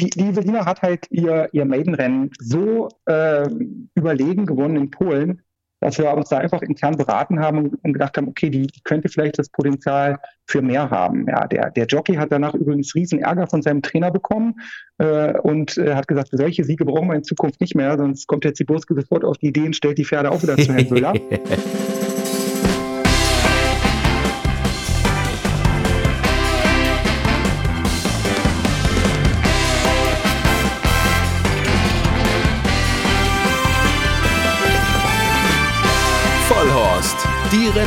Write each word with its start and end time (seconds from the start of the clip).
die, 0.00 0.10
die 0.10 0.28
Evelina 0.30 0.66
hat 0.66 0.82
halt 0.82 1.06
ihr, 1.10 1.48
ihr 1.52 1.64
Maidenrennen 1.64 2.30
so 2.38 2.88
äh, 3.06 3.48
überlegen 3.94 4.46
gewonnen 4.46 4.76
in 4.76 4.90
Polen, 4.90 5.42
dass 5.80 5.98
wir 5.98 6.12
uns 6.12 6.28
da 6.28 6.38
einfach 6.38 6.60
intern 6.60 6.96
beraten 6.96 7.40
haben 7.40 7.70
und 7.82 7.92
gedacht 7.92 8.16
haben, 8.16 8.28
okay, 8.28 8.50
die, 8.50 8.66
die 8.66 8.82
könnte 8.82 9.08
vielleicht 9.08 9.38
das 9.38 9.48
Potenzial 9.48 10.18
für 10.46 10.60
mehr 10.60 10.90
haben. 10.90 11.26
Ja, 11.26 11.46
der, 11.46 11.70
der 11.70 11.86
Jockey 11.86 12.14
hat 12.14 12.30
danach 12.32 12.54
übrigens 12.54 12.94
riesen 12.94 13.20
Ärger 13.20 13.46
von 13.46 13.62
seinem 13.62 13.80
Trainer 13.80 14.10
bekommen 14.10 14.60
äh, 14.98 15.38
und 15.38 15.78
äh, 15.78 15.94
hat 15.94 16.06
gesagt, 16.06 16.28
solche 16.32 16.64
Siege 16.64 16.84
brauchen 16.84 17.08
wir 17.08 17.14
in 17.14 17.24
Zukunft 17.24 17.60
nicht 17.60 17.74
mehr, 17.74 17.96
sonst 17.96 18.26
kommt 18.26 18.44
der 18.44 18.54
Ziburski 18.54 18.94
sofort 18.94 19.24
auf 19.24 19.38
die 19.38 19.48
Idee 19.48 19.66
und 19.66 19.76
stellt 19.76 19.98
die 19.98 20.04
Pferde 20.04 20.30
auch 20.30 20.42
wieder 20.42 20.56
zu 20.56 20.72
Herrn 20.72 20.88
Müller. 20.90 21.14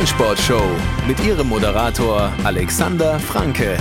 Rennsportshow 0.04 0.60
mit 1.08 1.18
ihrem 1.24 1.48
Moderator 1.48 2.30
Alexander 2.44 3.18
Franke. 3.18 3.78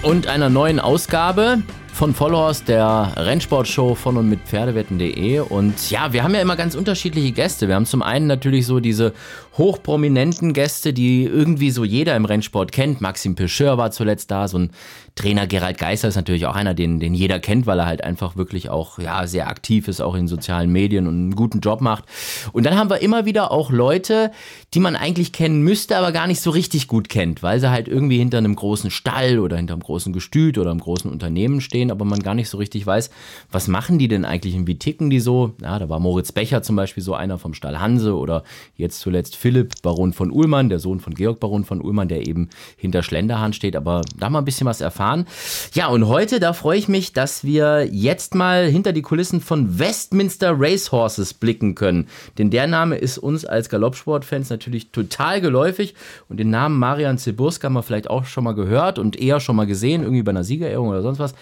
Und 0.00 0.28
einer 0.28 0.48
neuen 0.48 0.78
Ausgabe 0.78 1.60
von 1.92 2.14
Vollhorst, 2.14 2.68
der 2.68 3.12
Rennsportshow 3.16 3.96
von 3.96 4.16
und 4.16 4.28
mit 4.28 4.42
Pferdewetten.de. 4.42 5.40
Und 5.40 5.90
ja, 5.90 6.12
wir 6.12 6.22
haben 6.22 6.36
ja 6.36 6.40
immer 6.40 6.54
ganz 6.54 6.76
unterschiedliche 6.76 7.32
Gäste. 7.32 7.66
Wir 7.66 7.74
haben 7.74 7.84
zum 7.84 8.00
einen 8.00 8.28
natürlich 8.28 8.64
so 8.64 8.78
diese 8.78 9.12
hochprominenten 9.56 10.52
Gäste, 10.52 10.92
die 10.92 11.24
irgendwie 11.24 11.70
so 11.70 11.84
jeder 11.84 12.16
im 12.16 12.24
Rennsport 12.24 12.72
kennt. 12.72 13.00
Maxim 13.00 13.34
Pecheur 13.34 13.78
war 13.78 13.90
zuletzt 13.90 14.30
da, 14.30 14.48
so 14.48 14.58
ein 14.58 14.70
Trainer 15.14 15.46
Gerald 15.46 15.78
Geißer 15.78 16.08
ist 16.08 16.16
natürlich 16.16 16.46
auch 16.46 16.56
einer, 16.56 16.74
den, 16.74 16.98
den 16.98 17.14
jeder 17.14 17.38
kennt, 17.38 17.66
weil 17.66 17.78
er 17.78 17.86
halt 17.86 18.02
einfach 18.02 18.36
wirklich 18.36 18.68
auch 18.68 18.98
ja, 18.98 19.28
sehr 19.28 19.46
aktiv 19.46 19.86
ist, 19.86 20.00
auch 20.00 20.16
in 20.16 20.26
sozialen 20.26 20.72
Medien 20.72 21.06
und 21.06 21.14
einen 21.14 21.36
guten 21.36 21.60
Job 21.60 21.80
macht. 21.80 22.04
Und 22.52 22.66
dann 22.66 22.76
haben 22.76 22.90
wir 22.90 23.00
immer 23.00 23.24
wieder 23.24 23.52
auch 23.52 23.70
Leute, 23.70 24.32
die 24.74 24.80
man 24.80 24.96
eigentlich 24.96 25.32
kennen 25.32 25.62
müsste, 25.62 25.96
aber 25.96 26.10
gar 26.10 26.26
nicht 26.26 26.40
so 26.40 26.50
richtig 26.50 26.88
gut 26.88 27.08
kennt, 27.08 27.44
weil 27.44 27.60
sie 27.60 27.70
halt 27.70 27.86
irgendwie 27.86 28.18
hinter 28.18 28.38
einem 28.38 28.56
großen 28.56 28.90
Stall 28.90 29.38
oder 29.38 29.56
hinter 29.56 29.74
einem 29.74 29.82
großen 29.82 30.12
Gestüt 30.12 30.58
oder 30.58 30.72
einem 30.72 30.80
großen 30.80 31.08
Unternehmen 31.08 31.60
stehen, 31.60 31.92
aber 31.92 32.04
man 32.04 32.18
gar 32.18 32.34
nicht 32.34 32.48
so 32.48 32.58
richtig 32.58 32.84
weiß, 32.84 33.10
was 33.52 33.68
machen 33.68 34.00
die 34.00 34.08
denn 34.08 34.24
eigentlich 34.24 34.56
und 34.56 34.66
wie 34.66 34.78
ticken 34.78 35.10
die 35.10 35.20
so. 35.20 35.52
Ja, 35.62 35.78
da 35.78 35.88
war 35.88 36.00
Moritz 36.00 36.32
Becher 36.32 36.62
zum 36.62 36.74
Beispiel 36.74 37.04
so 37.04 37.14
einer 37.14 37.38
vom 37.38 37.54
Stall 37.54 37.78
Hanse 37.78 38.16
oder 38.16 38.42
jetzt 38.76 38.98
zuletzt 38.98 39.36
Philipp 39.44 39.82
Baron 39.82 40.14
von 40.14 40.30
Ullmann, 40.30 40.70
der 40.70 40.78
Sohn 40.78 41.00
von 41.00 41.12
Georg 41.12 41.38
Baron 41.38 41.66
von 41.66 41.82
Ullmann, 41.82 42.08
der 42.08 42.26
eben 42.26 42.48
hinter 42.78 43.02
Schlenderhahn 43.02 43.52
steht, 43.52 43.76
aber 43.76 44.00
da 44.18 44.30
mal 44.30 44.38
ein 44.38 44.46
bisschen 44.46 44.66
was 44.66 44.80
erfahren. 44.80 45.26
Ja, 45.74 45.88
und 45.88 46.08
heute, 46.08 46.40
da 46.40 46.54
freue 46.54 46.78
ich 46.78 46.88
mich, 46.88 47.12
dass 47.12 47.44
wir 47.44 47.86
jetzt 47.92 48.34
mal 48.34 48.64
hinter 48.64 48.94
die 48.94 49.02
Kulissen 49.02 49.42
von 49.42 49.78
Westminster 49.78 50.54
Racehorses 50.58 51.34
blicken 51.34 51.74
können. 51.74 52.08
Denn 52.38 52.48
der 52.48 52.66
Name 52.66 52.96
ist 52.96 53.18
uns 53.18 53.44
als 53.44 53.68
Galoppsportfans 53.68 54.48
natürlich 54.48 54.92
total 54.92 55.42
geläufig. 55.42 55.94
Und 56.30 56.40
den 56.40 56.48
Namen 56.48 56.78
Marian 56.78 57.18
Zeburska 57.18 57.66
haben 57.66 57.74
wir 57.74 57.82
vielleicht 57.82 58.08
auch 58.08 58.24
schon 58.24 58.44
mal 58.44 58.54
gehört 58.54 58.98
und 58.98 59.20
eher 59.20 59.40
schon 59.40 59.56
mal 59.56 59.66
gesehen, 59.66 60.04
irgendwie 60.04 60.22
bei 60.22 60.30
einer 60.30 60.44
Siegerehrung 60.44 60.88
oder 60.88 61.02
sonst 61.02 61.18
was 61.18 61.34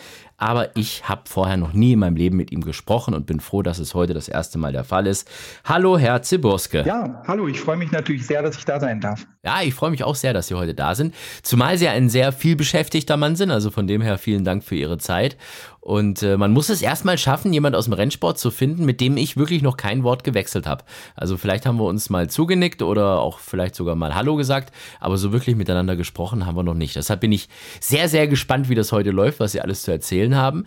aber 0.43 0.77
ich 0.77 1.09
habe 1.09 1.23
vorher 1.27 1.57
noch 1.57 1.73
nie 1.73 1.93
in 1.93 2.01
meinem 2.01 2.17
Leben 2.17 2.37
mit 2.37 2.51
ihm 2.51 2.63
gesprochen 2.63 3.15
und 3.15 3.27
bin 3.27 3.39
froh, 3.39 3.63
dass 3.63 3.79
es 3.79 3.95
heute 3.95 4.13
das 4.13 4.27
erste 4.29 4.59
Mal 4.59 4.73
der 4.73 4.83
Fall 4.83 5.07
ist. 5.07 5.31
Hallo, 5.65 5.97
Herr 5.97 6.21
Ziburske. 6.23 6.83
Ja, 6.85 7.23
hallo, 7.29 7.47
ich 7.47 7.61
freue 7.61 7.77
mich 7.77 7.93
natürlich 7.93 8.27
sehr, 8.27 8.43
dass 8.43 8.59
ich 8.59 8.65
da 8.65 8.81
sein 8.81 9.01
darf. 9.01 9.25
Ja, 9.45 9.61
ich 9.63 9.75
freue 9.75 9.91
mich 9.91 10.05
auch 10.05 10.15
sehr, 10.15 10.33
dass 10.33 10.47
Sie 10.47 10.55
heute 10.55 10.73
da 10.73 10.95
sind. 10.95 11.13
Zumal 11.43 11.77
Sie 11.77 11.89
ein 11.89 12.09
sehr 12.09 12.31
viel 12.31 12.55
beschäftigter 12.55 13.17
Mann 13.17 13.35
sind, 13.35 13.51
also 13.51 13.73
von 13.73 13.89
dem 13.89 14.01
her 14.01 14.17
vielen 14.17 14.45
Dank 14.45 14.63
für 14.63 14.77
Ihre 14.77 14.99
Zeit. 14.99 15.37
Und 15.83 16.23
äh, 16.23 16.37
man 16.37 16.53
muss 16.53 16.69
es 16.69 16.81
erstmal 16.81 17.19
schaffen, 17.19 17.53
jemand 17.53 17.75
aus 17.75 17.87
dem 17.87 17.93
Rennsport 17.93 18.39
zu 18.39 18.53
finden, 18.53 18.85
mit 18.85 19.01
dem 19.01 19.17
ich 19.17 19.37
wirklich 19.37 19.63
noch 19.63 19.77
kein 19.77 20.05
Wort 20.05 20.23
gewechselt 20.23 20.65
habe. 20.65 20.85
Also 21.17 21.37
vielleicht 21.37 21.67
haben 21.67 21.77
wir 21.79 21.87
uns 21.87 22.09
mal 22.09 22.31
zugenickt 22.31 22.83
oder 22.83 23.19
auch 23.19 23.41
vielleicht 23.41 23.75
sogar 23.75 23.97
mal 23.97 24.15
Hallo 24.15 24.37
gesagt, 24.37 24.73
aber 25.01 25.17
so 25.17 25.33
wirklich 25.33 25.57
miteinander 25.57 25.97
gesprochen 25.97 26.47
haben 26.47 26.55
wir 26.55 26.63
noch 26.63 26.75
nicht. 26.75 26.95
Deshalb 26.95 27.19
bin 27.19 27.33
ich 27.33 27.49
sehr, 27.81 28.09
sehr 28.09 28.29
gespannt, 28.29 28.69
wie 28.69 28.77
das 28.77 28.93
heute 28.93 29.11
läuft, 29.11 29.41
was 29.41 29.51
Sie 29.51 29.61
alles 29.61 29.83
zu 29.83 29.91
erzählen 29.91 30.37
haben. 30.37 30.67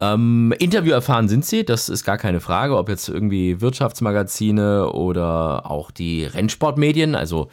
Ähm, 0.00 0.52
Interview 0.58 0.94
erfahren 0.94 1.28
sind 1.28 1.44
Sie, 1.44 1.64
das 1.64 1.88
ist 1.88 2.02
gar 2.02 2.18
keine 2.18 2.40
Frage, 2.40 2.76
ob 2.76 2.88
jetzt 2.88 3.08
irgendwie 3.08 3.60
Wirtschaftsmagazine 3.60 4.90
oder 4.90 5.70
auch 5.70 5.92
die 5.92 6.24
Rennsportmedien, 6.24 7.14
also 7.14 7.50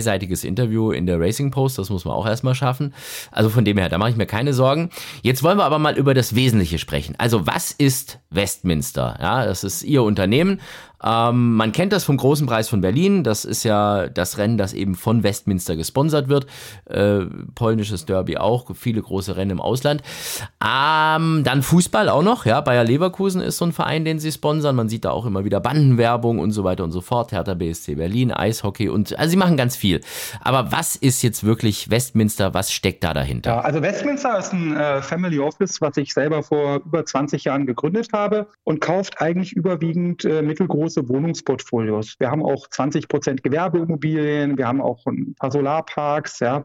zweiseitiges 0.00 0.44
Interview 0.44 0.92
in 0.92 1.06
der 1.06 1.20
Racing 1.20 1.50
Post, 1.50 1.78
das 1.78 1.90
muss 1.90 2.06
man 2.06 2.14
auch 2.14 2.26
erstmal 2.26 2.54
schaffen. 2.54 2.94
Also 3.30 3.50
von 3.50 3.64
dem 3.64 3.76
her, 3.76 3.90
da 3.90 3.98
mache 3.98 4.10
ich 4.10 4.16
mir 4.16 4.26
keine 4.26 4.54
Sorgen. 4.54 4.90
Jetzt 5.22 5.42
wollen 5.42 5.58
wir 5.58 5.64
aber 5.64 5.78
mal 5.78 5.96
über 5.96 6.14
das 6.14 6.34
Wesentliche 6.34 6.78
sprechen. 6.78 7.14
Also 7.18 7.46
was 7.46 7.70
ist 7.70 8.19
Westminster? 8.30 9.16
Ja, 9.20 9.44
das 9.44 9.64
ist 9.64 9.82
Ihr 9.82 10.02
Unternehmen. 10.02 10.60
Ähm, 11.02 11.56
man 11.56 11.72
kennt 11.72 11.92
das 11.92 12.04
vom 12.04 12.16
Großen 12.16 12.46
Preis 12.46 12.68
von 12.68 12.80
Berlin. 12.80 13.24
Das 13.24 13.44
ist 13.44 13.64
ja 13.64 14.08
das 14.08 14.38
Rennen, 14.38 14.58
das 14.58 14.74
eben 14.74 14.94
von 14.94 15.22
Westminster 15.22 15.76
gesponsert 15.76 16.28
wird. 16.28 16.46
Äh, 16.84 17.20
polnisches 17.54 18.04
Derby 18.04 18.36
auch, 18.36 18.66
viele 18.74 19.00
große 19.00 19.36
Rennen 19.36 19.52
im 19.52 19.60
Ausland. 19.60 20.02
Ähm, 20.62 21.42
dann 21.44 21.62
Fußball 21.62 22.08
auch 22.08 22.22
noch. 22.22 22.44
Ja, 22.44 22.60
Bayer 22.60 22.84
Leverkusen 22.84 23.40
ist 23.40 23.56
so 23.56 23.64
ein 23.64 23.72
Verein, 23.72 24.04
den 24.04 24.18
sie 24.18 24.30
sponsern. 24.30 24.76
Man 24.76 24.88
sieht 24.88 25.04
da 25.04 25.10
auch 25.10 25.24
immer 25.24 25.44
wieder 25.44 25.60
Bandenwerbung 25.60 26.38
und 26.38 26.52
so 26.52 26.64
weiter 26.64 26.84
und 26.84 26.92
so 26.92 27.00
fort. 27.00 27.32
Hertha 27.32 27.54
BSC 27.54 27.94
Berlin, 27.94 28.30
Eishockey 28.30 28.88
und 28.88 29.18
also 29.18 29.30
sie 29.30 29.36
machen 29.36 29.56
ganz 29.56 29.76
viel. 29.76 30.02
Aber 30.42 30.70
was 30.70 30.96
ist 30.96 31.22
jetzt 31.22 31.44
wirklich 31.44 31.90
Westminster? 31.90 32.52
Was 32.52 32.72
steckt 32.72 33.04
da 33.04 33.14
dahinter? 33.14 33.50
Ja, 33.52 33.60
also 33.60 33.80
Westminster 33.80 34.38
ist 34.38 34.52
ein 34.52 34.76
äh, 34.76 35.00
Family 35.00 35.38
Office, 35.38 35.80
was 35.80 35.96
ich 35.96 36.12
selber 36.12 36.42
vor 36.42 36.76
über 36.84 37.04
20 37.04 37.44
Jahren 37.44 37.64
gegründet 37.64 38.08
habe 38.12 38.19
und 38.64 38.80
kauft 38.80 39.20
eigentlich 39.20 39.52
überwiegend 39.52 40.24
äh, 40.24 40.42
mittelgroße 40.42 41.00
große 41.00 41.08
Wohnungsportfolios. 41.08 42.16
Wir 42.18 42.30
haben 42.30 42.44
auch 42.44 42.68
20 42.68 43.08
Prozent 43.08 43.42
Gewerbeimmobilien, 43.42 44.56
wir 44.58 44.66
haben 44.66 44.80
auch 44.80 45.04
ein 45.06 45.34
paar 45.38 45.50
Solarparks. 45.50 46.40
Ja. 46.40 46.64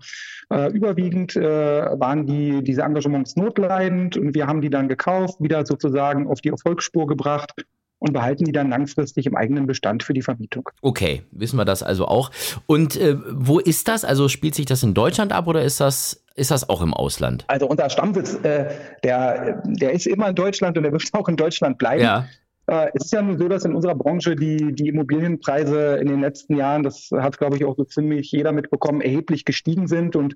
Äh, 0.52 0.72
überwiegend 0.72 1.36
äh, 1.36 1.42
waren 1.42 2.26
die, 2.26 2.64
diese 2.64 2.82
Engagements 2.82 3.36
notleidend 3.36 4.18
und 4.18 4.36
wir 4.36 4.48
haben 4.48 4.62
die 4.62 4.70
dann 4.70 4.88
gekauft, 4.88 5.36
wieder 5.40 5.66
sozusagen 5.66 6.28
auf 6.28 6.42
die 6.42 6.50
Erfolgsspur 6.50 7.08
gebracht 7.08 7.54
und 8.00 8.14
behalten 8.14 8.46
die 8.46 8.52
dann 8.52 8.70
langfristig 8.70 9.26
im 9.26 9.36
eigenen 9.36 9.68
Bestand 9.68 10.04
für 10.04 10.14
die 10.14 10.22
Vermietung. 10.22 10.70
Okay, 10.82 11.24
wissen 11.32 11.58
wir 11.58 11.66
das 11.66 11.82
also 11.82 12.08
auch. 12.08 12.32
Und 12.68 12.96
äh, 12.98 13.18
wo 13.32 13.60
ist 13.60 13.88
das? 13.88 14.06
Also 14.06 14.28
spielt 14.28 14.56
sich 14.56 14.66
das 14.66 14.84
in 14.84 14.94
Deutschland 14.94 15.32
ab 15.32 15.48
oder 15.48 15.64
ist 15.64 15.80
das 15.80 16.25
ist 16.36 16.52
das 16.52 16.70
auch 16.70 16.82
im 16.82 16.94
Ausland? 16.94 17.46
Also 17.48 17.68
unser 17.68 17.90
Stammsitz, 17.90 18.36
äh, 18.44 18.70
der, 19.04 19.64
der 19.66 19.92
ist 19.94 20.06
immer 20.06 20.30
in 20.30 20.36
Deutschland 20.36 20.78
und 20.78 20.84
der 20.84 20.92
wird 20.92 21.04
auch 21.14 21.28
in 21.28 21.38
Deutschland 21.38 21.78
bleiben. 21.78 22.04
Ja. 22.04 22.28
Äh, 22.68 22.90
es 22.94 23.06
ist 23.06 23.14
ja 23.14 23.22
nur 23.22 23.38
so, 23.38 23.48
dass 23.48 23.66
in 23.66 23.76
unserer 23.76 23.96
Branche 23.96 24.36
die, 24.36 24.74
die 24.74 24.88
Immobilienpreise 24.88 25.98
in 25.98 26.08
den 26.08 26.22
letzten 26.22 26.56
Jahren, 26.56 26.84
das 26.84 27.10
hat, 27.12 27.38
glaube 27.38 27.58
ich, 27.58 27.66
auch 27.66 27.76
so 27.76 27.84
ziemlich 27.84 28.32
jeder 28.32 28.52
mitbekommen, 28.52 29.02
erheblich 29.02 29.46
gestiegen 29.46 29.88
sind. 29.88 30.16
Und 30.16 30.36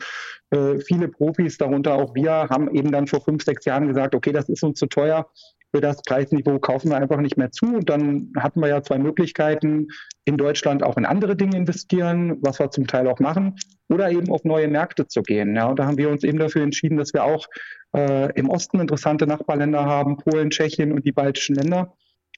äh, 0.51 0.79
viele 0.79 1.07
Profis, 1.07 1.57
darunter 1.57 1.93
auch 1.95 2.13
wir, 2.15 2.31
haben 2.49 2.73
eben 2.75 2.91
dann 2.91 3.07
vor 3.07 3.21
fünf, 3.21 3.43
sechs 3.43 3.65
Jahren 3.65 3.87
gesagt, 3.87 4.15
okay, 4.15 4.31
das 4.31 4.49
ist 4.49 4.63
uns 4.63 4.79
zu 4.79 4.87
teuer. 4.87 5.27
Für 5.71 5.81
das 5.81 6.01
Preisniveau 6.01 6.57
kaufen 6.57 6.89
wir 6.89 6.97
einfach 6.97 7.19
nicht 7.19 7.37
mehr 7.37 7.51
zu. 7.51 7.75
Und 7.75 7.89
dann 7.89 8.31
hatten 8.37 8.59
wir 8.59 8.69
ja 8.69 8.81
zwei 8.81 8.97
Möglichkeiten, 8.97 9.87
in 10.25 10.37
Deutschland 10.37 10.83
auch 10.83 10.97
in 10.97 11.05
andere 11.05 11.35
Dinge 11.35 11.57
investieren, 11.57 12.37
was 12.41 12.59
wir 12.59 12.71
zum 12.71 12.87
Teil 12.87 13.07
auch 13.07 13.19
machen, 13.19 13.55
oder 13.87 14.11
eben 14.11 14.31
auf 14.31 14.43
neue 14.43 14.67
Märkte 14.67 15.07
zu 15.07 15.21
gehen. 15.21 15.55
Ja, 15.55 15.67
und 15.67 15.79
da 15.79 15.85
haben 15.85 15.97
wir 15.97 16.09
uns 16.09 16.23
eben 16.23 16.39
dafür 16.39 16.63
entschieden, 16.63 16.97
dass 16.97 17.13
wir 17.13 17.23
auch 17.23 17.47
äh, 17.95 18.31
im 18.33 18.49
Osten 18.49 18.79
interessante 18.79 19.25
Nachbarländer 19.25 19.85
haben, 19.85 20.17
Polen, 20.17 20.49
Tschechien 20.49 20.91
und 20.91 21.05
die 21.05 21.11
baltischen 21.11 21.55
Länder 21.55 21.93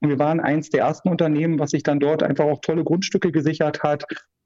wir 0.10 0.20
waren 0.20 0.40
eins 0.40 0.70
der 0.70 0.82
ersten 0.82 1.10
Unternehmen, 1.10 1.60
was 1.60 1.72
sich 1.72 1.84
dann 1.84 2.00
dort 2.00 2.24
einfach 2.24 2.46
auch 2.46 2.60
tolle 2.62 2.84
Grundstücke 2.84 3.32
gesichert 3.32 3.84
hat 3.84 4.06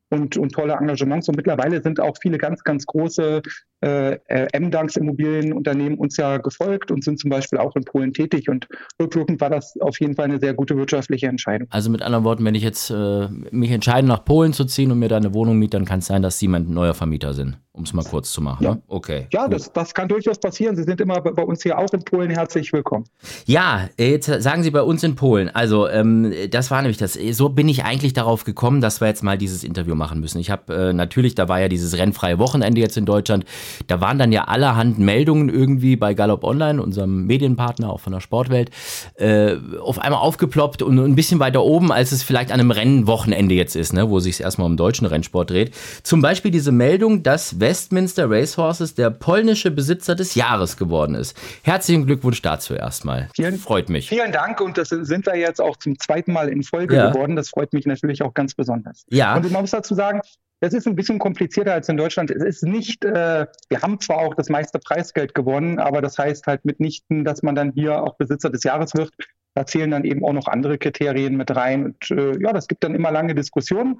und, 0.10 0.38
und 0.38 0.52
tolle 0.52 0.74
Engagements. 0.74 1.28
Und 1.30 1.38
mittlerweile 1.38 1.82
sind 1.82 2.00
auch 2.00 2.16
viele 2.22 2.38
ganz, 2.38 2.64
ganz 2.64 2.86
große 2.86 3.42
äh, 3.82 4.14
äh 4.28 4.48
M-Danks 4.54 4.98
Immobilienunternehmen 4.98 5.98
uns 5.98 6.18
ja 6.18 6.38
gefolgt 6.38 6.92
und 6.92 7.04
sind 7.04 7.20
zum 7.20 7.30
Beispiel 7.30 7.60
auch 7.60 7.76
in 7.76 7.84
Polen 7.84 8.14
tätig. 8.14 8.50
Und 8.50 8.68
rückwirkend 9.02 9.42
war 9.42 9.50
das 9.50 9.75
auf 9.80 10.00
jeden 10.00 10.16
Fall 10.16 10.25
eine 10.25 10.40
sehr 10.40 10.54
gute 10.54 10.78
wirtschaftliche 10.78 11.28
Entscheidung. 11.28 11.68
Also 11.72 11.90
mit 11.90 12.01
anderen 12.01 12.25
Worten, 12.25 12.46
wenn 12.46 12.56
ich 12.56 12.63
jetzt 12.63 12.90
äh, 12.92 13.28
mich 13.51 13.72
entscheide, 13.72 14.08
nach 14.08 14.25
Polen 14.25 14.54
zu 14.54 14.66
ziehen 14.66 14.92
und 14.92 15.00
mir 15.00 15.10
da 15.10 15.18
eine 15.18 15.34
Wohnung 15.34 15.58
miete, 15.58 15.78
dann 15.78 15.86
kann 15.86 16.00
es 16.00 16.08
sein, 16.08 16.22
dass 16.22 16.38
Sie 16.38 16.48
mein 16.48 16.69
neuer 16.69 16.94
Vermieter 16.94 17.34
sind 17.34 17.58
um 17.75 17.83
es 17.83 17.94
mal 17.94 18.04
kurz 18.04 18.31
zu 18.31 18.42
machen. 18.42 18.63
Ja, 18.63 18.75
ne? 18.75 18.81
okay. 18.88 19.27
Ja, 19.33 19.48
das, 19.48 19.72
das 19.72 19.94
kann 19.94 20.07
durchaus 20.07 20.39
passieren. 20.39 20.75
Sie 20.75 20.83
sind 20.83 21.01
immer 21.01 21.19
bei 21.22 21.44
uns 21.44 21.62
hier 21.62 21.77
auch 21.77 21.92
in 21.92 22.04
Polen 22.04 22.30
herzlich 22.30 22.72
willkommen. 22.72 23.06
Ja, 23.45 23.89
jetzt 23.98 24.27
sagen 24.42 24.63
Sie 24.63 24.72
bei 24.72 24.81
uns 24.81 25.04
in 25.04 25.16
Polen. 25.16 25.50
Also, 25.54 25.88
ähm, 25.89 26.33
das 26.50 26.72
war 26.72 26.81
nämlich 26.81 26.98
das. 26.98 27.13
So 27.13 27.50
bin 27.50 27.68
ich 27.68 27.83
eigentlich 27.83 28.13
darauf 28.13 28.45
gekommen, 28.45 28.81
dass 28.81 29.01
wir 29.01 29.07
jetzt 29.07 29.24
mal 29.24 29.38
dieses 29.38 29.63
Interview 29.63 29.95
machen 29.95 30.19
müssen. 30.22 30.39
Ich 30.39 30.50
habe 30.50 30.74
äh, 30.74 30.94
natürlich, 30.94 31.36
da 31.36 31.50
war 31.50 31.60
ja 31.60 31.68
dieses 31.68 31.98
rennfreie 31.98 32.39
Wochenende 32.39 32.80
jetzt 32.80 32.98
in 32.98 33.06
Deutschland. 33.06 33.45
Da 33.88 34.00
waren 34.00 34.18
dann 34.18 34.31
ja 34.31 34.45
allerhand 34.45 34.98
Meldungen 34.98 35.50
irgendwie 35.50 35.95
bei 35.98 36.13
Gallop 36.13 36.44
Online, 36.44 36.81
unserem 36.81 37.25
Medienpartner 37.25 37.92
auch 37.92 38.00
von 38.00 38.13
der 38.13 38.22
Sportwelt, 38.22 38.72
äh, 39.16 39.56
auf 39.81 40.00
einmal 40.00 40.22
aufgeploppt 40.22 40.81
und 40.81 40.98
ein 40.98 41.16
bisschen 41.16 41.39
weiter 41.39 41.63
oben, 41.63 41.92
als 41.92 42.12
es 42.13 42.24
vielleicht 42.24 42.51
an 42.51 42.60
einem 42.60 42.72
Rennwochenende 42.72 43.54
jetzt 43.54 43.75
ist, 43.75 43.94
ne, 43.94 44.10
wo 44.10 44.19
sich 44.19 44.36
es 44.36 44.39
erstmal 44.39 44.68
um 44.68 44.77
deutschen 44.77 45.06
Rennsport 45.06 45.50
dreht. 45.50 45.74
Zum 46.04 46.22
Beispiel 46.22 46.51
diese 46.51 46.72
Meldung, 46.72 47.24
dass 47.24 47.60
Westminster 47.65 48.29
Racehorses 48.29 48.94
der 48.94 49.09
polnische 49.09 49.71
Besitzer 49.71 50.13
des 50.13 50.35
Jahres 50.35 50.77
geworden 50.77 51.15
ist. 51.15 51.35
Herzlichen 51.63 52.06
Glückwunsch 52.06 52.39
dazu 52.44 52.75
erstmal. 52.75 53.27
Vielen, 53.35 53.57
freut 53.57 53.89
mich. 53.89 54.07
Vielen 54.07 54.31
Dank 54.31 54.62
und 54.62 54.77
das 54.77 54.89
sind 54.89 55.25
wir 55.25 55.35
jetzt 55.35 55.59
auch 55.59 55.75
zum 55.77 55.97
zweiten 55.97 56.31
Mal 56.31 56.50
in 56.50 56.62
Folge 56.62 56.95
ja. 56.95 57.09
geworden. 57.09 57.35
Das 57.35 57.50
freut 57.50 57.73
mich 57.73 57.88
natürlich 57.88 58.21
auch 58.21 58.35
ganz 58.35 58.53
besonders. 58.53 59.07
Ja. 59.09 59.35
Und 59.35 59.51
man 59.51 59.62
muss 59.62 59.71
dazu 59.71 59.95
sagen, 59.95 60.21
das 60.59 60.75
ist 60.75 60.85
ein 60.85 60.95
bisschen 60.95 61.17
komplizierter 61.17 61.73
als 61.73 61.89
in 61.89 61.97
Deutschland. 61.97 62.29
Es 62.29 62.44
ist 62.44 62.63
nicht, 62.63 63.03
äh, 63.03 63.47
wir 63.69 63.81
haben 63.81 64.00
zwar 64.00 64.17
auch 64.17 64.35
das 64.35 64.50
meiste 64.50 64.77
Preisgeld 64.77 65.33
gewonnen, 65.33 65.79
aber 65.79 66.03
das 66.03 66.19
heißt 66.19 66.45
halt 66.45 66.65
mitnichten, 66.65 67.25
dass 67.25 67.41
man 67.41 67.56
dann 67.56 67.71
hier 67.71 68.03
auch 68.03 68.15
Besitzer 68.17 68.51
des 68.51 68.63
Jahres 68.63 68.94
wird. 68.94 69.12
Da 69.56 69.65
zählen 69.65 69.89
dann 69.89 70.03
eben 70.03 70.23
auch 70.23 70.33
noch 70.33 70.47
andere 70.47 70.77
Kriterien 70.77 71.35
mit 71.35 71.56
rein. 71.56 71.85
Und 71.85 72.12
äh, 72.12 72.39
ja, 72.39 72.53
das 72.53 72.67
gibt 72.67 72.83
dann 72.83 72.94
immer 72.94 73.09
lange 73.09 73.33
Diskussionen. 73.33 73.97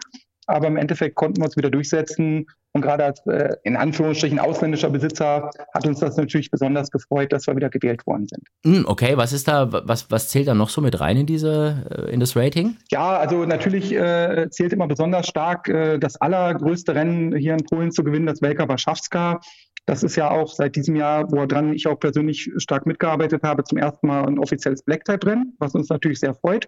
Aber 0.48 0.68
im 0.68 0.78
Endeffekt 0.78 1.16
konnten 1.16 1.42
wir 1.42 1.46
uns 1.46 1.58
wieder 1.58 1.70
durchsetzen. 1.70 2.46
Und 2.74 2.82
gerade 2.82 3.06
als 3.06 3.26
äh, 3.28 3.56
in 3.64 3.78
Anführungsstrichen 3.78 4.38
ausländischer 4.38 4.90
Besitzer 4.90 5.50
hat 5.74 5.88
uns 5.88 6.00
das 6.00 6.18
natürlich 6.18 6.52
besonders 6.52 6.92
gefreut, 6.92 7.32
dass 7.32 7.48
wir 7.48 7.56
wieder 7.56 7.70
gewählt 7.70 8.06
worden 8.06 8.28
sind. 8.28 8.44
Mm, 8.66 8.86
okay, 8.86 9.16
was 9.16 9.32
ist 9.32 9.48
da, 9.48 9.72
was, 9.72 10.12
was 10.12 10.28
zählt 10.28 10.50
da 10.50 10.54
noch 10.54 10.68
so 10.68 10.82
mit 10.82 11.00
rein 11.00 11.16
in 11.16 11.26
diese, 11.26 11.86
äh, 11.90 12.14
in 12.14 12.20
das 12.20 12.36
Rating? 12.36 12.76
Ja, 12.92 13.18
also 13.18 13.46
natürlich 13.46 13.94
äh, 13.94 14.50
zählt 14.50 14.74
immer 14.74 14.88
besonders 14.88 15.28
stark 15.28 15.70
äh, 15.70 15.98
das 16.00 16.20
allergrößte 16.20 16.94
Rennen 16.94 17.34
hier 17.38 17.54
in 17.54 17.64
Polen 17.64 17.94
zu 17.94 18.04
gewinnen, 18.04 18.26
das 18.26 18.42
Welka 18.42 18.68
Warszawska. 18.68 19.40
Das 19.86 20.04
ist 20.04 20.16
ja 20.16 20.32
auch 20.32 20.54
seit 20.54 20.76
diesem 20.76 20.96
Jahr, 20.96 21.32
woran 21.32 21.74
ich 21.74 21.88
auch 21.88 22.00
persönlich 22.00 22.52
stark 22.58 22.86
mitgearbeitet 22.86 23.44
habe, 23.44 23.64
zum 23.64 23.78
ersten 23.78 24.08
Mal 24.08 24.26
ein 24.26 24.40
offizielles 24.40 24.84
Black-Type-Rennen, 24.84 25.56
was 25.60 25.76
uns 25.76 25.90
natürlich 25.90 26.20
sehr 26.20 26.34
freut. 26.34 26.68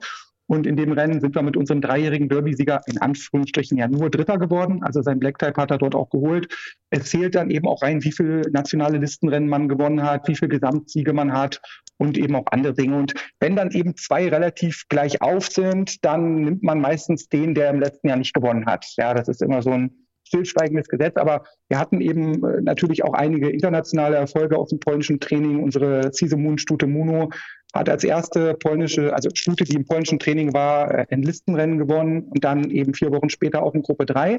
Und 0.49 0.65
in 0.65 0.77
dem 0.77 0.93
Rennen 0.93 1.19
sind 1.19 1.35
wir 1.35 1.41
mit 1.41 1.57
unserem 1.57 1.81
dreijährigen 1.81 2.29
Derby-Sieger 2.29 2.81
in 2.85 2.99
Anführungsstrichen 2.99 3.77
ja 3.77 3.87
nur 3.87 4.09
Dritter 4.09 4.37
geworden. 4.37 4.81
Also 4.81 5.01
sein 5.01 5.19
Black 5.19 5.39
Type 5.39 5.61
hat 5.61 5.71
er 5.71 5.77
dort 5.77 5.93
auch 5.93 6.09
geholt. 6.09 6.47
Es 6.89 7.09
zählt 7.09 7.35
dann 7.35 7.49
eben 7.49 7.67
auch 7.67 7.81
rein, 7.81 8.01
wie 8.03 8.13
viele 8.13 8.43
nationale 8.51 8.97
Listenrennen 8.97 9.49
man 9.49 9.67
gewonnen 9.67 10.03
hat, 10.03 10.27
wie 10.27 10.35
viele 10.35 10.49
Gesamtsiege 10.49 11.11
man 11.11 11.33
hat 11.33 11.59
und 11.97 12.17
eben 12.17 12.35
auch 12.35 12.45
andere 12.51 12.73
Dinge. 12.73 12.97
Und 12.97 13.13
wenn 13.41 13.57
dann 13.57 13.71
eben 13.71 13.97
zwei 13.97 14.29
relativ 14.29 14.85
gleich 14.87 15.21
auf 15.21 15.47
sind, 15.47 16.05
dann 16.05 16.41
nimmt 16.41 16.63
man 16.63 16.79
meistens 16.79 17.27
den, 17.27 17.53
der 17.53 17.69
im 17.69 17.81
letzten 17.81 18.07
Jahr 18.07 18.17
nicht 18.17 18.33
gewonnen 18.33 18.67
hat. 18.67 18.85
Ja, 18.95 19.13
das 19.13 19.27
ist 19.27 19.41
immer 19.41 19.61
so 19.61 19.71
ein 19.71 20.06
stillschweigendes 20.27 20.87
Gesetz, 20.87 21.17
aber 21.17 21.43
wir 21.69 21.79
hatten 21.79 22.01
eben 22.01 22.43
äh, 22.45 22.61
natürlich 22.61 23.03
auch 23.03 23.13
einige 23.13 23.49
internationale 23.49 24.17
Erfolge 24.17 24.57
aus 24.57 24.69
dem 24.69 24.79
polnischen 24.79 25.19
Training. 25.19 25.63
Unsere 25.63 26.13
Sisemun 26.13 26.57
Stute 26.57 26.87
Muno 26.87 27.29
hat 27.73 27.89
als 27.89 28.03
erste 28.03 28.53
polnische, 28.53 29.13
also 29.13 29.29
Stute, 29.33 29.63
die 29.63 29.75
im 29.75 29.85
polnischen 29.85 30.19
Training 30.19 30.53
war, 30.53 30.91
äh, 30.91 31.05
ein 31.09 31.23
Listenrennen 31.23 31.77
gewonnen 31.77 32.23
und 32.23 32.43
dann 32.43 32.69
eben 32.69 32.93
vier 32.93 33.11
Wochen 33.11 33.29
später 33.29 33.63
auch 33.63 33.73
in 33.73 33.81
Gruppe 33.81 34.05
3. 34.05 34.37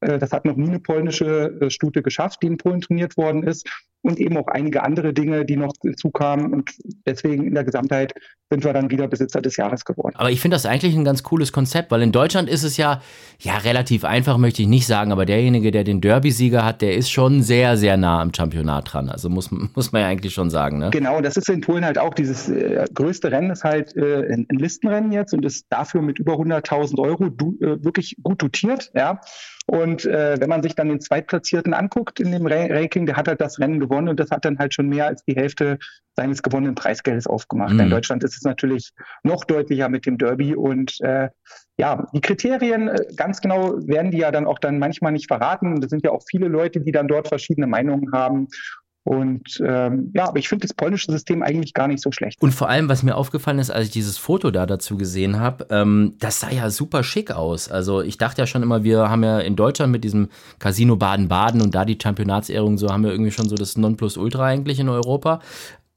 Äh, 0.00 0.18
das 0.18 0.32
hat 0.32 0.44
noch 0.44 0.56
nie 0.56 0.68
eine 0.68 0.80
polnische 0.80 1.58
Stute 1.68 2.02
geschafft, 2.02 2.42
die 2.42 2.46
in 2.46 2.56
Polen 2.56 2.80
trainiert 2.80 3.16
worden 3.16 3.42
ist 3.42 3.68
und 4.02 4.20
eben 4.20 4.36
auch 4.36 4.46
einige 4.48 4.82
andere 4.82 5.12
Dinge, 5.12 5.44
die 5.44 5.56
noch 5.56 5.72
hinzukamen. 5.82 6.52
Und 6.52 6.70
deswegen 7.06 7.46
in 7.46 7.54
der 7.54 7.64
Gesamtheit 7.64 8.14
sind 8.50 8.64
wir 8.64 8.72
dann 8.72 8.90
wieder 8.90 9.08
Besitzer 9.08 9.42
des 9.42 9.56
Jahres 9.56 9.84
geworden. 9.84 10.14
Aber 10.16 10.30
ich 10.30 10.40
finde 10.40 10.54
das 10.54 10.66
eigentlich 10.66 10.94
ein 10.96 11.04
ganz 11.04 11.22
cooles 11.22 11.52
Konzept, 11.52 11.90
weil 11.90 12.00
in 12.02 12.12
Deutschland 12.12 12.48
ist 12.48 12.62
es 12.62 12.76
ja, 12.76 13.02
ja, 13.40 13.58
relativ 13.58 14.04
einfach, 14.04 14.38
möchte 14.38 14.62
ich 14.62 14.68
nicht 14.68 14.86
sagen, 14.86 15.12
aber 15.12 15.26
derjenige, 15.26 15.70
der 15.70 15.84
den 15.84 16.00
Derby-Sieger 16.00 16.64
hat, 16.64 16.80
der 16.80 16.94
ist 16.94 17.10
schon 17.10 17.42
sehr, 17.42 17.76
sehr 17.76 17.96
nah 17.96 18.22
am 18.22 18.32
Championat 18.32 18.92
dran. 18.92 19.08
Also 19.08 19.28
muss, 19.28 19.50
muss 19.74 19.92
man 19.92 20.02
ja 20.02 20.08
eigentlich 20.08 20.32
schon 20.32 20.48
sagen. 20.48 20.78
Ne? 20.78 20.90
Genau, 20.90 21.20
das 21.20 21.36
ist 21.36 21.48
in 21.50 21.60
Polen 21.60 21.84
halt 21.84 21.98
auch 21.98 22.14
dieses 22.14 22.48
äh, 22.48 22.86
größte 22.94 23.30
Rennen, 23.30 23.50
ist 23.50 23.64
halt 23.64 23.96
äh, 23.96 24.32
ein, 24.32 24.46
ein, 24.48 24.58
Listenrennen 24.58 25.12
jetzt 25.12 25.34
und 25.34 25.44
ist 25.44 25.66
dafür 25.70 26.02
mit 26.02 26.18
über 26.18 26.34
100.000 26.34 26.98
Euro 27.00 27.28
du, 27.28 27.58
äh, 27.60 27.82
wirklich 27.84 28.16
gut 28.22 28.40
dotiert. 28.40 28.90
Ja. 28.94 29.20
Und 29.70 30.06
äh, 30.06 30.40
wenn 30.40 30.48
man 30.48 30.62
sich 30.62 30.74
dann 30.74 30.88
den 30.88 31.00
Zweitplatzierten 31.00 31.74
anguckt 31.74 32.20
in 32.20 32.32
dem 32.32 32.46
Ranking, 32.46 33.04
der 33.04 33.16
hat 33.16 33.28
halt 33.28 33.42
das 33.42 33.60
Rennen 33.60 33.80
gewonnen 33.80 34.08
und 34.08 34.18
das 34.18 34.30
hat 34.30 34.46
dann 34.46 34.58
halt 34.58 34.72
schon 34.72 34.88
mehr 34.88 35.06
als 35.06 35.22
die 35.24 35.36
Hälfte 35.36 35.78
seines 36.16 36.42
gewonnenen 36.42 36.74
Preisgeldes 36.74 37.26
aufgemacht. 37.26 37.74
Mhm. 37.74 37.80
In 37.80 37.90
Deutschland 37.90 38.24
ist 38.24 38.34
es 38.34 38.44
natürlich 38.44 38.92
noch 39.24 39.44
deutlicher 39.44 39.90
mit 39.90 40.06
dem 40.06 40.16
Derby 40.16 40.54
und 40.54 40.98
äh, 41.02 41.28
ja, 41.76 42.06
die 42.14 42.22
Kriterien, 42.22 42.88
äh, 42.88 43.04
ganz 43.14 43.42
genau 43.42 43.74
werden 43.86 44.10
die 44.10 44.18
ja 44.18 44.30
dann 44.30 44.46
auch 44.46 44.58
dann 44.58 44.78
manchmal 44.78 45.12
nicht 45.12 45.28
verraten. 45.28 45.82
Das 45.82 45.90
sind 45.90 46.02
ja 46.02 46.12
auch 46.12 46.22
viele 46.26 46.48
Leute, 46.48 46.80
die 46.80 46.90
dann 46.90 47.06
dort 47.06 47.28
verschiedene 47.28 47.66
Meinungen 47.66 48.10
haben. 48.12 48.48
Und 49.08 49.58
ähm, 49.66 50.10
ja, 50.14 50.28
aber 50.28 50.38
ich 50.38 50.50
finde 50.50 50.66
das 50.66 50.74
polnische 50.74 51.10
System 51.10 51.42
eigentlich 51.42 51.72
gar 51.72 51.88
nicht 51.88 52.02
so 52.02 52.12
schlecht. 52.12 52.42
Und 52.42 52.52
vor 52.52 52.68
allem, 52.68 52.90
was 52.90 53.02
mir 53.02 53.16
aufgefallen 53.16 53.58
ist, 53.58 53.70
als 53.70 53.86
ich 53.86 53.92
dieses 53.92 54.18
Foto 54.18 54.50
da 54.50 54.66
dazu 54.66 54.98
gesehen 54.98 55.40
habe, 55.40 55.66
ähm, 55.70 56.16
das 56.18 56.40
sah 56.40 56.50
ja 56.50 56.68
super 56.68 57.02
schick 57.02 57.30
aus. 57.30 57.70
Also 57.70 58.02
ich 58.02 58.18
dachte 58.18 58.42
ja 58.42 58.46
schon 58.46 58.62
immer, 58.62 58.84
wir 58.84 59.08
haben 59.08 59.24
ja 59.24 59.38
in 59.38 59.56
Deutschland 59.56 59.92
mit 59.92 60.04
diesem 60.04 60.28
Casino 60.58 60.96
Baden-Baden 60.96 61.62
und 61.62 61.74
da 61.74 61.86
die 61.86 61.96
Championatsehrung, 62.00 62.76
so 62.76 62.90
haben 62.90 63.02
wir 63.02 63.10
irgendwie 63.10 63.30
schon 63.30 63.48
so 63.48 63.56
das 63.56 63.78
Nonplusultra 63.78 64.44
eigentlich 64.44 64.78
in 64.78 64.90
Europa. 64.90 65.40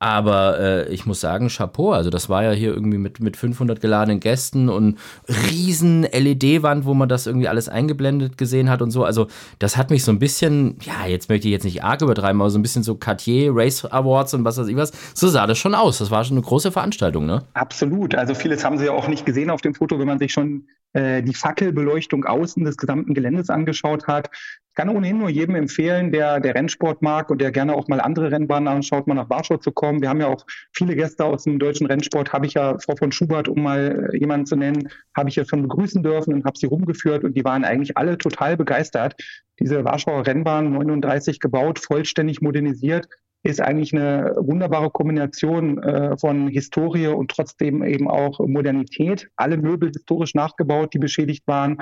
Aber 0.02 0.60
äh, 0.60 0.92
ich 0.92 1.06
muss 1.06 1.22
sagen, 1.22 1.48
Chapeau. 1.48 1.92
Also 1.92 2.10
das 2.10 2.28
war 2.28 2.44
ja 2.44 2.54
hier 2.54 2.74
irgendwie 2.74 2.98
mit, 2.98 3.20
mit 3.20 3.38
500 3.38 3.80
geladenen 3.80 4.20
Gästen 4.20 4.68
und 4.68 4.98
riesen 5.30 6.02
LED-Wand, 6.02 6.86
wo 6.86 6.96
man 6.96 7.08
das 7.08 7.28
irgendwie 7.28 7.48
alles 7.48 7.70
eingeblendet 7.70 8.36
gesehen 8.36 8.72
hat 8.72 8.82
und 8.82 8.90
so. 8.90 9.04
Also 9.04 9.28
das 9.60 9.78
hat 9.78 9.92
mich 9.92 10.04
so 10.04 10.12
ein 10.12 10.18
bisschen, 10.18 10.78
ja, 10.82 11.06
jetzt 11.06 11.30
möchte 11.30 11.48
ich 11.48 11.52
jetzt 11.52 11.66
nicht 11.66 11.84
arg 11.84 12.02
übertreiben, 12.02 12.42
aber 12.42 12.50
so 12.50 12.58
ein 12.58 12.64
bisschen 12.64 12.82
so 12.82 12.96
Cartier 12.96 13.52
Race 13.54 13.86
Awards 13.86 14.34
und 14.34 14.44
was 14.44 14.58
weiß 14.58 14.70
ich 14.70 14.76
was. 14.76 14.92
So 15.14 15.28
sah 15.28 15.46
das 15.46 15.60
schon 15.60 15.76
aus. 15.76 16.00
Das 16.00 16.10
war 16.10 16.24
schon 16.24 16.38
eine 16.38 16.46
große 16.48 16.72
Veranstaltung, 16.72 17.28
ne? 17.28 17.44
Absolut. 17.54 18.16
Also 18.16 18.34
vieles 18.34 18.66
haben 18.66 18.80
sie 18.80 18.86
ja 18.86 18.94
auch 18.94 19.08
nicht 19.08 19.28
gesehen 19.28 19.52
auf 19.52 19.62
dem 19.62 19.76
Foto, 19.76 20.00
wenn 20.00 20.08
man 20.08 20.18
sich 20.18 20.34
schon 20.34 20.64
äh, 20.94 21.24
die 21.24 21.34
Fackelbeleuchtung 21.34 22.26
außen 22.26 22.64
des 22.64 22.78
gesamten 22.78 23.14
Geländes 23.14 23.50
angeschaut 23.50 24.08
hat. 24.08 24.30
Ich 24.34 24.76
kann 24.76 24.90
ohnehin 24.90 25.20
nur 25.20 25.30
jedem 25.30 25.56
empfehlen, 25.56 26.12
der, 26.12 26.40
der 26.40 26.56
Rennsport 26.56 27.02
mag 27.02 27.30
und 27.30 27.42
der 27.42 27.52
gerne 27.52 27.76
auch 27.76 27.88
mal 27.90 28.00
andere 28.00 28.32
Rennbahnen 28.32 28.68
anschaut, 28.68 29.06
mal 29.06 29.16
nach 29.16 29.30
Warschau 29.30 29.58
zu 29.58 29.72
kommen. 29.72 30.02
Wir 30.02 30.10
haben 30.10 30.22
ja 30.22 30.28
auch 30.28 30.46
viele 30.74 30.96
Gäste 30.96 31.26
aus 31.26 31.44
dem 31.44 31.60
deutschen 31.60 31.88
Rennsport. 31.88 32.32
Habe 32.32 32.46
ich 32.46 32.54
ja, 32.54 32.78
Frau 32.80 32.96
von 32.96 33.12
Schubert, 33.12 33.50
um 33.50 33.64
mal 33.64 34.10
äh, 34.14 34.18
jemanden 34.18 34.46
zu 34.46 34.56
nennen, 34.56 34.90
habe 35.16 35.30
ich 35.30 35.36
ja 35.36 35.46
schon 35.46 35.64
begrüßen 35.64 36.04
dürfen 36.04 36.34
und 36.34 36.46
habe 36.46 36.58
sie 36.58 36.68
rumgeführt 36.68 37.24
und 37.24 37.36
die 37.36 37.44
waren 37.44 37.66
eigentlich 37.66 37.98
alle 37.98 38.18
total 38.18 38.56
begeistert. 38.56 39.16
Diese 39.60 39.84
Warschauer 39.84 40.26
Rennbahn 40.26 40.72
39 40.72 41.40
gebaut, 41.40 41.80
vollständig 41.80 42.42
modernisiert, 42.42 43.08
ist 43.44 43.62
eigentlich 43.62 43.94
eine 43.94 44.36
wunderbare 44.38 44.90
Kombination 44.90 45.82
äh, 45.82 46.18
von 46.18 46.48
Historie 46.48 47.08
und 47.08 47.32
trotzdem 47.32 47.84
eben 47.84 48.10
auch 48.10 48.40
Modernität. 48.40 49.30
Alle 49.36 49.58
Möbel 49.58 49.90
historisch 49.90 50.36
nachgebaut, 50.36 50.94
die 50.94 51.00
beschädigt 51.00 51.48
waren 51.48 51.78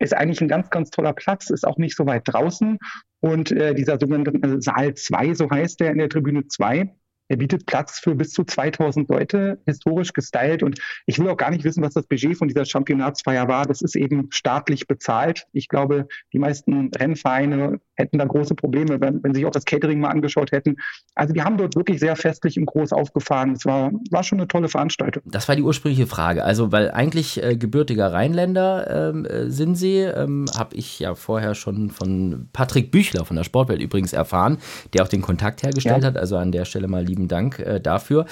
ist 0.00 0.16
eigentlich 0.16 0.40
ein 0.40 0.48
ganz, 0.48 0.70
ganz 0.70 0.90
toller 0.90 1.12
Platz, 1.12 1.50
ist 1.50 1.66
auch 1.66 1.76
nicht 1.76 1.94
so 1.94 2.06
weit 2.06 2.22
draußen. 2.24 2.78
Und 3.20 3.52
äh, 3.52 3.74
dieser 3.74 3.98
sogenannte 4.00 4.60
Saal 4.60 4.94
2, 4.94 5.34
so 5.34 5.50
heißt 5.50 5.78
der 5.78 5.92
in 5.92 5.98
der 5.98 6.08
Tribüne 6.08 6.48
2, 6.48 6.90
er 7.28 7.36
bietet 7.36 7.64
Platz 7.66 8.00
für 8.00 8.16
bis 8.16 8.32
zu 8.32 8.42
2000 8.42 9.08
Leute, 9.08 9.60
historisch 9.64 10.12
gestylt. 10.12 10.64
Und 10.64 10.80
ich 11.06 11.20
will 11.20 11.28
auch 11.28 11.36
gar 11.36 11.50
nicht 11.50 11.62
wissen, 11.62 11.84
was 11.84 11.94
das 11.94 12.08
Budget 12.08 12.36
von 12.36 12.48
dieser 12.48 12.64
Championatsfeier 12.64 13.46
war. 13.46 13.66
Das 13.66 13.82
ist 13.82 13.94
eben 13.94 14.26
staatlich 14.30 14.88
bezahlt. 14.88 15.46
Ich 15.52 15.68
glaube, 15.68 16.08
die 16.32 16.40
meisten 16.40 16.90
Rennvereine 16.92 17.80
hätten 18.00 18.18
da 18.18 18.24
große 18.24 18.54
Probleme, 18.54 19.00
wenn, 19.00 19.22
wenn 19.22 19.34
sie 19.34 19.40
sich 19.40 19.46
auch 19.46 19.52
das 19.52 19.64
Catering 19.64 20.00
mal 20.00 20.08
angeschaut 20.08 20.52
hätten. 20.52 20.76
Also 21.14 21.32
die 21.32 21.42
haben 21.42 21.56
dort 21.56 21.76
wirklich 21.76 22.00
sehr 22.00 22.16
festlich 22.16 22.56
im 22.56 22.66
Groß 22.66 22.92
aufgefahren. 22.92 23.52
Es 23.52 23.64
war, 23.64 23.90
war 24.10 24.22
schon 24.22 24.38
eine 24.38 24.48
tolle 24.48 24.68
Veranstaltung. 24.68 25.22
Das 25.26 25.48
war 25.48 25.56
die 25.56 25.62
ursprüngliche 25.62 26.06
Frage. 26.06 26.44
Also, 26.44 26.72
weil 26.72 26.90
eigentlich 26.90 27.42
äh, 27.42 27.56
gebürtiger 27.56 28.12
Rheinländer 28.12 29.10
ähm, 29.10 29.24
äh, 29.24 29.50
sind 29.50 29.76
sie, 29.76 29.98
ähm, 29.98 30.46
habe 30.56 30.74
ich 30.76 30.98
ja 30.98 31.14
vorher 31.14 31.54
schon 31.54 31.90
von 31.90 32.48
Patrick 32.52 32.90
Büchler 32.90 33.24
von 33.24 33.36
der 33.36 33.44
Sportwelt 33.44 33.80
übrigens 33.80 34.12
erfahren, 34.12 34.58
der 34.94 35.04
auch 35.04 35.08
den 35.08 35.22
Kontakt 35.22 35.62
hergestellt 35.62 36.02
ja. 36.02 36.08
hat. 36.08 36.16
Also 36.16 36.36
an 36.36 36.52
der 36.52 36.64
Stelle 36.64 36.88
mal 36.88 37.04
lieben 37.04 37.28
Dank 37.28 37.58
äh, 37.58 37.80
dafür. 37.80 38.26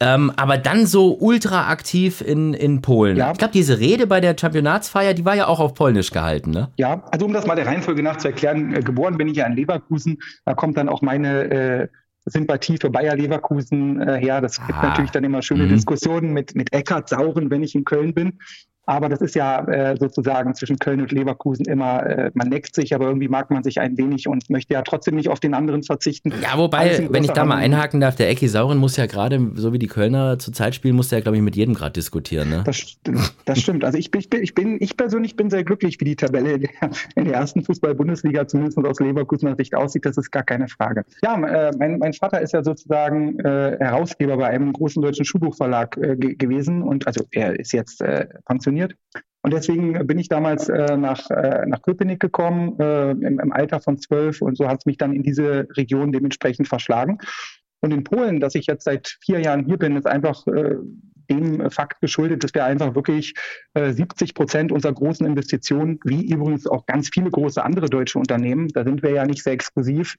Ähm, 0.00 0.32
aber 0.36 0.58
dann 0.58 0.86
so 0.86 1.16
ultra 1.18 1.68
aktiv 1.68 2.20
in, 2.20 2.54
in 2.54 2.82
Polen. 2.82 3.16
Ja. 3.16 3.32
Ich 3.32 3.38
glaube, 3.38 3.52
diese 3.52 3.78
Rede 3.78 4.06
bei 4.06 4.20
der 4.20 4.36
Championatsfeier, 4.38 5.14
die 5.14 5.24
war 5.24 5.34
ja 5.34 5.46
auch 5.46 5.60
auf 5.60 5.74
Polnisch 5.74 6.10
gehalten, 6.10 6.50
ne? 6.50 6.68
Ja, 6.76 7.02
also 7.10 7.26
um 7.26 7.32
das 7.32 7.46
mal 7.46 7.56
der 7.56 7.66
Reihenfolge 7.66 8.02
nach 8.02 8.16
zu 8.16 8.28
erklären, 8.28 8.74
äh, 8.74 8.80
geboren 8.80 9.13
geboren 9.14 9.18
bin 9.18 9.28
ich 9.28 9.36
ja 9.36 9.46
in 9.46 9.54
Leverkusen. 9.54 10.18
Da 10.44 10.54
kommt 10.54 10.76
dann 10.76 10.88
auch 10.88 11.02
meine 11.02 11.44
äh, 11.50 11.88
Sympathie 12.26 12.78
für 12.80 12.90
Bayer 12.90 13.16
Leverkusen 13.16 14.00
äh, 14.00 14.18
her. 14.18 14.40
Das 14.40 14.64
gibt 14.66 14.78
ah. 14.78 14.88
natürlich 14.88 15.10
dann 15.10 15.24
immer 15.24 15.42
schöne 15.42 15.64
mhm. 15.64 15.70
Diskussionen 15.70 16.32
mit, 16.32 16.54
mit 16.54 16.72
Eckart 16.72 17.08
Sauren, 17.08 17.50
wenn 17.50 17.62
ich 17.62 17.74
in 17.74 17.84
Köln 17.84 18.14
bin. 18.14 18.38
Aber 18.86 19.08
das 19.08 19.20
ist 19.20 19.34
ja 19.34 19.66
äh, 19.66 19.96
sozusagen 19.98 20.54
zwischen 20.54 20.78
Köln 20.78 21.00
und 21.00 21.10
Leverkusen 21.10 21.64
immer, 21.66 22.04
äh, 22.04 22.30
man 22.34 22.48
neckt 22.48 22.74
sich, 22.74 22.94
aber 22.94 23.06
irgendwie 23.06 23.28
mag 23.28 23.50
man 23.50 23.62
sich 23.62 23.80
ein 23.80 23.96
wenig 23.96 24.28
und 24.28 24.50
möchte 24.50 24.74
ja 24.74 24.82
trotzdem 24.82 25.14
nicht 25.14 25.28
auf 25.28 25.40
den 25.40 25.54
anderen 25.54 25.82
verzichten. 25.82 26.32
Ja, 26.42 26.58
wobei, 26.58 27.08
wenn 27.10 27.24
ich 27.24 27.30
da 27.30 27.44
mal 27.44 27.56
einhaken 27.56 28.00
darf, 28.00 28.16
der 28.16 28.28
Ecki 28.28 28.48
Sauren 28.48 28.78
muss 28.78 28.96
ja 28.96 29.06
gerade, 29.06 29.40
so 29.54 29.72
wie 29.72 29.78
die 29.78 29.86
Kölner 29.86 30.38
zurzeit 30.38 30.74
spielen, 30.74 30.96
muss 30.96 31.08
der, 31.08 31.22
glaube 31.22 31.36
ich, 31.36 31.42
mit 31.42 31.56
jedem 31.56 31.74
gerade 31.74 31.92
diskutieren. 31.92 32.50
Ne? 32.50 32.62
Das, 32.64 32.96
das 33.44 33.60
stimmt. 33.60 33.84
Also 33.84 33.98
ich 33.98 34.10
bin, 34.10 34.22
ich 34.42 34.54
bin, 34.54 34.76
ich 34.80 34.96
persönlich 34.96 35.36
bin 35.36 35.50
sehr 35.50 35.64
glücklich, 35.64 35.98
wie 36.00 36.04
die 36.04 36.16
Tabelle 36.16 36.52
in 36.52 36.60
der, 36.62 36.90
in 37.16 37.24
der 37.24 37.34
ersten 37.34 37.64
Fußball-Bundesliga 37.64 38.46
zumindest 38.46 38.78
aus 38.78 39.00
Leverkusener 39.00 39.56
Sicht 39.56 39.74
aussieht. 39.74 40.04
Das 40.04 40.18
ist 40.18 40.30
gar 40.30 40.42
keine 40.42 40.68
Frage. 40.68 41.04
Ja, 41.22 41.40
äh, 41.42 41.70
mein, 41.78 41.98
mein 41.98 42.12
Vater 42.12 42.40
ist 42.40 42.52
ja 42.52 42.62
sozusagen 42.62 43.38
äh, 43.40 43.76
Herausgeber 43.78 44.36
bei 44.36 44.48
einem 44.48 44.72
großen 44.72 45.00
deutschen 45.00 45.24
Schulbuchverlag 45.24 45.96
äh, 45.96 46.16
gewesen 46.16 46.82
und 46.82 47.06
also 47.06 47.24
er 47.30 47.58
ist 47.58 47.72
jetzt 47.72 48.02
äh, 48.02 48.26
pensioniert 48.46 48.73
funktioniert. 48.74 48.96
Und 49.42 49.52
deswegen 49.52 50.06
bin 50.06 50.18
ich 50.18 50.28
damals 50.28 50.70
äh, 50.70 50.96
nach, 50.96 51.30
äh, 51.30 51.66
nach 51.66 51.82
Köpenick 51.82 52.18
gekommen, 52.18 52.78
äh, 52.80 53.10
im, 53.10 53.38
im, 53.38 53.52
Alter 53.52 53.80
von 53.80 53.98
zwölf. 53.98 54.40
Und 54.40 54.56
so 54.56 54.68
hat 54.68 54.80
es 54.80 54.86
mich 54.86 54.96
dann 54.96 55.12
in 55.12 55.22
diese 55.22 55.68
Region 55.76 56.12
dementsprechend 56.12 56.66
verschlagen. 56.66 57.18
Und 57.80 57.92
in 57.92 58.04
Polen, 58.04 58.40
dass 58.40 58.54
ich 58.54 58.66
jetzt 58.66 58.84
seit 58.84 59.18
vier 59.22 59.40
Jahren 59.40 59.66
hier 59.66 59.76
bin, 59.76 59.96
ist 59.96 60.06
einfach 60.06 60.46
äh, 60.46 60.76
dem 61.30 61.70
Fakt 61.70 62.00
geschuldet, 62.00 62.42
dass 62.42 62.54
wir 62.54 62.64
einfach 62.64 62.94
wirklich 62.94 63.34
äh, 63.74 63.92
70 63.92 64.32
Prozent 64.32 64.72
unserer 64.72 64.94
großen 64.94 65.26
Investitionen, 65.26 66.00
wie 66.04 66.26
übrigens 66.32 66.66
auch 66.66 66.86
ganz 66.86 67.10
viele 67.12 67.30
große 67.30 67.62
andere 67.62 67.90
deutsche 67.90 68.18
Unternehmen, 68.18 68.68
da 68.68 68.84
sind 68.84 69.02
wir 69.02 69.10
ja 69.10 69.26
nicht 69.26 69.42
sehr 69.42 69.52
exklusiv, 69.52 70.16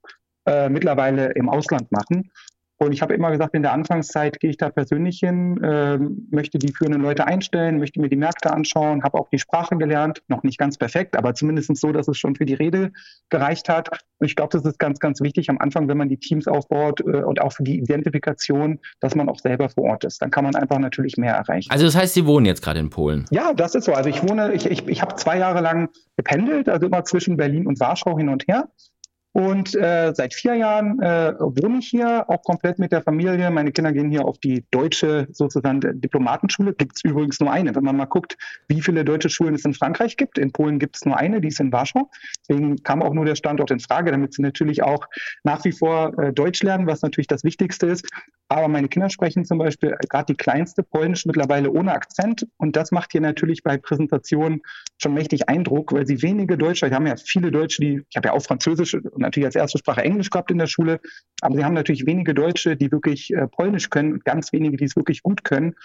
äh, 0.48 0.70
mittlerweile 0.70 1.32
im 1.34 1.50
Ausland 1.50 1.92
machen. 1.92 2.30
Und 2.78 2.92
ich 2.92 3.02
habe 3.02 3.14
immer 3.14 3.32
gesagt, 3.32 3.56
in 3.56 3.62
der 3.62 3.72
Anfangszeit 3.72 4.40
gehe 4.40 4.50
ich 4.50 4.58
da 4.58 4.70
persönlich 4.70 5.20
hin, 5.20 5.64
äh, 5.64 5.98
möchte 5.98 6.58
die 6.58 6.74
führenden 6.74 7.02
Leute 7.02 7.26
einstellen, 7.26 7.80
möchte 7.80 8.02
mir 8.02 8.10
die 8.10 8.18
Märkte 8.18 8.52
anschauen, 8.52 9.04
habe 9.04 9.18
auch 9.18 9.30
die 9.30 9.40
Sprache 9.40 9.78
gelernt, 9.78 10.22
noch 10.28 10.44
nicht 10.44 10.58
ganz 10.58 10.78
perfekt, 10.78 11.16
aber 11.16 11.34
zumindest 11.34 11.76
so, 11.78 11.94
dass 11.94 12.08
es 12.08 12.18
schon 12.18 12.36
für 12.36 12.46
die 12.46 12.54
Rede 12.54 12.92
gereicht 13.30 13.70
hat. 13.70 13.90
Und 14.20 14.28
ich 14.28 14.36
glaube, 14.36 14.52
das 14.52 14.66
ist 14.66 14.78
ganz, 14.78 15.00
ganz 15.00 15.22
wichtig 15.22 15.50
am 15.50 15.58
Anfang, 15.60 15.88
wenn 15.88 15.98
man 15.98 16.10
die 16.10 16.18
Teams 16.18 16.48
aufbaut 16.48 17.00
äh, 17.00 17.24
und 17.24 17.42
auch 17.42 17.54
für 17.54 17.64
die 17.64 17.80
Identifikation, 17.80 18.80
dass 19.00 19.16
man 19.16 19.30
auch 19.30 19.40
selber 19.40 19.70
vor 19.70 19.86
Ort 19.86 20.04
ist. 20.04 20.22
Dann 20.22 20.32
kann 20.32 20.44
man 20.44 20.56
einfach 20.56 20.80
natürlich 20.80 21.16
mehr 21.16 21.34
erreichen. 21.34 21.72
Also 21.72 21.86
das 21.86 21.96
heißt, 21.96 22.14
Sie 22.14 22.26
wohnen 22.26 22.46
jetzt 22.46 22.62
gerade 22.62 22.80
in 22.80 22.90
Polen? 22.90 23.26
Ja, 23.32 23.54
das 23.54 23.76
ist 23.76 23.86
so. 23.86 23.94
Also 23.94 24.10
ich 24.10 24.22
wohne, 24.28 24.54
ich, 24.54 24.70
ich, 24.70 24.86
ich 24.88 25.02
habe 25.02 25.16
zwei 25.16 25.38
Jahre 25.38 25.62
lang 25.62 25.90
gependelt, 26.18 26.68
also 26.68 26.88
immer 26.88 27.06
zwischen 27.06 27.38
Berlin 27.38 27.68
und 27.68 27.80
Warschau 27.80 28.18
hin 28.18 28.30
und 28.30 28.48
her. 28.48 28.68
Und 29.36 29.76
äh, 29.76 30.14
seit 30.16 30.34
vier 30.34 30.56
Jahren 30.56 30.98
äh, 31.02 31.34
wohne 31.38 31.80
ich 31.80 31.90
hier, 31.90 32.24
auch 32.30 32.42
komplett 32.44 32.80
mit 32.80 32.94
der 32.94 33.02
Familie. 33.02 33.52
Meine 33.52 33.74
Kinder 33.74 33.92
gehen 33.92 34.10
hier 34.10 34.24
auf 34.24 34.38
die 34.38 34.64
deutsche 34.72 35.28
sozusagen 35.30 35.82
Diplomatenschule. 35.82 36.74
Gibt 36.74 36.96
es 36.96 37.04
übrigens 37.04 37.42
nur 37.42 37.52
eine. 37.52 37.76
Wenn 37.76 37.84
man 37.84 37.98
mal 37.98 38.06
guckt, 38.06 38.38
wie 38.70 38.82
viele 38.82 39.04
deutsche 39.04 39.28
Schulen 39.28 39.56
es 39.56 39.66
in 39.66 39.74
Frankreich 39.74 40.16
gibt. 40.16 40.38
In 40.38 40.54
Polen 40.54 40.80
gibt 40.80 40.96
es 40.96 41.04
nur 41.04 41.18
eine, 41.18 41.42
die 41.42 41.50
ist 41.50 41.60
in 41.60 41.74
Warschau. 41.74 42.10
Deswegen 42.48 42.82
kam 42.84 43.04
auch 43.04 43.14
nur 43.14 43.26
der 43.26 43.36
Standort 43.36 43.72
in 43.72 43.82
Frage, 43.82 44.10
damit 44.10 44.34
sie 44.34 44.42
natürlich 44.42 44.84
auch 44.84 45.06
nach 45.44 45.66
wie 45.66 45.74
vor 45.74 46.18
äh, 46.18 46.32
Deutsch 46.32 46.64
lernen, 46.64 46.88
was 46.88 47.02
natürlich 47.02 47.28
das 47.28 47.44
Wichtigste 47.44 47.88
ist. 47.88 48.08
Aber 48.48 48.68
meine 48.68 48.88
Kinder 48.88 49.10
sprechen 49.10 49.44
zum 49.44 49.58
Beispiel 49.58 49.98
gerade 50.08 50.34
die 50.34 50.38
kleinste 50.38 50.84
Polnisch 50.84 51.26
mittlerweile 51.26 51.72
ohne 51.72 51.94
Akzent. 51.94 52.48
Und 52.58 52.76
das 52.76 52.92
macht 52.92 53.12
hier 53.12 53.22
natürlich 53.22 53.64
bei 53.64 53.78
Präsentationen 53.78 54.62
schon 55.02 55.16
mächtig 55.16 55.50
Eindruck, 55.50 55.94
weil 55.94 56.06
sie 56.06 56.22
wenige 56.22 56.58
Deutsche, 56.58 56.88
wir 56.88 56.96
haben 56.96 57.08
ja 57.08 57.16
viele 57.18 57.52
Deutsche, 57.52 57.82
die, 57.82 58.02
ich 58.08 58.16
habe 58.16 58.28
ja 58.28 58.34
auch 58.34 58.44
Französisch 58.44 58.94
und 58.94 59.18
natürlich 59.18 59.48
als 59.48 59.56
erste 59.56 59.80
Sprache 59.80 60.04
Englisch 60.04 60.30
gehabt 60.30 60.52
in 60.52 60.60
der 60.60 60.68
Schule, 60.68 61.00
aber 61.42 61.56
sie 61.56 61.66
haben 61.66 61.74
natürlich 61.74 62.06
wenige 62.06 62.34
Deutsche, 62.36 62.78
die 62.78 62.92
wirklich 62.92 63.34
äh, 63.34 63.48
Polnisch 63.48 63.90
können 63.90 64.14
und 64.14 64.26
ganz 64.26 64.54
wenige, 64.54 64.78
die 64.78 64.86
es 64.86 64.96
wirklich 64.96 65.24
gut 65.24 65.44
können. 65.44 65.76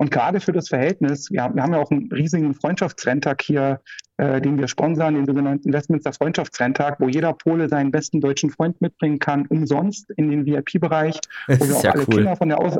Und 0.00 0.10
gerade 0.10 0.40
für 0.40 0.52
das 0.52 0.68
Verhältnis, 0.70 1.30
wir 1.30 1.42
haben, 1.42 1.56
wir 1.56 1.62
haben 1.62 1.74
ja 1.74 1.78
auch 1.78 1.90
einen 1.90 2.10
riesigen 2.10 2.54
Freundschaftsrenntag 2.54 3.42
hier, 3.42 3.82
äh, 4.16 4.40
den 4.40 4.58
wir 4.58 4.66
sponsern, 4.66 5.14
den 5.14 5.26
sogenannten 5.26 5.74
Westminster 5.74 6.14
Freundschaftsrenntag, 6.14 6.98
wo 7.00 7.08
jeder 7.08 7.34
Pole 7.34 7.68
seinen 7.68 7.90
besten 7.90 8.22
deutschen 8.22 8.48
Freund 8.48 8.80
mitbringen 8.80 9.18
kann, 9.18 9.46
umsonst 9.48 10.10
in 10.16 10.30
den 10.30 10.46
VIP-Bereich, 10.46 11.20
wo 11.48 11.68
wir 11.68 11.76
auch 11.76 11.84
ja 11.84 11.90
alle 11.92 12.06
cool. 12.08 12.14
Kinder 12.14 12.34
von 12.34 12.48
der 12.48 12.60
Aus 12.60 12.78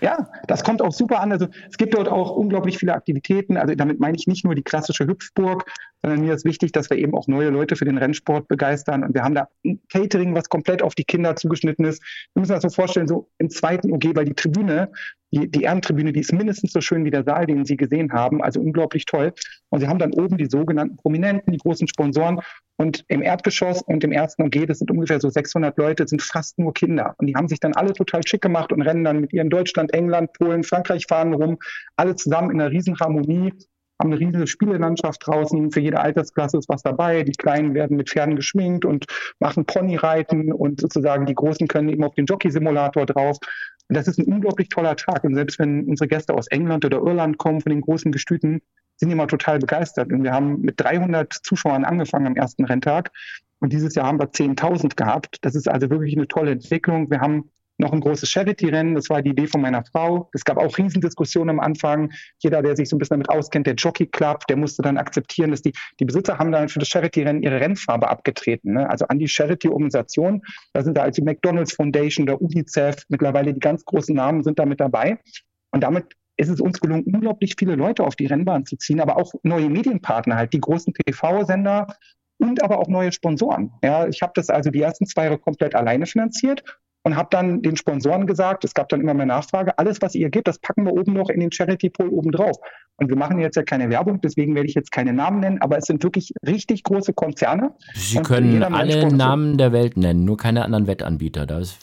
ja, 0.00 0.28
das 0.46 0.62
kommt 0.62 0.82
auch 0.82 0.92
super 0.92 1.20
an. 1.20 1.32
Also 1.32 1.48
es 1.70 1.76
gibt 1.76 1.94
dort 1.94 2.08
auch 2.08 2.30
unglaublich 2.30 2.78
viele 2.78 2.94
Aktivitäten. 2.94 3.56
Also 3.56 3.74
damit 3.74 3.98
meine 4.00 4.16
ich 4.16 4.26
nicht 4.26 4.44
nur 4.44 4.54
die 4.54 4.62
klassische 4.62 5.06
Hüpfburg, 5.06 5.70
sondern 6.02 6.20
mir 6.20 6.34
ist 6.34 6.44
wichtig, 6.44 6.72
dass 6.72 6.90
wir 6.90 6.98
eben 6.98 7.14
auch 7.14 7.26
neue 7.28 7.48
Leute 7.48 7.76
für 7.76 7.86
den 7.86 7.96
Rennsport 7.96 8.46
begeistern. 8.48 9.04
Und 9.04 9.14
wir 9.14 9.22
haben 9.22 9.34
da 9.34 9.48
ein 9.64 9.80
Catering, 9.90 10.34
was 10.34 10.50
komplett 10.50 10.82
auf 10.82 10.94
die 10.94 11.04
Kinder 11.04 11.34
zugeschnitten 11.36 11.86
ist. 11.86 12.02
Wir 12.34 12.40
müssen 12.40 12.52
uns 12.52 12.62
das 12.62 12.72
so 12.72 12.76
vorstellen, 12.76 13.08
so 13.08 13.30
im 13.38 13.48
zweiten 13.48 13.90
OG, 13.92 14.14
weil 14.14 14.26
die 14.26 14.34
Tribüne, 14.34 14.90
die, 15.32 15.50
die 15.50 15.62
Ehrentribüne, 15.62 16.12
die 16.12 16.20
ist 16.20 16.32
mindestens 16.32 16.72
so 16.72 16.82
schön 16.82 17.06
wie 17.06 17.10
der 17.10 17.24
Saal, 17.24 17.46
den 17.46 17.64
Sie 17.64 17.78
gesehen 17.78 18.12
haben. 18.12 18.42
Also 18.42 18.60
unglaublich 18.60 19.06
toll. 19.06 19.32
Und 19.70 19.80
Sie 19.80 19.88
haben 19.88 19.98
dann 19.98 20.12
oben 20.12 20.36
die 20.36 20.46
sogenannten 20.50 20.96
Prominenten, 20.96 21.52
die 21.52 21.58
großen 21.58 21.88
Sponsoren. 21.88 22.40
Und 22.76 23.04
im 23.08 23.22
Erdgeschoss 23.22 23.82
und 23.82 24.02
im 24.02 24.10
ersten 24.10 24.42
OG, 24.42 24.66
das 24.66 24.78
sind 24.78 24.90
ungefähr 24.90 25.20
so 25.20 25.28
600 25.28 25.78
Leute, 25.78 26.08
sind 26.08 26.22
fast 26.22 26.58
nur 26.58 26.74
Kinder. 26.74 27.14
Und 27.18 27.26
die 27.28 27.36
haben 27.36 27.48
sich 27.48 27.60
dann 27.60 27.74
alle 27.74 27.92
total 27.92 28.26
schick 28.26 28.42
gemacht 28.42 28.72
und 28.72 28.82
rennen 28.82 29.04
dann 29.04 29.20
mit 29.20 29.32
ihren 29.32 29.48
Deutschland, 29.48 29.94
England, 29.94 30.32
Polen, 30.32 30.64
Frankreich 30.64 31.06
fahren 31.08 31.34
rum, 31.34 31.58
alle 31.96 32.16
zusammen 32.16 32.50
in 32.50 32.60
einer 32.60 32.72
Riesenharmonie, 32.72 33.52
haben 34.00 34.12
eine 34.12 34.18
riesige 34.18 34.46
Spielelandschaft 34.46 35.24
draußen. 35.24 35.70
Für 35.70 35.80
jede 35.80 36.00
Altersklasse 36.00 36.58
ist 36.58 36.68
was 36.68 36.82
dabei. 36.82 37.22
Die 37.22 37.32
Kleinen 37.32 37.74
werden 37.74 37.96
mit 37.96 38.10
Pferden 38.10 38.34
geschminkt 38.34 38.84
und 38.84 39.06
machen 39.38 39.66
Ponyreiten 39.66 40.52
und 40.52 40.80
sozusagen 40.80 41.26
die 41.26 41.34
Großen 41.34 41.68
können 41.68 41.88
eben 41.88 42.02
auf 42.02 42.14
den 42.14 42.26
Jockey-Simulator 42.26 43.06
drauf. 43.06 43.38
Und 43.88 43.96
das 43.96 44.08
ist 44.08 44.18
ein 44.18 44.26
unglaublich 44.26 44.68
toller 44.68 44.96
Tag. 44.96 45.22
Und 45.24 45.34
selbst 45.34 45.58
wenn 45.58 45.84
unsere 45.84 46.08
Gäste 46.08 46.34
aus 46.34 46.48
England 46.48 46.84
oder 46.84 46.98
Irland 46.98 47.38
kommen, 47.38 47.60
von 47.60 47.70
den 47.70 47.82
großen 47.82 48.10
Gestüten, 48.10 48.62
sind 49.04 49.12
immer 49.12 49.28
total 49.28 49.58
begeistert. 49.58 50.12
Und 50.12 50.24
wir 50.24 50.32
haben 50.32 50.60
mit 50.60 50.80
300 50.80 51.32
Zuschauern 51.32 51.84
angefangen 51.84 52.26
am 52.26 52.36
ersten 52.36 52.64
Renntag. 52.64 53.10
Und 53.60 53.72
dieses 53.72 53.94
Jahr 53.94 54.06
haben 54.06 54.18
wir 54.18 54.30
10.000 54.30 54.96
gehabt. 54.96 55.38
Das 55.42 55.54
ist 55.54 55.68
also 55.68 55.88
wirklich 55.90 56.16
eine 56.16 56.26
tolle 56.26 56.52
Entwicklung. 56.52 57.10
Wir 57.10 57.20
haben 57.20 57.50
noch 57.78 57.92
ein 57.92 58.00
großes 58.00 58.30
Charity-Rennen. 58.30 58.94
Das 58.94 59.10
war 59.10 59.20
die 59.20 59.30
Idee 59.30 59.46
von 59.46 59.60
meiner 59.60 59.84
Frau. 59.84 60.30
Es 60.32 60.44
gab 60.44 60.58
auch 60.58 60.78
Riesendiskussionen 60.78 61.50
am 61.50 61.60
Anfang. 61.60 62.12
Jeder, 62.38 62.62
der 62.62 62.76
sich 62.76 62.88
so 62.88 62.96
ein 62.96 62.98
bisschen 62.98 63.16
damit 63.16 63.28
auskennt, 63.28 63.66
der 63.66 63.74
Jockey 63.74 64.06
Club, 64.06 64.46
der 64.46 64.56
musste 64.56 64.82
dann 64.82 64.96
akzeptieren, 64.96 65.50
dass 65.50 65.62
die, 65.62 65.72
die 65.98 66.04
Besitzer 66.04 66.38
haben 66.38 66.52
dann 66.52 66.68
für 66.68 66.78
das 66.78 66.88
Charity-Rennen 66.88 67.42
ihre 67.42 67.60
Rennfarbe 67.60 68.08
abgetreten. 68.08 68.74
Ne? 68.74 68.88
Also 68.88 69.06
an 69.08 69.18
die 69.18 69.28
Charity-Organisation. 69.28 70.42
Da 70.72 70.82
sind 70.82 70.96
da 70.96 71.02
also 71.02 71.20
die 71.20 71.24
McDonalds 71.24 71.74
Foundation, 71.74 72.26
der 72.26 72.40
UNICEF, 72.40 73.04
mittlerweile 73.08 73.52
die 73.52 73.60
ganz 73.60 73.84
großen 73.84 74.14
Namen 74.14 74.44
sind 74.44 74.58
da 74.58 74.66
mit 74.66 74.80
dabei. 74.80 75.18
Und 75.72 75.82
damit 75.82 76.14
ist 76.36 76.48
es 76.48 76.60
uns 76.60 76.80
gelungen, 76.80 77.04
unglaublich 77.04 77.54
viele 77.58 77.76
Leute 77.76 78.04
auf 78.04 78.16
die 78.16 78.26
Rennbahn 78.26 78.66
zu 78.66 78.76
ziehen, 78.76 79.00
aber 79.00 79.16
auch 79.16 79.32
neue 79.42 79.68
Medienpartner, 79.68 80.36
halt 80.36 80.52
die 80.52 80.60
großen 80.60 80.92
TV-Sender 80.94 81.86
und 82.38 82.62
aber 82.62 82.78
auch 82.78 82.88
neue 82.88 83.12
Sponsoren. 83.12 83.72
Ja, 83.82 84.06
ich 84.08 84.22
habe 84.22 84.32
das 84.34 84.50
also 84.50 84.70
die 84.70 84.82
ersten 84.82 85.06
zwei 85.06 85.24
Jahre 85.24 85.38
komplett 85.38 85.74
alleine 85.74 86.06
finanziert 86.06 86.64
und 87.04 87.16
habe 87.16 87.28
dann 87.30 87.62
den 87.62 87.76
Sponsoren 87.76 88.26
gesagt, 88.26 88.64
es 88.64 88.74
gab 88.74 88.88
dann 88.88 89.00
immer 89.00 89.14
mehr 89.14 89.26
Nachfrage, 89.26 89.78
alles, 89.78 90.00
was 90.00 90.14
ihr 90.14 90.30
gebt, 90.30 90.48
das 90.48 90.58
packen 90.58 90.84
wir 90.86 90.92
oben 90.92 91.12
noch 91.12 91.28
in 91.28 91.40
den 91.40 91.52
Charity 91.52 91.90
Pool 91.90 92.08
oben 92.08 92.32
drauf. 92.32 92.56
Und 92.96 93.08
wir 93.08 93.16
machen 93.16 93.40
jetzt 93.40 93.56
ja 93.56 93.62
keine 93.64 93.90
Werbung, 93.90 94.20
deswegen 94.20 94.54
werde 94.54 94.68
ich 94.68 94.74
jetzt 94.74 94.92
keine 94.92 95.12
Namen 95.12 95.40
nennen, 95.40 95.60
aber 95.60 95.78
es 95.78 95.86
sind 95.86 96.02
wirklich 96.04 96.32
richtig 96.46 96.84
große 96.84 97.12
Konzerne. 97.12 97.72
Sie 97.94 98.18
können 98.18 98.62
alle 98.62 99.12
Namen 99.12 99.58
der 99.58 99.72
Welt 99.72 99.96
nennen, 99.96 100.24
nur 100.24 100.36
keine 100.36 100.64
anderen 100.64 100.86
Wettanbieter. 100.86 101.44
Das 101.44 101.76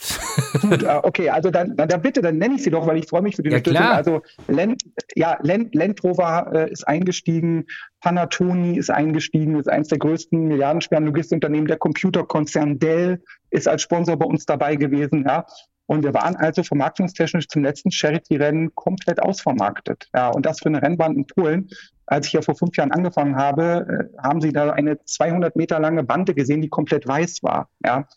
Gut, 0.62 0.84
äh, 0.84 1.00
okay, 1.04 1.30
also 1.30 1.52
dann, 1.52 1.76
dann 1.76 2.02
bitte, 2.02 2.22
dann 2.22 2.38
nenne 2.38 2.56
ich 2.56 2.64
sie 2.64 2.72
doch, 2.72 2.88
weil 2.88 2.98
ich 2.98 3.08
freue 3.08 3.22
mich 3.22 3.36
für 3.36 3.44
die 3.44 3.50
ja, 3.50 3.58
Unterstützung. 3.58 3.86
Klar. 3.86 3.98
Also 3.98 4.22
Land, 4.48 4.84
ja, 5.16 5.38
Land, 5.42 5.76
Land 5.76 6.04
Rover 6.04 6.50
äh, 6.54 6.72
ist 6.72 6.88
eingestiegen, 6.88 7.66
Panatoni 8.00 8.78
ist 8.78 8.90
eingestiegen, 8.90 9.60
ist 9.60 9.70
eines 9.70 9.90
der 9.90 10.00
größten 10.00 10.48
milliardenschweren 10.48 11.06
Logistikunternehmen, 11.06 11.68
der 11.68 11.78
Computerkonzern 11.78 12.80
Dell 12.80 13.22
ist 13.50 13.68
als 13.68 13.82
Sponsor 13.82 14.18
bei 14.18 14.26
uns 14.26 14.46
dabei 14.46 14.76
gewesen, 14.76 15.26
ja. 15.28 15.46
Und 15.92 16.04
wir 16.04 16.14
waren 16.14 16.38
also 16.38 16.64
vermarktungstechnisch 16.64 17.50
zum 17.50 17.64
letzten 17.64 17.92
Charity-Rennen 17.92 18.74
komplett 18.76 19.22
ausvermarktet. 19.22 20.08
Ja, 20.16 20.30
und 20.30 20.46
das 20.46 20.60
für 20.60 20.70
eine 20.70 20.82
Rennbahn 20.82 21.18
in 21.18 21.28
Polen. 21.28 21.70
Als 22.06 22.28
ich 22.28 22.32
ja 22.32 22.42
vor 22.42 22.56
fünf 22.56 22.78
Jahren 22.78 22.94
angefangen 22.94 23.36
habe, 23.36 24.10
äh, 24.16 24.18
haben 24.18 24.40
sie 24.40 24.54
da 24.54 24.72
eine 24.72 25.04
200 25.04 25.58
Meter 25.58 25.82
lange 25.82 26.06
Bande 26.06 26.34
gesehen, 26.34 26.62
die 26.62 26.70
komplett 26.70 27.06
weiß 27.06 27.44
war. 27.44 27.68
Ja. 27.86 28.08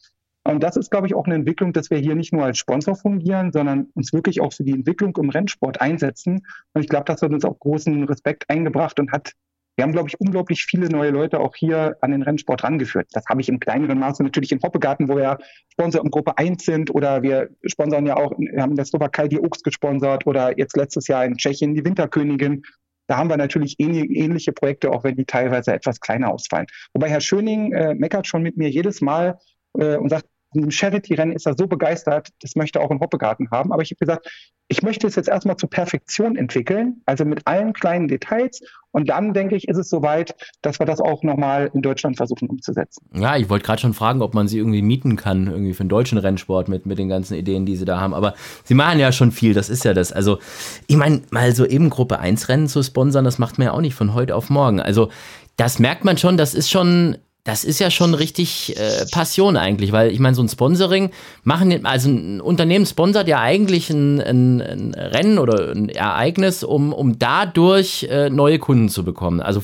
Und 0.45 0.63
das 0.63 0.77
ist, 0.77 0.93
glaube 0.93 1.09
ich, 1.09 1.17
auch 1.17 1.25
eine 1.25 1.35
Entwicklung, 1.35 1.73
dass 1.73 1.91
wir 1.91 1.99
hier 1.99 2.15
nicht 2.15 2.33
nur 2.33 2.45
als 2.45 2.59
Sponsor 2.59 2.95
fungieren, 2.95 3.51
sondern 3.51 3.89
uns 3.95 4.13
wirklich 4.13 4.41
auch 4.41 4.53
für 4.53 4.63
die 4.63 4.75
Entwicklung 4.75 5.17
im 5.17 5.31
Rennsport 5.31 5.81
einsetzen. 5.81 6.47
Und 6.75 6.83
ich 6.83 6.89
glaube, 6.89 7.07
das 7.07 7.23
hat 7.23 7.33
uns 7.33 7.45
auch 7.45 7.59
großen 7.59 8.05
Respekt 8.05 8.49
eingebracht 8.51 9.01
und 9.01 9.11
hat 9.11 9.33
wir 9.77 9.83
haben, 9.83 9.93
glaube 9.93 10.09
ich, 10.09 10.21
unglaublich 10.21 10.65
viele 10.65 10.89
neue 10.89 11.11
Leute 11.11 11.41
auch 11.41 11.57
hier 11.57 11.97
an 12.01 12.13
den 12.13 12.23
Rennsport 12.23 12.63
rangeführt. 12.63 13.09
Das 13.13 13.25
habe 13.29 13.41
ich 13.41 13.49
im 13.49 13.59
kleineren 13.59 13.99
Maße 13.99 14.23
natürlich 14.23 14.53
in 14.53 14.61
Hoppegarten, 14.63 15.09
wo 15.09 15.17
wir 15.17 15.39
Sponsor 15.73 16.05
in 16.05 16.11
Gruppe 16.11 16.39
1 16.39 16.65
sind 16.65 16.95
oder 16.95 17.23
wir 17.23 17.51
sponsern 17.65 18.07
ja 18.07 18.17
auch, 18.17 18.33
wir 18.39 18.63
haben 18.63 18.71
in 18.71 18.77
der 18.77 18.85
Slowakei 18.85 19.27
die 19.29 19.41
Oaks 19.41 19.63
gesponsert 19.63 20.27
oder 20.27 20.57
jetzt 20.59 20.77
letztes 20.77 21.09
Jahr 21.09 21.25
in 21.25 21.37
Tschechien 21.37 21.75
die 21.75 21.85
Winterkönigin. 21.85 22.63
Da 23.07 23.17
haben 23.17 23.29
wir 23.29 23.37
natürlich 23.37 23.79
ähnliche 23.79 24.53
Projekte, 24.53 24.91
auch 24.91 25.05
wenn 25.05 25.17
die 25.17 25.27
teilweise 25.27 25.75
etwas 25.75 26.01
kleiner 26.01 26.33
ausfallen. 26.33 26.67
Wobei 26.95 27.11
Herr 27.11 27.21
Schöning 27.21 27.73
äh, 27.73 27.95
meckert 27.95 28.27
schon 28.27 28.43
mit 28.43 28.57
mir 28.57 28.71
jedes 28.71 29.01
Mal 29.01 29.39
äh, 29.79 29.97
und 29.97 30.09
sagt, 30.09 30.27
im 30.55 30.71
Charity-Rennen 30.71 31.35
ist 31.35 31.47
er 31.47 31.55
so 31.57 31.67
begeistert, 31.67 32.29
das 32.41 32.57
möchte 32.57 32.79
er 32.79 32.85
auch 32.85 32.91
im 32.91 33.01
Hoppegarten 33.01 33.51
haben. 33.51 33.73
Aber 33.73 33.83
ich 33.83 33.91
habe 33.91 33.99
gesagt, 33.99 34.29
ich 34.69 34.83
möchte 34.83 35.07
es 35.07 35.15
jetzt 35.15 35.29
erstmal 35.29 35.57
zur 35.57 35.69
Perfektion 35.69 36.37
entwickeln, 36.37 37.03
also 37.05 37.25
mit 37.25 37.47
allen 37.47 37.75
kleinen 37.75 38.09
Details. 38.09 38.63
Und 38.93 39.11
dann, 39.11 39.35
denke 39.35 39.57
ich, 39.57 39.69
ist 39.69 39.77
es 39.77 39.91
soweit, 39.91 40.35
dass 40.63 40.79
wir 40.79 40.87
das 40.87 41.01
auch 41.01 41.23
nochmal 41.23 41.71
in 41.75 41.83
Deutschland 41.83 42.17
versuchen 42.17 42.49
umzusetzen. 42.49 43.05
Ja, 43.15 43.37
ich 43.37 43.51
wollte 43.51 43.67
gerade 43.67 43.83
schon 43.83 43.93
fragen, 43.93 44.23
ob 44.23 44.35
man 44.35 44.49
sie 44.49 44.59
irgendwie 44.59 44.83
mieten 44.83 45.17
kann, 45.17 45.49
irgendwie 45.49 45.75
für 45.75 45.85
den 45.85 45.89
deutschen 45.89 46.17
Rennsport 46.17 46.69
mit, 46.69 46.87
mit 46.87 46.99
den 46.99 47.09
ganzen 47.09 47.35
Ideen, 47.35 47.67
die 47.67 47.77
sie 47.77 47.85
da 47.85 48.01
haben. 48.01 48.15
Aber 48.15 48.35
sie 48.63 48.75
machen 48.75 48.99
ja 48.99 49.13
schon 49.13 49.33
viel, 49.33 49.53
das 49.53 49.69
ist 49.69 49.85
ja 49.85 49.93
das. 49.93 50.13
Also, 50.13 50.39
ich 50.87 50.97
meine, 50.97 51.23
mal 51.31 51.55
so 51.55 51.67
eben 51.67 51.91
Gruppe 51.91 52.21
1 52.21 52.49
Rennen 52.49 52.69
zu 52.69 52.83
sponsern, 52.83 53.25
das 53.25 53.39
macht 53.39 53.59
man 53.59 53.67
ja 53.67 53.73
auch 53.73 53.81
nicht 53.81 53.95
von 53.95 54.15
heute 54.15 54.35
auf 54.35 54.49
morgen. 54.49 54.81
Also, 54.81 55.11
das 55.57 55.79
merkt 55.79 56.05
man 56.05 56.17
schon, 56.17 56.37
das 56.37 56.55
ist 56.55 56.71
schon 56.71 57.17
das 57.45 57.63
ist 57.63 57.79
ja 57.79 57.91
schon 57.91 58.15
richtig 58.15 58.75
äh, 58.79 59.05
Passion 59.13 59.59
eigentlich, 59.59 59.93
weil 59.93 60.11
ich 60.11 60.19
meine, 60.19 60.35
so 60.35 60.43
ein 60.43 60.49
Sponsoring 60.49 61.11
machen, 61.43 61.85
also 61.85 62.09
ein 62.09 62.41
Unternehmen 62.41 62.87
sponsert 62.87 63.29
ja 63.29 63.39
eigentlich 63.41 63.91
ein, 63.91 64.19
ein, 64.19 64.63
ein 64.63 64.95
Rennen 64.95 65.39
oder 65.39 65.71
ein 65.71 65.91
Ereignis, 65.91 66.65
um, 66.65 66.95
um 66.95 67.19
dadurch 67.19 68.05
äh, 68.11 68.31
neue 68.31 68.59
Kunden 68.59 68.89
zu 68.89 69.05
bekommen. 69.05 69.43
Also 69.43 69.63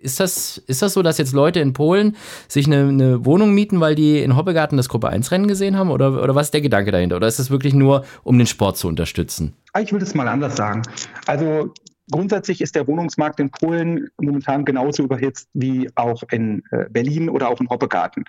ist 0.00 0.18
das, 0.18 0.56
ist 0.66 0.80
das 0.80 0.94
so, 0.94 1.02
dass 1.02 1.18
jetzt 1.18 1.34
Leute 1.34 1.60
in 1.60 1.74
Polen 1.74 2.16
sich 2.48 2.66
eine, 2.66 2.88
eine 2.88 3.24
Wohnung 3.26 3.52
mieten, 3.52 3.80
weil 3.80 3.94
die 3.94 4.20
in 4.20 4.34
Hoppegarten 4.34 4.78
das 4.78 4.88
Gruppe 4.88 5.10
1 5.10 5.30
Rennen 5.30 5.46
gesehen 5.46 5.76
haben? 5.76 5.90
Oder, 5.90 6.22
oder 6.22 6.34
was 6.34 6.46
ist 6.46 6.54
der 6.54 6.62
Gedanke 6.62 6.90
dahinter? 6.90 7.16
Oder 7.16 7.28
ist 7.28 7.38
das 7.38 7.50
wirklich 7.50 7.74
nur, 7.74 8.04
um 8.24 8.38
den 8.38 8.46
Sport 8.46 8.78
zu 8.78 8.88
unterstützen? 8.88 9.52
Ich 9.78 9.92
will 9.92 10.00
das 10.00 10.14
mal 10.14 10.26
anders 10.26 10.56
sagen. 10.56 10.82
Also 11.26 11.74
Grundsätzlich 12.10 12.60
ist 12.60 12.74
der 12.74 12.86
Wohnungsmarkt 12.86 13.40
in 13.40 13.50
Polen 13.50 14.08
momentan 14.20 14.64
genauso 14.64 15.02
überhitzt 15.02 15.48
wie 15.54 15.88
auch 15.94 16.22
in 16.30 16.62
äh, 16.70 16.86
Berlin 16.90 17.28
oder 17.28 17.48
auch 17.48 17.60
in 17.60 17.68
Hoppegarten. 17.68 18.24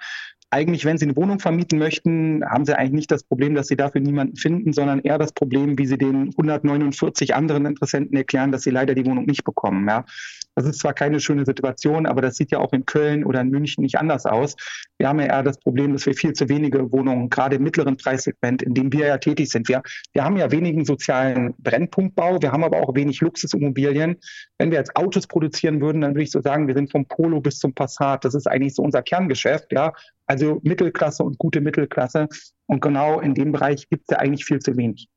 Eigentlich, 0.54 0.84
wenn 0.84 0.98
Sie 0.98 1.06
eine 1.06 1.16
Wohnung 1.16 1.40
vermieten 1.40 1.80
möchten, 1.80 2.44
haben 2.46 2.66
Sie 2.66 2.78
eigentlich 2.78 2.92
nicht 2.92 3.12
das 3.12 3.24
Problem, 3.24 3.56
dass 3.56 3.68
Sie 3.68 3.78
dafür 3.78 4.02
niemanden 4.02 4.36
finden, 4.36 4.74
sondern 4.74 5.00
eher 5.00 5.18
das 5.18 5.32
Problem, 5.32 5.78
wie 5.78 5.86
Sie 5.86 5.98
den 5.98 6.34
149 6.38 7.34
anderen 7.34 7.66
Interessenten 7.66 8.18
erklären, 8.18 8.52
dass 8.52 8.64
Sie 8.64 8.70
leider 8.70 8.94
die 8.94 9.06
Wohnung 9.06 9.26
nicht 9.26 9.46
bekommen. 9.46 9.88
Ja. 9.88 10.06
Das 10.56 10.66
ist 10.66 10.80
zwar 10.80 10.94
keine 10.94 11.20
schöne 11.20 11.46
Situation, 11.46 12.06
aber 12.06 12.22
das 12.22 12.36
sieht 12.36 12.52
ja 12.52 12.60
auch 12.60 12.74
in 12.74 12.86
Köln 12.86 13.24
oder 13.24 13.42
in 13.42 13.50
München 13.50 13.84
nicht 13.84 13.98
anders 13.98 14.26
aus. 14.26 14.56
Wir 14.98 15.08
haben 15.08 15.20
ja 15.20 15.28
eher 15.28 15.44
das 15.44 15.58
Problem, 15.60 15.94
dass 15.94 16.06
wir 16.06 16.14
viel 16.14 16.34
zu 16.34 16.50
wenige 16.50 16.92
Wohnungen, 16.92 17.30
gerade 17.30 17.56
im 17.56 17.64
mittleren 17.64 17.96
Preissegment, 17.96 18.62
in 18.62 18.74
dem 18.74 18.92
wir 18.92 19.08
ja 19.08 19.18
tätig 19.18 19.50
sind. 19.50 19.70
Wir, 19.70 19.82
wir 20.14 20.24
haben 20.24 20.38
ja 20.38 20.52
wenigen 20.52 20.84
sozialen 20.84 21.54
Brennpunktbau, 21.58 22.42
wir 22.42 22.52
haben 22.52 22.64
aber 22.64 22.82
auch 22.82 22.94
wenig 22.96 23.22
Luxusimmobilien. 23.22 24.18
Wenn 24.58 24.72
wir 24.72 24.78
jetzt 24.78 24.96
Autos 24.96 25.26
produzieren 25.26 25.80
würden, 25.80 26.02
dann 26.02 26.12
würde 26.12 26.24
ich 26.24 26.32
so 26.32 26.42
sagen, 26.42 26.68
wir 26.68 26.76
sind 26.76 26.92
vom 26.92 27.06
Polo 27.06 27.40
bis 27.40 27.60
zum 27.60 27.74
Passat. 27.74 28.26
Das 28.26 28.36
ist 28.36 28.48
eigentlich 28.48 28.76
so 28.76 28.84
unser 28.84 29.02
Kerngeschäft, 29.02 29.72
ja. 29.72 29.94
Also 30.26 30.60
Mittelklasse 30.64 31.24
und 31.24 31.38
gute 31.38 31.62
Mittelklasse. 31.62 32.28
Und 32.68 32.82
genau 32.82 33.20
in 33.20 33.34
dem 33.34 33.52
Bereich 33.52 33.90
gibt 33.90 34.04
es 34.08 34.14
ja 34.16 34.20
eigentlich 34.20 34.46
viel 34.46 34.60
zu 34.60 34.78
wenig. 34.78 35.10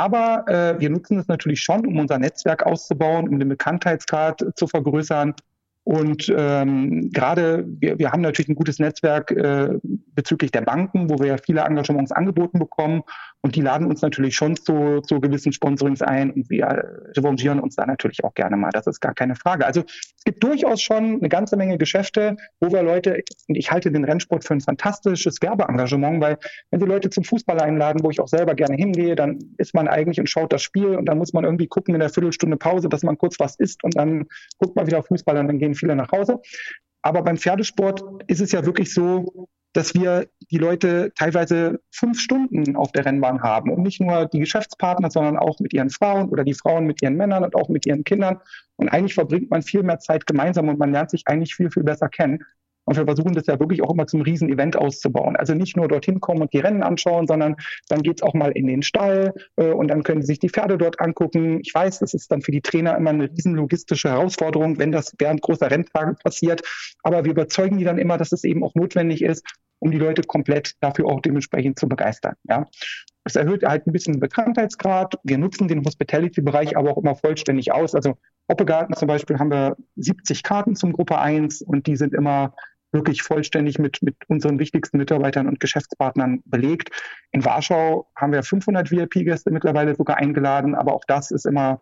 Aber 0.00 0.48
äh, 0.48 0.80
wir 0.80 0.88
nutzen 0.88 1.18
es 1.18 1.28
natürlich 1.28 1.60
schon, 1.60 1.86
um 1.86 1.98
unser 1.98 2.18
Netzwerk 2.18 2.64
auszubauen, 2.64 3.28
um 3.28 3.38
den 3.38 3.50
Bekanntheitsgrad 3.50 4.42
zu 4.56 4.66
vergrößern. 4.66 5.34
Und 5.84 6.32
ähm, 6.34 7.10
gerade 7.10 7.66
wir, 7.66 7.98
wir 7.98 8.10
haben 8.10 8.22
natürlich 8.22 8.48
ein 8.48 8.54
gutes 8.54 8.78
Netzwerk 8.78 9.30
äh, 9.30 9.68
bezüglich 10.14 10.52
der 10.52 10.62
Banken, 10.62 11.10
wo 11.10 11.18
wir 11.18 11.26
ja 11.26 11.36
viele 11.36 11.60
Engagements 11.60 12.12
angeboten 12.12 12.58
bekommen. 12.58 13.02
Und 13.42 13.56
die 13.56 13.62
laden 13.62 13.86
uns 13.86 14.02
natürlich 14.02 14.36
schon 14.36 14.56
zu, 14.56 15.00
zu 15.00 15.20
gewissen 15.20 15.52
Sponsorings 15.52 16.02
ein 16.02 16.30
und 16.30 16.50
wir 16.50 16.66
revanchieren 17.16 17.58
uns 17.58 17.74
da 17.76 17.86
natürlich 17.86 18.22
auch 18.22 18.34
gerne 18.34 18.56
mal. 18.56 18.70
Das 18.70 18.86
ist 18.86 19.00
gar 19.00 19.14
keine 19.14 19.34
Frage. 19.34 19.64
Also 19.64 19.82
es 19.86 20.24
gibt 20.24 20.44
durchaus 20.44 20.82
schon 20.82 21.18
eine 21.18 21.28
ganze 21.30 21.56
Menge 21.56 21.78
Geschäfte, 21.78 22.36
wo 22.60 22.70
wir 22.70 22.82
Leute, 22.82 23.22
und 23.48 23.54
ich 23.54 23.70
halte 23.70 23.90
den 23.90 24.04
Rennsport 24.04 24.44
für 24.44 24.54
ein 24.54 24.60
fantastisches 24.60 25.40
Werbeengagement, 25.40 26.20
weil 26.20 26.36
wenn 26.70 26.80
Sie 26.80 26.86
Leute 26.86 27.08
zum 27.08 27.24
Fußball 27.24 27.58
einladen, 27.60 28.02
wo 28.02 28.10
ich 28.10 28.20
auch 28.20 28.28
selber 28.28 28.54
gerne 28.54 28.76
hingehe, 28.76 29.14
dann 29.14 29.38
ist 29.56 29.74
man 29.74 29.88
eigentlich 29.88 30.20
und 30.20 30.28
schaut 30.28 30.52
das 30.52 30.62
Spiel 30.62 30.96
und 30.96 31.06
dann 31.06 31.16
muss 31.16 31.32
man 31.32 31.44
irgendwie 31.44 31.66
gucken 31.66 31.94
in 31.94 32.00
der 32.00 32.10
Viertelstunde 32.10 32.58
Pause, 32.58 32.90
dass 32.90 33.02
man 33.02 33.16
kurz 33.16 33.40
was 33.40 33.56
isst 33.56 33.82
und 33.84 33.96
dann 33.96 34.26
guckt 34.58 34.76
man 34.76 34.86
wieder 34.86 35.02
Fußball 35.02 35.38
und 35.38 35.46
dann 35.46 35.58
gehen 35.58 35.74
viele 35.74 35.96
nach 35.96 36.12
Hause. 36.12 36.40
Aber 37.02 37.22
beim 37.22 37.38
Pferdesport 37.38 38.02
ist 38.26 38.40
es 38.40 38.52
ja 38.52 38.66
wirklich 38.66 38.92
so, 38.92 39.48
dass 39.72 39.94
wir 39.94 40.28
die 40.50 40.58
Leute 40.58 41.12
teilweise 41.14 41.80
fünf 41.92 42.20
Stunden 42.20 42.76
auf 42.76 42.90
der 42.92 43.04
Rennbahn 43.04 43.42
haben 43.42 43.70
und 43.70 43.82
nicht 43.82 44.00
nur 44.00 44.26
die 44.26 44.40
Geschäftspartner, 44.40 45.10
sondern 45.10 45.36
auch 45.36 45.60
mit 45.60 45.72
ihren 45.72 45.90
Frauen 45.90 46.28
oder 46.28 46.44
die 46.44 46.54
Frauen 46.54 46.86
mit 46.86 47.02
ihren 47.02 47.16
Männern 47.16 47.44
und 47.44 47.54
auch 47.54 47.68
mit 47.68 47.86
ihren 47.86 48.04
Kindern. 48.04 48.40
Und 48.76 48.88
eigentlich 48.88 49.14
verbringt 49.14 49.50
man 49.50 49.62
viel 49.62 49.82
mehr 49.82 50.00
Zeit 50.00 50.26
gemeinsam 50.26 50.68
und 50.68 50.78
man 50.78 50.92
lernt 50.92 51.10
sich 51.10 51.22
eigentlich 51.26 51.54
viel, 51.54 51.70
viel 51.70 51.84
besser 51.84 52.08
kennen. 52.08 52.44
Und 52.90 52.96
wir 52.96 53.04
versuchen 53.04 53.34
das 53.34 53.46
ja 53.46 53.60
wirklich 53.60 53.84
auch 53.84 53.92
immer 53.92 54.08
zum 54.08 54.20
Riesen-Event 54.20 54.76
auszubauen. 54.76 55.36
Also 55.36 55.54
nicht 55.54 55.76
nur 55.76 55.86
dorthin 55.86 56.18
kommen 56.18 56.42
und 56.42 56.52
die 56.52 56.58
Rennen 56.58 56.82
anschauen, 56.82 57.28
sondern 57.28 57.54
dann 57.88 58.02
geht's 58.02 58.20
auch 58.20 58.34
mal 58.34 58.50
in 58.50 58.66
den 58.66 58.82
Stall 58.82 59.32
äh, 59.54 59.70
und 59.70 59.86
dann 59.86 60.02
können 60.02 60.22
sie 60.22 60.26
sich 60.26 60.40
die 60.40 60.48
Pferde 60.48 60.76
dort 60.76 61.00
angucken. 61.00 61.60
Ich 61.62 61.72
weiß, 61.72 62.00
das 62.00 62.14
ist 62.14 62.32
dann 62.32 62.42
für 62.42 62.50
die 62.50 62.62
Trainer 62.62 62.96
immer 62.96 63.10
eine 63.10 63.30
riesen 63.30 63.54
logistische 63.54 64.08
Herausforderung, 64.08 64.80
wenn 64.80 64.90
das 64.90 65.14
während 65.20 65.40
großer 65.40 65.70
Renntage 65.70 66.16
passiert. 66.24 66.62
Aber 67.04 67.24
wir 67.24 67.30
überzeugen 67.30 67.78
die 67.78 67.84
dann 67.84 67.96
immer, 67.96 68.18
dass 68.18 68.32
es 68.32 68.42
eben 68.42 68.64
auch 68.64 68.74
notwendig 68.74 69.22
ist, 69.22 69.46
um 69.78 69.92
die 69.92 69.98
Leute 69.98 70.22
komplett 70.22 70.74
dafür 70.80 71.06
auch 71.06 71.20
dementsprechend 71.20 71.78
zu 71.78 71.88
begeistern. 71.88 72.34
Ja. 72.48 72.66
Es 73.22 73.36
erhöht 73.36 73.62
halt 73.62 73.86
ein 73.86 73.92
bisschen 73.92 74.14
den 74.14 74.20
Bekanntheitsgrad. 74.20 75.14
Wir 75.22 75.38
nutzen 75.38 75.68
den 75.68 75.84
Hospitality-Bereich 75.84 76.76
aber 76.76 76.90
auch 76.90 76.98
immer 76.98 77.14
vollständig 77.14 77.70
aus. 77.70 77.94
Also 77.94 78.16
Hoppegarten 78.50 78.96
zum 78.96 79.06
Beispiel 79.06 79.38
haben 79.38 79.52
wir 79.52 79.76
70 79.94 80.42
Karten 80.42 80.74
zum 80.74 80.92
Gruppe 80.92 81.18
1 81.18 81.62
und 81.62 81.86
die 81.86 81.94
sind 81.94 82.14
immer 82.14 82.54
wirklich 82.92 83.22
vollständig 83.22 83.78
mit, 83.78 84.02
mit 84.02 84.16
unseren 84.28 84.58
wichtigsten 84.58 84.98
Mitarbeitern 84.98 85.46
und 85.46 85.60
Geschäftspartnern 85.60 86.42
belegt. 86.44 86.90
In 87.30 87.44
Warschau 87.44 88.08
haben 88.16 88.32
wir 88.32 88.42
500 88.42 88.90
VIP-Gäste 88.90 89.50
mittlerweile 89.50 89.94
sogar 89.94 90.16
eingeladen, 90.16 90.74
aber 90.74 90.94
auch 90.94 91.04
das 91.06 91.30
ist 91.30 91.46
immer 91.46 91.80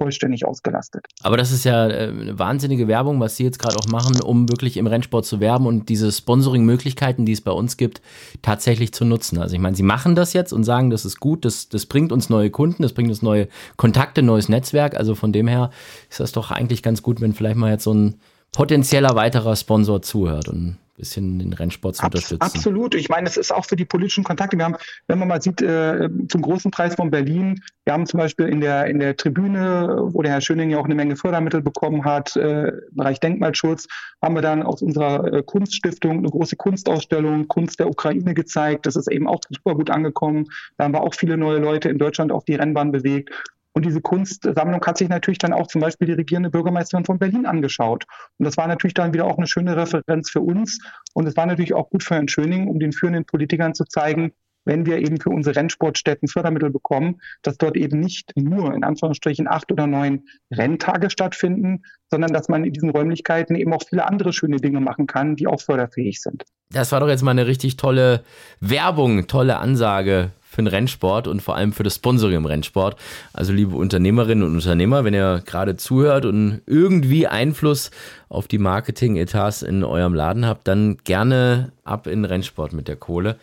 vollständig 0.00 0.46
ausgelastet. 0.46 1.04
Aber 1.22 1.36
das 1.36 1.52
ist 1.52 1.64
ja 1.64 1.86
äh, 1.88 2.08
eine 2.08 2.38
wahnsinnige 2.38 2.88
Werbung, 2.88 3.20
was 3.20 3.36
Sie 3.36 3.44
jetzt 3.44 3.58
gerade 3.58 3.76
auch 3.76 3.86
machen, 3.88 4.20
um 4.22 4.48
wirklich 4.48 4.78
im 4.78 4.86
Rennsport 4.86 5.26
zu 5.26 5.40
werben 5.40 5.66
und 5.66 5.90
diese 5.90 6.10
Sponsoring-Möglichkeiten, 6.10 7.26
die 7.26 7.32
es 7.32 7.42
bei 7.42 7.50
uns 7.50 7.76
gibt, 7.76 8.00
tatsächlich 8.40 8.94
zu 8.94 9.04
nutzen. 9.04 9.38
Also 9.38 9.54
ich 9.54 9.60
meine, 9.60 9.76
Sie 9.76 9.82
machen 9.82 10.14
das 10.14 10.32
jetzt 10.32 10.52
und 10.52 10.64
sagen, 10.64 10.88
das 10.88 11.04
ist 11.04 11.20
gut, 11.20 11.44
das, 11.44 11.68
das 11.68 11.84
bringt 11.84 12.12
uns 12.12 12.30
neue 12.30 12.50
Kunden, 12.50 12.82
das 12.82 12.94
bringt 12.94 13.10
uns 13.10 13.20
neue 13.20 13.48
Kontakte, 13.76 14.22
neues 14.22 14.48
Netzwerk. 14.48 14.96
Also 14.96 15.14
von 15.14 15.32
dem 15.32 15.48
her 15.48 15.70
ist 16.08 16.20
das 16.20 16.32
doch 16.32 16.50
eigentlich 16.50 16.82
ganz 16.82 17.02
gut, 17.02 17.20
wenn 17.20 17.34
vielleicht 17.34 17.56
mal 17.56 17.70
jetzt 17.70 17.84
so 17.84 17.92
ein 17.92 18.20
potenzieller 18.52 19.14
weiterer 19.14 19.56
Sponsor 19.56 20.02
zuhört 20.02 20.48
und 20.48 20.56
ein 20.56 20.78
bisschen 20.96 21.38
den 21.38 21.52
Rennsport 21.52 21.96
zu 21.96 22.04
unterstützen. 22.04 22.42
Absolut. 22.42 22.94
Ich 22.94 23.08
meine, 23.08 23.26
es 23.26 23.36
ist 23.36 23.52
auch 23.52 23.64
für 23.64 23.76
die 23.76 23.86
politischen 23.86 24.22
Kontakte. 24.22 24.56
Wir 24.56 24.64
haben, 24.64 24.76
wenn 25.08 25.18
man 25.18 25.28
mal 25.28 25.40
sieht, 25.40 25.62
äh, 25.62 26.08
zum 26.28 26.42
großen 26.42 26.70
Preis 26.70 26.94
von 26.94 27.10
Berlin, 27.10 27.62
wir 27.84 27.94
haben 27.94 28.06
zum 28.06 28.18
Beispiel 28.18 28.48
in 28.48 28.60
der, 28.60 28.86
in 28.86 29.00
der 29.00 29.16
Tribüne, 29.16 30.08
wo 30.12 30.22
der 30.22 30.32
Herr 30.32 30.40
Schöning 30.40 30.70
ja 30.70 30.78
auch 30.78 30.84
eine 30.84 30.94
Menge 30.94 31.16
Fördermittel 31.16 31.62
bekommen 31.62 32.04
hat, 32.04 32.36
äh, 32.36 32.68
im 32.68 32.96
Bereich 32.96 33.18
Denkmalschutz, 33.18 33.86
haben 34.22 34.34
wir 34.34 34.42
dann 34.42 34.62
aus 34.62 34.82
unserer 34.82 35.32
äh, 35.32 35.42
Kunststiftung 35.42 36.18
eine 36.18 36.28
große 36.28 36.56
Kunstausstellung 36.56 37.48
Kunst 37.48 37.80
der 37.80 37.88
Ukraine 37.88 38.34
gezeigt. 38.34 38.84
Das 38.84 38.96
ist 38.96 39.10
eben 39.10 39.26
auch 39.26 39.40
super 39.48 39.74
gut 39.74 39.90
angekommen. 39.90 40.46
Da 40.76 40.84
haben 40.84 40.92
wir 40.92 41.02
auch 41.02 41.14
viele 41.14 41.36
neue 41.36 41.58
Leute 41.58 41.88
in 41.88 41.98
Deutschland 41.98 42.30
auf 42.30 42.44
die 42.44 42.56
Rennbahn 42.56 42.92
bewegt. 42.92 43.30
Und 43.72 43.84
diese 43.84 44.00
Kunstsammlung 44.00 44.84
hat 44.84 44.98
sich 44.98 45.08
natürlich 45.08 45.38
dann 45.38 45.52
auch 45.52 45.68
zum 45.68 45.80
Beispiel 45.80 46.06
die 46.06 46.14
regierende 46.14 46.50
Bürgermeisterin 46.50 47.04
von 47.04 47.18
Berlin 47.18 47.46
angeschaut. 47.46 48.04
Und 48.38 48.44
das 48.44 48.56
war 48.56 48.66
natürlich 48.66 48.94
dann 48.94 49.12
wieder 49.12 49.26
auch 49.26 49.38
eine 49.38 49.46
schöne 49.46 49.76
Referenz 49.76 50.30
für 50.30 50.40
uns. 50.40 50.80
Und 51.14 51.26
es 51.26 51.36
war 51.36 51.46
natürlich 51.46 51.74
auch 51.74 51.88
gut 51.90 52.02
für 52.02 52.14
Herrn 52.14 52.28
Schöning, 52.28 52.68
um 52.68 52.80
den 52.80 52.92
führenden 52.92 53.24
Politikern 53.24 53.74
zu 53.74 53.84
zeigen, 53.84 54.32
wenn 54.64 54.86
wir 54.86 54.98
eben 54.98 55.20
für 55.20 55.30
unsere 55.30 55.56
Rennsportstätten 55.56 56.28
Fördermittel 56.28 56.70
bekommen, 56.70 57.20
dass 57.42 57.56
dort 57.56 57.76
eben 57.76 58.00
nicht 58.00 58.32
nur 58.36 58.74
in 58.74 58.84
Anführungsstrichen 58.84 59.48
acht 59.48 59.72
oder 59.72 59.86
neun 59.86 60.24
Renntage 60.52 61.10
stattfinden, 61.10 61.82
sondern 62.10 62.32
dass 62.32 62.48
man 62.48 62.64
in 62.64 62.72
diesen 62.72 62.90
Räumlichkeiten 62.90 63.56
eben 63.56 63.72
auch 63.72 63.82
viele 63.88 64.06
andere 64.06 64.32
schöne 64.32 64.58
Dinge 64.58 64.80
machen 64.80 65.06
kann, 65.06 65.36
die 65.36 65.46
auch 65.46 65.60
förderfähig 65.60 66.20
sind. 66.20 66.44
Das 66.72 66.92
war 66.92 67.00
doch 67.00 67.08
jetzt 67.08 67.22
mal 67.22 67.30
eine 67.30 67.46
richtig 67.46 67.76
tolle 67.76 68.22
Werbung, 68.60 69.26
tolle 69.26 69.58
Ansage 69.58 70.32
für 70.50 70.62
den 70.62 70.66
Rennsport 70.66 71.28
und 71.28 71.40
vor 71.40 71.54
allem 71.54 71.72
für 71.72 71.84
das 71.84 71.94
Sponsoring 71.94 72.38
im 72.38 72.44
Rennsport. 72.44 72.96
Also 73.32 73.52
liebe 73.52 73.76
Unternehmerinnen 73.76 74.42
und 74.42 74.56
Unternehmer, 74.56 75.04
wenn 75.04 75.14
ihr 75.14 75.42
gerade 75.46 75.76
zuhört 75.76 76.24
und 76.24 76.60
irgendwie 76.66 77.28
Einfluss 77.28 77.92
auf 78.28 78.48
die 78.48 78.58
Marketing-Etats 78.58 79.62
in 79.62 79.84
eurem 79.84 80.12
Laden 80.12 80.46
habt, 80.46 80.66
dann 80.66 80.98
gerne 81.04 81.70
ab 81.84 82.08
in 82.08 82.24
Rennsport 82.24 82.72
mit 82.72 82.88
der 82.88 82.96
Kohle 82.96 83.36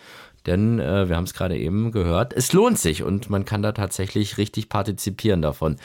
denn 0.47 0.79
äh, 0.79 1.09
wir 1.09 1.15
haben 1.15 1.25
es 1.25 1.33
gerade 1.33 1.57
eben 1.57 1.91
gehört, 1.91 2.33
es 2.33 2.53
lohnt 2.53 2.79
sich 2.79 3.03
und 3.03 3.29
man 3.29 3.45
kann 3.45 3.61
da 3.61 3.73
tatsächlich 3.73 4.37
richtig 4.37 4.69
partizipieren 4.69 5.41
davon. 5.41 5.75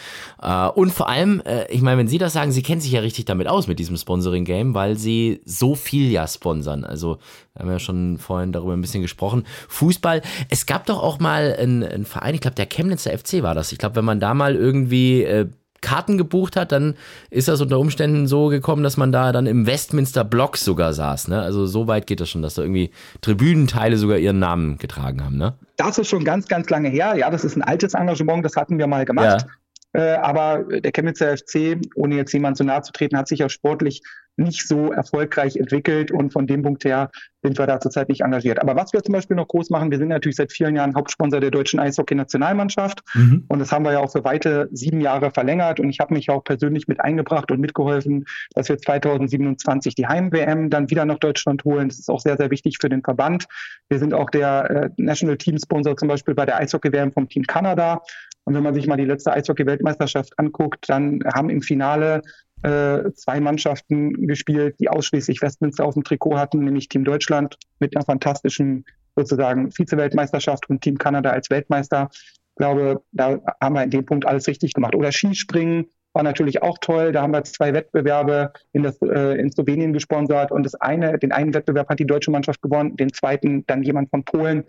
Äh, 0.40 0.68
und 0.68 0.92
vor 0.92 1.09
allem, 1.09 1.42
äh, 1.44 1.70
ich 1.70 1.83
meine, 1.83 1.98
wenn 1.98 2.09
Sie 2.09 2.18
das 2.18 2.33
sagen, 2.33 2.53
Sie 2.53 2.62
kennen 2.62 2.81
sich 2.81 2.92
ja 2.92 3.01
richtig 3.01 3.25
damit 3.25 3.48
aus 3.48 3.66
mit 3.66 3.79
diesem 3.79 3.96
Sponsoring-Game, 3.96 4.75
weil 4.75 4.96
Sie 4.96 5.42
so 5.44 5.75
viel 5.75 6.11
ja 6.11 6.27
sponsern. 6.27 6.85
Also 6.85 7.18
wir 7.55 7.62
haben 7.62 7.70
ja 7.70 7.79
schon 7.79 8.18
vorhin 8.18 8.53
darüber 8.53 8.72
ein 8.72 8.81
bisschen 8.81 9.03
gesprochen. 9.03 9.44
Fußball, 9.68 10.22
es 10.48 10.66
gab 10.66 10.87
doch 10.87 11.03
auch 11.03 11.18
mal 11.18 11.55
einen, 11.59 12.07
Verein, 12.07 12.35
ich 12.35 12.40
glaube, 12.40 12.55
der 12.55 12.66
Chemnitzer 12.66 13.16
FC 13.16 13.42
war 13.42 13.55
das. 13.55 13.72
Ich 13.72 13.79
glaube, 13.79 13.96
wenn 13.96 14.05
man 14.05 14.20
da 14.20 14.33
mal 14.33 14.55
irgendwie 14.55 15.25
äh, 15.25 15.48
Karten 15.82 16.16
gebucht 16.16 16.56
hat, 16.56 16.72
dann 16.72 16.94
ist 17.30 17.48
das 17.48 17.60
unter 17.60 17.78
Umständen 17.78 18.26
so 18.26 18.48
gekommen, 18.48 18.82
dass 18.82 18.96
man 18.96 19.12
da 19.12 19.32
dann 19.32 19.46
im 19.46 19.66
Westminster 19.66 20.24
Block 20.24 20.56
sogar 20.56 20.94
saß. 20.94 21.28
Ne? 21.28 21.42
Also 21.42 21.66
so 21.66 21.86
weit 21.86 22.06
geht 22.06 22.20
das 22.20 22.30
schon, 22.30 22.40
dass 22.40 22.54
da 22.54 22.62
irgendwie 22.62 22.90
Tribünenteile 23.20 23.98
sogar 23.98 24.16
ihren 24.16 24.38
Namen 24.38 24.78
getragen 24.78 25.22
haben. 25.22 25.36
Ne? 25.36 25.54
Das 25.76 25.98
ist 25.98 26.08
schon 26.08 26.24
ganz, 26.24 26.48
ganz 26.48 26.70
lange 26.70 26.88
her. 26.88 27.14
Ja, 27.16 27.30
das 27.30 27.44
ist 27.44 27.56
ein 27.56 27.62
altes 27.62 27.94
Engagement, 27.94 28.44
das 28.44 28.56
hatten 28.56 28.78
wir 28.78 28.86
mal 28.86 29.04
gemacht. 29.04 29.42
Ja. 29.42 29.50
Äh, 29.92 30.14
aber 30.14 30.64
der 30.81 30.92
Chemnitzer 30.92 31.37
FC, 31.37 31.78
ohne 31.94 32.16
jetzt 32.16 32.33
jemand 32.33 32.57
zu 32.57 32.64
nahe 32.64 32.83
zu 32.83 32.92
treten, 32.92 33.16
hat 33.16 33.28
sich 33.28 33.40
ja 33.40 33.48
sportlich 33.48 34.02
nicht 34.37 34.66
so 34.66 34.92
erfolgreich 34.92 35.57
entwickelt 35.57 36.11
und 36.11 36.33
von 36.33 36.46
dem 36.46 36.62
Punkt 36.62 36.85
her 36.85 37.11
sind 37.42 37.59
wir 37.59 37.66
da 37.66 37.81
zurzeit 37.81 38.09
nicht 38.09 38.22
engagiert. 38.22 38.62
Aber 38.62 38.76
was 38.76 38.92
wir 38.92 39.02
zum 39.02 39.12
Beispiel 39.12 39.37
noch 39.37 39.48
groß 39.48 39.68
machen, 39.70 39.90
wir 39.90 39.98
sind 39.98 40.09
natürlich 40.09 40.37
seit 40.37 40.52
vielen 40.52 40.76
Jahren 40.76 40.94
Hauptsponsor 40.94 41.40
der 41.40 41.50
deutschen 41.50 41.81
Eishockey-Nationalmannschaft 41.81 43.02
mhm. 43.14 43.44
und 43.48 43.59
das 43.59 43.72
haben 43.72 43.85
wir 43.85 43.92
ja 43.92 43.98
auch 43.98 44.11
für 44.11 44.24
weite 44.24 44.68
sieben 44.72 45.00
Jahre 45.00 45.33
verlängert 45.33 45.81
und 45.81 45.90
ich 45.90 46.00
habe 46.00 46.14
mich 46.14 46.31
auch 46.31 46.44
persönlich 46.44 46.88
mit 46.88 47.00
eingebracht 47.00 47.50
und 47.50 47.61
mitgeholfen, 47.61 48.24
dass 48.55 48.68
wir 48.68 48.78
2027 48.78 49.94
die 49.94 50.07
Heim-WM 50.07 50.70
dann 50.70 50.88
wieder 50.88 51.05
nach 51.05 51.18
Deutschland 51.18 51.64
holen. 51.64 51.88
Das 51.88 51.98
ist 51.98 52.09
auch 52.09 52.20
sehr, 52.20 52.37
sehr 52.37 52.50
wichtig 52.50 52.78
für 52.81 52.88
den 52.88 53.02
Verband. 53.02 53.46
Wir 53.90 53.98
sind 53.98 54.14
auch 54.14 54.31
der 54.31 54.70
äh, 54.70 54.90
National 54.96 55.37
Team 55.37 55.59
Sponsor 55.59 55.96
zum 55.96 56.09
Beispiel 56.09 56.35
bei 56.35 56.46
der 56.46 56.57
Eishockey-WM 56.57 57.12
vom 57.12 57.28
Team 57.28 57.42
Kanada 57.42 58.02
und 58.44 58.55
wenn 58.55 58.62
man 58.62 58.74
sich 58.74 58.87
mal 58.87 58.96
die 58.96 59.05
letzte 59.05 59.33
Eishockey-Weltmeisterschaft 59.33 60.38
anguckt, 60.38 60.88
dann 60.88 61.20
haben 61.33 61.50
im 61.50 61.62
Finale 61.62 62.22
äh, 62.62 63.12
zwei 63.14 63.40
Mannschaften 63.40 64.26
gespielt, 64.26 64.76
die 64.81 64.88
ausschließlich 64.88 65.42
Westminster 65.42 65.85
auf 65.85 65.94
dem 65.94 66.05
Trikot 66.05 66.38
hatten, 66.38 66.64
nämlich 66.64 66.88
Team 66.88 67.05
Deutschland 67.05 67.57
mit 67.78 67.96
einer 67.96 68.05
fantastischen 68.05 68.85
sozusagen 69.16 69.70
Vize-Weltmeisterschaft 69.70 70.68
und 70.70 70.81
Team 70.81 70.98
Kanada 70.98 71.31
als 71.31 71.50
Weltmeister. 71.50 72.09
Ich 72.12 72.57
glaube, 72.57 73.02
da 73.12 73.40
haben 73.61 73.74
wir 73.74 73.83
in 73.83 73.90
dem 73.90 74.07
Punkt 74.07 74.26
alles 74.26 74.46
richtig 74.46 74.74
gemacht. 74.74 74.94
Oder 74.94 75.12
Skispringen 75.12 75.87
war 76.12 76.22
natürlich 76.22 76.62
auch 76.62 76.78
toll. 76.81 77.12
Da 77.12 77.22
haben 77.22 77.33
wir 77.33 77.44
zwei 77.44 77.72
Wettbewerbe 77.72 78.52
in, 78.72 78.83
das, 78.83 79.00
äh, 79.02 79.38
in 79.40 79.50
Slowenien 79.50 79.92
gesponsert 79.92 80.52
und 80.52 80.64
das 80.64 80.74
eine, 80.74 81.18
den 81.18 81.33
einen 81.33 81.55
Wettbewerb 81.55 81.88
hat 81.88 81.98
die 81.98 82.07
deutsche 82.07 82.31
Mannschaft 82.31 82.61
gewonnen, 82.62 82.96
den 82.96 83.12
zweiten 83.12 83.66
dann 83.66 83.83
jemand 83.83 84.11
von 84.11 84.24
Polen. 84.24 84.64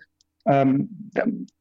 Ähm, 0.46 1.10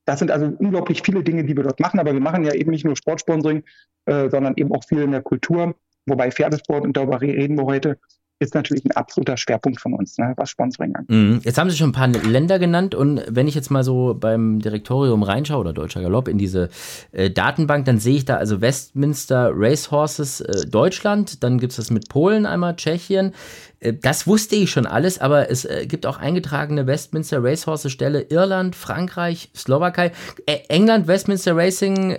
das 0.05 0.19
sind 0.19 0.31
also 0.31 0.47
unglaublich 0.59 1.03
viele 1.05 1.23
Dinge, 1.23 1.45
die 1.45 1.57
wir 1.57 1.63
dort 1.63 1.81
machen, 1.81 2.01
aber 2.01 2.13
wir 2.13 2.21
machen 2.21 2.45
ja 2.45 2.55
eben 2.55 2.71
nicht 2.71 2.85
nur 2.85 2.97
Sportsponsoring, 2.97 3.63
äh, 4.07 4.29
sondern 4.29 4.55
eben 4.57 4.73
auch 4.73 4.85
viel 4.85 5.03
in 5.03 5.13
der 5.13 5.23
Kultur. 5.23 5.75
Wobei 6.07 6.31
Pferdesport, 6.31 6.85
und 6.85 6.97
darüber 6.97 7.21
reden 7.21 7.57
wir 7.57 7.65
heute, 7.65 7.99
ist 8.43 8.55
natürlich 8.55 8.85
ein 8.85 8.91
absoluter 8.93 9.37
Schwerpunkt 9.37 9.81
von 9.81 9.95
uns, 9.95 10.19
ne, 10.19 10.35
was 10.37 10.51
Sponsoring 10.51 10.95
angeht. 10.97 11.17
Mhm. 11.17 11.41
Jetzt 11.45 11.59
haben 11.59 11.71
Sie 11.71 11.77
schon 11.77 11.91
ein 11.91 11.93
paar 11.93 12.09
Länder 12.09 12.59
genannt 12.59 12.95
und 12.95 13.23
wenn 13.29 13.47
ich 13.47 13.55
jetzt 13.55 13.71
mal 13.71 13.85
so 13.85 14.15
beim 14.19 14.59
Direktorium 14.59 15.23
reinschaue 15.23 15.61
oder 15.61 15.73
Deutscher 15.73 16.03
Galopp 16.03 16.29
in 16.29 16.39
diese 16.39 16.69
äh, 17.13 17.31
Datenbank, 17.31 17.85
dann 17.85 17.99
sehe 17.99 18.17
ich 18.17 18.25
da 18.25 18.37
also 18.37 18.61
Westminster 18.61 19.53
Racehorses 19.55 20.41
äh, 20.41 20.67
Deutschland, 20.69 21.43
dann 21.43 21.59
gibt 21.59 21.71
es 21.71 21.77
das 21.77 21.91
mit 21.91 22.09
Polen 22.09 22.45
einmal, 22.45 22.77
Tschechien. 22.77 23.33
Äh, 23.83 23.95
das 23.95 24.27
wusste 24.27 24.57
ich 24.57 24.71
schon 24.71 24.87
alles, 24.87 25.21
aber 25.21 25.51
es 25.51 25.65
äh, 25.65 25.87
gibt 25.87 26.07
auch 26.07 26.19
eingetragene 26.19 26.87
Westminster 26.87 27.43
Racehorses 27.43 27.93
Stelle 27.93 28.23
Irland, 28.31 28.77
Frankreich, 28.77 29.51
Slowakei, 29.55 30.13
äh, 30.47 30.59
England, 30.69 31.07
Westminster 31.07 31.57
Racing 31.57 32.17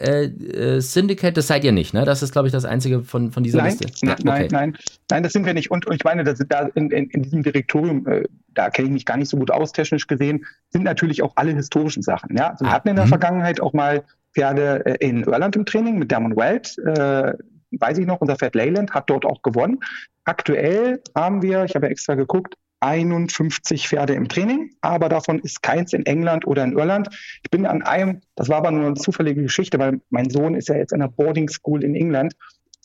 Syndicate, 0.79 1.37
das 1.37 1.47
seid 1.47 1.63
ihr 1.63 1.71
nicht, 1.71 1.93
ne? 1.93 2.05
Das 2.05 2.21
ist, 2.21 2.31
glaube 2.31 2.47
ich, 2.47 2.51
das 2.51 2.65
einzige 2.65 3.01
von, 3.01 3.31
von 3.31 3.43
dieser 3.43 3.59
nein, 3.59 3.71
Liste. 3.71 4.05
Nein, 4.05 4.13
okay. 4.13 4.23
nein, 4.25 4.47
nein, 4.51 4.77
nein, 5.09 5.23
das 5.23 5.33
sind 5.33 5.45
wir 5.45 5.53
nicht. 5.53 5.71
Und, 5.71 5.85
und 5.85 5.95
ich 5.95 6.03
meine, 6.03 6.23
dass 6.23 6.39
da 6.47 6.69
in, 6.75 6.89
in, 6.91 7.09
in 7.09 7.23
diesem 7.23 7.43
Direktorium, 7.43 8.05
äh, 8.07 8.23
da 8.53 8.69
kenne 8.69 8.87
ich 8.87 8.93
mich 8.93 9.05
gar 9.05 9.17
nicht 9.17 9.29
so 9.29 9.37
gut 9.37 9.51
aus, 9.51 9.71
technisch 9.71 10.07
gesehen, 10.07 10.45
sind 10.69 10.83
natürlich 10.83 11.21
auch 11.21 11.33
alle 11.35 11.51
historischen 11.51 12.03
Sachen. 12.03 12.35
Ja? 12.35 12.49
Also 12.49 12.65
wir 12.65 12.71
ah, 12.71 12.73
hatten 12.73 12.89
in 12.89 12.95
der 12.95 13.05
mh. 13.05 13.09
Vergangenheit 13.09 13.61
auch 13.61 13.73
mal 13.73 14.03
Pferde 14.33 14.85
äh, 14.85 15.07
in 15.07 15.23
Irland 15.23 15.55
im 15.55 15.65
Training 15.65 15.99
mit 15.99 16.11
Damon 16.11 16.35
Weld. 16.35 16.77
Äh, 16.79 17.33
weiß 17.79 17.97
ich 17.97 18.05
noch, 18.05 18.21
unser 18.21 18.35
Pferd 18.35 18.55
Leyland 18.55 18.93
hat 18.93 19.09
dort 19.09 19.25
auch 19.25 19.41
gewonnen. 19.41 19.79
Aktuell 20.25 21.01
haben 21.15 21.41
wir, 21.41 21.65
ich 21.65 21.75
habe 21.75 21.89
extra 21.89 22.15
geguckt, 22.15 22.55
51 22.79 23.87
Pferde 23.87 24.13
im 24.13 24.27
Training, 24.27 24.71
aber 24.81 25.07
davon 25.07 25.39
ist 25.39 25.63
keins 25.63 25.93
in 25.93 26.05
England 26.05 26.45
oder 26.45 26.63
in 26.65 26.77
Irland. 26.77 27.07
Ich 27.41 27.49
bin 27.49 27.65
an 27.65 27.81
einem, 27.81 28.21
das 28.35 28.49
war 28.49 28.57
aber 28.57 28.71
nur 28.71 28.87
eine 28.87 28.95
zufällige 28.95 29.41
Geschichte, 29.41 29.79
weil 29.79 30.01
mein 30.09 30.29
Sohn 30.29 30.55
ist 30.55 30.67
ja 30.67 30.75
jetzt 30.75 30.91
in 30.91 31.01
einer 31.01 31.11
Boarding 31.11 31.47
School 31.47 31.83
in 31.83 31.95
England 31.95 32.35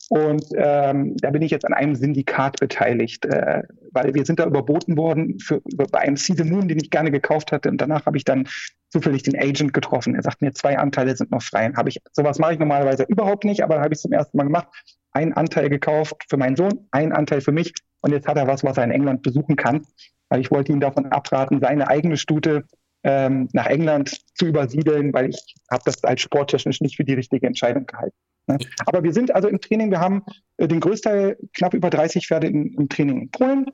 und 0.09 0.47
ähm, 0.57 1.17
da 1.19 1.31
bin 1.31 1.43
ich 1.43 1.51
jetzt 1.51 1.67
an 1.67 1.75
einem 1.75 1.95
Syndikat 1.95 2.59
beteiligt, 2.61 3.27
äh, 3.27 3.63
weil 3.93 4.15
wir 4.15 4.25
sind 4.25 4.39
da 4.39 4.47
überboten 4.47 4.97
worden 4.97 5.39
für, 5.39 5.61
bei 5.93 5.99
einem 5.99 6.17
Season 6.17 6.49
Moon, 6.49 6.67
den 6.67 6.79
ich 6.79 6.91
gerne 6.91 7.11
gekauft 7.11 7.53
hatte. 7.53 7.69
Und 7.69 7.81
danach 7.81 8.07
habe 8.07 8.17
ich 8.17 8.25
dann 8.25 8.49
zufällig 8.91 9.23
den 9.23 9.39
Agent 9.39 9.75
getroffen. 9.75 10.15
Er 10.15 10.23
sagt 10.23 10.43
mir, 10.43 10.53
zwei 10.53 10.79
Anteile 10.79 11.17
sind 11.17 11.31
noch 11.31 11.43
frei. 11.43 11.71
Habe 11.77 11.89
ich, 11.89 11.99
sowas 12.13 12.39
mache 12.39 12.55
ich 12.55 12.59
normalerweise 12.59 13.05
überhaupt 13.05 13.45
nicht, 13.45 13.63
aber 13.63 13.81
habe 13.81 13.95
ich 13.95 14.01
zum 14.01 14.13
ersten 14.13 14.37
Mal 14.37 14.45
gemacht. 14.45 14.69
Einen 15.13 15.33
Anteil 15.33 15.69
gekauft 15.69 16.25
für 16.29 16.37
meinen 16.37 16.57
Sohn, 16.57 16.87
einen 16.91 17.13
Anteil 17.13 17.41
für 17.41 17.53
mich. 17.53 17.73
Und 18.01 18.13
jetzt 18.13 18.27
hat 18.27 18.37
er 18.37 18.47
was, 18.47 18.65
was 18.65 18.77
er 18.77 18.85
in 18.85 18.91
England 18.91 19.23
besuchen 19.23 19.57
kann. 19.57 19.87
Weil 20.29 20.41
ich 20.41 20.51
wollte 20.51 20.73
ihn 20.73 20.81
davon 20.81 21.07
abraten, 21.07 21.61
seine 21.61 21.89
eigene 21.89 22.17
Stute 22.17 22.65
ähm, 23.05 23.49
nach 23.53 23.67
England 23.67 24.21
zu 24.35 24.47
übersiedeln, 24.47 25.13
weil 25.13 25.31
ich 25.31 25.55
habe 25.71 25.83
das 25.85 26.03
als 26.05 26.21
sporttechnisch 26.21 26.81
nicht 26.81 26.97
für 26.97 27.05
die 27.05 27.15
richtige 27.15 27.47
Entscheidung 27.47 27.87
gehalten. 27.87 28.17
Ne? 28.47 28.59
Aber 28.87 29.03
wir 29.03 29.13
sind 29.13 29.35
also 29.35 29.49
im 29.49 29.61
Training, 29.61 29.91
wir 29.91 30.01
haben 30.01 30.25
äh, 30.57 30.67
den 30.67 30.81
Großteil, 30.81 31.39
knapp 31.55 31.75
über 31.75 31.91
30 31.91 32.27
Pferde 32.27 32.49
in, 32.49 32.75
im 32.75 32.89
Training 32.89 33.23
in 33.23 33.31
Polen. 33.31 33.67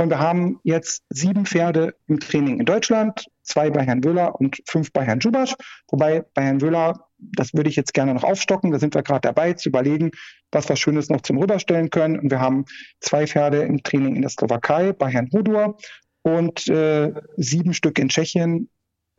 Und 0.00 0.08
wir 0.08 0.18
haben 0.18 0.58
jetzt 0.62 1.04
sieben 1.10 1.44
Pferde 1.44 1.94
im 2.06 2.18
Training 2.20 2.58
in 2.58 2.64
Deutschland, 2.64 3.26
zwei 3.42 3.68
bei 3.68 3.84
Herrn 3.84 4.02
Wöhler 4.02 4.34
und 4.40 4.56
fünf 4.66 4.90
bei 4.94 5.04
Herrn 5.04 5.20
Jubasch. 5.20 5.54
Wobei 5.90 6.24
bei 6.32 6.42
Herrn 6.42 6.62
Wöhler, 6.62 7.04
das 7.18 7.52
würde 7.52 7.68
ich 7.68 7.76
jetzt 7.76 7.92
gerne 7.92 8.14
noch 8.14 8.24
aufstocken, 8.24 8.70
da 8.70 8.78
sind 8.78 8.94
wir 8.94 9.02
gerade 9.02 9.20
dabei 9.20 9.52
zu 9.52 9.68
überlegen, 9.68 10.10
was 10.52 10.70
wir 10.70 10.76
Schönes 10.76 11.10
noch 11.10 11.20
zum 11.20 11.36
Rüberstellen 11.36 11.90
können. 11.90 12.18
Und 12.18 12.30
wir 12.30 12.40
haben 12.40 12.64
zwei 13.00 13.26
Pferde 13.26 13.60
im 13.60 13.82
Training 13.82 14.16
in 14.16 14.22
der 14.22 14.30
Slowakei 14.30 14.94
bei 14.94 15.10
Herrn 15.10 15.28
Hudur 15.34 15.76
und 16.22 16.66
äh, 16.68 17.12
sieben 17.36 17.74
Stück 17.74 17.98
in 17.98 18.08
Tschechien 18.08 18.70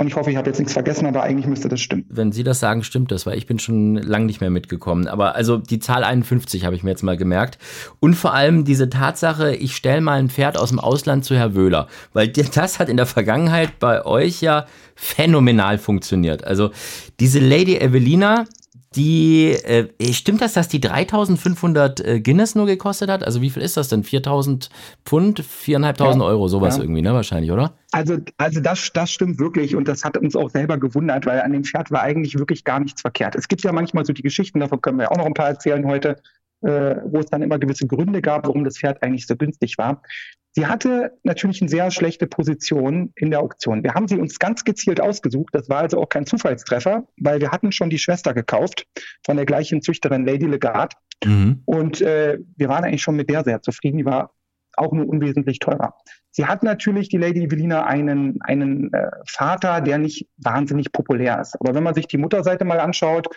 und 0.01 0.07
ich 0.07 0.15
hoffe, 0.15 0.31
ich 0.31 0.37
habe 0.37 0.49
jetzt 0.49 0.57
nichts 0.57 0.73
vergessen, 0.73 1.05
aber 1.05 1.23
eigentlich 1.23 1.45
müsste 1.45 1.69
das 1.69 1.79
stimmen. 1.79 2.05
Wenn 2.09 2.31
Sie 2.31 2.43
das 2.43 2.59
sagen, 2.59 2.83
stimmt 2.83 3.11
das, 3.11 3.25
weil 3.25 3.37
ich 3.37 3.45
bin 3.45 3.59
schon 3.59 3.95
lange 3.95 4.25
nicht 4.25 4.41
mehr 4.41 4.49
mitgekommen. 4.49 5.07
Aber 5.07 5.35
also 5.35 5.57
die 5.57 5.79
Zahl 5.79 6.03
51 6.03 6.65
habe 6.65 6.75
ich 6.75 6.83
mir 6.83 6.89
jetzt 6.89 7.03
mal 7.03 7.17
gemerkt. 7.17 7.57
Und 7.99 8.15
vor 8.15 8.33
allem 8.33 8.65
diese 8.65 8.89
Tatsache, 8.89 9.55
ich 9.55 9.75
stelle 9.75 10.01
mal 10.01 10.19
ein 10.19 10.29
Pferd 10.29 10.57
aus 10.57 10.69
dem 10.69 10.79
Ausland 10.79 11.23
zu 11.23 11.35
Herr 11.35 11.55
Wöhler. 11.55 11.87
Weil 12.13 12.29
das 12.29 12.79
hat 12.79 12.89
in 12.89 12.97
der 12.97 13.05
Vergangenheit 13.05 13.79
bei 13.79 14.05
euch 14.05 14.41
ja 14.41 14.65
phänomenal 14.95 15.77
funktioniert. 15.77 16.43
Also 16.43 16.71
diese 17.19 17.39
Lady 17.39 17.77
Evelina, 17.77 18.45
die, 18.95 19.51
äh, 19.51 19.87
stimmt 20.11 20.41
das, 20.41 20.53
dass 20.53 20.67
die 20.67 20.81
3500 20.81 21.99
äh, 22.01 22.19
Guinness 22.19 22.55
nur 22.55 22.65
gekostet 22.65 23.09
hat? 23.09 23.23
Also 23.23 23.41
wie 23.41 23.49
viel 23.49 23.63
ist 23.63 23.77
das 23.77 23.87
denn? 23.87 24.03
4000 24.03 24.69
Pfund, 25.05 25.41
4.500 25.41 26.17
ja, 26.17 26.21
Euro, 26.21 26.49
sowas 26.49 26.75
ja. 26.75 26.83
irgendwie, 26.83 27.01
ne? 27.01 27.13
Wahrscheinlich, 27.13 27.51
oder? 27.51 27.73
Also, 27.93 28.17
also 28.37 28.59
das, 28.59 28.91
das 28.93 29.11
stimmt 29.11 29.39
wirklich 29.39 29.75
und 29.75 29.87
das 29.87 30.03
hat 30.03 30.17
uns 30.17 30.35
auch 30.35 30.49
selber 30.49 30.77
gewundert, 30.77 31.25
weil 31.25 31.39
an 31.39 31.53
dem 31.53 31.63
Pferd 31.63 31.89
war 31.91 32.01
eigentlich 32.01 32.37
wirklich 32.37 32.65
gar 32.65 32.81
nichts 32.81 33.01
verkehrt. 33.01 33.35
Es 33.35 33.47
gibt 33.47 33.63
ja 33.63 33.71
manchmal 33.71 34.03
so 34.03 34.11
die 34.11 34.23
Geschichten, 34.23 34.59
davon 34.59 34.81
können 34.81 34.97
wir 34.97 35.03
ja 35.03 35.11
auch 35.11 35.17
noch 35.17 35.25
ein 35.25 35.33
paar 35.33 35.47
erzählen 35.47 35.85
heute, 35.87 36.17
äh, 36.61 36.95
wo 37.05 37.19
es 37.19 37.27
dann 37.27 37.41
immer 37.41 37.59
gewisse 37.59 37.87
Gründe 37.87 38.21
gab, 38.21 38.45
warum 38.45 38.65
das 38.65 38.77
Pferd 38.77 39.01
eigentlich 39.03 39.25
so 39.25 39.37
günstig 39.37 39.77
war. 39.77 40.01
Sie 40.53 40.65
hatte 40.65 41.17
natürlich 41.23 41.61
eine 41.61 41.69
sehr 41.69 41.91
schlechte 41.91 42.27
Position 42.27 43.13
in 43.15 43.31
der 43.31 43.39
Auktion. 43.39 43.83
Wir 43.83 43.93
haben 43.93 44.07
sie 44.07 44.17
uns 44.17 44.37
ganz 44.37 44.65
gezielt 44.65 44.99
ausgesucht. 44.99 45.53
Das 45.53 45.69
war 45.69 45.79
also 45.79 46.01
auch 46.01 46.09
kein 46.09 46.25
Zufallstreffer, 46.25 47.07
weil 47.17 47.39
wir 47.39 47.51
hatten 47.51 47.71
schon 47.71 47.89
die 47.89 47.99
Schwester 47.99 48.33
gekauft 48.33 48.85
von 49.25 49.37
der 49.37 49.45
gleichen 49.45 49.81
Züchterin 49.81 50.25
Lady 50.25 50.45
Legard. 50.45 50.93
Mhm. 51.23 51.61
Und 51.65 52.01
äh, 52.01 52.39
wir 52.57 52.67
waren 52.67 52.83
eigentlich 52.83 53.01
schon 53.01 53.15
mit 53.15 53.29
der 53.29 53.43
sehr 53.45 53.61
zufrieden. 53.61 53.99
Die 53.99 54.05
war 54.05 54.33
auch 54.75 54.91
nur 54.91 55.07
unwesentlich 55.07 55.59
teurer. 55.59 55.93
Sie 56.31 56.45
hat 56.45 56.63
natürlich, 56.63 57.09
die 57.09 57.17
Lady 57.17 57.43
Evelina, 57.43 57.85
einen, 57.85 58.41
einen 58.41 58.93
äh, 58.93 59.09
Vater, 59.27 59.81
der 59.81 59.97
nicht 59.97 60.27
wahnsinnig 60.37 60.91
populär 60.91 61.39
ist. 61.39 61.59
Aber 61.59 61.73
wenn 61.75 61.83
man 61.83 61.93
sich 61.93 62.07
die 62.07 62.17
Mutterseite 62.17 62.65
mal 62.65 62.79
anschaut, 62.79 63.27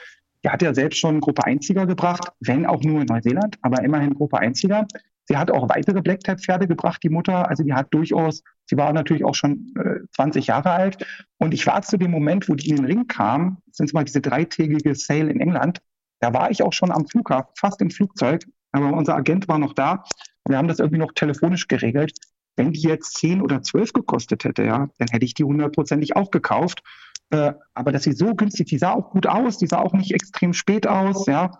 die 0.44 0.50
hat 0.50 0.62
ja 0.62 0.74
selbst 0.74 0.98
schon 0.98 1.20
Gruppe 1.20 1.42
1-Sieger 1.42 1.86
gebracht, 1.86 2.28
wenn 2.40 2.66
auch 2.66 2.82
nur 2.82 3.00
in 3.00 3.06
Neuseeland, 3.06 3.56
aber 3.62 3.82
immerhin 3.82 4.14
Gruppe 4.14 4.38
1-Sieger. 4.38 4.86
Sie 5.26 5.36
hat 5.36 5.50
auch 5.50 5.68
weitere 5.68 6.02
Black-Type-Pferde 6.02 6.68
gebracht, 6.68 7.02
die 7.02 7.08
Mutter. 7.08 7.48
Also 7.48 7.62
die 7.62 7.72
hat 7.72 7.92
durchaus, 7.92 8.42
sie 8.66 8.76
war 8.76 8.92
natürlich 8.92 9.24
auch 9.24 9.34
schon 9.34 9.74
äh, 9.78 10.06
20 10.14 10.46
Jahre 10.48 10.70
alt. 10.70 11.06
Und 11.38 11.54
ich 11.54 11.66
war 11.66 11.82
zu 11.82 11.96
dem 11.96 12.10
Moment, 12.10 12.48
wo 12.48 12.54
die 12.54 12.70
in 12.70 12.76
den 12.76 12.84
Ring 12.84 13.06
kam, 13.06 13.58
sind 13.72 13.86
es 13.86 13.92
mal 13.92 14.04
diese 14.04 14.20
dreitägige 14.20 14.94
Sale 14.94 15.30
in 15.30 15.40
England, 15.40 15.80
da 16.20 16.32
war 16.32 16.50
ich 16.50 16.62
auch 16.62 16.72
schon 16.72 16.90
am 16.90 17.06
Flughafen, 17.06 17.52
fast 17.58 17.82
im 17.82 17.90
Flugzeug. 17.90 18.46
Aber 18.72 18.92
unser 18.94 19.14
Agent 19.14 19.46
war 19.46 19.58
noch 19.58 19.74
da. 19.74 20.04
Wir 20.48 20.56
haben 20.56 20.68
das 20.68 20.78
irgendwie 20.78 21.00
noch 21.00 21.12
telefonisch 21.12 21.68
geregelt. 21.68 22.18
Wenn 22.56 22.72
die 22.72 22.80
jetzt 22.80 23.18
10 23.18 23.42
oder 23.42 23.62
12 23.62 23.92
gekostet 23.92 24.44
hätte, 24.44 24.64
ja, 24.64 24.88
dann 24.98 25.08
hätte 25.10 25.24
ich 25.26 25.34
die 25.34 25.44
hundertprozentig 25.44 26.16
auch 26.16 26.30
gekauft. 26.30 26.82
Äh, 27.30 27.52
aber 27.74 27.92
dass 27.92 28.04
sie 28.04 28.12
so 28.12 28.34
günstig, 28.34 28.68
die 28.68 28.78
sah 28.78 28.92
auch 28.92 29.10
gut 29.10 29.26
aus, 29.26 29.58
die 29.58 29.66
sah 29.66 29.78
auch 29.78 29.92
nicht 29.92 30.12
extrem 30.14 30.54
spät 30.54 30.86
aus, 30.86 31.26
ja. 31.26 31.50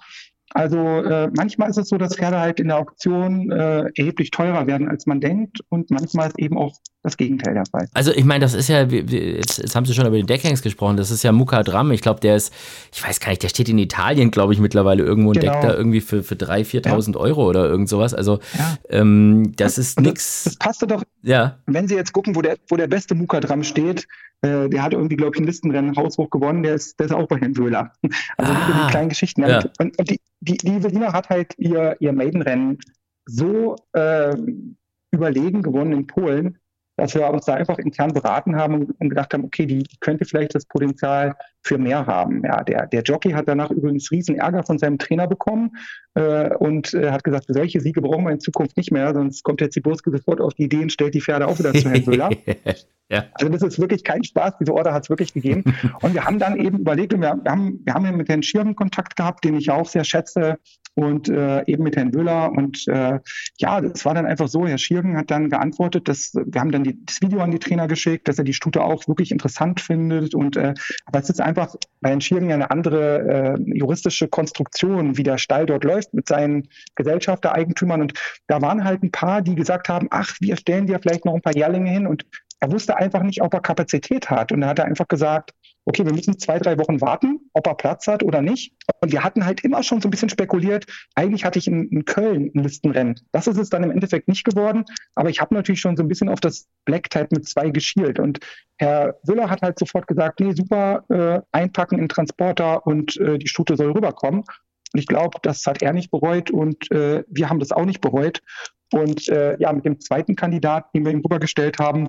Also 0.55 0.79
äh, 0.79 1.31
manchmal 1.37 1.69
ist 1.69 1.79
es 1.79 1.89
so, 1.89 1.99
dass 1.99 2.15
Pferde 2.15 2.39
halt 2.39 2.61
in 2.61 2.69
der 2.69 2.79
Auktion 2.79 3.51
äh, 3.51 3.91
erheblich 3.97 4.31
teurer 4.31 4.69
werden, 4.69 4.89
als 4.89 5.05
man 5.05 5.21
denkt 5.21 5.59
und 5.69 5.91
manchmal 5.91 6.29
ist 6.29 6.39
eben 6.39 6.57
auch 6.57 6.79
das 7.03 7.17
Gegenteil 7.17 7.55
der 7.55 7.65
Fall. 7.67 7.89
Also 7.93 8.13
ich 8.13 8.25
meine, 8.25 8.41
das 8.41 8.55
ist 8.55 8.69
ja, 8.69 8.83
jetzt, 8.85 9.59
jetzt 9.59 9.75
haben 9.75 9.85
Sie 9.85 9.93
schon 9.93 10.07
über 10.07 10.17
den 10.17 10.29
Deckhangs 10.29 10.63
gesprochen, 10.63 10.97
das 10.97 11.11
ist 11.11 11.25
ja 11.25 11.33
Mukadram, 11.33 11.91
ich 11.91 12.03
glaube, 12.03 12.21
der 12.21 12.37
ist, 12.37 12.55
ich 12.93 13.05
weiß 13.05 13.19
gar 13.19 13.31
nicht, 13.31 13.43
der 13.43 13.49
steht 13.49 13.69
in 13.69 13.79
Italien, 13.79 14.31
glaube 14.31 14.53
ich, 14.53 14.61
mittlerweile 14.61 15.03
irgendwo 15.03 15.31
und 15.31 15.41
genau. 15.41 15.53
deckt 15.53 15.65
da 15.65 15.75
irgendwie 15.75 16.01
für, 16.01 16.23
für 16.23 16.37
3.000, 16.37 16.87
4.000 16.87 17.15
ja. 17.15 17.21
Euro 17.21 17.49
oder 17.49 17.69
irgend 17.69 17.89
sowas. 17.89 18.15
Also 18.15 18.39
ja. 18.57 18.79
ähm, 18.91 19.53
das 19.57 19.77
ist 19.77 20.01
nichts. 20.01 20.45
Das 20.45 20.57
passte 20.57 20.87
doch, 20.87 21.03
ja. 21.23 21.59
wenn 21.67 21.89
Sie 21.89 21.97
jetzt 21.97 22.13
gucken, 22.13 22.37
wo 22.37 22.43
der, 22.43 22.59
wo 22.69 22.77
der 22.77 22.87
beste 22.87 23.17
Mukadram 23.17 23.65
steht, 23.65 24.07
äh, 24.45 24.69
der 24.69 24.83
hat 24.83 24.93
irgendwie, 24.93 25.17
glaube 25.17 25.35
ich, 25.35 25.41
ein 25.41 25.47
Listenrennen 25.47 25.97
haushoch 25.97 26.29
gewonnen, 26.29 26.63
der 26.63 26.75
ist, 26.75 26.99
der 27.01 27.07
ist 27.07 27.13
auch 27.13 27.27
bei 27.27 27.39
Herrn 27.39 27.57
Wöhler. 27.57 27.93
Also 28.37 28.53
ah, 28.53 28.85
die 28.85 28.91
kleinen 28.91 29.09
Geschichten. 29.09 29.43
Ja. 29.43 29.65
Und, 29.79 29.99
und, 29.99 30.11
die, 30.11 30.21
die, 30.45 30.57
die 30.59 30.77
Evelina 30.77 31.13
hat 31.13 31.31
halt 31.31 31.55
ihr, 31.59 31.97
ihr 32.01 32.13
Maidenrennen 32.13 32.79
so 33.27 33.77
äh, 33.93 34.37
überlegen 35.11 35.63
gewonnen 35.63 35.93
in 35.93 36.07
Polen, 36.07 36.59
dass 36.97 37.15
wir 37.15 37.29
uns 37.29 37.45
da 37.45 37.55
einfach 37.55 37.79
intern 37.79 38.13
beraten 38.13 38.57
haben 38.57 38.95
und 38.99 39.09
gedacht 39.09 39.35
haben, 39.35 39.45
okay, 39.45 39.67
die, 39.67 39.85
könnte 40.01 40.25
vielleicht 40.25 40.55
das 40.55 40.67
Potenzial 40.67 41.35
für 41.63 41.79
mehr 41.79 42.07
haben. 42.07 42.43
Ja, 42.45 42.63
der, 42.63 42.87
der 42.87 43.03
Jockey 43.03 43.31
hat 43.33 43.49
danach 43.49 43.71
übrigens 43.71 44.11
riesen 44.11 44.37
Ärger 44.37 44.63
von 44.63 44.79
seinem 44.79 44.99
Trainer 44.99 45.27
bekommen 45.27 45.77
äh, 46.15 46.55
und 46.55 46.95
äh, 46.95 47.11
hat 47.11 47.25
gesagt, 47.25 47.47
solche 47.49 47.81
Siege 47.81 48.01
brauchen 48.01 48.25
wir 48.25 48.33
in 48.33 48.41
Zukunft 48.41 48.77
nicht 48.77 48.93
mehr, 48.93 49.13
sonst 49.13 49.43
kommt 49.43 49.61
der 49.61 49.71
Ziburski 49.71 50.11
sofort 50.11 50.41
auf 50.41 50.55
die 50.55 50.65
Idee 50.65 50.83
und 50.83 50.93
stellt 50.93 51.15
die 51.15 51.21
Pferde 51.21 51.49
auch 51.49 51.59
wieder 51.59 51.73
zu 51.73 51.91
Herrn 51.91 52.05
Müller. 52.05 52.31
ja. 53.09 53.25
Also 53.35 53.49
das 53.49 53.63
ist 53.63 53.81
wirklich 53.81 54.05
kein 54.05 54.23
Spaß, 54.23 54.59
diese 54.61 54.75
Order 54.75 54.93
hat 54.93 55.05
es 55.05 55.11
wirklich 55.11 55.33
gegeben. 55.33 55.65
Und 56.03 56.15
wir 56.15 56.25
haben 56.25 56.39
dann 56.39 56.59
eben 56.59 56.79
überlegt, 56.81 57.15
und 57.15 57.23
wir, 57.23 57.37
wir, 57.43 57.51
haben, 57.51 57.81
wir 57.85 57.95
haben 57.95 58.05
ja 58.05 58.13
mit 58.13 58.29
Herrn 58.29 58.43
Schirm 58.43 58.77
Kontakt 58.77 59.17
gehabt, 59.17 59.45
den 59.45 59.57
ich 59.57 59.71
auch 59.71 59.89
sehr 59.89 60.05
schätze, 60.05 60.59
und 60.95 61.29
äh, 61.29 61.65
eben 61.67 61.83
mit 61.83 61.97
Herrn 61.97 62.15
Wöhler. 62.15 62.53
Und 62.53 62.87
äh, 62.89 63.19
ja, 63.59 63.81
es 63.81 64.05
war 64.05 64.15
dann 64.15 64.27
einfach 64.27 64.49
so, 64.49 64.67
Herr 64.67 64.79
Schirgen 64.79 65.17
hat 65.17 65.31
dann 65.31 65.51
geantwortet, 65.51 66.09
dass 66.09 66.35
wir 66.35 66.61
haben 66.61 66.71
dann 66.71 66.85
die, 66.85 67.05
das 67.05 67.21
Video 67.21 67.41
an 67.41 67.51
die 67.51 67.59
Trainer 67.59 67.89
geschickt, 67.89 68.29
dass 68.29 68.39
er 68.39 68.45
die 68.45 68.55
Stute 68.55 68.83
auch 68.83 69.07
wirklich 69.09 69.31
interessant 69.31 69.81
findet. 69.81 70.35
Und 70.35 70.57
äh, 70.57 70.75
aber 71.07 71.19
es 71.19 71.31
ist 71.31 71.41
einfach 71.41 71.75
bei 72.01 72.11
Herrn 72.11 72.21
Schirgen 72.21 72.53
eine 72.53 72.71
andere 72.71 73.57
äh, 73.59 73.77
juristische 73.77 74.29
Konstruktion, 74.29 75.17
wie 75.17 75.23
der 75.23 75.39
Stall 75.39 75.67
dort 75.67 75.85
läuft 75.85 76.15
mit 76.15 76.29
seinen 76.29 76.69
Gesellschaftereigentümern. 76.95 78.01
Und 78.01 78.15
da 78.47 78.63
waren 78.63 78.85
halt 78.85 79.03
ein 79.03 79.11
paar, 79.11 79.43
die 79.43 79.55
gesagt 79.55 79.89
haben, 79.89 80.09
ach, 80.11 80.37
wir 80.41 80.57
stellen 80.57 80.87
dir 80.87 80.99
vielleicht 81.01 81.25
noch 81.25 81.35
ein 81.35 81.43
paar 81.43 81.57
Jährlinge 81.57 81.91
hin 81.91 82.07
und 82.07 82.25
er 82.61 82.73
wusste 82.73 82.97
einfach 82.97 83.23
nicht, 83.23 83.43
ob 83.43 83.53
er 83.53 83.61
Kapazität 83.61 84.31
hat. 84.31 84.53
Und 84.53 84.63
er 84.63 84.69
hat 84.69 84.81
einfach 84.81 85.09
gesagt, 85.09 85.53
okay, 85.87 86.05
wir 86.05 86.13
müssen 86.13 86.39
zwei, 86.39 86.59
drei 86.59 86.79
Wochen 86.79 87.01
warten, 87.01 87.41
ob 87.53 87.67
er 87.67 87.75
Platz 87.75 88.07
hat 88.07 88.23
oder 88.23 88.41
nicht. 88.41 88.75
Und 89.01 89.13
wir 89.13 89.23
hatten 89.23 89.45
halt 89.45 89.63
immer 89.65 89.83
schon 89.83 90.01
so 90.01 90.09
ein 90.09 90.11
bisschen 90.11 90.29
spekuliert, 90.29 90.87
eigentlich 91.15 91.45
hatte 91.45 91.59
ich 91.59 91.67
in, 91.67 91.89
in 91.89 92.05
Köln 92.05 92.51
ein 92.55 92.63
Listenrennen. 92.63 93.21
Das 93.33 93.47
ist 93.47 93.59
es 93.59 93.71
dann 93.71 93.85
im 93.85 93.91
Endeffekt 93.91 94.29
nicht 94.29 94.45
geworden, 94.45 94.85
aber 95.15 95.31
ich 95.31 95.41
habe 95.41 95.55
natürlich 95.55 95.81
schon 95.81 95.97
so 95.97 96.03
ein 96.03 96.09
bisschen 96.09 96.29
auf 96.29 96.41
das 96.41 96.67
Black 96.85 97.11
Type 97.11 97.29
mit 97.31 97.49
zwei 97.49 97.71
geschielt. 97.71 98.19
Und 98.19 98.41
Herr 98.79 99.19
Wüller 99.25 99.51
hat 99.51 99.63
halt 99.63 99.79
sofort 99.79 100.07
gesagt, 100.07 100.41
nee, 100.41 100.53
super, 100.53 101.05
äh, 101.11 101.41
einpacken 101.53 101.99
in 101.99 102.09
Transporter 102.09 102.87
und 102.87 103.17
äh, 103.19 103.39
die 103.39 103.49
Stute 103.49 103.77
soll 103.77 103.93
rüberkommen. 103.93 104.41
Und 104.41 105.01
ich 105.01 105.07
glaube, 105.07 105.39
das 105.43 105.67
hat 105.67 105.83
er 105.83 105.93
nicht 105.93 106.11
bereut 106.11 106.51
und 106.51 106.91
äh, 106.93 107.25
wir 107.29 107.51
haben 107.51 107.59
das 107.59 107.73
auch 107.73 107.85
nicht 107.85 108.01
bereut. 108.01 108.41
Und 108.93 109.29
äh, 109.29 109.59
ja, 109.59 109.73
mit 109.73 109.85
dem 109.85 110.01
zweiten 110.01 110.37
Kandidaten, 110.37 110.89
den 110.95 111.05
wir 111.05 111.13
ihm 111.13 111.21
rübergestellt 111.21 111.79
haben, 111.79 112.09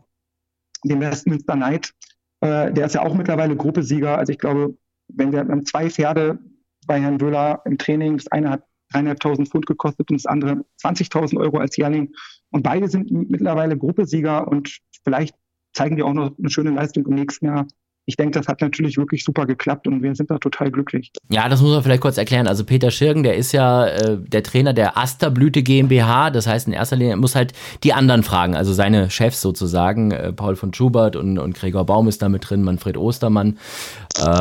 dem 0.83 1.01
Westminster 1.01 1.55
Knight, 1.55 1.93
äh, 2.41 2.71
der 2.71 2.85
ist 2.85 2.95
ja 2.95 3.01
auch 3.01 3.13
mittlerweile 3.13 3.55
Gruppesieger. 3.55 4.17
Also 4.17 4.31
ich 4.31 4.39
glaube, 4.39 4.77
wenn 5.07 5.31
wir, 5.31 5.39
haben 5.39 5.65
zwei 5.65 5.89
Pferde 5.89 6.39
bei 6.87 6.99
Herrn 6.99 7.21
Wöhler 7.21 7.61
im 7.65 7.77
Training, 7.77 8.17
das 8.17 8.27
eine 8.27 8.49
hat 8.51 8.63
dreieinhalbtausend 8.91 9.49
Pfund 9.49 9.65
gekostet 9.65 10.09
und 10.09 10.17
das 10.17 10.25
andere 10.25 10.63
20.000 10.83 11.37
Euro 11.37 11.57
als 11.57 11.75
Jährling. 11.77 12.13
Und 12.51 12.63
beide 12.63 12.87
sind 12.87 13.11
mittlerweile 13.11 13.77
Gruppesieger 13.77 14.47
und 14.47 14.79
vielleicht 15.03 15.35
zeigen 15.73 15.95
die 15.95 16.03
auch 16.03 16.13
noch 16.13 16.37
eine 16.37 16.49
schöne 16.49 16.71
Leistung 16.71 17.05
im 17.07 17.15
nächsten 17.15 17.47
Jahr 17.47 17.67
ich 18.07 18.17
denke, 18.17 18.37
das 18.37 18.47
hat 18.47 18.61
natürlich 18.61 18.97
wirklich 18.97 19.23
super 19.23 19.45
geklappt 19.45 19.87
und 19.87 20.03
wir 20.03 20.13
sind 20.13 20.29
da 20.29 20.37
total 20.37 20.69
glücklich. 20.69 21.11
Ja, 21.29 21.49
das 21.49 21.61
muss 21.61 21.71
man 21.71 21.81
vielleicht 21.81 22.01
kurz 22.01 22.17
erklären. 22.17 22.47
Also 22.47 22.63
Peter 22.63 22.91
Schirgen, 22.91 23.23
der 23.23 23.35
ist 23.35 23.51
ja 23.51 23.87
äh, 23.87 24.17
der 24.19 24.43
Trainer 24.43 24.73
der 24.73 24.97
Asterblüte 24.97 25.63
GmbH. 25.63 26.29
Das 26.29 26.45
heißt, 26.45 26.67
in 26.67 26.73
erster 26.73 26.95
Linie 26.95 27.17
muss 27.17 27.35
halt 27.35 27.53
die 27.83 27.93
anderen 27.93 28.21
fragen, 28.21 28.55
also 28.55 28.73
seine 28.73 29.09
Chefs 29.09 29.41
sozusagen, 29.41 30.11
äh, 30.11 30.31
Paul 30.31 30.55
von 30.55 30.73
Schubert 30.73 31.15
und, 31.15 31.39
und 31.39 31.55
Gregor 31.55 31.85
Baum 31.85 32.07
ist 32.07 32.21
da 32.21 32.29
mit 32.29 32.47
drin, 32.49 32.61
Manfred 32.61 32.97
Ostermann 32.97 33.57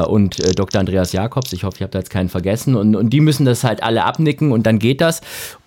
und 0.07 0.41
äh, 0.41 0.53
Dr. 0.53 0.81
Andreas 0.81 1.13
Jakobs. 1.13 1.53
Ich 1.53 1.65
hoffe, 1.65 1.77
ich 1.77 1.83
habe 1.83 1.91
da 1.91 1.99
jetzt 1.99 2.11
keinen 2.11 2.29
vergessen. 2.29 2.77
Und, 2.77 2.95
und 2.95 3.11
die 3.11 3.21
müssen 3.21 3.45
das 3.45 3.65
halt 3.65 3.83
alle 3.83 4.05
abnicken 4.05 4.53
und 4.53 4.67
dann 4.67 4.79
geht 4.79 5.01
das. 5.01 5.21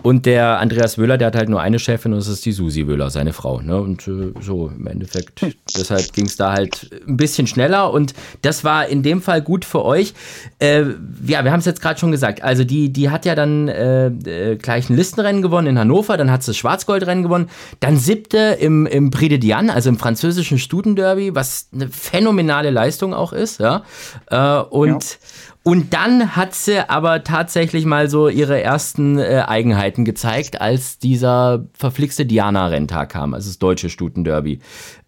Und 0.03 0.25
der 0.25 0.59
Andreas 0.59 0.97
Wöhler, 0.97 1.17
der 1.17 1.27
hat 1.27 1.35
halt 1.35 1.49
nur 1.49 1.59
eine 1.59 1.79
Chefin 1.79 2.13
und 2.13 2.19
das 2.19 2.27
ist 2.27 2.45
die 2.45 2.51
Susi 2.51 2.87
Wöhler, 2.87 3.09
seine 3.09 3.33
Frau. 3.33 3.61
Ne? 3.61 3.77
Und 3.81 4.07
äh, 4.07 4.31
so 4.39 4.71
im 4.73 4.87
Endeffekt, 4.87 5.41
deshalb 5.77 6.13
ging 6.13 6.27
es 6.27 6.37
da 6.37 6.53
halt 6.53 6.89
ein 7.05 7.17
bisschen 7.17 7.47
schneller 7.47 7.91
und 7.91 8.13
das 8.41 8.63
war 8.63 8.87
in 8.87 9.03
dem 9.03 9.21
Fall 9.21 9.41
gut 9.41 9.65
für 9.65 9.83
euch. 9.83 10.13
Äh, 10.59 10.83
ja, 11.25 11.43
wir 11.43 11.51
haben 11.51 11.59
es 11.59 11.65
jetzt 11.65 11.81
gerade 11.81 11.99
schon 11.99 12.11
gesagt. 12.11 12.43
Also 12.43 12.63
die, 12.63 12.93
die 12.93 13.09
hat 13.09 13.25
ja 13.25 13.35
dann 13.35 13.67
äh, 13.67 14.07
äh, 14.07 14.55
gleich 14.55 14.89
ein 14.89 14.95
Listenrennen 14.95 15.41
gewonnen 15.41 15.67
in 15.67 15.79
Hannover, 15.79 16.15
dann 16.15 16.31
hat 16.31 16.43
sie 16.43 16.51
das 16.51 16.57
Schwarzgoldrennen 16.57 17.23
gewonnen, 17.23 17.49
dann 17.79 17.97
siebte 17.97 18.57
im, 18.59 18.85
im 18.85 19.11
Prix 19.11 19.29
de 19.29 19.37
Diane, 19.39 19.73
also 19.73 19.89
im 19.89 19.97
französischen 19.97 20.59
Studenderby, 20.59 21.35
was 21.35 21.67
eine 21.73 21.89
phänomenale 21.89 22.69
Leistung 22.69 23.13
auch 23.13 23.33
ist. 23.33 23.59
Ja? 23.59 23.83
Äh, 24.29 24.59
und 24.59 25.03
ja. 25.03 25.17
Und 25.67 25.93
dann 25.93 26.37
hat 26.37 26.55
sie 26.55 26.89
aber 26.89 27.25
tatsächlich 27.25 27.83
mal 27.83 28.09
so 28.09 28.29
ihre 28.29 28.63
ersten 28.63 29.19
äh, 29.19 29.43
Eigenheiten 29.45 30.05
gezeigt, 30.05 30.61
als 30.61 30.97
dieser 30.97 31.65
verflixte 31.73 32.25
Diana-Renntag 32.25 33.09
kam, 33.09 33.33
also 33.33 33.49
das 33.49 33.59
deutsche 33.59 33.89
Stutenderby. 33.89 34.61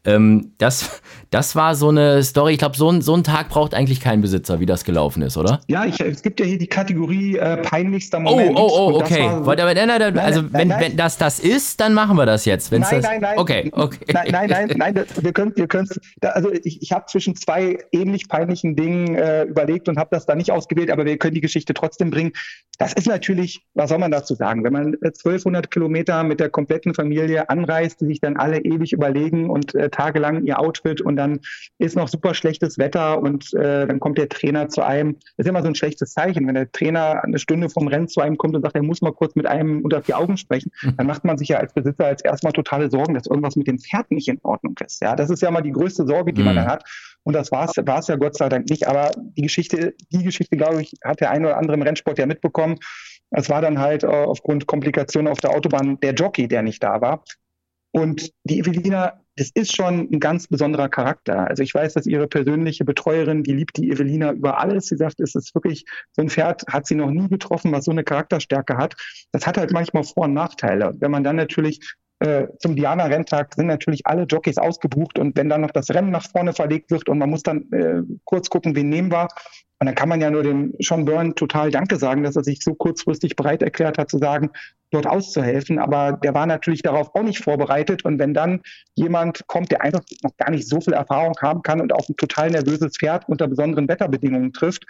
Ähm, 0.06 0.54
das, 0.58 1.02
das 1.30 1.56
war 1.56 1.76
so 1.76 1.90
eine 1.90 2.24
Story. 2.24 2.54
Ich 2.54 2.60
glaube, 2.60 2.78
so, 2.78 2.90
ein, 2.90 3.02
so 3.02 3.16
ein 3.16 3.24
Tag 3.24 3.50
braucht 3.50 3.74
eigentlich 3.74 4.00
kein 4.00 4.22
Besitzer, 4.22 4.60
wie 4.60 4.66
das 4.66 4.84
gelaufen 4.84 5.22
ist, 5.22 5.38
oder? 5.38 5.62
Ja, 5.68 5.86
ich, 5.86 6.00
es 6.00 6.22
gibt 6.22 6.40
ja 6.40 6.46
hier 6.46 6.58
die 6.58 6.68
Kategorie 6.68 7.38
äh, 7.38 7.58
peinlichster 7.58 8.18
oh, 8.20 8.22
Moment. 8.22 8.58
Oh, 8.58 8.70
oh, 8.72 8.92
oh, 8.94 9.00
okay. 9.00 9.24
War, 9.24 9.60
aber, 9.60 9.74
nein, 9.74 9.88
nein, 9.88 10.18
also, 10.18 10.42
nein, 10.42 10.54
wenn, 10.54 10.68
nein. 10.70 10.82
wenn 10.82 10.98
das 10.98 11.18
das 11.18 11.40
ist, 11.40 11.80
dann 11.82 11.94
machen 11.94 12.16
wir 12.16 12.26
das 12.26 12.46
jetzt. 12.46 12.72
Wenn's 12.72 12.92
nein, 12.92 13.02
das, 13.02 13.12
nein, 13.12 13.22
nein. 13.22 13.38
Okay, 13.38 13.70
okay. 13.74 14.00
Nein, 14.14 14.28
nein, 14.32 14.50
nein, 14.50 14.74
nein 14.76 14.94
das, 14.96 15.24
wir 15.24 15.34
können, 15.34 15.54
wir 15.56 15.68
können, 15.68 15.90
also 16.22 16.52
ich, 16.52 16.82
ich 16.82 16.92
habe 16.92 17.06
zwischen 17.08 17.36
zwei 17.36 17.78
ähnlich 17.92 18.30
peinlichen 18.30 18.76
Dingen 18.76 19.16
äh, 19.16 19.44
überlegt 19.44 19.90
und 19.90 19.98
habe 19.98 20.10
das 20.12 20.26
da 20.26 20.36
nicht 20.36 20.52
ausgewählt, 20.52 20.92
aber 20.92 21.06
wir 21.06 21.18
können 21.18 21.36
die 21.36 21.42
Geschichte 21.42 21.74
trotzdem 21.74 22.10
bringen. 22.10 22.32
Das 22.78 22.94
ist 22.94 23.08
natürlich, 23.08 23.62
was 23.74 23.90
soll 23.90 23.98
man 23.98 24.12
dazu 24.12 24.36
sagen, 24.36 24.64
wenn 24.64 24.74
man 24.74 24.96
1200 25.04 25.66
äh, 25.66 25.68
Kilometer 25.68 26.24
mit 26.24 26.40
der 26.40 26.50
kompletten 26.50 26.94
Familie 26.94 27.50
anreist, 27.50 28.00
die 28.02 28.06
sich 28.06 28.22
dann 28.22 28.38
alle 28.38 28.60
ewig 28.60 28.94
überlegen 28.94 29.50
und 29.50 29.76
äh, 29.76 29.88
tagelang 29.91 30.45
ihr 30.45 30.60
Outfit 30.60 31.02
und 31.02 31.15
dann 31.15 31.39
ist 31.78 31.95
noch 31.95 32.08
super 32.08 32.34
schlechtes 32.34 32.78
Wetter 32.78 33.21
und 33.21 33.54
äh, 33.54 33.88
dann 33.88 33.99
kommt 33.99 34.17
der 34.17 34.30
Trainer 34.30 34.69
zu 34.69 34.82
einem. 34.82 35.15
Das 35.38 35.45
ist 35.45 35.49
immer 35.49 35.62
so 35.62 35.67
ein 35.67 35.75
schlechtes 35.75 36.13
Zeichen, 36.13 36.47
wenn 36.47 36.56
der 36.56 36.71
Trainer 36.71 37.23
eine 37.23 37.39
Stunde 37.39 37.69
vom 37.69 37.88
Rennen 37.88 38.08
zu 38.08 38.21
einem 38.21 38.38
kommt 38.38 38.56
und 38.56 38.62
sagt, 38.62 38.75
er 38.75 38.84
muss 38.84 39.02
mal 39.02 39.13
kurz 39.13 39.36
mit 39.36 39.45
einem 39.45 39.82
unter 39.82 40.02
vier 40.02 40.17
Augen 40.17 40.38
sprechen, 40.38 40.71
mhm. 40.82 40.97
dann 40.97 41.08
macht 41.08 41.25
man 41.25 41.38
sich 41.38 41.49
ja 41.49 41.58
als 41.58 41.73
Besitzer 41.73 42.06
als 42.06 42.23
erstmal 42.23 42.54
totale 42.54 42.89
Sorgen, 42.89 43.13
dass 43.13 43.28
irgendwas 43.28 43.56
mit 43.56 43.67
dem 43.67 43.80
Pferd 43.80 44.12
nicht 44.12 44.28
in 44.28 44.39
Ordnung 44.43 44.75
ist. 44.86 45.02
Ja, 45.02 45.15
das 45.15 45.30
ist 45.30 45.41
ja 45.41 45.52
mal 45.52 45.62
die 45.62 45.71
größte 45.71 46.06
Sorge, 46.06 46.34
die 46.34 46.41
mhm. 46.41 46.47
man 46.47 46.56
dann 46.58 46.67
hat. 46.67 46.84
Und 47.23 47.34
das 47.34 47.52
war 47.52 47.69
es 47.69 48.08
ja 48.08 48.15
Gott 48.15 48.38
sei 48.38 48.49
Dank 48.49 48.69
nicht. 48.69 48.88
Aber 48.88 49.12
die 49.15 49.43
Geschichte, 49.43 49.93
die 50.12 50.23
Geschichte, 50.23 50.58
glaube 50.58 50.82
ich, 50.82 50.93
hat 51.04 51.19
der 51.19 51.32
eine 51.32 51.47
oder 51.47 51.58
andere 51.58 51.75
im 51.75 51.82
Rennsport 51.82 52.17
ja 52.17 52.25
mitbekommen. 52.25 52.78
Es 53.32 53.49
war 53.49 53.62
dann 53.62 53.80
halt 53.80 54.04
äh, 54.04 54.08
aufgrund 54.08 54.65
Komplikationen 54.65 55.32
auf 55.32 55.39
der 55.39 55.52
Autobahn 55.52 55.99
der 55.99 56.13
Jockey, 56.13 56.47
der 56.47 56.63
nicht 56.63 56.82
da 56.84 57.02
war. 57.02 57.23
Und 57.91 58.32
die 58.43 58.60
Evelina 58.60 59.19
das 59.39 59.52
ist 59.54 59.73
schon 59.73 60.10
ein 60.12 60.19
ganz 60.19 60.47
besonderer 60.47 60.89
Charakter. 60.89 61.47
Also 61.47 61.63
ich 61.63 61.73
weiß, 61.73 61.93
dass 61.93 62.06
ihre 62.06 62.28
persönliche 62.28 62.84
Betreuerin, 62.84 63.41
die 63.41 63.54
liebt 63.54 63.78
die 63.78 63.89
Evelina 63.89 64.34
über 64.34 64.60
alles. 64.60 64.88
Sie 64.88 64.97
sagt, 64.97 65.21
es 65.21 65.34
ist 65.34 65.56
wirklich, 65.56 65.86
so 66.12 66.21
ein 66.21 66.30
Pferd 66.30 66.65
hat 66.67 66.86
sie 66.86 66.95
noch 66.95 67.10
nie 67.10 67.30
getroffen, 67.30 67.71
was 67.71 67.86
so 67.86 67.91
eine 67.91 68.04
Charakterstärke 68.04 68.75
hat. 68.75 68.97
Das 69.32 69.47
hat 69.47 69.58
halt 69.58 69.71
manchmal 69.71 70.04
Vor- 70.04 70.25
und 70.25 70.34
Nachteile. 70.34 70.93
Wenn 70.99 71.12
man 71.12 71.23
dann 71.23 71.38
natürlich 71.38 71.80
äh, 72.20 72.48
zum 72.60 72.76
Diana-Renntag 72.76 73.56
sind 73.56 73.68
natürlich 73.68 74.06
alle 74.06 74.24
Jockeys 74.24 74.58
ausgebucht 74.58 75.18
und 75.20 75.38
wenn 75.38 75.48
dann 75.48 75.62
noch 75.62 75.72
das 75.72 75.90
Rennen 75.90 76.12
nach 76.12 76.30
vorne 76.30 76.54
verlegt 76.54 76.92
wird 76.92 77.08
und 77.08 77.18
man 77.18 77.30
muss 77.30 77.44
dann 77.44 77.72
äh, 77.72 78.02
kurz 78.26 78.50
gucken, 78.50 78.76
wen 78.76 78.90
nehmen 78.90 79.12
wir. 79.12 79.28
Und 79.82 79.86
dann 79.86 79.96
kann 79.96 80.10
man 80.10 80.20
ja 80.20 80.30
nur 80.30 80.44
dem 80.44 80.74
Sean 80.80 81.06
Byrne 81.06 81.36
total 81.36 81.72
Danke 81.72 81.96
sagen, 81.96 82.24
dass 82.24 82.36
er 82.36 82.44
sich 82.44 82.62
so 82.62 82.74
kurzfristig 82.74 83.38
bereit 83.38 83.64
erklärt 83.64 83.98
hat 83.98 84.10
zu 84.10 84.18
sagen, 84.18 84.50
dort 84.92 85.08
auszuhelfen. 85.08 85.80
Aber 85.80 86.20
der 86.22 86.34
war 86.34 86.46
natürlich 86.46 86.82
darauf 86.82 87.16
auch 87.16 87.24
nicht 87.24 87.42
vorbereitet. 87.42 88.04
Und 88.04 88.20
wenn 88.20 88.34
dann 88.34 88.62
jemand 88.96 89.48
kommt, 89.48 89.72
der 89.72 89.82
einfach 89.82 90.02
noch 90.22 90.36
gar 90.36 90.52
nicht 90.52 90.68
so 90.68 90.82
viel 90.82 90.92
Erfahrung 90.92 91.34
haben 91.42 91.62
kann 91.62 91.80
und 91.80 91.94
auf 91.94 92.10
ein 92.10 92.18
total 92.18 92.52
nervöses 92.52 92.98
Pferd 92.98 93.30
unter 93.30 93.48
besonderen 93.48 93.88
Wetterbedingungen 93.88 94.52
trifft, 94.52 94.84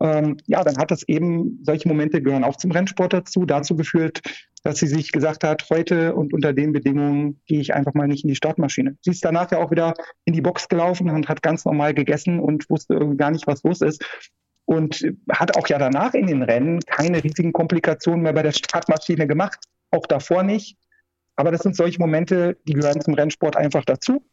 ähm, 0.00 0.36
ja, 0.46 0.62
dann 0.64 0.76
hat 0.78 0.90
das 0.90 1.02
eben, 1.08 1.60
solche 1.62 1.88
Momente 1.88 2.20
gehören 2.22 2.44
auch 2.44 2.56
zum 2.56 2.70
Rennsport 2.70 3.12
dazu, 3.12 3.46
dazu 3.46 3.76
geführt, 3.76 4.20
dass 4.62 4.78
sie 4.78 4.86
sich 4.86 5.12
gesagt 5.12 5.44
hat, 5.44 5.66
heute 5.70 6.14
und 6.14 6.32
unter 6.32 6.52
den 6.52 6.72
Bedingungen 6.72 7.40
gehe 7.46 7.60
ich 7.60 7.74
einfach 7.74 7.94
mal 7.94 8.08
nicht 8.08 8.24
in 8.24 8.28
die 8.28 8.34
Startmaschine. 8.36 8.96
Sie 9.02 9.10
ist 9.10 9.24
danach 9.24 9.50
ja 9.52 9.58
auch 9.58 9.70
wieder 9.70 9.94
in 10.24 10.32
die 10.32 10.40
Box 10.40 10.68
gelaufen 10.68 11.10
und 11.10 11.28
hat 11.28 11.42
ganz 11.42 11.64
normal 11.64 11.94
gegessen 11.94 12.40
und 12.40 12.68
wusste 12.70 12.94
irgendwie 12.94 13.18
gar 13.18 13.30
nicht, 13.30 13.46
was 13.46 13.62
los 13.62 13.80
ist. 13.82 14.02
und 14.66 15.06
hat 15.30 15.56
auch 15.56 15.68
ja 15.68 15.78
danach 15.78 16.14
in 16.14 16.26
den 16.26 16.42
Rennen 16.42 16.80
keine 16.80 17.22
riesigen 17.22 17.52
Komplikationen 17.52 18.22
mehr 18.22 18.32
bei 18.32 18.42
der 18.42 18.52
Startmaschine 18.52 19.26
gemacht, 19.26 19.58
auch 19.90 20.06
davor 20.06 20.42
nicht. 20.42 20.76
Aber 21.36 21.50
das 21.50 21.62
sind 21.62 21.76
solche 21.76 21.98
Momente, 21.98 22.56
die 22.68 22.74
gehören 22.74 23.00
zum 23.00 23.14
Rennsport 23.14 23.56
einfach 23.56 23.84
dazu. 23.84 24.24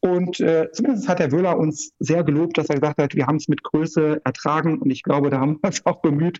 Und 0.00 0.40
äh, 0.40 0.68
zumindest 0.72 1.08
hat 1.08 1.20
Herr 1.20 1.30
Wöhler 1.30 1.56
uns 1.56 1.92
sehr 2.00 2.24
gelobt, 2.24 2.58
dass 2.58 2.68
er 2.68 2.80
gesagt 2.80 3.00
hat, 3.00 3.14
wir 3.14 3.26
haben 3.26 3.36
es 3.36 3.48
mit 3.48 3.62
Größe 3.62 4.20
ertragen. 4.24 4.78
Und 4.78 4.90
ich 4.90 5.02
glaube, 5.04 5.30
da 5.30 5.38
haben 5.38 5.58
wir 5.62 5.68
uns 5.68 5.86
auch 5.86 6.00
bemüht. 6.02 6.38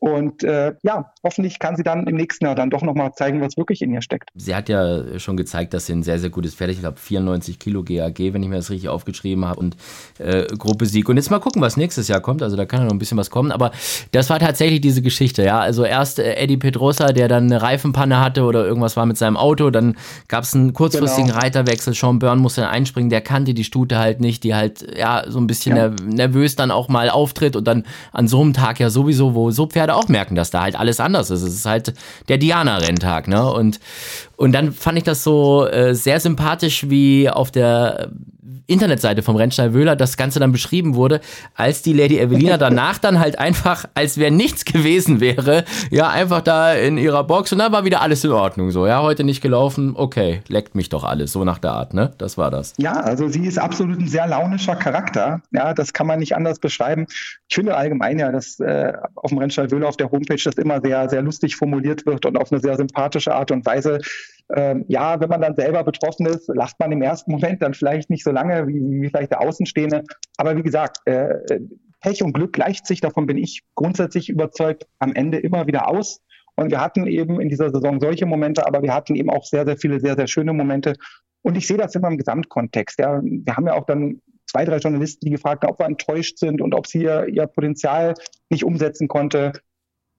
Und 0.00 0.42
äh, 0.42 0.74
ja, 0.82 1.12
hoffentlich 1.22 1.58
kann 1.58 1.76
sie 1.76 1.82
dann 1.82 2.06
im 2.06 2.16
nächsten 2.16 2.44
Jahr 2.44 2.54
dann 2.54 2.70
doch 2.70 2.82
nochmal 2.82 3.12
zeigen, 3.14 3.40
was 3.40 3.56
wirklich 3.56 3.82
in 3.82 3.92
ihr 3.92 4.02
steckt. 4.02 4.30
Sie 4.34 4.54
hat 4.54 4.68
ja 4.68 5.18
schon 5.18 5.36
gezeigt, 5.36 5.74
dass 5.74 5.86
sie 5.86 5.92
ein 5.92 6.02
sehr, 6.02 6.18
sehr 6.18 6.30
gutes 6.30 6.54
Pferd 6.54 6.70
ist. 6.70 6.76
Ich 6.76 6.82
glaube, 6.82 6.98
94 6.98 7.58
Kilo 7.58 7.82
GAG, 7.82 8.18
wenn 8.18 8.42
ich 8.42 8.48
mir 8.48 8.56
das 8.56 8.70
richtig 8.70 8.88
aufgeschrieben 8.88 9.44
habe. 9.44 9.60
Und 9.60 9.76
äh, 10.18 10.46
Gruppe 10.58 10.86
Sieg. 10.86 11.08
Und 11.08 11.16
jetzt 11.16 11.30
mal 11.30 11.38
gucken, 11.38 11.62
was 11.62 11.76
nächstes 11.76 12.08
Jahr 12.08 12.20
kommt. 12.20 12.42
Also 12.42 12.56
da 12.56 12.64
kann 12.64 12.80
ja 12.80 12.86
noch 12.86 12.92
ein 12.92 12.98
bisschen 12.98 13.18
was 13.18 13.30
kommen. 13.30 13.52
Aber 13.52 13.70
das 14.12 14.30
war 14.30 14.38
tatsächlich 14.38 14.80
diese 14.80 15.02
Geschichte. 15.02 15.44
Ja, 15.44 15.60
also 15.60 15.84
erst 15.84 16.18
äh, 16.18 16.34
Eddie 16.34 16.56
Pedrosa, 16.56 17.12
der 17.12 17.28
dann 17.28 17.44
eine 17.44 17.62
Reifenpanne 17.62 18.20
hatte 18.20 18.42
oder 18.42 18.64
irgendwas 18.64 18.96
war 18.96 19.06
mit 19.06 19.16
seinem 19.16 19.36
Auto. 19.36 19.70
Dann 19.70 19.96
gab 20.28 20.44
es 20.44 20.54
einen 20.54 20.72
kurzfristigen 20.72 21.28
genau. 21.28 21.40
Reiterwechsel. 21.40 21.94
Sean 21.94 22.18
Byrne 22.18 22.40
musste 22.40 22.62
dann 22.62 22.70
einspringen. 22.70 23.10
Der 23.10 23.20
kannte 23.20 23.54
die 23.54 23.64
Stute 23.64 23.98
halt 23.98 24.20
nicht, 24.20 24.44
die 24.44 24.54
halt 24.54 24.84
ja 24.96 25.24
so 25.28 25.38
ein 25.38 25.46
bisschen 25.46 25.76
ja. 25.76 25.90
nervös 26.04 26.56
dann 26.56 26.70
auch 26.70 26.88
mal 26.88 27.10
auftritt. 27.10 27.56
Und 27.56 27.66
dann 27.66 27.84
an 28.12 28.28
so 28.28 28.40
einem 28.40 28.52
Tag 28.52 28.80
ja 28.80 28.90
sowieso, 28.90 29.34
wo 29.34 29.50
so 29.50 29.66
Pferde 29.66 29.83
auch 29.90 30.08
merken, 30.08 30.34
dass 30.34 30.50
da 30.50 30.62
halt 30.62 30.76
alles 30.76 31.00
anders 31.00 31.30
ist. 31.30 31.42
Es 31.42 31.54
ist 31.54 31.66
halt 31.66 31.94
der 32.28 32.38
Diana-Renntag, 32.38 33.28
ne? 33.28 33.52
Und, 33.52 33.80
und 34.36 34.52
dann 34.52 34.72
fand 34.72 34.98
ich 34.98 35.04
das 35.04 35.22
so 35.22 35.66
äh, 35.66 35.94
sehr 35.94 36.20
sympathisch, 36.20 36.88
wie 36.88 37.28
auf 37.28 37.50
der 37.50 38.10
Internetseite 38.66 39.22
vom 39.22 39.36
Rennstall 39.36 39.74
Wöhler 39.74 39.96
das 39.96 40.16
Ganze 40.16 40.40
dann 40.40 40.52
beschrieben 40.52 40.94
wurde, 40.94 41.20
als 41.54 41.82
die 41.82 41.92
Lady 41.92 42.18
Evelina 42.18 42.56
danach 42.56 42.98
dann 42.98 43.20
halt 43.20 43.38
einfach, 43.38 43.84
als 43.94 44.18
wäre 44.18 44.30
nichts 44.30 44.64
gewesen 44.64 45.20
wäre, 45.20 45.64
ja, 45.90 46.08
einfach 46.08 46.40
da 46.40 46.74
in 46.74 46.98
ihrer 46.98 47.24
Box 47.24 47.52
und 47.52 47.58
dann 47.58 47.72
war 47.72 47.84
wieder 47.84 48.00
alles 48.00 48.24
in 48.24 48.32
Ordnung 48.32 48.70
so. 48.70 48.86
Ja, 48.86 49.02
heute 49.02 49.24
nicht 49.24 49.42
gelaufen, 49.42 49.94
okay, 49.96 50.42
leckt 50.48 50.74
mich 50.74 50.88
doch 50.88 51.04
alles, 51.04 51.32
so 51.32 51.44
nach 51.44 51.58
der 51.58 51.72
Art, 51.72 51.94
ne? 51.94 52.12
Das 52.18 52.38
war 52.38 52.50
das. 52.50 52.74
Ja, 52.78 52.92
also 52.92 53.28
sie 53.28 53.46
ist 53.46 53.58
absolut 53.58 53.98
ein 53.98 54.08
sehr 54.08 54.26
launischer 54.26 54.76
Charakter. 54.76 55.42
Ja, 55.50 55.74
das 55.74 55.92
kann 55.92 56.06
man 56.06 56.18
nicht 56.18 56.36
anders 56.36 56.58
beschreiben. 56.58 57.06
Ich 57.48 57.54
finde 57.54 57.76
allgemein 57.76 58.18
ja, 58.18 58.32
dass 58.32 58.60
äh, 58.60 58.92
auf 59.14 59.30
dem 59.30 59.38
Rennstall 59.38 59.70
Wöhler 59.70 59.88
auf 59.88 59.96
der 59.96 60.10
Homepage 60.10 60.40
das 60.42 60.54
immer 60.56 60.80
sehr, 60.80 61.08
sehr 61.08 61.22
lustig 61.22 61.56
formuliert 61.56 62.06
wird 62.06 62.26
und 62.26 62.36
auf 62.36 62.50
eine 62.50 62.60
sehr 62.60 62.76
sympathische 62.76 63.34
Art 63.34 63.50
und 63.50 63.64
Weise 63.66 64.00
ähm, 64.54 64.84
ja, 64.88 65.20
wenn 65.20 65.28
man 65.28 65.40
dann 65.40 65.56
selber 65.56 65.82
betroffen 65.84 66.26
ist, 66.26 66.48
lacht 66.48 66.78
man 66.78 66.92
im 66.92 67.02
ersten 67.02 67.32
Moment 67.32 67.62
dann 67.62 67.74
vielleicht 67.74 68.10
nicht 68.10 68.24
so 68.24 68.30
lange 68.30 68.66
wie, 68.68 69.02
wie 69.02 69.08
vielleicht 69.08 69.32
der 69.32 69.40
Außenstehende. 69.40 70.04
Aber 70.36 70.56
wie 70.56 70.62
gesagt, 70.62 70.98
äh, 71.06 71.60
Pech 72.00 72.22
und 72.22 72.32
Glück 72.34 72.52
gleicht 72.52 72.86
sich, 72.86 73.00
davon 73.00 73.26
bin 73.26 73.38
ich 73.38 73.62
grundsätzlich 73.74 74.28
überzeugt, 74.28 74.86
am 74.98 75.14
Ende 75.14 75.38
immer 75.38 75.66
wieder 75.66 75.88
aus. 75.88 76.20
Und 76.56 76.70
wir 76.70 76.80
hatten 76.80 77.06
eben 77.06 77.40
in 77.40 77.48
dieser 77.48 77.70
Saison 77.70 77.98
solche 78.00 78.26
Momente, 78.26 78.66
aber 78.66 78.82
wir 78.82 78.94
hatten 78.94 79.16
eben 79.16 79.30
auch 79.30 79.44
sehr, 79.44 79.64
sehr 79.64 79.76
viele, 79.76 79.98
sehr, 79.98 80.14
sehr 80.14 80.28
schöne 80.28 80.52
Momente. 80.52 80.94
Und 81.42 81.56
ich 81.56 81.66
sehe 81.66 81.76
das 81.76 81.94
immer 81.94 82.08
im 82.08 82.18
Gesamtkontext. 82.18 82.98
Ja. 82.98 83.20
Wir 83.22 83.56
haben 83.56 83.66
ja 83.66 83.74
auch 83.74 83.86
dann 83.86 84.20
zwei, 84.46 84.64
drei 84.64 84.76
Journalisten, 84.76 85.24
die 85.24 85.32
gefragt 85.32 85.64
haben, 85.64 85.72
ob 85.72 85.80
wir 85.80 85.86
enttäuscht 85.86 86.38
sind 86.38 86.60
und 86.60 86.74
ob 86.74 86.86
sie 86.86 87.02
ihr, 87.02 87.26
ihr 87.26 87.46
Potenzial 87.46 88.14
nicht 88.50 88.64
umsetzen 88.64 89.08
konnte. 89.08 89.52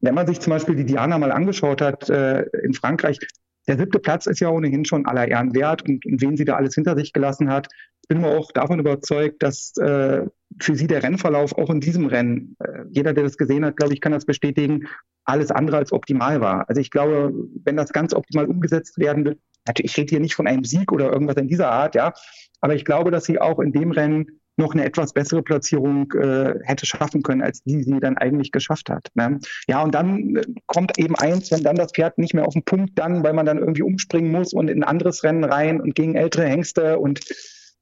Wenn 0.02 0.14
man 0.14 0.28
sich 0.28 0.42
zum 0.42 0.52
Beispiel 0.52 0.76
die 0.76 0.86
Diana 0.86 1.18
mal 1.18 1.32
angeschaut 1.32 1.82
hat 1.82 2.10
äh, 2.10 2.42
in 2.64 2.74
Frankreich, 2.74 3.20
der 3.68 3.78
siebte 3.78 4.00
Platz 4.00 4.26
ist 4.28 4.40
ja 4.40 4.50
ohnehin 4.50 4.86
schon 4.86 5.06
aller 5.06 5.28
Ehren 5.28 5.54
wert 5.56 5.88
und, 5.88 6.06
und 6.06 6.22
wen 6.22 6.38
sie 6.38 6.46
da 6.46 6.56
alles 6.56 6.76
hinter 6.76 6.96
sich 6.96 7.14
gelassen 7.14 7.50
hat. 7.50 7.68
Ich 8.02 8.08
bin 8.08 8.22
mir 8.22 8.38
auch 8.38 8.52
davon 8.52 8.80
überzeugt, 8.80 9.42
dass 9.42 9.76
äh, 9.78 10.26
für 10.60 10.76
sie 10.76 10.88
der 10.88 11.02
Rennverlauf 11.02 11.58
auch 11.58 11.70
in 11.70 11.80
diesem 11.80 12.06
Rennen, 12.06 12.56
äh, 12.60 12.84
jeder, 12.90 13.14
der 13.14 13.24
das 13.24 13.38
gesehen 13.38 13.66
hat, 13.66 13.78
glaube 13.78 13.94
ich, 13.94 14.02
kann 14.02 14.12
das 14.12 14.26
bestätigen, 14.26 14.88
alles 15.26 15.50
andere 15.50 15.78
als 15.78 15.92
optimal 15.92 16.40
war. 16.40 16.70
Also 16.70 16.80
ich 16.82 16.92
glaube, 16.92 17.34
wenn 17.64 17.78
das 17.78 17.92
ganz 17.92 18.14
optimal 18.14 18.46
umgesetzt 18.46 19.00
werden 19.00 19.26
wird, 19.26 19.40
natürlich, 19.66 19.92
ich 19.92 19.98
rede 19.98 20.10
hier 20.12 20.20
nicht 20.20 20.36
von 20.36 20.48
einem 20.48 20.64
Sieg 20.64 20.92
oder 20.92 21.12
irgendwas 21.12 21.38
in 21.38 21.48
dieser 21.48 21.72
Art, 21.72 21.96
ja, 21.96 22.14
aber 22.62 22.76
ich 22.76 22.86
glaube, 22.86 23.10
dass 23.10 23.26
sie 23.26 23.42
auch 23.42 23.60
in 23.60 23.72
dem 23.72 23.92
Rennen 23.92 24.40
noch 24.58 24.74
eine 24.74 24.86
etwas 24.86 25.14
bessere 25.14 25.44
Platzierung 25.44 26.12
äh, 26.14 26.56
hätte 26.64 26.86
schaffen 26.86 27.24
können, 27.24 27.42
als 27.42 27.62
die 27.64 27.84
sie 27.84 28.00
dann 28.00 28.18
eigentlich 28.18 28.52
geschafft 28.52 28.90
hat. 28.90 29.10
Ne? 29.16 29.40
Ja, 29.68 29.84
und 29.84 29.94
dann 29.94 30.36
äh, 30.36 30.44
kommt 30.66 30.98
eben 30.98 31.16
eins, 31.16 31.52
wenn 31.52 31.64
dann 31.64 31.76
das 31.76 31.92
Pferd 31.92 32.18
nicht 32.18 32.34
mehr 32.34 32.48
auf 32.48 32.54
den 32.54 32.64
Punkt 32.64 32.98
dann, 32.98 33.24
weil 33.24 33.34
man 33.34 33.46
dann 33.46 33.58
irgendwie 33.58 33.84
umspringen 33.84 34.32
muss 34.32 34.54
und 34.54 34.70
in 34.70 34.84
ein 34.84 34.88
anderes 34.88 35.24
Rennen 35.24 35.44
rein 35.44 35.82
und 35.82 35.96
gegen 35.96 36.16
ältere 36.16 36.46
Hengste 36.46 37.00
und 37.00 37.20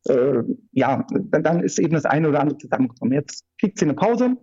äh, 0.09 0.43
ja, 0.71 1.05
dann, 1.11 1.43
dann 1.43 1.63
ist 1.63 1.79
eben 1.79 1.93
das 1.93 2.05
eine 2.05 2.29
oder 2.29 2.41
andere 2.41 2.57
zusammengekommen. 2.57 3.13
Jetzt 3.13 3.43
kriegt 3.59 3.77
sie 3.79 3.85
eine 3.85 3.93
Pause 3.93 4.35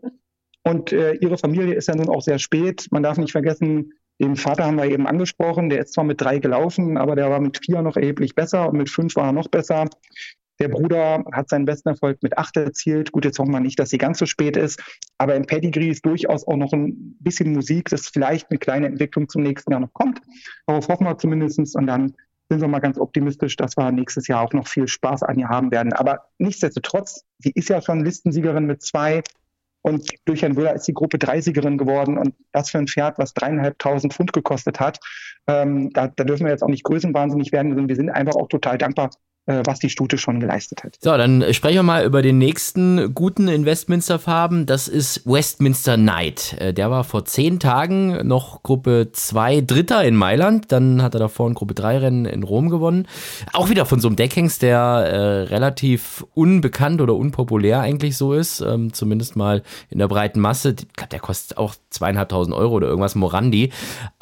und 0.63 0.93
äh, 0.93 1.15
ihre 1.15 1.39
Familie 1.39 1.75
ist 1.75 1.89
ja 1.89 1.97
nun 1.97 2.09
auch 2.09 2.23
sehr 2.23 2.39
spät. 2.39 2.87
Man 2.91 3.03
darf 3.03 3.19
nicht 3.19 3.33
vergessen, 3.33 3.93
den 4.21 4.37
Vater 4.37 4.67
haben 4.67 4.77
wir 4.77 4.85
eben 4.85 5.07
angesprochen, 5.07 5.71
der 5.71 5.81
ist 5.81 5.95
zwar 5.95 6.05
mit 6.05 6.21
drei 6.21 6.39
gelaufen, 6.39 6.99
aber 6.99 7.17
der 7.17 7.31
war 7.31 7.41
mit 7.41 7.59
vier 7.65 7.81
noch 7.81 7.97
erheblich 7.97 8.35
besser 8.35 8.69
und 8.69 8.77
mit 8.77 8.91
fünf 8.91 9.17
war 9.17 9.27
er 9.27 9.33
noch 9.33 9.49
besser. 9.49 9.87
Der 10.61 10.69
Bruder 10.69 11.25
hat 11.33 11.49
seinen 11.49 11.65
besten 11.65 11.89
Erfolg 11.89 12.23
mit 12.23 12.37
acht 12.37 12.55
erzielt. 12.57 13.13
Gut, 13.13 13.25
jetzt 13.25 13.39
hoffen 13.39 13.53
wir 13.53 13.61
nicht, 13.61 13.79
dass 13.79 13.89
sie 13.89 13.99
ganz 13.99 14.19
so 14.19 14.27
spät 14.27 14.59
ist. 14.59 14.79
Aber 15.17 15.35
im 15.35 15.47
Pedigree 15.47 15.89
ist 15.89 16.05
durchaus 16.05 16.47
auch 16.47 16.57
noch 16.57 16.73
ein 16.73 17.17
bisschen 17.21 17.53
Musik, 17.53 17.89
dass 17.89 18.09
vielleicht 18.09 18.51
eine 18.51 18.59
kleine 18.59 18.87
Entwicklung 18.87 19.29
zum 19.29 19.43
nächsten 19.43 19.73
Jahr 19.73 19.81
noch 19.81 19.93
kommt. 19.95 20.21
Darauf 20.67 20.87
hoffen 20.89 21.07
wir 21.07 21.17
zumindest. 21.17 21.75
Und 21.75 21.87
dann 21.87 22.15
sind 22.51 22.61
wir 22.61 22.69
mal 22.69 22.81
ganz 22.81 22.99
optimistisch, 22.99 23.57
dass 23.57 23.77
wir 23.79 23.91
nächstes 23.91 24.29
Jahr 24.29 24.43
auch 24.43 24.53
noch 24.53 24.69
viel 24.69 24.87
Spaß 24.87 25.23
an 25.23 25.39
ihr 25.39 25.49
haben 25.49 25.71
werden. 25.71 25.95
Aber 25.95 26.27
nichtsdestotrotz, 26.39 27.25
sie 27.39 27.53
ist 27.55 27.71
ja 27.71 27.81
schon 27.81 28.05
Listensiegerin 28.05 28.67
mit 28.67 28.83
zwei. 28.83 29.23
Und 29.83 30.11
durch 30.27 30.43
Herrn 30.43 30.57
Wöhler 30.57 30.75
ist 30.75 30.87
die 30.87 30.93
Gruppe 30.93 31.19
Dreisiegerin 31.19 31.79
geworden. 31.79 32.19
Und 32.19 32.35
das 32.53 32.69
für 32.69 32.77
ein 32.77 32.87
Pferd, 32.87 33.19
was 33.19 33.33
dreieinhalbtausend 33.33 34.13
Pfund 34.13 34.35
gekostet 34.35 34.79
hat, 34.79 34.99
ähm, 35.47 35.89
da, 35.95 36.09
da 36.09 36.25
dürfen 36.25 36.45
wir 36.45 36.51
jetzt 36.53 36.63
auch 36.63 36.69
nicht 36.69 36.85
größenwahnsinnig 36.85 37.51
werden, 37.51 37.71
sondern 37.71 37.89
wir 37.89 37.97
sind 37.97 38.11
einfach 38.11 38.35
auch 38.35 38.49
total 38.49 38.77
dankbar, 38.77 39.09
was 39.47 39.79
die 39.79 39.91
Stute 39.91 40.19
schon 40.19 40.41
geleistet 40.41 40.85
hat. 40.85 40.97
So, 41.01 41.17
dann 41.17 41.45
sprechen 41.53 41.77
wir 41.77 41.83
mal 41.83 42.05
über 42.05 42.23
den 42.23 42.39
nächsten 42.39 43.15
guten 43.15 43.49
in 43.49 43.65
Westminster-Farben. 43.65 44.67
Das 44.67 44.87
ist 44.87 45.27
Westminster 45.27 45.97
Knight. 45.97 46.57
Äh, 46.59 46.75
der 46.75 46.91
war 46.91 47.05
vor 47.05 47.25
zehn 47.25 47.59
Tagen 47.59 48.27
noch 48.27 48.63
Gruppe 48.63 49.09
2 49.13 49.63
Dritter 49.63 50.05
in 50.05 50.15
Mailand. 50.15 50.71
Dann 50.73 51.03
hat 51.03 51.15
er 51.15 51.21
davor 51.21 51.49
ein 51.49 51.55
Gruppe 51.55 51.75
3 51.75 51.99
Rennen 51.99 52.25
in 52.27 52.43
Rom 52.43 52.69
gewonnen. 52.69 53.07
Auch 53.53 53.71
wieder 53.71 53.87
von 53.87 54.01
so 54.01 54.09
einem 54.09 54.17
Deckhengst, 54.17 54.63
der 54.63 54.79
äh, 54.81 55.43
relativ 55.45 56.25
unbekannt 56.35 57.01
oder 57.01 57.15
unpopulär 57.15 57.81
eigentlich 57.81 58.17
so 58.17 58.35
ist. 58.35 58.61
Ähm, 58.61 58.93
zumindest 58.93 59.37
mal 59.37 59.63
in 59.89 59.99
der 59.99 60.09
breiten 60.09 60.41
Masse. 60.41 60.75
Der 61.11 61.21
kostet 61.21 61.57
auch 61.57 61.75
zweieinhalbtausend 61.89 62.55
Euro 62.55 62.75
oder 62.75 62.89
irgendwas, 62.89 63.15
Morandi. 63.15 63.73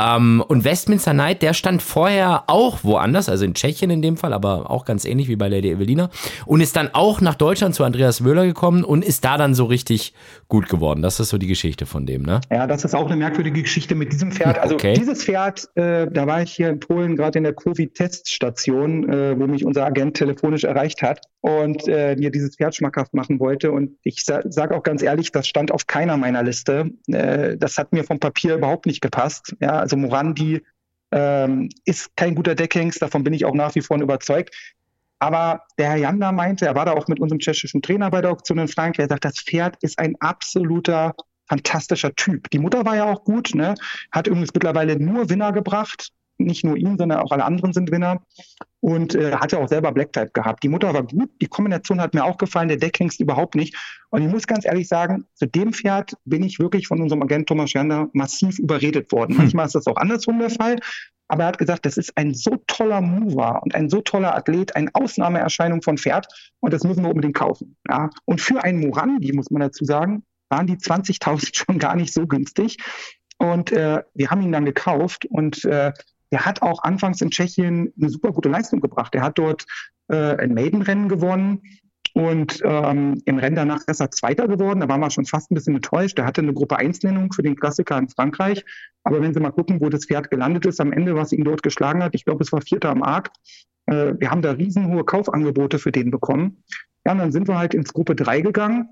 Ähm, 0.00 0.42
und 0.46 0.64
Westminster 0.64 1.12
Knight, 1.12 1.42
der 1.42 1.54
stand 1.54 1.82
vorher 1.82 2.44
auch 2.46 2.84
woanders, 2.84 3.28
also 3.28 3.44
in 3.44 3.54
Tschechien 3.54 3.90
in 3.90 4.02
dem 4.02 4.16
Fall, 4.16 4.32
aber 4.32 4.70
auch 4.70 4.84
ganz 4.84 5.04
ähnlich 5.08 5.28
wie 5.28 5.36
bei 5.36 5.48
Lady 5.48 5.70
Evelina. 5.70 6.10
Und 6.46 6.60
ist 6.60 6.76
dann 6.76 6.90
auch 6.92 7.20
nach 7.20 7.34
Deutschland 7.34 7.74
zu 7.74 7.84
Andreas 7.84 8.24
Wöhler 8.24 8.46
gekommen 8.46 8.84
und 8.84 9.04
ist 9.04 9.24
da 9.24 9.36
dann 9.36 9.54
so 9.54 9.64
richtig 9.64 10.14
gut 10.48 10.68
geworden. 10.68 11.02
Das 11.02 11.20
ist 11.20 11.30
so 11.30 11.38
die 11.38 11.46
Geschichte 11.46 11.86
von 11.86 12.06
dem, 12.06 12.22
ne? 12.22 12.40
Ja, 12.50 12.66
das 12.66 12.84
ist 12.84 12.94
auch 12.94 13.06
eine 13.06 13.16
merkwürdige 13.16 13.62
Geschichte 13.62 13.94
mit 13.94 14.12
diesem 14.12 14.32
Pferd. 14.32 14.58
Also 14.58 14.74
okay. 14.74 14.94
dieses 14.94 15.24
Pferd, 15.24 15.68
äh, 15.74 16.06
da 16.10 16.26
war 16.26 16.42
ich 16.42 16.52
hier 16.52 16.68
in 16.68 16.80
Polen 16.80 17.16
gerade 17.16 17.38
in 17.38 17.44
der 17.44 17.54
Covid-Teststation, 17.54 19.08
äh, 19.08 19.38
wo 19.38 19.46
mich 19.46 19.64
unser 19.64 19.86
Agent 19.86 20.16
telefonisch 20.16 20.64
erreicht 20.64 21.02
hat 21.02 21.20
und 21.40 21.86
äh, 21.88 22.16
mir 22.16 22.30
dieses 22.30 22.56
Pferd 22.56 22.74
schmackhaft 22.74 23.14
machen 23.14 23.40
wollte. 23.40 23.72
Und 23.72 23.96
ich 24.02 24.24
sa 24.24 24.42
sage 24.48 24.76
auch 24.76 24.82
ganz 24.82 25.02
ehrlich, 25.02 25.32
das 25.32 25.46
stand 25.46 25.72
auf 25.72 25.86
keiner 25.86 26.16
meiner 26.16 26.42
Liste. 26.42 26.90
Äh, 27.08 27.56
das 27.56 27.78
hat 27.78 27.92
mir 27.92 28.04
vom 28.04 28.18
Papier 28.18 28.54
überhaupt 28.56 28.86
nicht 28.86 29.00
gepasst. 29.00 29.54
Ja, 29.60 29.78
also 29.78 29.96
Morandi 29.96 30.62
ähm, 31.12 31.70
ist 31.84 32.16
kein 32.16 32.34
guter 32.34 32.54
Deckhengst, 32.54 33.00
davon 33.00 33.24
bin 33.24 33.32
ich 33.32 33.44
auch 33.44 33.54
nach 33.54 33.74
wie 33.74 33.80
vor 33.80 34.00
überzeugt. 34.00 34.54
Aber 35.20 35.62
der 35.78 35.90
Herr 35.90 35.96
Janda 35.96 36.32
meinte, 36.32 36.66
er 36.66 36.74
war 36.74 36.84
da 36.84 36.92
auch 36.92 37.08
mit 37.08 37.20
unserem 37.20 37.40
tschechischen 37.40 37.82
Trainer 37.82 38.10
bei 38.10 38.20
der 38.20 38.30
Auktion 38.30 38.58
in 38.58 38.68
Frankreich, 38.68 39.04
er 39.04 39.08
sagt, 39.08 39.24
das 39.24 39.40
Pferd 39.40 39.76
ist 39.82 39.98
ein 39.98 40.14
absoluter 40.20 41.14
fantastischer 41.48 42.14
Typ. 42.14 42.50
Die 42.50 42.58
Mutter 42.58 42.84
war 42.84 42.96
ja 42.96 43.06
auch 43.06 43.24
gut, 43.24 43.54
ne? 43.54 43.74
hat 44.12 44.26
übrigens 44.26 44.52
mittlerweile 44.52 44.98
nur 44.98 45.30
Winner 45.30 45.52
gebracht. 45.52 46.10
Nicht 46.38 46.64
nur 46.64 46.76
ihn, 46.76 46.96
sondern 46.96 47.18
auch 47.20 47.32
alle 47.32 47.44
anderen 47.44 47.72
sind 47.72 47.90
Winner. 47.90 48.22
Und 48.80 49.14
äh, 49.14 49.32
hat 49.32 49.52
ja 49.52 49.58
auch 49.58 49.68
selber 49.68 49.90
Black 49.92 50.12
Type 50.12 50.30
gehabt. 50.32 50.62
Die 50.62 50.68
Mutter 50.68 50.94
war 50.94 51.02
gut, 51.02 51.30
die 51.42 51.46
Kombination 51.46 52.00
hat 52.00 52.14
mir 52.14 52.24
auch 52.24 52.38
gefallen, 52.38 52.68
der 52.68 52.76
Deckhengst 52.76 53.20
überhaupt 53.20 53.56
nicht. 53.56 53.76
Und 54.10 54.22
ich 54.22 54.28
muss 54.28 54.46
ganz 54.46 54.64
ehrlich 54.64 54.86
sagen, 54.86 55.26
zu 55.34 55.46
dem 55.46 55.72
Pferd 55.72 56.14
bin 56.24 56.44
ich 56.44 56.60
wirklich 56.60 56.86
von 56.86 57.02
unserem 57.02 57.22
Agent 57.22 57.48
Thomas 57.48 57.70
Scherner 57.70 58.08
massiv 58.12 58.58
überredet 58.58 59.10
worden. 59.10 59.32
Hm. 59.32 59.38
Manchmal 59.38 59.66
ist 59.66 59.74
das 59.74 59.86
auch 59.88 59.96
andersrum 59.96 60.38
der 60.38 60.50
Fall. 60.50 60.76
Aber 61.28 61.42
er 61.42 61.48
hat 61.48 61.58
gesagt, 61.58 61.84
das 61.84 61.98
ist 61.98 62.16
ein 62.16 62.34
so 62.34 62.56
toller 62.66 63.02
Mover 63.02 63.62
und 63.62 63.74
ein 63.74 63.90
so 63.90 64.00
toller 64.00 64.34
Athlet, 64.34 64.74
eine 64.74 64.88
Ausnahmeerscheinung 64.94 65.82
von 65.82 65.98
Pferd 65.98 66.26
und 66.60 66.72
das 66.72 66.84
müssen 66.84 67.02
wir 67.02 67.10
unbedingt 67.10 67.34
kaufen. 67.34 67.76
Ja. 67.88 68.08
Und 68.24 68.40
für 68.40 68.64
einen 68.64 68.80
Morandi, 68.80 69.32
muss 69.32 69.50
man 69.50 69.60
dazu 69.60 69.84
sagen, 69.84 70.24
waren 70.48 70.66
die 70.66 70.76
20.000 70.76 71.50
schon 71.66 71.78
gar 71.78 71.96
nicht 71.96 72.14
so 72.14 72.26
günstig. 72.26 72.78
Und 73.36 73.70
äh, 73.72 74.02
wir 74.14 74.30
haben 74.30 74.42
ihn 74.42 74.52
dann 74.52 74.64
gekauft 74.64 75.26
und 75.26 75.64
äh, 75.64 75.92
er 76.30 76.44
hat 76.44 76.62
auch 76.62 76.82
anfangs 76.82 77.20
in 77.20 77.30
Tschechien 77.30 77.92
eine 77.98 78.10
super 78.10 78.32
gute 78.32 78.48
Leistung 78.48 78.80
gebracht. 78.80 79.14
Er 79.14 79.22
hat 79.22 79.38
dort 79.38 79.66
äh, 80.08 80.36
ein 80.36 80.54
Maidenrennen 80.54 81.08
gewonnen 81.08 81.62
Und 82.14 82.62
ähm, 82.64 83.22
im 83.26 83.38
Rennen 83.38 83.56
danach 83.56 83.86
ist 83.86 84.00
er 84.00 84.10
Zweiter 84.10 84.48
geworden. 84.48 84.80
Da 84.80 84.88
waren 84.88 85.00
wir 85.00 85.10
schon 85.10 85.24
fast 85.24 85.50
ein 85.50 85.54
bisschen 85.54 85.76
enttäuscht. 85.76 86.18
Er 86.18 86.26
hatte 86.26 86.40
eine 86.40 86.52
Gruppe 86.52 86.78
1-Nennung 86.78 87.32
für 87.32 87.42
den 87.42 87.54
Klassiker 87.54 87.96
in 87.98 88.08
Frankreich. 88.08 88.64
Aber 89.04 89.20
wenn 89.22 89.32
Sie 89.32 89.40
mal 89.40 89.52
gucken, 89.52 89.80
wo 89.80 89.88
das 89.88 90.06
Pferd 90.06 90.30
gelandet 90.30 90.66
ist, 90.66 90.80
am 90.80 90.92
Ende, 90.92 91.14
was 91.14 91.32
ihn 91.32 91.44
dort 91.44 91.62
geschlagen 91.62 92.02
hat, 92.02 92.14
ich 92.14 92.24
glaube, 92.24 92.42
es 92.42 92.52
war 92.52 92.60
Vierter 92.60 92.90
am 92.90 93.02
Arc. 93.02 93.30
Äh, 93.86 94.14
wir 94.18 94.30
haben 94.30 94.42
da 94.42 94.52
riesenhohe 94.52 95.04
Kaufangebote 95.04 95.78
für 95.78 95.92
den 95.92 96.10
bekommen. 96.10 96.64
Ja, 97.06 97.12
und 97.12 97.18
dann 97.18 97.32
sind 97.32 97.46
wir 97.46 97.58
halt 97.58 97.74
ins 97.74 97.92
Gruppe 97.92 98.16
3 98.16 98.40
gegangen. 98.40 98.88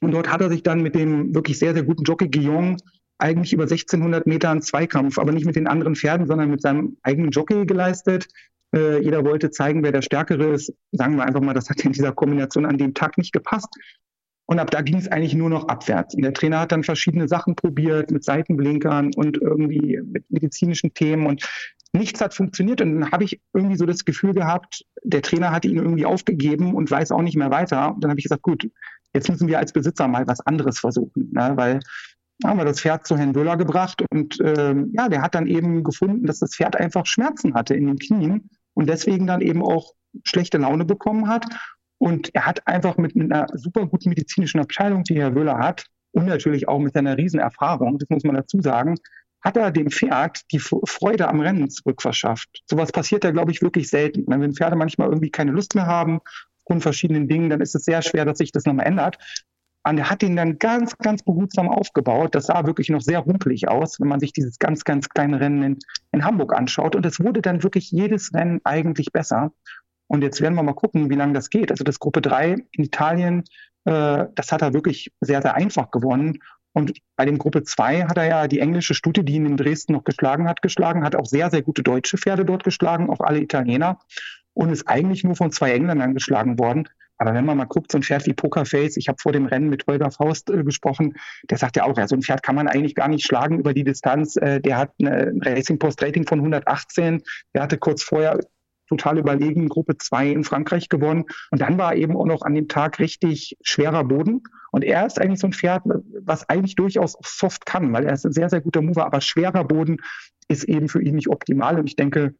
Und 0.00 0.12
dort 0.12 0.32
hat 0.32 0.40
er 0.40 0.48
sich 0.48 0.62
dann 0.62 0.82
mit 0.82 0.94
dem 0.94 1.34
wirklich 1.34 1.58
sehr, 1.58 1.74
sehr 1.74 1.84
guten 1.84 2.04
Jockey 2.04 2.28
Guillaume 2.28 2.78
eigentlich 3.20 3.52
über 3.52 3.64
1600 3.64 4.26
Meter 4.26 4.50
einen 4.50 4.62
Zweikampf, 4.62 5.18
aber 5.18 5.32
nicht 5.32 5.46
mit 5.46 5.56
den 5.56 5.66
anderen 5.66 5.94
Pferden, 5.94 6.26
sondern 6.26 6.50
mit 6.50 6.62
seinem 6.62 6.96
eigenen 7.02 7.30
Jockey 7.30 7.66
geleistet. 7.66 8.28
Äh, 8.74 9.02
jeder 9.02 9.24
wollte 9.24 9.50
zeigen, 9.50 9.82
wer 9.82 9.92
der 9.92 10.02
Stärkere 10.02 10.52
ist. 10.52 10.72
Sagen 10.92 11.16
wir 11.16 11.24
einfach 11.24 11.40
mal, 11.40 11.54
das 11.54 11.70
hat 11.70 11.84
in 11.84 11.92
dieser 11.92 12.12
Kombination 12.12 12.66
an 12.66 12.78
dem 12.78 12.94
Tag 12.94 13.18
nicht 13.18 13.32
gepasst. 13.32 13.68
Und 14.46 14.58
ab 14.58 14.70
da 14.70 14.80
ging 14.82 14.96
es 14.96 15.06
eigentlich 15.06 15.34
nur 15.34 15.48
noch 15.48 15.68
abwärts. 15.68 16.14
Und 16.14 16.22
der 16.22 16.32
Trainer 16.32 16.60
hat 16.60 16.72
dann 16.72 16.82
verschiedene 16.82 17.28
Sachen 17.28 17.54
probiert 17.54 18.10
mit 18.10 18.24
Seitenblinkern 18.24 19.12
und 19.14 19.40
irgendwie 19.40 20.00
mit 20.04 20.28
medizinischen 20.28 20.92
Themen 20.92 21.26
und 21.26 21.48
nichts 21.92 22.20
hat 22.20 22.34
funktioniert. 22.34 22.80
Und 22.80 23.00
dann 23.00 23.12
habe 23.12 23.24
ich 23.24 23.40
irgendwie 23.54 23.76
so 23.76 23.86
das 23.86 24.04
Gefühl 24.04 24.34
gehabt, 24.34 24.84
der 25.04 25.22
Trainer 25.22 25.52
hat 25.52 25.64
ihn 25.64 25.76
irgendwie 25.76 26.04
aufgegeben 26.04 26.74
und 26.74 26.90
weiß 26.90 27.12
auch 27.12 27.22
nicht 27.22 27.36
mehr 27.36 27.50
weiter. 27.50 27.94
Und 27.94 28.02
dann 28.02 28.10
habe 28.10 28.18
ich 28.18 28.24
gesagt, 28.24 28.42
gut, 28.42 28.68
jetzt 29.14 29.28
müssen 29.28 29.48
wir 29.48 29.58
als 29.58 29.72
Besitzer 29.72 30.08
mal 30.08 30.26
was 30.26 30.40
anderes 30.40 30.78
versuchen, 30.78 31.30
ne? 31.32 31.52
weil 31.54 31.80
haben 32.44 32.58
wir 32.58 32.64
das 32.64 32.80
Pferd 32.80 33.06
zu 33.06 33.16
Herrn 33.16 33.32
Böller 33.32 33.56
gebracht 33.56 34.02
und 34.10 34.40
äh, 34.40 34.74
ja, 34.92 35.08
der 35.08 35.22
hat 35.22 35.34
dann 35.34 35.46
eben 35.46 35.84
gefunden, 35.84 36.26
dass 36.26 36.38
das 36.38 36.54
Pferd 36.54 36.76
einfach 36.76 37.06
Schmerzen 37.06 37.54
hatte 37.54 37.74
in 37.74 37.86
den 37.86 37.98
Knien 37.98 38.50
und 38.74 38.88
deswegen 38.88 39.26
dann 39.26 39.40
eben 39.40 39.62
auch 39.62 39.92
schlechte 40.24 40.58
Laune 40.58 40.84
bekommen 40.84 41.28
hat. 41.28 41.46
Und 41.98 42.34
er 42.34 42.46
hat 42.46 42.66
einfach 42.66 42.96
mit, 42.96 43.14
mit 43.14 43.30
einer 43.30 43.46
super 43.54 43.86
guten 43.86 44.08
medizinischen 44.08 44.58
Abteilung, 44.58 45.04
die 45.04 45.18
Herr 45.20 45.34
Wöhler 45.34 45.58
hat, 45.58 45.84
und 46.12 46.26
natürlich 46.26 46.68
auch 46.68 46.78
mit 46.78 46.94
seiner 46.94 47.16
Riesenerfahrung, 47.16 47.98
das 47.98 48.08
muss 48.10 48.24
man 48.24 48.34
dazu 48.34 48.60
sagen, 48.60 48.96
hat 49.42 49.56
er 49.56 49.70
dem 49.70 49.90
Pferd 49.90 50.40
die 50.52 50.58
Freude 50.58 51.28
am 51.28 51.40
Rennen 51.40 51.70
zurückverschafft. 51.70 52.62
Sowas 52.66 52.92
passiert 52.92 53.24
ja, 53.24 53.30
glaube 53.30 53.52
ich, 53.52 53.62
wirklich 53.62 53.88
selten. 53.88 54.24
Wenn 54.26 54.52
Pferde 54.52 54.76
manchmal 54.76 55.08
irgendwie 55.08 55.30
keine 55.30 55.52
Lust 55.52 55.74
mehr 55.74 55.86
haben, 55.86 56.20
von 56.66 56.80
verschiedenen 56.80 57.26
Dingen, 57.26 57.48
dann 57.48 57.60
ist 57.60 57.74
es 57.74 57.84
sehr 57.84 58.02
schwer, 58.02 58.24
dass 58.24 58.38
sich 58.38 58.52
das 58.52 58.64
nochmal 58.64 58.86
ändert. 58.86 59.18
Und 59.82 59.98
er 59.98 60.10
hat 60.10 60.22
ihn 60.22 60.36
dann 60.36 60.58
ganz, 60.58 60.96
ganz 60.98 61.22
behutsam 61.22 61.68
aufgebaut. 61.68 62.34
Das 62.34 62.46
sah 62.46 62.66
wirklich 62.66 62.90
noch 62.90 63.00
sehr 63.00 63.20
rumpelig 63.20 63.68
aus, 63.68 63.98
wenn 63.98 64.08
man 64.08 64.20
sich 64.20 64.32
dieses 64.32 64.58
ganz, 64.58 64.84
ganz 64.84 65.08
kleine 65.08 65.40
Rennen 65.40 65.62
in, 65.62 65.78
in 66.12 66.24
Hamburg 66.24 66.54
anschaut. 66.54 66.94
Und 66.96 67.06
es 67.06 67.18
wurde 67.18 67.40
dann 67.40 67.62
wirklich 67.62 67.90
jedes 67.90 68.34
Rennen 68.34 68.60
eigentlich 68.64 69.10
besser. 69.12 69.52
Und 70.06 70.22
jetzt 70.22 70.40
werden 70.40 70.54
wir 70.54 70.62
mal 70.62 70.74
gucken, 70.74 71.08
wie 71.08 71.14
lange 71.14 71.32
das 71.32 71.48
geht. 71.48 71.70
Also 71.70 71.84
das 71.84 71.98
Gruppe 71.98 72.20
3 72.20 72.56
in 72.72 72.84
Italien, 72.84 73.44
äh, 73.84 74.26
das 74.34 74.52
hat 74.52 74.60
er 74.60 74.74
wirklich 74.74 75.12
sehr, 75.20 75.40
sehr 75.40 75.54
einfach 75.54 75.90
gewonnen. 75.90 76.40
Und 76.72 76.92
bei 77.16 77.24
dem 77.24 77.38
Gruppe 77.38 77.62
2 77.62 78.04
hat 78.04 78.18
er 78.18 78.26
ja 78.26 78.48
die 78.48 78.60
englische 78.60 78.94
Stute, 78.94 79.24
die 79.24 79.34
ihn 79.34 79.46
in 79.46 79.56
Dresden 79.56 79.92
noch 79.94 80.04
geschlagen 80.04 80.48
hat, 80.48 80.62
geschlagen, 80.62 81.04
hat 81.04 81.16
auch 81.16 81.26
sehr, 81.26 81.50
sehr 81.50 81.62
gute 81.62 81.82
deutsche 81.82 82.18
Pferde 82.18 82.44
dort 82.44 82.64
geschlagen, 82.64 83.08
auch 83.08 83.20
alle 83.20 83.40
Italiener. 83.40 83.98
Und 84.52 84.70
ist 84.70 84.88
eigentlich 84.88 85.24
nur 85.24 85.36
von 85.36 85.52
zwei 85.52 85.72
Engländern 85.72 86.12
geschlagen 86.12 86.58
worden. 86.58 86.88
Aber 87.20 87.34
wenn 87.34 87.44
man 87.44 87.58
mal 87.58 87.66
guckt, 87.66 87.92
so 87.92 87.98
ein 87.98 88.02
Pferd 88.02 88.24
wie 88.26 88.32
Pokerface, 88.32 88.96
ich 88.96 89.08
habe 89.08 89.18
vor 89.20 89.32
dem 89.32 89.44
Rennen 89.44 89.68
mit 89.68 89.86
Holger 89.86 90.10
Faust 90.10 90.48
äh, 90.48 90.64
gesprochen, 90.64 91.12
der 91.50 91.58
sagt 91.58 91.76
ja 91.76 91.84
auch, 91.84 91.96
ja, 91.98 92.08
so 92.08 92.16
ein 92.16 92.22
Pferd 92.22 92.42
kann 92.42 92.54
man 92.54 92.66
eigentlich 92.66 92.94
gar 92.94 93.08
nicht 93.08 93.26
schlagen 93.26 93.58
über 93.58 93.74
die 93.74 93.84
Distanz. 93.84 94.36
Äh, 94.36 94.60
der 94.60 94.78
hat 94.78 94.92
ein 95.00 95.38
Racing 95.44 95.78
Post 95.78 96.02
Rating 96.02 96.26
von 96.26 96.38
118. 96.38 97.22
Der 97.54 97.62
hatte 97.62 97.76
kurz 97.76 98.02
vorher 98.02 98.40
total 98.88 99.18
überlegen 99.18 99.68
Gruppe 99.68 99.98
2 99.98 100.30
in 100.30 100.44
Frankreich 100.44 100.88
gewonnen. 100.88 101.26
Und 101.50 101.60
dann 101.60 101.76
war 101.76 101.94
eben 101.94 102.16
auch 102.16 102.24
noch 102.24 102.40
an 102.40 102.54
dem 102.54 102.68
Tag 102.68 102.98
richtig 102.98 103.54
schwerer 103.62 104.02
Boden. 104.02 104.42
Und 104.72 104.82
er 104.82 105.04
ist 105.04 105.20
eigentlich 105.20 105.40
so 105.40 105.46
ein 105.46 105.52
Pferd, 105.52 105.82
was 106.22 106.48
eigentlich 106.48 106.74
durchaus 106.74 107.18
soft 107.22 107.66
kann, 107.66 107.92
weil 107.92 108.06
er 108.06 108.14
ist 108.14 108.24
ein 108.24 108.32
sehr, 108.32 108.48
sehr 108.48 108.62
guter 108.62 108.80
Mover, 108.80 109.04
aber 109.04 109.20
schwerer 109.20 109.64
Boden 109.64 109.98
ist 110.48 110.64
eben 110.64 110.88
für 110.88 111.02
ihn 111.02 111.16
nicht 111.16 111.28
optimal. 111.28 111.78
Und 111.78 111.86
ich 111.86 111.96
denke, 111.96 112.34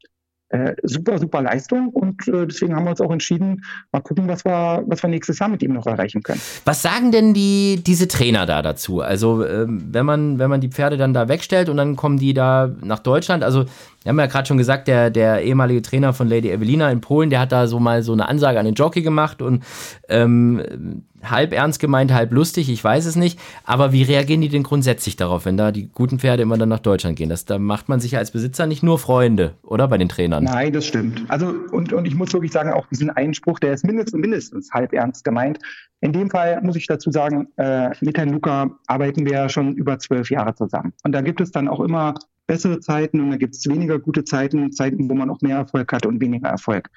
äh, 0.51 0.74
super, 0.82 1.18
super 1.18 1.42
Leistung 1.42 1.88
und 1.90 2.26
äh, 2.26 2.46
deswegen 2.46 2.74
haben 2.74 2.84
wir 2.84 2.90
uns 2.90 3.01
auch 3.01 3.11
entschieden, 3.11 3.64
mal 3.92 4.01
gucken, 4.01 4.26
was 4.28 4.44
wir, 4.44 4.82
was 4.86 5.03
wir 5.03 5.09
nächstes 5.09 5.38
Jahr 5.38 5.48
mit 5.48 5.62
ihm 5.62 5.72
noch 5.72 5.86
erreichen 5.86 6.22
können. 6.22 6.40
Was 6.64 6.82
sagen 6.82 7.12
denn 7.12 7.34
die, 7.34 7.80
diese 7.86 8.09
Trainer 8.09 8.46
da 8.46 8.61
dazu? 8.61 9.01
Also, 9.01 9.44
äh, 9.44 9.66
wenn, 9.68 10.05
man, 10.05 10.38
wenn 10.40 10.51
man 10.51 10.61
die 10.61 10.68
Pferde 10.68 10.96
dann 10.96 11.14
da 11.14 11.28
wegstellt 11.28 11.68
und 11.68 11.76
dann 11.76 11.94
kommen 11.94 12.18
die 12.18 12.34
da 12.34 12.68
nach 12.82 12.98
Deutschland, 12.98 13.44
also 13.44 13.64
wir 14.03 14.11
haben 14.11 14.18
ja 14.18 14.26
gerade 14.26 14.46
schon 14.46 14.59
gesagt, 14.59 14.88
der, 14.88 15.11
der 15.11 15.42
ehemalige 15.42 15.82
Trainer 15.82 16.12
von 16.12 16.28
Lady 16.28 16.51
Evelina 16.51 16.90
in 16.90 17.01
Polen, 17.01 17.30
der 17.30 17.40
hat 17.40 17.53
da 17.53 17.66
so 17.66 17.78
mal 17.78 18.03
so 18.03 18.12
eine 18.12 18.28
Ansage 18.28 18.59
an 18.59 18.64
den 18.64 18.74
Jockey 18.74 19.03
gemacht 19.03 19.42
und 19.42 19.62
ähm, 20.09 21.05
halb 21.23 21.53
ernst 21.53 21.81
gemeint, 21.81 22.12
halb 22.12 22.33
lustig, 22.33 22.71
ich 22.71 22.83
weiß 22.83 23.07
es 23.07 23.16
nicht. 23.16 23.39
Aber 23.64 23.93
wie 23.93 24.03
reagieren 24.03 24.41
die 24.41 24.49
denn 24.49 24.62
grundsätzlich 24.62 25.16
darauf, 25.16 25.45
wenn 25.45 25.57
da 25.57 25.73
die 25.73 25.89
guten 25.89 26.18
Pferde 26.18 26.43
immer 26.43 26.59
dann 26.59 26.68
nach 26.68 26.81
Deutschland 26.81 27.16
gehen? 27.16 27.29
Das, 27.29 27.45
da 27.45 27.59
macht 27.59 27.89
man 27.89 28.01
sich 28.01 28.12
ja 28.12 28.18
als 28.18 28.31
Besitzer 28.31 28.66
nicht 28.66 28.83
nur 28.83 28.99
Freunde, 28.99 29.55
oder 29.62 29.89
bei 29.89 29.99
den 29.99 30.09
Trainern? 30.09 30.45
Nein, 30.45 30.73
das 30.73 30.87
stimmt. 30.87 31.25
Also, 31.29 31.55
und, 31.73 31.93
und 31.93 32.07
ich 32.07 32.14
muss 32.14 32.33
wirklich 32.33 32.53
sagen, 32.53 32.73
auch 32.73 32.87
diesen 32.89 33.11
Einspruch, 33.11 33.59
der 33.59 33.75
ist 33.75 33.85
mindestens, 33.85 34.21
mindestens 34.21 34.71
halb 34.73 34.93
ernst 34.93 35.25
gemeint. 35.25 35.59
In 36.01 36.12
dem 36.12 36.31
Fall 36.31 36.61
muss 36.62 36.77
ich 36.77 36.87
dazu 36.87 37.11
sagen, 37.11 37.49
äh, 37.57 37.91
mit 38.01 38.16
Herrn 38.16 38.31
Luca 38.31 38.71
arbeiten 38.87 39.27
wir 39.27 39.33
ja 39.33 39.49
schon 39.49 39.75
über 39.75 39.99
zwölf 39.99 40.31
Jahre 40.31 40.55
zusammen. 40.55 40.93
Und 41.05 41.12
da 41.12 41.21
gibt 41.21 41.41
es 41.41 41.51
dann 41.51 41.68
auch 41.68 41.81
immer 41.81 42.14
bessere 42.47 42.81
Zeiten 42.81 43.21
und 43.21 43.31
da 43.31 43.37
gibt 43.37 43.55
es 43.55 43.68
weniger 43.68 43.99
gute 44.01 44.25
Zeiten, 44.25 44.73
Zeiten, 44.73 45.09
wo 45.09 45.14
man 45.14 45.31
auch 45.31 45.41
mehr 45.41 45.59
Erfolg 45.59 45.93
hat 45.93 46.05
und 46.05 46.21
weniger 46.21 46.49
Erfolg. 46.49 46.91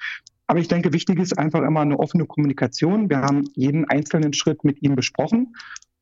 Aber 0.47 0.59
ich 0.59 0.67
denke, 0.67 0.93
wichtig 0.93 1.19
ist 1.19 1.37
einfach 1.37 1.61
immer 1.61 1.81
eine 1.81 1.99
offene 1.99 2.25
Kommunikation. 2.25 3.09
Wir 3.09 3.21
haben 3.21 3.49
jeden 3.55 3.85
einzelnen 3.85 4.33
Schritt 4.33 4.63
mit 4.63 4.81
ihm 4.81 4.95
besprochen. 4.95 5.55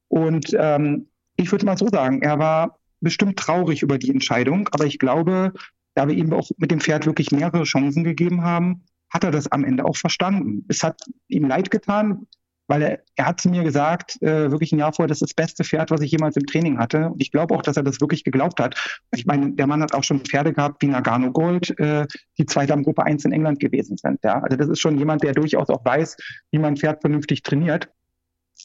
Und 0.07 0.55
ähm, 0.57 1.07
ich 1.37 1.51
würde 1.51 1.65
mal 1.65 1.77
so 1.77 1.87
sagen, 1.87 2.21
er 2.21 2.39
war 2.39 2.79
bestimmt 2.99 3.37
traurig 3.37 3.81
über 3.81 3.97
die 3.97 4.11
Entscheidung, 4.11 4.67
aber 4.71 4.85
ich 4.85 4.99
glaube, 4.99 5.53
da 5.95 6.07
wir 6.07 6.15
ihm 6.15 6.31
auch 6.33 6.49
mit 6.57 6.71
dem 6.71 6.79
Pferd 6.79 7.05
wirklich 7.05 7.31
mehrere 7.31 7.63
Chancen 7.63 8.03
gegeben 8.03 8.43
haben, 8.43 8.83
hat 9.09 9.23
er 9.23 9.31
das 9.31 9.51
am 9.51 9.63
Ende 9.63 9.85
auch 9.85 9.97
verstanden. 9.97 10.65
Es 10.69 10.83
hat 10.83 11.01
ihm 11.27 11.47
leid 11.47 11.69
getan, 11.69 12.27
weil 12.71 12.81
er, 12.83 12.99
er 13.17 13.25
hat 13.25 13.41
zu 13.41 13.49
mir 13.49 13.63
gesagt, 13.63 14.17
äh, 14.21 14.49
wirklich 14.49 14.71
ein 14.71 14.79
Jahr 14.79 14.93
vorher, 14.93 15.09
das 15.09 15.21
ist 15.21 15.31
das 15.31 15.33
beste 15.33 15.65
Pferd, 15.65 15.91
was 15.91 15.99
ich 15.99 16.09
jemals 16.09 16.37
im 16.37 16.45
Training 16.45 16.79
hatte. 16.79 17.09
Und 17.09 17.21
ich 17.21 17.29
glaube 17.29 17.53
auch, 17.53 17.61
dass 17.61 17.75
er 17.75 17.83
das 17.83 17.99
wirklich 17.99 18.23
geglaubt 18.23 18.61
hat. 18.61 18.75
Ich 19.13 19.25
meine, 19.25 19.51
der 19.51 19.67
Mann 19.67 19.81
hat 19.81 19.93
auch 19.93 20.05
schon 20.05 20.21
Pferde 20.21 20.53
gehabt 20.53 20.81
wie 20.81 20.87
Nagano 20.87 21.33
Gold, 21.33 21.77
äh, 21.81 22.07
die 22.37 22.45
zweite 22.45 22.71
am 22.71 22.83
Gruppe 22.83 23.03
1 23.03 23.25
in 23.25 23.33
England 23.33 23.59
gewesen 23.59 23.97
sind. 23.97 24.19
Ja? 24.23 24.39
Also 24.39 24.55
das 24.55 24.69
ist 24.69 24.79
schon 24.79 24.97
jemand, 24.97 25.21
der 25.21 25.33
durchaus 25.33 25.69
auch 25.69 25.83
weiß, 25.83 26.15
wie 26.51 26.59
man 26.59 26.75
ein 26.75 26.77
Pferd 26.77 27.01
vernünftig 27.01 27.43
trainiert. 27.43 27.89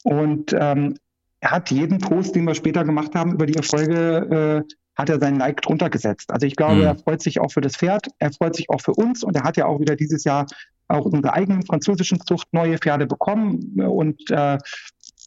Und 0.05 0.55
ähm, 0.57 0.95
er 1.41 1.51
hat 1.51 1.69
jeden 1.69 1.97
Post, 1.97 2.33
den 2.33 2.45
wir 2.45 2.55
später 2.55 2.85
gemacht 2.85 3.13
haben 3.13 3.33
über 3.33 3.45
die 3.45 3.55
Erfolge, 3.55 4.63
äh, 4.65 4.73
hat 4.97 5.09
er 5.09 5.19
seinen 5.19 5.37
Like 5.37 5.61
drunter 5.61 5.89
gesetzt. 5.89 6.31
Also 6.31 6.47
ich 6.47 6.55
glaube, 6.55 6.75
mhm. 6.75 6.83
er 6.83 6.95
freut 6.95 7.21
sich 7.21 7.39
auch 7.39 7.51
für 7.51 7.61
das 7.61 7.77
Pferd, 7.77 8.07
er 8.19 8.31
freut 8.31 8.55
sich 8.55 8.69
auch 8.69 8.81
für 8.81 8.93
uns 8.93 9.23
und 9.23 9.35
er 9.35 9.43
hat 9.43 9.55
ja 9.55 9.65
auch 9.65 9.79
wieder 9.79 9.95
dieses 9.95 10.23
Jahr 10.23 10.47
auch 10.87 11.05
unsere 11.05 11.33
eigenen 11.33 11.63
französischen 11.63 12.19
Zucht 12.21 12.47
neue 12.51 12.77
Pferde 12.77 13.05
bekommen 13.05 13.79
und 13.79 14.31
äh, 14.31 14.57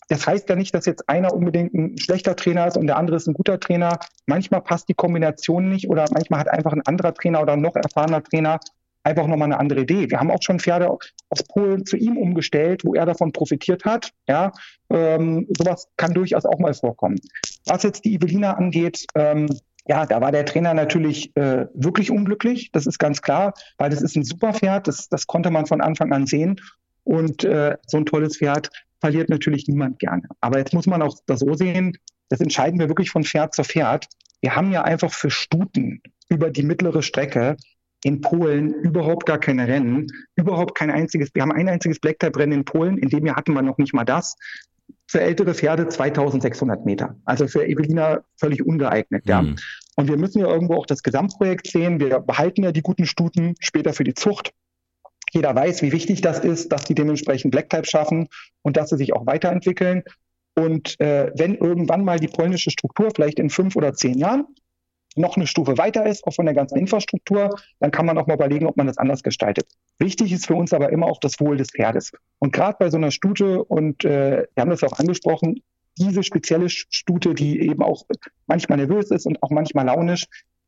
das 0.09 0.27
heißt 0.27 0.49
ja 0.49 0.57
nicht, 0.57 0.75
dass 0.75 0.87
jetzt 0.87 1.09
einer 1.09 1.33
unbedingt 1.33 1.73
ein 1.73 1.97
schlechter 1.97 2.35
Trainer 2.35 2.67
ist 2.67 2.77
und 2.77 2.89
der 2.89 2.97
andere 2.97 3.17
ist 3.17 3.29
ein 3.29 3.35
guter 3.35 3.61
Trainer. 3.61 4.01
Manchmal 4.27 4.61
passt 4.61 4.89
die 4.89 4.95
Kombination 4.95 5.69
nicht 5.69 5.89
oder 5.89 6.05
manchmal 6.13 6.41
hat 6.41 6.51
einfach 6.51 6.73
ein 6.73 6.85
anderer 6.85 7.15
Trainer 7.15 7.41
oder 7.41 7.53
ein 7.53 7.61
noch 7.61 7.77
erfahrener 7.77 8.21
Trainer 8.21 8.59
einfach 9.03 9.27
nochmal 9.27 9.47
eine 9.47 9.59
andere 9.59 9.81
Idee. 9.81 10.11
Wir 10.11 10.21
haben 10.21 10.31
auch 10.31 10.43
schon 10.43 10.61
Pferde 10.61 10.91
aus 10.91 11.43
Polen 11.49 11.87
zu 11.87 11.97
ihm 11.97 12.17
umgestellt, 12.17 12.85
wo 12.85 12.95
er 12.95 13.07
davon 13.07 13.33
profitiert 13.33 13.85
hat. 13.85 14.13
Ja, 14.29 14.53
ähm, 14.91 15.47
sowas 15.57 15.89
kann 15.97 16.15
durchaus 16.15 16.45
auch 16.45 16.59
mal 16.59 16.75
vorkommen. 16.75 17.19
Was 17.67 17.83
jetzt 17.83 18.05
die 18.05 18.15
Evelina 18.15 18.55
angeht, 18.55 19.07
ähm, 19.15 19.49
ja, 19.87 20.07
da 20.07 20.21
war 20.21 20.31
der 20.31 20.45
Trainer 20.45 20.75
natürlich 20.75 21.35
äh, 21.37 21.67
wirklich 21.75 22.11
unglücklich, 22.11 22.71
das 22.73 22.87
ist 22.87 22.99
ganz 22.99 23.23
klar, 23.23 23.55
weil 23.79 23.91
das 23.91 24.03
ist 24.03 24.17
ein 24.17 24.25
super 24.25 24.53
Pferd, 24.53 24.87
das, 24.87 25.09
das 25.09 25.27
konnte 25.27 25.51
man 25.51 25.67
von 25.67 25.81
Anfang 25.81 26.13
an 26.13 26.27
sehen. 26.27 26.61
Und 27.03 27.45
äh, 27.45 27.77
so 27.87 27.97
ein 27.97 28.07
tolles 28.07 28.37
Pferd 28.37 28.71
verliert 29.01 29.31
natürlich 29.31 29.67
niemand 29.67 29.99
gerne. 29.99 30.29
Aber 30.41 30.59
jetzt 30.59 30.75
muss 30.75 30.87
man 30.87 31.03
auch 31.03 31.17
das 31.27 31.41
so 31.41 31.55
sehen, 31.55 31.97
das 32.29 32.41
entscheiden 32.41 32.79
wir 32.79 32.89
wirklich 32.89 33.11
von 33.11 33.25
Pferd 33.25 33.55
zu 33.55 33.65
Pferd. 33.65 34.07
Wir 34.41 34.55
haben 34.55 34.71
ja 34.71 34.83
einfach 34.83 35.13
für 35.13 35.31
Stuten 35.31 36.03
über 36.29 36.51
die 36.51 36.63
mittlere 36.63 37.03
Strecke 37.03 37.57
in 38.05 38.21
Polen 38.21 38.73
überhaupt 38.75 39.27
gar 39.27 39.39
keine 39.39 39.69
Rennen, 39.69 40.07
überhaupt 40.37 40.75
kein 40.75 40.91
einziges, 40.91 41.31
wir 41.35 41.43
haben 41.43 41.53
ein 41.53 41.69
einziges 41.69 42.01
Black-Type-Rennen 42.01 42.61
in 42.61 42.65
Polen, 42.65 42.99
in 42.99 43.09
dem 43.09 43.27
Jahr 43.27 43.37
hatten 43.37 43.53
wir 43.53 43.63
noch 43.63 43.79
nicht 43.79 43.93
mal 43.93 44.05
das. 44.05 44.37
Für 45.07 45.21
ältere 45.21 45.55
Pferde 45.55 45.89
2600 45.89 46.85
Meter. 46.85 47.17
Also 47.25 47.49
für 47.49 47.67
Evelina 47.67 48.21
völlig 48.37 48.65
ungeeignet, 48.65 49.27
ja. 49.27 49.43
Mhm. 49.43 49.57
Und 49.97 50.09
wir 50.09 50.17
müssen 50.17 50.41
ja 50.41 50.47
irgendwo 50.47 50.77
auch 50.77 50.87
das 50.87 51.03
Gesamtprojekt 51.03 51.67
sehen. 51.67 52.01
Wir 52.01 52.21
behalten 52.21 52.63
ja 52.63 52.73
die 52.73 52.81
guten 52.81 53.07
Stuten 53.07 53.55
später 53.61 53.93
für 53.93 54.05
die 54.05 54.15
Zucht. 54.15 54.53
Jeder 55.33 55.55
weiß, 55.55 55.83
wie 55.83 55.93
wichtig 55.93 56.23
das 56.23 56.41
ist, 56.41 56.73
dass 56.73 56.85
die 56.85 56.95
dementsprechend 56.95 57.53
Black-Type 57.53 57.87
schaffen 57.87 58.29
und 58.63 58.77
dass 58.77 58.91
sie 58.91 58.97
sich 58.97 59.13
auch 59.13 59.27
weiterentwickeln. 59.27 60.03
Und 60.57 60.99
äh, 61.01 61.31
wenn 61.37 61.55
irgendwann 61.55 62.05
mal 62.05 62.19
die 62.19 62.29
polnische 62.29 62.71
Struktur, 62.71 63.11
vielleicht 63.15 63.39
in 63.39 63.51
fünf 63.51 63.77
oder 63.77 63.95
zehn 63.95 64.19
Jahren, 64.19 64.47
noch 65.17 65.37
eine 65.37 65.47
Stufe 65.47 65.77
weiter 65.79 66.07
ist, 66.07 66.27
auch 66.27 66.35
von 66.35 66.47
der 66.47 66.55
ganzen 66.55 66.79
Infrastruktur, 66.79 67.51
dann 67.81 67.91
kann 67.91 68.07
man 68.07 68.17
auch 68.19 68.27
mal 68.27 68.35
überlegen, 68.35 68.67
ob 68.67 68.77
man 68.77 68.87
das 68.87 68.99
anders 68.99 69.23
gestaltet. 69.23 69.67
Wichtig 69.99 70.33
ist 70.33 70.47
für 70.47 70.55
uns 70.55 70.73
aber 70.73 70.91
immer 70.91 71.07
auch 71.07 71.19
das 71.19 71.41
Wohl 71.41 71.57
des 71.57 71.71
Pferdes. 71.71 72.13
Und 72.39 72.53
gerade 72.53 72.77
bei 72.79 72.91
so 72.91 72.97
einer 72.97 73.11
Stute, 73.11 73.65
und 73.65 74.05
äh, 74.05 74.47
wir 74.55 74.61
haben 74.61 74.71
das 74.71 74.83
auch 74.85 74.99
angesprochen, 74.99 75.63
diese 75.99 76.23
spezielle 76.23 76.69
Stute, 76.69 77.35
die 77.35 77.61
eben 77.61 77.83
auch 77.83 78.05
manchmal 78.47 78.79
nervös 78.79 79.11
ist 79.11 79.27
und 79.27 79.43
auch 79.43 79.51
manchmal 79.51 79.87
launisch, 79.87 80.27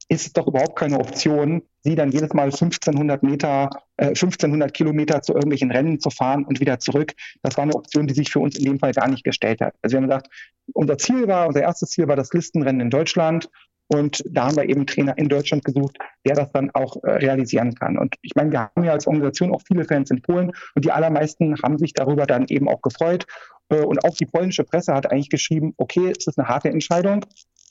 ist 0.08 0.26
es 0.26 0.32
doch 0.32 0.46
überhaupt 0.46 0.76
keine 0.76 0.98
Option, 0.98 1.62
sie 1.80 1.94
dann 1.94 2.10
jedes 2.10 2.34
Mal 2.34 2.44
1500 2.44 3.22
Meter, 3.22 3.70
äh, 3.96 4.08
1500 4.08 4.74
Kilometer 4.74 5.22
zu 5.22 5.32
irgendwelchen 5.32 5.70
Rennen 5.70 6.00
zu 6.00 6.10
fahren 6.10 6.44
und 6.44 6.60
wieder 6.60 6.78
zurück. 6.78 7.14
Das 7.42 7.56
war 7.56 7.62
eine 7.62 7.74
Option, 7.74 8.06
die 8.06 8.14
sich 8.14 8.30
für 8.30 8.40
uns 8.40 8.58
in 8.58 8.64
dem 8.64 8.78
Fall 8.78 8.92
gar 8.92 9.08
nicht 9.08 9.24
gestellt 9.24 9.60
hat. 9.60 9.74
Also 9.80 9.94
wir 9.94 10.02
haben 10.02 10.08
gesagt, 10.08 10.28
unser 10.74 10.98
Ziel 10.98 11.28
war, 11.28 11.46
unser 11.46 11.62
erstes 11.62 11.90
Ziel 11.90 12.08
war 12.08 12.16
das 12.16 12.32
Listenrennen 12.32 12.80
in 12.80 12.90
Deutschland. 12.90 13.48
Und 13.92 14.22
da 14.26 14.46
haben 14.46 14.56
wir 14.56 14.68
eben 14.68 14.86
Trainer 14.86 15.16
in 15.18 15.28
Deutschland 15.28 15.64
gesucht, 15.64 15.98
der 16.26 16.34
das 16.34 16.50
dann 16.52 16.70
auch 16.70 16.96
äh, 17.02 17.10
realisieren 17.10 17.74
kann. 17.74 17.98
Und 17.98 18.14
ich 18.22 18.34
meine, 18.34 18.50
wir 18.50 18.60
haben 18.60 18.84
ja 18.84 18.92
als 18.92 19.06
Organisation 19.06 19.52
auch 19.52 19.60
viele 19.66 19.84
Fans 19.84 20.10
in 20.10 20.22
Polen 20.22 20.52
und 20.74 20.84
die 20.84 20.90
allermeisten 20.90 21.56
haben 21.62 21.78
sich 21.78 21.92
darüber 21.92 22.26
dann 22.26 22.46
eben 22.48 22.68
auch 22.68 22.80
gefreut. 22.80 23.26
Äh, 23.68 23.82
und 23.82 24.04
auch 24.04 24.14
die 24.16 24.26
polnische 24.26 24.64
Presse 24.64 24.94
hat 24.94 25.10
eigentlich 25.10 25.28
geschrieben, 25.28 25.74
okay, 25.76 26.10
es 26.16 26.26
ist 26.26 26.38
eine 26.38 26.48
harte 26.48 26.70
Entscheidung, 26.70 27.24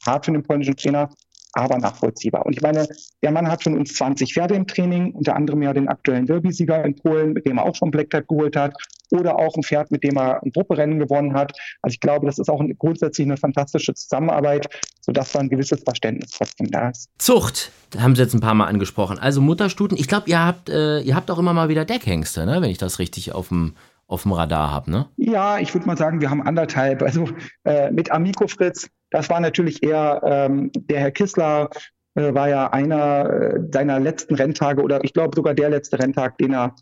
hart 0.06 0.26
für 0.26 0.32
den 0.32 0.44
polnischen 0.44 0.76
Trainer, 0.76 1.10
aber 1.54 1.78
nachvollziehbar. 1.78 2.46
Und 2.46 2.56
ich 2.56 2.62
meine, 2.62 2.88
der 3.22 3.32
Mann 3.32 3.48
hat 3.48 3.64
schon 3.64 3.78
uns 3.78 3.94
20 3.96 4.34
Pferde 4.34 4.56
im 4.56 4.68
Training, 4.68 5.14
unter 5.14 5.36
anderem 5.36 5.62
ja 5.62 5.74
den 5.74 5.88
aktuellen 5.88 6.26
Derby-Sieger 6.26 6.84
in 6.86 6.96
Polen, 6.96 7.34
mit 7.34 7.46
dem 7.46 7.58
er 7.58 7.66
auch 7.66 7.76
schon 7.76 7.92
Black 7.92 8.10
Type 8.10 8.26
geholt 8.28 8.56
hat, 8.56 8.74
oder 9.12 9.38
auch 9.38 9.56
ein 9.56 9.64
Pferd, 9.64 9.92
mit 9.92 10.04
dem 10.04 10.18
er 10.18 10.42
ein 10.42 10.52
Grupperennen 10.52 11.00
gewonnen 11.00 11.34
hat. 11.34 11.52
Also 11.82 11.94
ich 11.94 12.00
glaube, 12.00 12.26
das 12.26 12.40
ist 12.40 12.50
auch 12.50 12.62
eine, 12.62 12.74
grundsätzlich 12.76 13.28
eine 13.28 13.38
fantastische 13.38 13.94
Zusammenarbeit, 13.94 14.70
sodass 15.02 15.34
da 15.34 15.40
ein 15.40 15.50
gewisses 15.50 15.84
Verständnis 15.84 16.32
trotzdem 16.32 16.72
da 16.72 16.90
ist. 16.90 17.10
Zucht, 17.18 17.72
haben 17.98 18.16
Sie 18.16 18.22
jetzt 18.22 18.34
ein 18.34 18.40
paar 18.40 18.54
Mal 18.54 18.68
angesprochen. 18.68 19.20
Also 19.20 19.42
Mutterstuten, 19.42 19.98
ich 19.98 20.08
glaube, 20.08 20.30
ihr 20.30 20.40
habt, 20.40 20.70
äh, 20.70 21.02
ihr 21.02 21.16
habt 21.16 21.30
auch 21.30 21.40
immer 21.40 21.54
mal 21.54 21.68
wieder 21.68 21.84
Deckhengste, 21.84 22.46
ne? 22.46 22.62
wenn 22.62 22.70
ich 22.70 22.78
das 22.78 23.00
richtig 23.00 23.34
auf 23.34 23.50
dem 23.50 23.76
auf 24.08 24.24
dem 24.24 24.34
Radar 24.34 24.70
habe, 24.70 24.92
ne? 24.92 25.08
Ja, 25.16 25.58
ich 25.58 25.74
würde 25.74 25.88
mal 25.88 25.98
sagen, 25.98 26.20
wir 26.20 26.30
haben 26.30 26.46
anderthalb. 26.46 27.02
Also 27.02 27.30
äh, 27.64 27.90
mit 27.92 28.12
Amico 28.12 28.46
Fritz, 28.46 28.90
das 29.12 29.30
war 29.30 29.40
natürlich 29.40 29.84
eher 29.84 30.22
ähm, 30.24 30.72
der 30.74 31.00
Herr 31.00 31.12
Kissler, 31.12 31.70
äh, 32.16 32.34
war 32.34 32.50
ja 32.50 32.72
einer 32.72 33.30
äh, 33.30 33.60
seiner 33.72 34.00
letzten 34.00 34.36
Renntage 34.36 34.82
oder 34.82 35.04
ich 35.04 35.14
glaube 35.14 35.36
sogar 35.36 35.54
der 35.54 35.70
letzte 35.70 36.00
Renntag, 36.00 36.38
den 36.38 36.54
er 36.54 36.76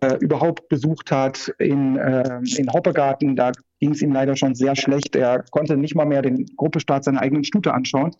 äh, 0.00 0.16
überhaupt 0.20 0.68
besucht 0.68 1.10
hat 1.10 1.52
in, 1.58 1.96
äh, 1.96 2.40
in 2.56 2.72
Hoppegarten. 2.72 3.34
Da 3.34 3.52
ging 3.80 3.92
es 3.92 4.02
ihm 4.02 4.12
leider 4.12 4.36
schon 4.36 4.54
sehr 4.54 4.76
schlecht. 4.76 5.16
Er 5.16 5.44
konnte 5.50 5.76
nicht 5.76 5.94
mal 5.94 6.06
mehr 6.06 6.22
den 6.22 6.46
Gruppestart 6.56 7.04
seiner 7.04 7.20
eigenen 7.20 7.44
Stute 7.44 7.74
anschauen. 7.74 8.12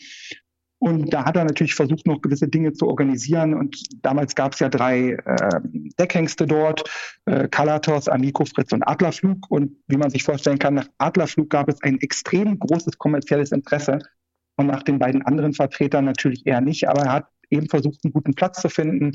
Und 0.81 1.13
da 1.13 1.27
hat 1.27 1.37
er 1.37 1.45
natürlich 1.45 1.75
versucht, 1.75 2.07
noch 2.07 2.23
gewisse 2.23 2.49
Dinge 2.49 2.73
zu 2.73 2.89
organisieren. 2.89 3.53
Und 3.53 3.77
damals 4.03 4.35
gab 4.35 4.55
es 4.55 4.61
ja 4.61 4.71
drei 4.71 5.11
äh, 5.11 5.61
Deckhengste 5.99 6.47
dort, 6.47 6.91
äh, 7.27 7.49
Kalatos, 7.49 8.09
Amico, 8.09 8.47
Fritz 8.47 8.73
und 8.73 8.83
Adlerflug. 8.89 9.51
Und 9.51 9.77
wie 9.89 9.99
man 9.99 10.09
sich 10.09 10.23
vorstellen 10.23 10.59
kann, 10.59 10.75
nach 10.75 10.89
Adlerflug 10.97 11.51
gab 11.51 11.69
es 11.69 11.83
ein 11.83 12.01
extrem 12.01 12.59
großes 12.59 12.97
kommerzielles 12.97 13.53
Interesse. 13.53 13.99
Und 14.57 14.69
nach 14.69 14.83
den 14.83 14.99
beiden 14.99 15.21
anderen 15.21 15.53
Vertretern 15.53 16.07
natürlich 16.07 16.47
eher 16.47 16.63
nicht. 16.63 16.89
Aber 16.89 17.03
er 17.03 17.13
hat 17.13 17.27
eben 17.51 17.69
versucht, 17.69 18.01
einen 18.03 18.15
guten 18.15 18.33
Platz 18.33 18.63
zu 18.63 18.71
finden. 18.71 19.13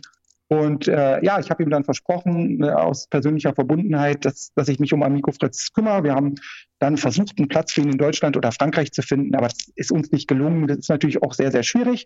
Und 0.47 0.87
äh, 0.87 1.23
ja, 1.23 1.39
ich 1.39 1.49
habe 1.49 1.63
ihm 1.63 1.69
dann 1.71 1.83
versprochen, 1.83 2.63
äh, 2.63 2.69
aus 2.69 3.07
persönlicher 3.07 3.53
Verbundenheit, 3.55 4.25
dass, 4.25 4.53
dass 4.53 4.67
ich 4.67 4.79
mich 4.79 4.93
um 4.93 5.01
Amico 5.01 5.31
Fritz 5.31 5.73
kümmere. 5.73 6.03
Wir 6.03 6.13
haben 6.13 6.35
dann 6.79 6.97
versucht, 6.97 7.39
einen 7.39 7.47
Platz 7.47 7.73
für 7.73 7.81
ihn 7.81 7.91
in 7.91 7.97
Deutschland 7.97 8.37
oder 8.37 8.51
Frankreich 8.51 8.91
zu 8.91 9.01
finden, 9.01 9.33
aber 9.35 9.47
das 9.47 9.71
ist 9.75 9.91
uns 9.91 10.11
nicht 10.11 10.27
gelungen. 10.27 10.67
Das 10.67 10.77
ist 10.77 10.89
natürlich 10.89 11.23
auch 11.23 11.33
sehr, 11.33 11.51
sehr 11.51 11.63
schwierig. 11.63 12.05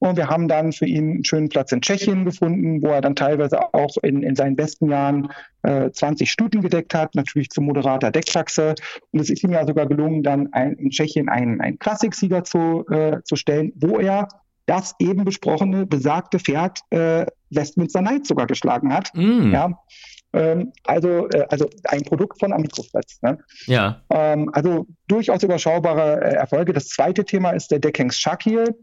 Und 0.00 0.16
wir 0.16 0.28
haben 0.28 0.46
dann 0.46 0.72
für 0.72 0.86
ihn 0.86 1.10
einen 1.10 1.24
schönen 1.24 1.48
Platz 1.48 1.72
in 1.72 1.80
Tschechien 1.80 2.24
gefunden, 2.24 2.82
wo 2.82 2.88
er 2.88 3.00
dann 3.00 3.16
teilweise 3.16 3.74
auch 3.74 3.96
in, 4.02 4.22
in 4.22 4.36
seinen 4.36 4.54
besten 4.54 4.88
Jahren 4.90 5.28
äh, 5.62 5.90
20 5.90 6.30
Stuten 6.30 6.62
gedeckt 6.62 6.94
hat, 6.94 7.14
natürlich 7.14 7.50
zu 7.50 7.60
moderater 7.60 8.10
Decktaxe. 8.12 8.76
Und 9.10 9.20
es 9.20 9.30
ist 9.30 9.42
ihm 9.42 9.52
ja 9.52 9.66
sogar 9.66 9.86
gelungen, 9.86 10.22
dann 10.22 10.52
ein, 10.52 10.74
in 10.74 10.90
Tschechien 10.90 11.28
einen, 11.28 11.60
einen 11.60 11.78
Klassiksieger 11.78 12.44
zu, 12.44 12.86
äh, 12.88 13.22
zu 13.24 13.34
stellen, 13.34 13.72
wo 13.74 13.98
er 13.98 14.28
das 14.68 14.94
eben 14.98 15.24
besprochene, 15.24 15.86
besagte 15.86 16.38
Pferd 16.38 16.80
äh, 16.90 17.24
Westminster 17.50 18.02
Night 18.02 18.26
sogar 18.26 18.46
geschlagen 18.46 18.92
hat. 18.92 19.10
Mm. 19.14 19.50
Ja. 19.50 19.78
Ähm, 20.34 20.72
also, 20.84 21.26
äh, 21.28 21.46
also 21.48 21.70
ein 21.84 22.02
Produkt 22.02 22.38
von 22.38 22.52
Amicroflex. 22.52 23.22
Ne? 23.22 23.38
Ja. 23.64 24.02
Ähm, 24.10 24.50
also 24.52 24.86
durchaus 25.06 25.42
überschaubare 25.42 26.20
äh, 26.20 26.34
Erfolge. 26.34 26.74
Das 26.74 26.88
zweite 26.88 27.24
Thema 27.24 27.52
ist 27.52 27.70
der 27.70 27.78
Deckhengst 27.78 28.20
Shakir. 28.20 28.74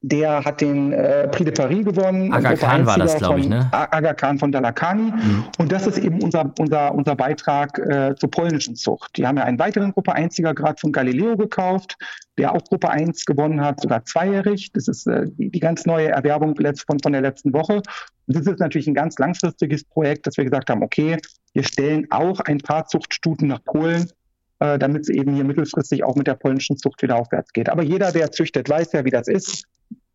Der 0.00 0.44
hat 0.44 0.60
den 0.60 0.92
äh, 0.92 1.26
Prix 1.26 1.44
de 1.44 1.52
Paris 1.52 1.84
gewonnen. 1.84 2.32
Aga 2.32 2.54
Khan 2.54 2.86
war 2.86 2.98
das, 2.98 3.16
glaube 3.16 3.40
ich, 3.40 3.48
ne? 3.48 3.68
Aga 3.72 4.14
Khan 4.14 4.38
von 4.38 4.52
Dalakani. 4.52 5.10
Mhm. 5.10 5.44
Und 5.58 5.72
das 5.72 5.88
ist 5.88 5.98
eben 5.98 6.22
unser, 6.22 6.52
unser, 6.56 6.94
unser 6.94 7.16
Beitrag 7.16 7.76
äh, 7.78 8.14
zur 8.14 8.30
polnischen 8.30 8.76
Zucht. 8.76 9.16
Die 9.16 9.26
haben 9.26 9.38
ja 9.38 9.42
einen 9.42 9.58
weiteren 9.58 9.92
Gruppe 9.92 10.12
1 10.12 10.36
Grad 10.36 10.78
von 10.80 10.92
Galileo 10.92 11.36
gekauft, 11.36 11.96
der 12.38 12.54
auch 12.54 12.62
Gruppe 12.62 12.90
1 12.90 13.24
gewonnen 13.24 13.60
hat, 13.60 13.80
sogar 13.80 14.04
zweijährig. 14.04 14.70
Das 14.72 14.86
ist 14.86 15.08
äh, 15.08 15.24
die, 15.26 15.50
die 15.50 15.60
ganz 15.60 15.84
neue 15.84 16.10
Erwerbung 16.10 16.54
von, 16.56 17.00
von 17.00 17.12
der 17.12 17.22
letzten 17.22 17.52
Woche. 17.52 17.82
Und 18.28 18.36
das 18.36 18.46
ist 18.46 18.60
natürlich 18.60 18.86
ein 18.86 18.94
ganz 18.94 19.18
langfristiges 19.18 19.82
Projekt, 19.82 20.28
dass 20.28 20.36
wir 20.36 20.44
gesagt 20.44 20.70
haben, 20.70 20.84
okay, 20.84 21.16
wir 21.54 21.64
stellen 21.64 22.06
auch 22.10 22.38
ein 22.38 22.58
paar 22.58 22.86
Zuchtstuten 22.86 23.48
nach 23.48 23.64
Polen, 23.64 24.08
äh, 24.60 24.78
damit 24.78 25.02
es 25.02 25.08
eben 25.08 25.34
hier 25.34 25.42
mittelfristig 25.42 26.04
auch 26.04 26.14
mit 26.14 26.28
der 26.28 26.34
polnischen 26.34 26.76
Zucht 26.76 27.02
wieder 27.02 27.16
aufwärts 27.16 27.52
geht. 27.52 27.68
Aber 27.68 27.82
jeder, 27.82 28.12
der 28.12 28.30
züchtet, 28.30 28.68
weiß 28.68 28.92
ja, 28.92 29.04
wie 29.04 29.10
das 29.10 29.26
ist 29.26 29.67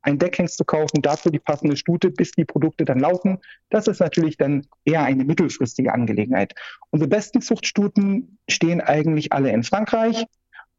ein 0.03 0.19
Deckhengst 0.19 0.57
zu 0.57 0.65
kaufen, 0.65 1.01
dazu 1.01 1.29
die 1.29 1.39
passende 1.39 1.75
Stute, 1.75 2.11
bis 2.11 2.31
die 2.31 2.45
Produkte 2.45 2.85
dann 2.85 2.99
laufen. 2.99 3.39
Das 3.69 3.87
ist 3.87 3.99
natürlich 3.99 4.37
dann 4.37 4.65
eher 4.85 5.03
eine 5.03 5.25
mittelfristige 5.25 5.93
Angelegenheit. 5.93 6.53
Unsere 6.91 7.09
besten 7.09 7.41
Zuchtstuten 7.41 8.37
stehen 8.49 8.81
eigentlich 8.81 9.33
alle 9.33 9.51
in 9.51 9.63
Frankreich. 9.63 10.25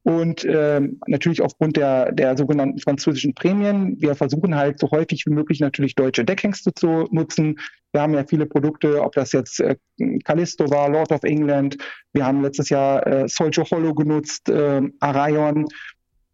Und 0.06 0.44
ähm, 0.44 1.00
natürlich 1.06 1.40
aufgrund 1.40 1.78
der, 1.78 2.12
der 2.12 2.36
sogenannten 2.36 2.78
französischen 2.78 3.32
Prämien. 3.32 3.96
Wir 3.98 4.14
versuchen 4.14 4.54
halt 4.54 4.78
so 4.78 4.90
häufig 4.90 5.24
wie 5.24 5.30
möglich 5.30 5.60
natürlich 5.60 5.94
deutsche 5.94 6.26
Deckhengste 6.26 6.74
zu 6.74 7.08
nutzen. 7.10 7.58
Wir 7.90 8.02
haben 8.02 8.12
ja 8.12 8.24
viele 8.28 8.44
Produkte, 8.44 9.02
ob 9.02 9.14
das 9.14 9.32
jetzt 9.32 9.60
äh, 9.60 9.76
Callisto 10.24 10.68
war, 10.68 10.90
Lord 10.90 11.10
of 11.10 11.22
England. 11.22 11.78
Wir 12.12 12.26
haben 12.26 12.42
letztes 12.42 12.68
Jahr 12.68 13.06
äh, 13.06 13.28
Solcho 13.28 13.64
Hollow 13.70 13.94
genutzt, 13.94 14.50
äh, 14.50 14.82
Arayon. 15.00 15.68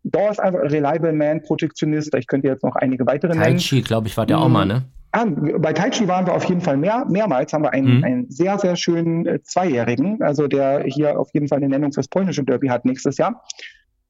Dawes 0.03 0.39
einfach 0.39 0.61
Reliable 0.63 1.13
Man, 1.13 1.43
Protektionist. 1.43 2.15
Ich 2.15 2.27
könnte 2.27 2.49
jetzt 2.49 2.65
noch 2.65 2.77
einige 2.77 3.07
weitere 3.07 3.33
nennen. 3.33 3.59
Taichi, 3.59 3.83
glaube 3.83 4.09
ich, 4.09 4.17
war 4.17 4.27
der 4.27 4.39
auch 4.39 4.49
mal, 4.49 4.67
ne? 4.67 4.85
Ah, 5.13 5.25
bei 5.25 5.73
Taichi 5.73 6.07
waren 6.07 6.27
wir 6.27 6.35
auf 6.35 6.45
jeden 6.45 6.61
Fall 6.61 6.77
mehr, 6.77 7.05
mehrmals 7.09 7.53
haben 7.53 7.65
wir 7.65 7.73
einen, 7.73 7.99
mhm. 7.99 8.05
einen 8.05 8.31
sehr, 8.31 8.59
sehr 8.59 8.77
schönen 8.77 9.27
äh, 9.27 9.43
Zweijährigen, 9.43 10.23
also 10.23 10.47
der 10.47 10.85
hier 10.85 11.19
auf 11.19 11.29
jeden 11.35 11.49
Fall 11.49 11.59
eine 11.59 11.69
Nennung 11.69 11.93
fürs 11.93 12.07
polnische 12.07 12.45
Derby 12.45 12.69
hat 12.69 12.85
nächstes 12.85 13.17
Jahr. 13.17 13.43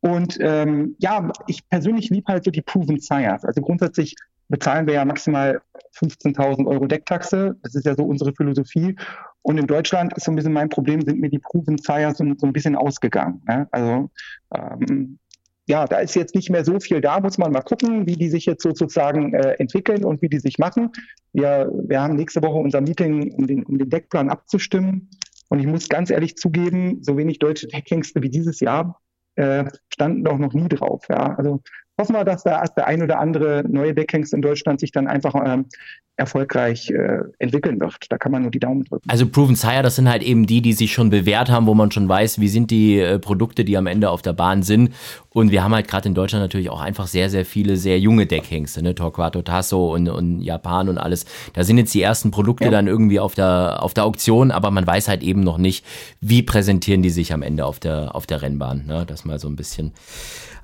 Und 0.01 0.37
ähm, 0.41 0.97
ja, 0.99 1.31
ich 1.47 1.67
persönlich 1.69 2.11
liebe 2.11 2.31
halt 2.31 2.45
so 2.45 2.51
die 2.51 2.63
Proven 2.63 3.01
Sires. 3.01 3.45
Also 3.45 3.63
grundsätzlich 3.63 4.15
bezahlen 4.49 4.87
wir 4.87 4.95
ja 4.95 5.05
maximal 5.05 5.61
15.000 5.95 6.67
Euro 6.67 6.87
Decktaxe. 6.87 7.57
Das 7.63 7.75
ist 7.75 7.87
ja 7.87 7.95
so 7.95 8.05
unsere 8.05 8.35
Philosophie. 8.35 8.97
Und 9.43 9.59
in 9.59 9.67
Deutschland 9.67 10.13
ist 10.15 10.25
so 10.25 10.33
ein 10.33 10.37
bisschen 10.37 10.53
mein 10.53 10.69
Problem, 10.69 11.01
sind 11.03 11.21
mir 11.21 11.31
die 11.31 11.39
Proven 11.39 11.79
Sires 11.79 12.19
so, 12.19 12.25
so 12.37 12.47
ein 12.47 12.53
bisschen 12.53 12.77
ausgegangen. 12.77 13.43
Ne? 13.47 13.69
Also 13.71 14.11
ähm, 14.55 15.19
ja, 15.71 15.87
da 15.87 15.99
ist 15.99 16.17
jetzt 16.17 16.35
nicht 16.35 16.51
mehr 16.51 16.65
so 16.65 16.81
viel 16.81 17.01
da, 17.01 17.21
muss 17.21 17.39
man 17.39 17.53
mal 17.53 17.63
gucken, 17.63 18.05
wie 18.05 18.17
die 18.17 18.29
sich 18.29 18.45
jetzt 18.45 18.65
sozusagen 18.65 19.35
äh, 19.35 19.53
entwickeln 19.61 20.05
und 20.05 20.21
wie 20.21 20.29
die 20.29 20.41
sich 20.41 20.59
machen. 20.59 20.91
Wir, 21.33 21.71
wir 21.87 22.03
haben 22.03 22.17
nächste 22.17 22.43
Woche 22.43 22.59
unser 22.59 22.81
Meeting, 22.81 23.33
um 23.35 23.47
den, 23.47 23.63
um 23.63 23.79
den 23.79 23.89
Deckplan 23.89 24.31
abzustimmen. 24.31 25.09
Und 25.49 25.61
ich 25.61 25.69
muss 25.69 25.89
ganz 25.89 26.11
ehrlich 26.11 26.37
zugeben, 26.37 27.05
so 27.05 27.17
wenig 27.17 27.39
deutsche 27.39 27.69
Deckhengste 27.69 28.21
wie 28.21 28.31
dieses 28.31 28.59
Jahr 28.59 29.01
äh, 29.37 29.65
standen 29.93 30.25
doch 30.25 30.39
noch 30.39 30.53
nie 30.55 30.69
drauf. 30.69 31.05
Ja. 31.09 31.37
Also 31.37 31.63
hoffen 31.99 32.15
wir, 32.15 32.25
dass 32.25 32.43
da 32.43 32.63
der 32.65 32.87
ein 32.87 33.03
oder 33.03 33.19
andere 33.19 33.65
neue 33.69 33.95
Deckhengst 33.95 34.33
in 34.35 34.43
Deutschland 34.43 34.81
sich 34.81 34.93
dann 34.93 35.07
einfach 35.07 35.35
ähm, 35.45 35.67
erfolgreich 36.21 36.91
äh, 36.91 37.21
entwickeln 37.39 37.81
wird. 37.81 37.97
Da 38.11 38.19
kann 38.19 38.31
man 38.31 38.43
nur 38.43 38.51
die 38.51 38.61
Daumen 38.61 38.85
drücken. 38.85 39.09
Also 39.09 39.27
Proven 39.27 39.57
Sire, 39.57 39.83
das 39.83 39.97
sind 39.97 40.09
halt 40.09 40.23
eben 40.23 40.47
die, 40.47 40.61
die 40.61 40.75
sich 40.75 40.93
schon 40.93 41.11
bewährt 41.11 41.51
haben, 41.51 41.67
wo 41.67 41.75
man 41.75 41.91
schon 41.91 42.09
weiß, 42.09 42.41
wie 42.41 42.49
sind 42.49 42.71
die 42.71 43.01
äh, 43.01 43.19
Produkte, 43.19 43.65
die 43.65 43.77
am 43.77 43.87
Ende 43.87 44.11
auf 44.11 44.23
der 44.23 44.35
Bahn 44.35 44.63
sind. 44.63 44.93
Und 45.31 45.51
wir 45.51 45.65
haben 45.65 45.75
halt 45.75 45.89
gerade 45.89 46.09
in 46.09 46.15
Deutschland 46.15 46.45
natürlich 46.45 46.69
auch 46.71 46.81
einfach 46.81 47.07
sehr, 47.07 47.31
sehr 47.31 47.45
viele 47.45 47.77
sehr 47.77 47.99
junge 47.99 48.27
Deckhengste, 48.27 48.83
ne? 48.83 48.95
Torquato 48.95 49.43
Tasso 49.43 49.95
und, 49.95 50.09
und 50.09 50.43
Japan 50.43 50.89
und 50.89 50.99
alles. 50.99 51.25
Da 51.55 51.65
sind 51.65 51.79
jetzt 51.79 51.95
die 51.95 52.03
ersten 52.03 52.31
Produkte 52.31 52.67
ja. 52.67 52.71
dann 52.71 52.87
irgendwie 52.87 53.19
auf 53.19 53.35
der, 53.35 53.83
auf 53.83 53.95
der 53.95 54.05
Auktion, 54.05 54.51
aber 54.51 54.71
man 54.71 54.87
weiß 54.87 55.09
halt 55.09 55.23
eben 55.23 55.41
noch 55.41 55.59
nicht, 55.59 55.87
wie 56.21 56.43
präsentieren 56.43 57.03
die 57.03 57.11
sich 57.11 57.33
am 57.33 57.43
Ende 57.43 57.65
auf 57.65 57.81
der, 57.81 58.15
auf 58.15 58.27
der 58.27 58.43
Rennbahn. 58.43 58.85
Ne? 58.87 59.05
Das 59.07 59.25
mal 59.25 59.39
so 59.39 59.49
ein 59.49 59.57
bisschen 59.57 59.93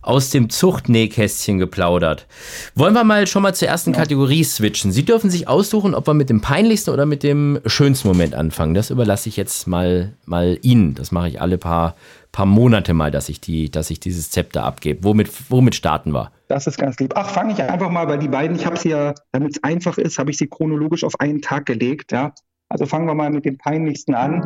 aus 0.07 0.31
dem 0.31 0.49
Zuchtnähkästchen 0.49 1.59
geplaudert. 1.59 2.27
Wollen 2.75 2.95
wir 2.95 3.05
mal 3.05 3.27
schon 3.27 3.43
mal 3.43 3.55
zur 3.55 3.69
ersten 3.69 3.93
ja. 3.93 3.99
Kategorie 3.99 4.45
switchen? 4.45 4.93
Sie 4.93 5.05
dürfen 5.05 5.31
sich 5.31 5.49
aussuchen, 5.49 5.95
ob 5.95 6.07
wir 6.07 6.15
mit 6.15 6.31
dem 6.31 6.41
peinlichsten 6.41 6.93
oder 6.93 7.07
mit 7.07 7.23
dem 7.23 7.61
schönsten 7.67 8.09
Moment 8.09 8.35
anfangen. 8.35 8.75
Das 8.75 8.91
überlasse 8.91 9.29
ich 9.29 9.37
jetzt 9.37 9.67
mal, 9.67 10.15
mal 10.25 10.59
Ihnen. 10.63 10.95
Das 10.95 11.13
mache 11.13 11.29
ich 11.29 11.41
alle 11.41 11.59
paar, 11.59 11.97
paar 12.33 12.47
Monate 12.47 12.95
mal, 12.95 13.11
dass 13.11 13.29
ich, 13.29 13.41
die, 13.41 13.71
dass 13.71 13.91
ich 13.91 14.01
dieses 14.01 14.31
Zepter 14.31 14.65
abgebe. 14.65 15.03
Womit, 15.05 15.29
womit 15.51 15.75
starten 15.75 16.13
wir? 16.13 16.31
Das 16.49 16.67
ist 16.67 16.79
ganz 16.79 16.99
lieb. 16.99 17.13
Ach, 17.17 17.29
fange 17.29 17.53
ich 17.53 17.63
einfach 17.63 17.91
mal, 17.91 18.07
weil 18.07 18.19
die 18.19 18.29
beiden, 18.29 18.57
ich 18.57 18.65
habe 18.65 18.77
sie 18.77 18.91
ja, 18.91 19.15
damit 19.33 19.57
es 19.57 19.65
einfach 19.65 19.99
ist, 19.99 20.19
habe 20.19 20.31
ich 20.31 20.39
sie 20.39 20.47
chronologisch 20.47 21.03
auf 21.03 21.19
einen 21.19 21.43
Tag 21.43 21.67
gelegt. 21.67 22.13
Ja? 22.13 22.33
Also 22.69 22.87
fangen 22.87 23.07
wir 23.07 23.15
mal 23.15 23.31
mit 23.31 23.45
dem 23.45 23.59
peinlichsten 23.59 24.15
an. 24.15 24.43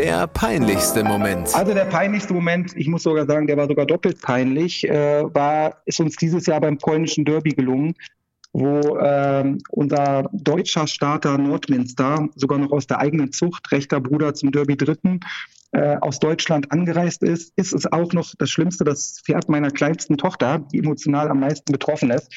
Der 0.00 0.26
peinlichste 0.28 1.04
Moment. 1.04 1.54
Also 1.54 1.74
der 1.74 1.84
peinlichste 1.84 2.32
Moment, 2.32 2.74
ich 2.74 2.88
muss 2.88 3.02
sogar 3.02 3.26
sagen, 3.26 3.46
der 3.46 3.58
war 3.58 3.66
sogar 3.68 3.84
doppelt 3.84 4.22
peinlich, 4.22 4.88
äh, 4.88 5.22
war, 5.34 5.82
ist 5.84 6.00
uns 6.00 6.16
dieses 6.16 6.46
Jahr 6.46 6.58
beim 6.58 6.78
polnischen 6.78 7.26
Derby 7.26 7.50
gelungen, 7.50 7.92
wo 8.54 8.96
äh, 8.96 9.58
unser 9.68 10.30
deutscher 10.32 10.86
Starter 10.86 11.36
Nordminster 11.36 12.30
sogar 12.34 12.56
noch 12.56 12.72
aus 12.72 12.86
der 12.86 12.98
eigenen 12.98 13.30
Zucht, 13.30 13.70
rechter 13.72 14.00
Bruder 14.00 14.32
zum 14.32 14.52
Derby 14.52 14.74
Dritten, 14.74 15.20
äh, 15.72 15.98
aus 16.00 16.18
Deutschland 16.18 16.72
angereist 16.72 17.22
ist, 17.22 17.52
ist 17.56 17.74
es 17.74 17.84
auch 17.92 18.14
noch 18.14 18.34
das 18.38 18.48
Schlimmste, 18.48 18.84
das 18.84 19.20
Pferd 19.22 19.50
meiner 19.50 19.70
kleinsten 19.70 20.16
Tochter, 20.16 20.64
die 20.72 20.78
emotional 20.78 21.28
am 21.28 21.40
meisten 21.40 21.72
betroffen 21.72 22.10
ist. 22.10 22.32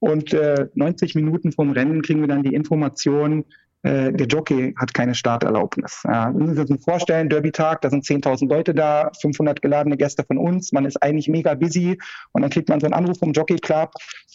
Und 0.00 0.32
äh, 0.32 0.66
90 0.74 1.14
Minuten 1.14 1.52
vom 1.52 1.70
Rennen 1.70 2.02
kriegen 2.02 2.22
wir 2.22 2.28
dann 2.28 2.42
die 2.42 2.54
Information, 2.54 3.44
äh, 3.82 4.12
der 4.12 4.26
Jockey 4.26 4.74
hat 4.76 4.92
keine 4.92 5.14
Starterlaubnis. 5.14 6.02
Ja, 6.04 6.30
müssen 6.30 6.56
Sie 6.56 6.74
sich 6.74 6.82
vorstellen, 6.82 7.28
Derby-Tag, 7.28 7.80
da 7.82 7.90
sind 7.90 8.04
10.000 8.04 8.48
Leute 8.48 8.74
da, 8.74 9.10
500 9.20 9.62
geladene 9.62 9.96
Gäste 9.96 10.24
von 10.24 10.38
uns, 10.38 10.72
man 10.72 10.84
ist 10.84 11.00
eigentlich 11.02 11.28
mega 11.28 11.54
busy 11.54 11.98
und 12.32 12.42
dann 12.42 12.50
kriegt 12.50 12.68
man 12.68 12.80
so 12.80 12.86
einen 12.86 12.94
Anruf 12.94 13.18
vom 13.18 13.32
Jockey 13.32 13.56
Club 13.56 13.92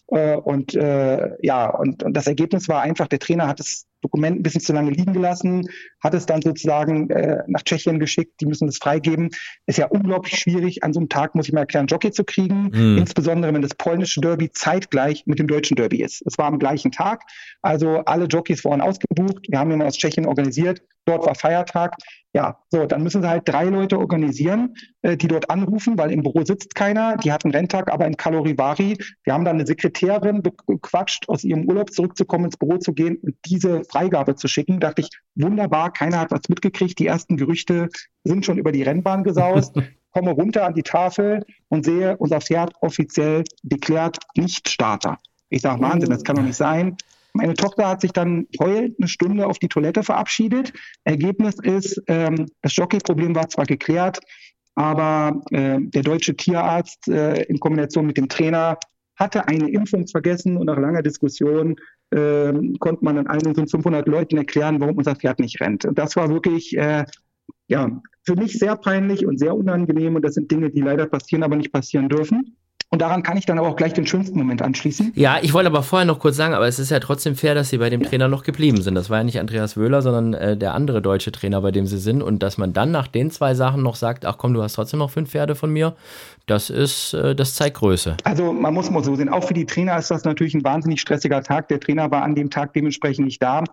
äh, 0.07 0.35
und 0.35 0.75
äh, 0.75 1.29
ja, 1.41 1.69
und, 1.69 2.03
und 2.03 2.13
das 2.13 2.27
Ergebnis 2.27 2.69
war 2.69 2.81
einfach, 2.81 3.07
der 3.07 3.19
Trainer 3.19 3.47
hat 3.47 3.59
das 3.59 3.85
Dokument 4.03 4.39
ein 4.39 4.43
bisschen 4.43 4.61
zu 4.61 4.73
lange 4.73 4.91
liegen 4.91 5.13
gelassen, 5.13 5.67
hat 6.03 6.13
es 6.13 6.25
dann 6.25 6.41
sozusagen 6.41 7.09
äh, 7.09 7.43
nach 7.47 7.63
Tschechien 7.63 7.99
geschickt, 7.99 8.33
die 8.41 8.45
müssen 8.45 8.67
das 8.67 8.77
freigeben. 8.77 9.29
Ist 9.65 9.77
ja 9.77 9.87
unglaublich 9.87 10.37
schwierig, 10.37 10.83
an 10.83 10.93
so 10.93 10.99
einem 10.99 11.09
Tag, 11.09 11.35
muss 11.35 11.47
ich 11.47 11.53
mal 11.53 11.61
erklären, 11.61 11.87
Jockey 11.87 12.11
zu 12.11 12.23
kriegen, 12.23 12.69
mhm. 12.73 12.97
insbesondere 12.97 13.53
wenn 13.53 13.61
das 13.61 13.75
polnische 13.75 14.21
Derby 14.21 14.51
zeitgleich 14.51 15.23
mit 15.25 15.39
dem 15.39 15.47
deutschen 15.47 15.75
Derby 15.75 16.03
ist. 16.03 16.21
Es 16.25 16.37
war 16.37 16.45
am 16.45 16.59
gleichen 16.59 16.91
Tag, 16.91 17.23
also 17.61 17.99
alle 18.05 18.25
Jockeys 18.25 18.63
waren 18.65 18.81
ausgebucht, 18.81 19.47
wir 19.49 19.59
haben 19.59 19.71
ihn 19.71 19.81
aus 19.81 19.97
Tschechien 19.97 20.25
organisiert, 20.25 20.81
dort 21.05 21.25
war 21.25 21.35
Feiertag. 21.35 21.95
Ja, 22.35 22.57
so, 22.71 22.87
dann 22.87 23.03
müssen 23.03 23.21
sie 23.21 23.29
halt 23.29 23.47
drei 23.47 23.65
Leute 23.65 23.99
organisieren, 23.99 24.75
äh, 25.03 25.15
die 25.15 25.27
dort 25.27 25.51
anrufen, 25.51 25.99
weil 25.99 26.11
im 26.11 26.23
Büro 26.23 26.43
sitzt 26.43 26.73
keiner. 26.73 27.15
Die 27.17 27.31
hatten 27.31 27.51
Renntag, 27.51 27.93
aber 27.93 28.07
in 28.07 28.17
Kalorivari. 28.17 28.97
Wir 29.23 29.33
haben 29.33 29.45
dann 29.45 29.57
eine 29.57 29.67
Sekretärin 29.67 30.41
bequatscht, 30.41 31.29
aus 31.29 31.43
ihrem 31.43 31.65
Urlaub 31.65 31.91
zurückzukommen, 31.91 32.45
ins 32.45 32.57
Büro 32.57 32.77
zu 32.77 32.93
gehen 32.93 33.17
und 33.17 33.35
diese 33.45 33.83
Freigabe 33.83 34.35
zu 34.35 34.47
schicken. 34.47 34.79
Da 34.79 34.87
dachte 34.87 35.03
ich, 35.03 35.09
wunderbar, 35.35 35.93
keiner 35.93 36.19
hat 36.19 36.31
was 36.31 36.49
mitgekriegt. 36.49 36.97
Die 36.97 37.05
ersten 37.05 37.37
Gerüchte 37.37 37.89
sind 38.23 38.45
schon 38.45 38.57
über 38.57 38.71
die 38.71 38.81
Rennbahn 38.81 39.23
gesaust. 39.23 39.75
Komme 40.11 40.31
runter 40.31 40.65
an 40.65 40.73
die 40.73 40.83
Tafel 40.83 41.45
und 41.69 41.85
sehe, 41.85 42.17
unser 42.17 42.41
Pferd 42.41 42.73
offiziell 42.81 43.43
deklärt 43.61 44.17
nicht 44.35 44.69
Starter. 44.69 45.19
Ich 45.49 45.61
sage, 45.61 45.81
Wahnsinn, 45.81 46.09
das 46.09 46.23
kann 46.23 46.35
doch 46.35 46.43
nicht 46.43 46.57
sein. 46.57 46.97
Meine 47.33 47.55
Tochter 47.55 47.87
hat 47.87 48.01
sich 48.01 48.11
dann 48.11 48.47
heulend 48.59 48.95
eine 48.99 49.07
Stunde 49.07 49.47
auf 49.47 49.59
die 49.59 49.67
Toilette 49.67 50.03
verabschiedet. 50.03 50.71
Ergebnis 51.03 51.55
ist, 51.61 52.01
ähm, 52.07 52.45
das 52.61 52.75
Jockey-Problem 52.75 53.35
war 53.35 53.49
zwar 53.49 53.65
geklärt, 53.65 54.19
aber 54.75 55.41
äh, 55.51 55.79
der 55.79 56.03
deutsche 56.03 56.35
Tierarzt 56.35 57.07
äh, 57.07 57.43
in 57.43 57.59
Kombination 57.59 58.05
mit 58.05 58.17
dem 58.17 58.29
Trainer 58.29 58.77
hatte 59.15 59.47
eine 59.47 59.69
Impfung 59.69 60.07
vergessen 60.07 60.57
und 60.57 60.67
nach 60.67 60.77
langer 60.77 61.01
Diskussion 61.01 61.75
äh, 62.11 62.53
konnte 62.79 63.03
man 63.03 63.15
dann 63.15 63.27
allen 63.27 63.55
so 63.55 63.65
500 63.65 64.07
Leuten 64.07 64.37
erklären, 64.37 64.79
warum 64.79 64.97
unser 64.97 65.15
Pferd 65.15 65.39
nicht 65.39 65.59
rennt. 65.61 65.85
Und 65.85 65.97
das 65.97 66.15
war 66.15 66.29
wirklich 66.29 66.75
äh, 66.77 67.05
ja, 67.67 68.01
für 68.25 68.35
mich 68.35 68.57
sehr 68.57 68.75
peinlich 68.75 69.25
und 69.25 69.39
sehr 69.39 69.55
unangenehm 69.55 70.15
und 70.15 70.23
das 70.23 70.35
sind 70.35 70.51
Dinge, 70.51 70.69
die 70.69 70.81
leider 70.81 71.07
passieren, 71.07 71.43
aber 71.43 71.55
nicht 71.55 71.71
passieren 71.71 72.09
dürfen. 72.09 72.57
Und 72.93 73.01
daran 73.01 73.23
kann 73.23 73.37
ich 73.37 73.47
dann 73.47 73.57
aber 73.57 73.69
auch 73.69 73.75
gleich 73.75 73.93
den 73.93 74.05
schönsten 74.05 74.37
Moment 74.37 74.61
anschließen. 74.61 75.13
Ja, 75.15 75.39
ich 75.41 75.51
wollte 75.55 75.65
aber 75.65 75.81
vorher 75.81 76.05
noch 76.05 76.19
kurz 76.19 76.35
sagen, 76.35 76.53
aber 76.53 76.67
es 76.67 76.77
ist 76.77 76.91
ja 76.91 76.99
trotzdem 76.99 77.35
fair, 77.35 77.55
dass 77.55 77.69
Sie 77.69 77.79
bei 77.79 77.89
dem 77.89 78.03
Trainer 78.03 78.27
noch 78.27 78.43
geblieben 78.43 78.83
sind. 78.83 78.93
Das 78.93 79.09
war 79.09 79.17
ja 79.17 79.23
nicht 79.23 79.39
Andreas 79.39 79.75
Wöhler, 79.75 80.03
sondern 80.03 80.35
äh, 80.35 80.55
der 80.55 80.75
andere 80.75 81.01
deutsche 81.01 81.31
Trainer, 81.31 81.59
bei 81.61 81.71
dem 81.71 81.87
Sie 81.87 81.97
sind. 81.97 82.21
Und 82.21 82.43
dass 82.43 82.59
man 82.59 82.71
dann 82.71 82.91
nach 82.91 83.07
den 83.07 83.31
zwei 83.31 83.55
Sachen 83.55 83.81
noch 83.81 83.95
sagt, 83.95 84.27
ach 84.27 84.37
komm, 84.37 84.53
du 84.53 84.61
hast 84.61 84.73
trotzdem 84.73 84.99
noch 84.99 85.09
fünf 85.09 85.31
Pferde 85.31 85.55
von 85.55 85.73
mir, 85.73 85.95
das 86.45 86.69
ist, 86.69 87.15
äh, 87.15 87.33
das 87.33 87.55
zeigt 87.55 87.77
Größe. 87.77 88.17
Also 88.25 88.53
man 88.53 88.75
muss 88.75 88.91
mal 88.91 89.03
so 89.03 89.15
sehen, 89.15 89.29
auch 89.29 89.43
für 89.43 89.55
die 89.55 89.65
Trainer 89.65 89.97
ist 89.97 90.11
das 90.11 90.23
natürlich 90.23 90.53
ein 90.53 90.63
wahnsinnig 90.63 91.01
stressiger 91.01 91.41
Tag. 91.41 91.69
Der 91.69 91.79
Trainer 91.79 92.11
war 92.11 92.21
an 92.21 92.35
dem 92.35 92.51
Tag 92.51 92.73
dementsprechend 92.73 93.25
nicht 93.25 93.41
da. 93.41 93.63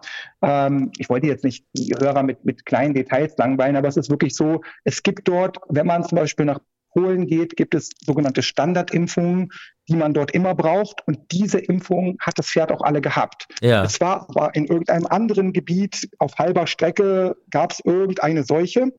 Ähm, 0.41 0.93
ich 0.97 1.11
wollte 1.11 1.27
jetzt 1.27 1.45
nicht 1.45 1.67
die 1.75 1.95
Hörer 1.95 2.23
mit, 2.23 2.47
mit 2.47 2.65
kleinen 2.65 2.95
Details 2.95 3.37
langweilen, 3.37 3.77
aber 3.77 3.89
es 3.89 3.99
ist 3.99 4.09
wirklich 4.09 4.35
so, 4.35 4.63
es 4.85 5.03
gibt 5.03 5.29
dort, 5.29 5.59
wenn 5.69 5.87
man 5.87 6.05
zum 6.05 6.17
Beispiel 6.17 6.47
nach 6.47 6.61
Polen 6.93 7.27
geht, 7.27 7.57
gibt 7.57 7.75
es 7.75 7.91
sogenannte 8.05 8.43
Standardimpfungen, 8.43 9.51
die 9.89 9.97
man 9.97 10.15
dort 10.15 10.33
immer 10.33 10.55
braucht. 10.55 11.07
Und 11.07 11.19
diese 11.33 11.59
Impfung 11.59 12.17
hat 12.21 12.39
das 12.39 12.49
Pferd 12.49 12.73
auch 12.73 12.83
alle 12.83 13.01
gehabt. 13.01 13.47
Ja. 13.61 13.85
Es 13.85 14.01
war, 14.01 14.27
war 14.35 14.55
in 14.55 14.67
irgendeinem 14.67 15.07
anderen 15.07 15.53
Gebiet 15.53 16.09
auf 16.19 16.37
halber 16.37 16.67
Strecke 16.67 17.37
gab 17.51 17.73
es 17.73 17.81
irgendeine 17.81 18.45
Seuche. 18.45 18.93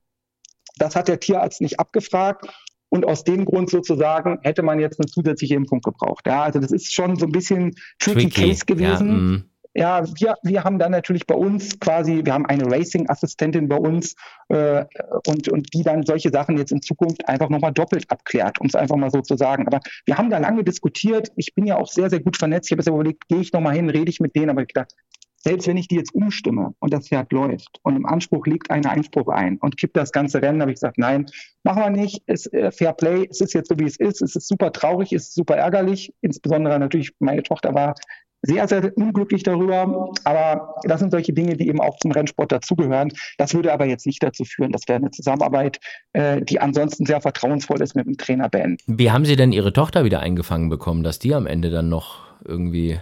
Das 0.78 0.96
hat 0.96 1.08
der 1.08 1.20
Tierarzt 1.20 1.62
nicht 1.62 1.80
abgefragt. 1.80 2.48
Und 2.94 3.06
aus 3.06 3.24
dem 3.24 3.46
Grund 3.46 3.70
sozusagen 3.70 4.40
hätte 4.42 4.64
man 4.64 4.80
jetzt 4.82 5.00
eine 5.00 5.08
zusätzliche 5.08 5.56
Impfung 5.56 5.80
gebraucht. 5.80 6.28
Ja, 6.28 6.44
also 6.44 6.60
das 6.60 6.72
ist 6.72 6.94
schon 6.94 7.16
so 7.16 7.26
ein 7.26 7.32
bisschen 7.32 7.74
tricky, 8.00 8.28
tricky. 8.28 8.50
Case 8.50 8.66
gewesen. 8.66 9.08
Ja, 9.08 9.14
mm. 9.14 9.51
Ja, 9.74 10.04
wir, 10.20 10.36
wir 10.44 10.64
haben 10.64 10.80
dann 10.80 10.92
natürlich 10.92 11.26
bei 11.26 11.36
uns 11.36 11.80
quasi, 11.80 12.22
wir 12.26 12.34
haben 12.34 12.46
eine 12.46 12.66
Racing-Assistentin 12.66 13.70
bei 13.70 13.78
uns 13.78 14.16
äh, 14.50 14.86
und, 15.28 15.48
und 15.48 15.74
die 15.74 15.84
dann 15.84 16.04
solche 16.04 16.30
Sachen 16.30 16.58
jetzt 16.58 16.72
in 16.72 16.82
Zukunft 16.82 17.28
einfach 17.30 17.50
nochmal 17.50 17.72
doppelt 17.72 18.06
abklärt, 18.10 18.60
um 18.60 18.68
es 18.68 18.76
einfach 18.76 18.98
mal 18.98 19.12
so 19.12 19.22
zu 19.22 19.38
sagen. 19.38 19.68
Aber 19.68 19.80
wir 20.06 20.18
haben 20.18 20.30
da 20.30 20.40
lange 20.40 20.64
diskutiert. 20.66 21.32
Ich 21.38 21.56
bin 21.56 21.66
ja 21.66 21.78
auch 21.78 21.88
sehr, 21.88 22.10
sehr 22.10 22.20
gut 22.20 22.36
vernetzt. 22.36 22.68
Ich 22.68 22.72
habe 22.74 22.82
jetzt 22.82 22.90
überlegt, 22.90 23.30
gehe 23.30 23.40
ich 23.40 23.54
nochmal 23.54 23.76
hin, 23.76 23.90
rede 23.90 24.10
ich 24.10 24.20
mit 24.20 24.36
denen, 24.36 24.50
aber 24.50 24.64
ich 24.64 24.74
dachte, 24.74 24.96
selbst 25.44 25.68
wenn 25.68 25.78
ich 25.78 25.88
die 25.88 25.96
jetzt 25.96 26.14
umstimme 26.14 26.76
und 26.80 26.94
das 26.94 27.08
Pferd 27.08 27.32
läuft 27.32 27.80
und 27.82 27.96
im 27.96 28.06
Anspruch 28.06 28.46
liegt 28.46 28.70
einer 28.70 28.92
Einspruch 28.92 29.28
ein 29.30 29.58
und 29.58 29.76
kippt 29.76 29.98
das 29.98 30.12
ganze 30.12 30.42
Rennen, 30.42 30.62
habe 30.62 30.72
ich 30.72 30.76
gesagt, 30.76 31.00
nein, 31.00 31.26
machen 31.64 31.82
wir 31.82 31.90
nicht. 31.90 32.22
Es, 32.28 32.46
äh, 32.54 32.72
Fair 32.72 32.94
Play, 32.94 33.28
es 33.30 33.42
ist 33.42 33.54
jetzt 33.54 33.70
so, 33.70 33.80
wie 33.80 33.86
es 33.86 33.98
ist. 33.98 34.22
Es 34.22 34.36
ist 34.36 34.48
super 34.48 34.72
traurig, 34.72 35.14
es 35.14 35.30
ist 35.30 35.36
super 35.36 35.56
ärgerlich. 35.56 36.14
Insbesondere 36.22 36.78
natürlich, 36.78 37.12
meine 37.20 37.42
Tochter 37.42 37.74
war 37.74 37.96
sehr, 38.42 38.68
sehr 38.68 38.96
unglücklich 38.98 39.44
darüber. 39.44 40.12
Aber 40.24 40.76
das 40.84 41.00
sind 41.00 41.12
solche 41.12 41.34
Dinge, 41.34 41.56
die 41.58 41.68
eben 41.68 41.80
auch 41.80 41.98
zum 41.98 42.12
Rennsport 42.12 42.52
dazugehören. 42.52 43.12
Das 43.38 43.54
würde 43.54 43.72
aber 43.74 43.86
jetzt 43.86 44.06
nicht 44.06 44.22
dazu 44.24 44.46
führen, 44.46 44.72
dass 44.72 44.84
wir 44.88 44.96
eine 44.96 45.12
Zusammenarbeit, 45.12 45.80
äh, 46.14 46.42
die 46.42 46.60
ansonsten 46.60 47.06
sehr 47.06 47.22
vertrauensvoll 47.22 47.82
ist, 47.82 47.96
mit 47.96 48.08
dem 48.08 48.18
Trainer 48.18 48.50
beenden. 48.50 48.84
Wie 48.88 49.12
haben 49.12 49.26
Sie 49.26 49.36
denn 49.36 49.52
Ihre 49.52 49.74
Tochter 49.74 50.04
wieder 50.04 50.20
eingefangen 50.20 50.70
bekommen, 50.70 51.04
dass 51.04 51.20
die 51.20 51.34
am 51.34 51.48
Ende 51.48 51.70
dann 51.70 51.90
noch 51.90 52.20
irgendwie 52.44 53.00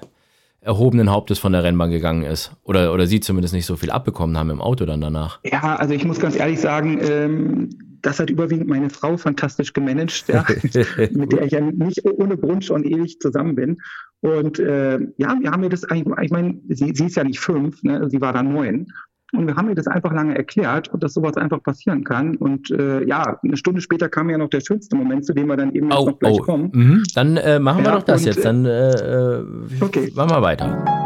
erhobenen 0.62 1.10
Hauptes 1.10 1.40
von 1.40 1.54
der 1.54 1.64
Rennbahn 1.64 1.90
gegangen 1.90 2.24
ist. 2.24 2.52
Oder, 2.64 2.94
oder 2.94 3.08
sie 3.08 3.22
zumindest 3.22 3.54
nicht 3.54 3.66
so 3.66 3.78
viel 3.78 3.92
abbekommen 3.92 4.38
haben 4.38 4.50
im 4.50 4.62
Auto 4.62 4.86
dann 4.86 5.00
danach. 5.00 5.40
Ja, 5.44 5.78
also 5.78 5.94
ich 5.94 6.04
muss 6.04 6.20
ganz 6.20 6.36
ehrlich 6.36 6.60
sagen, 6.60 7.00
ähm, 7.02 7.89
das 8.02 8.20
hat 8.20 8.30
überwiegend 8.30 8.68
meine 8.68 8.90
Frau 8.90 9.18
fantastisch 9.18 9.74
gemanagt, 9.74 10.26
ja, 10.28 10.46
mit 11.12 11.32
der 11.32 11.44
ich 11.44 11.52
ja 11.52 11.62
nicht 11.62 12.04
ohne 12.06 12.38
Grund 12.38 12.66
schon 12.66 12.84
ewig 12.84 13.20
zusammen 13.20 13.56
bin. 13.56 13.78
Und 14.22 14.60
äh, 14.60 15.00
ja, 15.18 15.38
wir 15.40 15.52
haben 15.52 15.62
mir 15.62 15.70
das 15.70 15.84
eigentlich, 15.86 16.18
ich 16.22 16.32
meine, 16.32 16.60
sie, 16.70 16.94
sie 16.94 17.06
ist 17.06 17.16
ja 17.16 17.24
nicht 17.24 17.40
fünf, 17.40 17.82
ne, 17.84 18.10
sie 18.10 18.22
war 18.22 18.34
dann 18.34 18.54
neun. 18.54 18.88
Und 19.32 19.46
wir 19.46 19.56
haben 19.56 19.68
mir 19.68 19.76
das 19.76 19.86
einfach 19.86 20.12
lange 20.12 20.36
erklärt 20.36 20.90
dass 21.00 21.14
sowas 21.14 21.38
einfach 21.38 21.62
passieren 21.62 22.04
kann. 22.04 22.36
Und 22.38 22.72
äh, 22.72 23.06
ja, 23.06 23.40
eine 23.44 23.58
Stunde 23.58 23.80
später 23.80 24.10
kam 24.10 24.30
ja 24.30 24.38
noch 24.38 24.50
der 24.50 24.62
schönste 24.62 24.96
Moment, 24.96 25.26
zu 25.26 25.34
dem 25.34 25.48
wir 25.48 25.58
dann 25.58 25.74
eben 25.74 25.92
oh, 25.92 26.06
noch 26.06 26.20
gleich 26.20 26.40
oh. 26.40 26.44
kommen. 26.44 26.72
Mhm. 26.74 27.04
Dann 27.14 27.38
äh, 27.38 27.60
machen 27.60 27.84
wir 27.84 27.92
ja, 27.92 27.96
doch 27.98 28.04
das 28.04 28.22
und, 28.22 28.28
jetzt. 28.28 28.44
Dann 28.44 28.66
äh, 28.66 28.90
äh 28.90 29.46
okay. 29.82 30.12
machen 30.16 30.32
wir 30.32 30.42
weiter. 30.42 30.99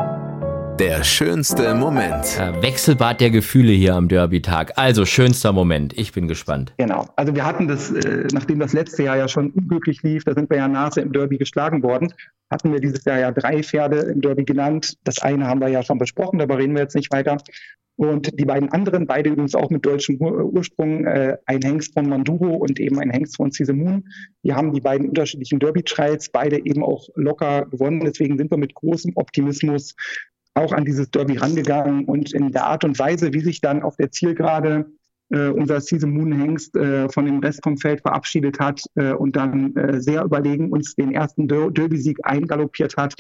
Der 0.80 1.04
schönste 1.04 1.76
Moment. 1.76 2.36
Ja, 2.38 2.62
Wechselbad 2.62 3.22
der 3.22 3.30
Gefühle 3.30 3.72
hier 3.72 3.94
am 3.94 4.08
Derby-Tag. 4.08 4.74
Also 4.76 5.06
schönster 5.06 5.54
Moment. 5.54 5.98
Ich 5.98 6.14
bin 6.14 6.28
gespannt. 6.28 6.74
Genau. 6.78 7.08
Also 7.16 7.36
wir 7.36 7.46
hatten 7.46 7.68
das, 7.68 7.92
äh, 7.92 8.28
nachdem 8.34 8.60
das 8.60 8.74
letzte 8.74 9.04
Jahr 9.04 9.18
ja 9.18 9.28
schon 9.28 9.52
unglücklich 9.52 10.02
lief, 10.02 10.24
da 10.24 10.34
sind 10.34 10.50
wir 10.50 10.58
ja 10.58 10.68
Nase 10.68 11.02
im 11.02 11.12
Derby 11.14 11.38
geschlagen 11.38 11.84
worden, 11.84 12.14
hatten 12.50 12.74
wir 12.74 12.80
dieses 12.80 13.06
Jahr 13.06 13.20
ja 13.20 13.32
drei 13.32 13.62
Pferde 13.62 14.00
im 14.00 14.22
Derby 14.22 14.46
genannt. 14.46 14.98
Das 15.04 15.20
eine 15.20 15.46
haben 15.46 15.62
wir 15.62 15.68
ja 15.68 15.84
schon 15.84 16.00
besprochen, 16.00 16.40
darüber 16.40 16.58
reden 16.58 16.74
wir 16.74 16.82
jetzt 16.82 16.96
nicht 16.96 17.12
weiter. 17.12 17.38
Und 17.96 18.40
die 18.40 18.46
beiden 18.46 18.72
anderen, 18.72 19.06
beide 19.06 19.30
übrigens 19.30 19.54
auch 19.54 19.70
mit 19.70 19.86
deutschem 19.86 20.20
Ursprung, 20.20 21.06
äh, 21.06 21.38
ein 21.46 21.62
Hengst 21.62 21.94
von 21.94 22.10
Manduro 22.10 22.56
und 22.56 22.80
eben 22.80 23.00
ein 23.00 23.12
Hengst 23.12 23.36
von 23.36 23.52
Cisemun. 23.52 24.06
Die 24.44 24.54
haben 24.54 24.74
die 24.74 24.82
beiden 24.82 25.10
unterschiedlichen 25.10 25.60
Derby-Trials 25.60 26.30
beide 26.30 26.58
eben 26.66 26.84
auch 26.84 27.08
locker 27.16 27.68
gewonnen. 27.68 28.02
Deswegen 28.04 28.40
sind 28.40 28.50
wir 28.50 28.58
mit 28.58 28.74
großem 28.74 29.12
Optimismus 29.16 29.96
auch 30.56 30.72
an 30.72 30.86
dieses 30.86 31.10
Derby 31.10 31.38
rangegangen 31.38 32.06
und 32.06 32.34
in 32.34 32.52
der 32.52 32.66
Art 32.66 32.84
und 32.84 32.98
Weise, 33.00 33.34
wie 33.34 33.42
sich 33.42 33.62
dann 33.62 33.82
auf 33.82 33.96
der 33.96 34.12
Zielgerade 34.12 34.86
äh, 35.30 35.48
unser 35.48 35.82
Season 35.82 36.12
Moon 36.12 36.32
Hengst 36.32 36.76
äh, 36.76 37.10
von 37.10 37.26
dem 37.26 37.40
Rest 37.40 37.62
vom 37.64 37.78
Feld 37.78 38.02
verabschiedet 38.02 38.60
hat 38.60 38.82
äh, 38.96 39.14
und 39.14 39.36
dann 39.36 39.76
äh, 39.76 40.00
sehr 40.00 40.24
überlegen 40.24 40.72
uns 40.72 40.96
den 40.96 41.12
ersten 41.12 41.48
Derby-Sieg 41.48 42.20
eingaloppiert 42.24 42.96
hat, 42.98 43.16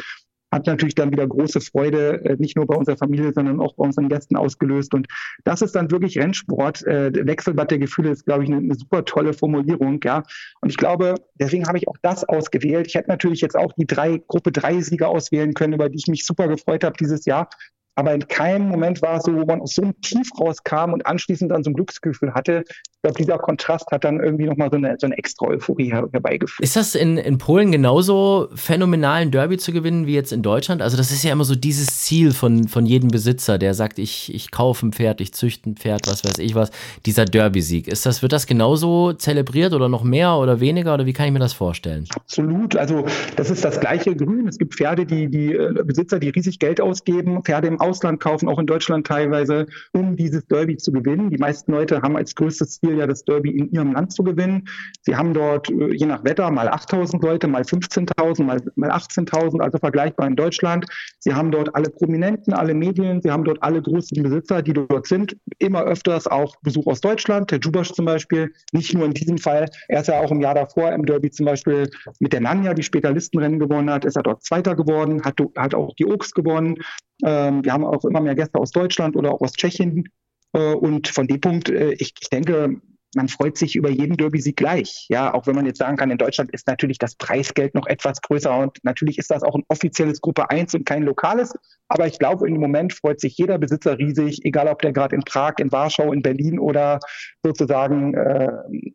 hat 0.53 0.67
natürlich 0.67 0.95
dann 0.95 1.11
wieder 1.11 1.27
große 1.27 1.61
Freude, 1.61 2.23
äh, 2.23 2.35
nicht 2.37 2.55
nur 2.55 2.67
bei 2.67 2.75
unserer 2.75 2.97
Familie, 2.97 3.33
sondern 3.33 3.59
auch 3.59 3.73
bei 3.75 3.83
unseren 3.83 4.07
Gästen 4.07 4.37
ausgelöst. 4.37 4.93
Und 4.93 5.07
das 5.43 5.61
ist 5.61 5.75
dann 5.75 5.89
wirklich 5.91 6.17
Rennsport. 6.17 6.85
Äh, 6.85 7.11
Wechselbad 7.25 7.71
der 7.71 7.79
Gefühle 7.79 8.11
ist, 8.11 8.25
glaube 8.25 8.43
ich, 8.43 8.49
eine, 8.49 8.59
eine 8.59 8.75
super 8.75 9.03
tolle 9.03 9.33
Formulierung. 9.33 9.99
Ja. 10.03 10.23
Und 10.61 10.69
ich 10.69 10.77
glaube, 10.77 11.15
deswegen 11.39 11.67
habe 11.67 11.77
ich 11.77 11.87
auch 11.87 11.97
das 12.01 12.23
ausgewählt. 12.23 12.87
Ich 12.87 12.95
hätte 12.95 13.09
natürlich 13.09 13.41
jetzt 13.41 13.57
auch 13.57 13.73
die 13.73 13.87
drei 13.87 14.21
Gruppe 14.27 14.51
drei 14.51 14.79
Sieger 14.81 15.09
auswählen 15.09 15.53
können, 15.53 15.73
über 15.73 15.89
die 15.89 15.97
ich 15.97 16.07
mich 16.07 16.25
super 16.25 16.47
gefreut 16.47 16.83
habe 16.83 16.95
dieses 16.99 17.25
Jahr. 17.25 17.49
Aber 17.95 18.13
in 18.13 18.27
keinem 18.27 18.69
Moment 18.69 19.01
war 19.01 19.17
es 19.17 19.23
so, 19.23 19.33
wo 19.33 19.45
man 19.45 19.61
aus 19.61 19.75
so 19.75 19.83
einem 19.83 19.99
Tief 20.01 20.29
rauskam 20.39 20.93
und 20.93 21.05
anschließend 21.05 21.51
dann 21.51 21.63
so 21.63 21.69
ein 21.69 21.75
Glücksgefühl 21.75 22.33
hatte. 22.33 22.63
Ich 22.67 23.01
glaube, 23.03 23.17
dieser 23.17 23.37
Kontrast 23.37 23.91
hat 23.91 24.03
dann 24.03 24.19
irgendwie 24.19 24.45
nochmal 24.45 24.69
so 24.71 24.77
eine, 24.77 24.95
so 24.97 25.05
eine 25.05 25.17
extra 25.17 25.47
Euphorie 25.47 25.91
herbeigeführt. 25.91 26.63
Ist 26.63 26.75
das 26.75 26.95
in, 26.95 27.17
in 27.17 27.37
Polen 27.37 27.71
genauso 27.71 28.47
phänomenal, 28.55 29.21
ein 29.21 29.31
Derby 29.31 29.57
zu 29.57 29.73
gewinnen 29.73 30.07
wie 30.07 30.13
jetzt 30.13 30.31
in 30.31 30.41
Deutschland? 30.41 30.81
Also 30.81 30.97
das 30.97 31.11
ist 31.11 31.23
ja 31.23 31.33
immer 31.33 31.43
so 31.43 31.55
dieses 31.55 32.01
Ziel 32.01 32.31
von, 32.31 32.67
von 32.67 32.85
jedem 32.85 33.09
Besitzer, 33.09 33.57
der 33.57 33.73
sagt, 33.73 33.99
ich, 33.99 34.33
ich 34.33 34.51
kaufe 34.51 34.87
ein 34.87 34.93
Pferd, 34.93 35.21
ich 35.21 35.33
züchte 35.33 35.69
ein 35.69 35.75
Pferd, 35.75 36.07
was 36.07 36.23
weiß 36.23 36.39
ich 36.39 36.55
was. 36.55 36.71
Dieser 37.05 37.25
Derby-Sieg. 37.25 37.87
Ist 37.87 38.05
das, 38.05 38.21
wird 38.21 38.31
das 38.31 38.47
genauso 38.47 39.13
zelebriert 39.13 39.73
oder 39.73 39.89
noch 39.89 40.03
mehr 40.03 40.35
oder 40.37 40.59
weniger 40.61 40.93
oder 40.93 41.05
wie 41.05 41.13
kann 41.13 41.27
ich 41.27 41.33
mir 41.33 41.39
das 41.39 41.53
vorstellen? 41.53 42.07
Absolut. 42.15 42.75
Also 42.75 43.05
das 43.35 43.49
ist 43.51 43.63
das 43.63 43.79
gleiche 43.79 44.15
Grün. 44.15 44.47
Es 44.47 44.57
gibt 44.57 44.75
Pferde, 44.75 45.05
die, 45.05 45.29
die 45.29 45.53
äh, 45.53 45.73
Besitzer, 45.83 46.19
die 46.19 46.29
riesig 46.29 46.57
Geld 46.57 46.79
ausgeben, 46.79 47.43
Pferde 47.43 47.67
im 47.67 47.81
Ausland 47.83 48.19
kaufen, 48.19 48.47
auch 48.47 48.59
in 48.59 48.65
Deutschland 48.65 49.05
teilweise, 49.05 49.67
um 49.91 50.15
dieses 50.15 50.45
Derby 50.47 50.77
zu 50.77 50.91
gewinnen. 50.91 51.29
Die 51.29 51.37
meisten 51.37 51.71
Leute 51.71 52.01
haben 52.01 52.15
als 52.15 52.33
größtes 52.35 52.79
Ziel 52.79 52.97
ja 52.97 53.07
das 53.07 53.23
Derby 53.25 53.51
in 53.51 53.71
ihrem 53.71 53.93
Land 53.93 54.13
zu 54.13 54.23
gewinnen. 54.23 54.67
Sie 55.01 55.15
haben 55.15 55.33
dort 55.33 55.69
äh, 55.69 55.93
je 55.93 56.05
nach 56.05 56.23
Wetter 56.23 56.49
mal 56.49 56.69
8000 56.69 57.21
Leute, 57.21 57.47
mal 57.47 57.63
15.000, 57.63 58.43
mal, 58.43 58.61
mal 58.75 58.91
18.000, 58.91 59.61
also 59.61 59.77
vergleichbar 59.77 60.27
in 60.27 60.35
Deutschland. 60.35 60.85
Sie 61.19 61.33
haben 61.33 61.51
dort 61.51 61.75
alle 61.75 61.89
Prominenten, 61.89 62.53
alle 62.53 62.73
Medien, 62.73 63.21
sie 63.21 63.31
haben 63.31 63.43
dort 63.43 63.61
alle 63.61 63.81
großen 63.81 64.21
Besitzer, 64.23 64.61
die 64.61 64.73
dort 64.73 65.07
sind. 65.07 65.35
Immer 65.59 65.83
öfters 65.83 66.27
auch 66.27 66.55
Besuch 66.61 66.87
aus 66.87 67.01
Deutschland. 67.01 67.51
Der 67.51 67.59
Jubasch 67.59 67.91
zum 67.91 68.05
Beispiel, 68.05 68.51
nicht 68.71 68.93
nur 68.93 69.05
in 69.05 69.13
diesem 69.13 69.37
Fall. 69.37 69.65
Er 69.87 70.01
ist 70.01 70.07
ja 70.07 70.19
auch 70.19 70.31
im 70.31 70.41
Jahr 70.41 70.55
davor 70.55 70.91
im 70.91 71.05
Derby 71.05 71.29
zum 71.31 71.45
Beispiel 71.45 71.89
mit 72.19 72.33
der 72.33 72.41
Nanja, 72.41 72.73
die 72.73 72.83
später 72.83 73.11
Listenrennen 73.11 73.59
gewonnen 73.59 73.89
hat, 73.89 74.05
ist 74.05 74.15
er 74.15 74.23
dort 74.23 74.43
Zweiter 74.43 74.75
geworden, 74.75 75.23
hat, 75.23 75.39
hat 75.57 75.75
auch 75.75 75.93
die 75.95 76.05
Oaks 76.05 76.33
gewonnen. 76.33 76.77
Ähm, 77.23 77.63
wir 77.63 77.73
haben 77.73 77.85
auch 77.85 78.05
immer 78.05 78.21
mehr 78.21 78.35
Gäste 78.35 78.59
aus 78.59 78.71
Deutschland 78.71 79.15
oder 79.15 79.33
auch 79.33 79.41
aus 79.41 79.53
Tschechien. 79.53 80.09
Äh, 80.53 80.73
und 80.73 81.07
von 81.07 81.27
dem 81.27 81.41
Punkt, 81.41 81.69
äh, 81.69 81.93
ich, 81.93 82.13
ich 82.19 82.29
denke, 82.29 82.81
man 83.15 83.27
freut 83.27 83.57
sich 83.57 83.75
über 83.75 83.89
jeden 83.89 84.17
Derby-Sieg 84.17 84.55
gleich. 84.55 85.05
Ja, 85.09 85.33
auch 85.33 85.47
wenn 85.47 85.55
man 85.55 85.65
jetzt 85.65 85.79
sagen 85.79 85.97
kann, 85.97 86.11
in 86.11 86.17
Deutschland 86.17 86.51
ist 86.51 86.67
natürlich 86.67 86.97
das 86.97 87.15
Preisgeld 87.15 87.75
noch 87.75 87.85
etwas 87.87 88.21
größer 88.21 88.57
und 88.57 88.77
natürlich 88.83 89.17
ist 89.17 89.31
das 89.31 89.43
auch 89.43 89.55
ein 89.55 89.63
offizielles 89.67 90.21
Gruppe 90.21 90.49
1 90.49 90.73
und 90.73 90.85
kein 90.85 91.03
lokales. 91.03 91.53
Aber 91.87 92.07
ich 92.07 92.17
glaube, 92.17 92.47
im 92.47 92.59
Moment 92.59 92.93
freut 92.93 93.19
sich 93.19 93.37
jeder 93.37 93.57
Besitzer 93.57 93.97
riesig, 93.97 94.43
egal 94.45 94.67
ob 94.67 94.81
der 94.81 94.93
gerade 94.93 95.15
in 95.15 95.21
Prag, 95.23 95.53
in 95.59 95.71
Warschau, 95.71 96.11
in 96.11 96.21
Berlin 96.21 96.59
oder 96.59 96.99
sozusagen 97.43 98.13
äh, 98.15 98.49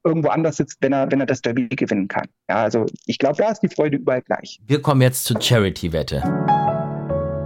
irgendwo 0.05 0.29
anders 0.29 0.57
sitzt, 0.57 0.79
wenn 0.81 0.93
er, 0.93 1.11
wenn 1.11 1.21
er 1.21 1.27
das 1.27 1.41
Derby 1.41 1.69
gewinnen 1.69 2.09
kann. 2.09 2.27
Ja, 2.49 2.63
also 2.63 2.87
ich 3.07 3.19
glaube, 3.19 3.37
da 3.37 3.51
ist 3.51 3.61
die 3.61 3.69
Freude 3.69 3.99
überall 3.99 4.23
gleich. 4.23 4.61
Wir 4.67 4.83
kommen 4.83 5.03
jetzt 5.03 5.25
zur 5.25 5.41
Charity-Wette. 5.41 6.58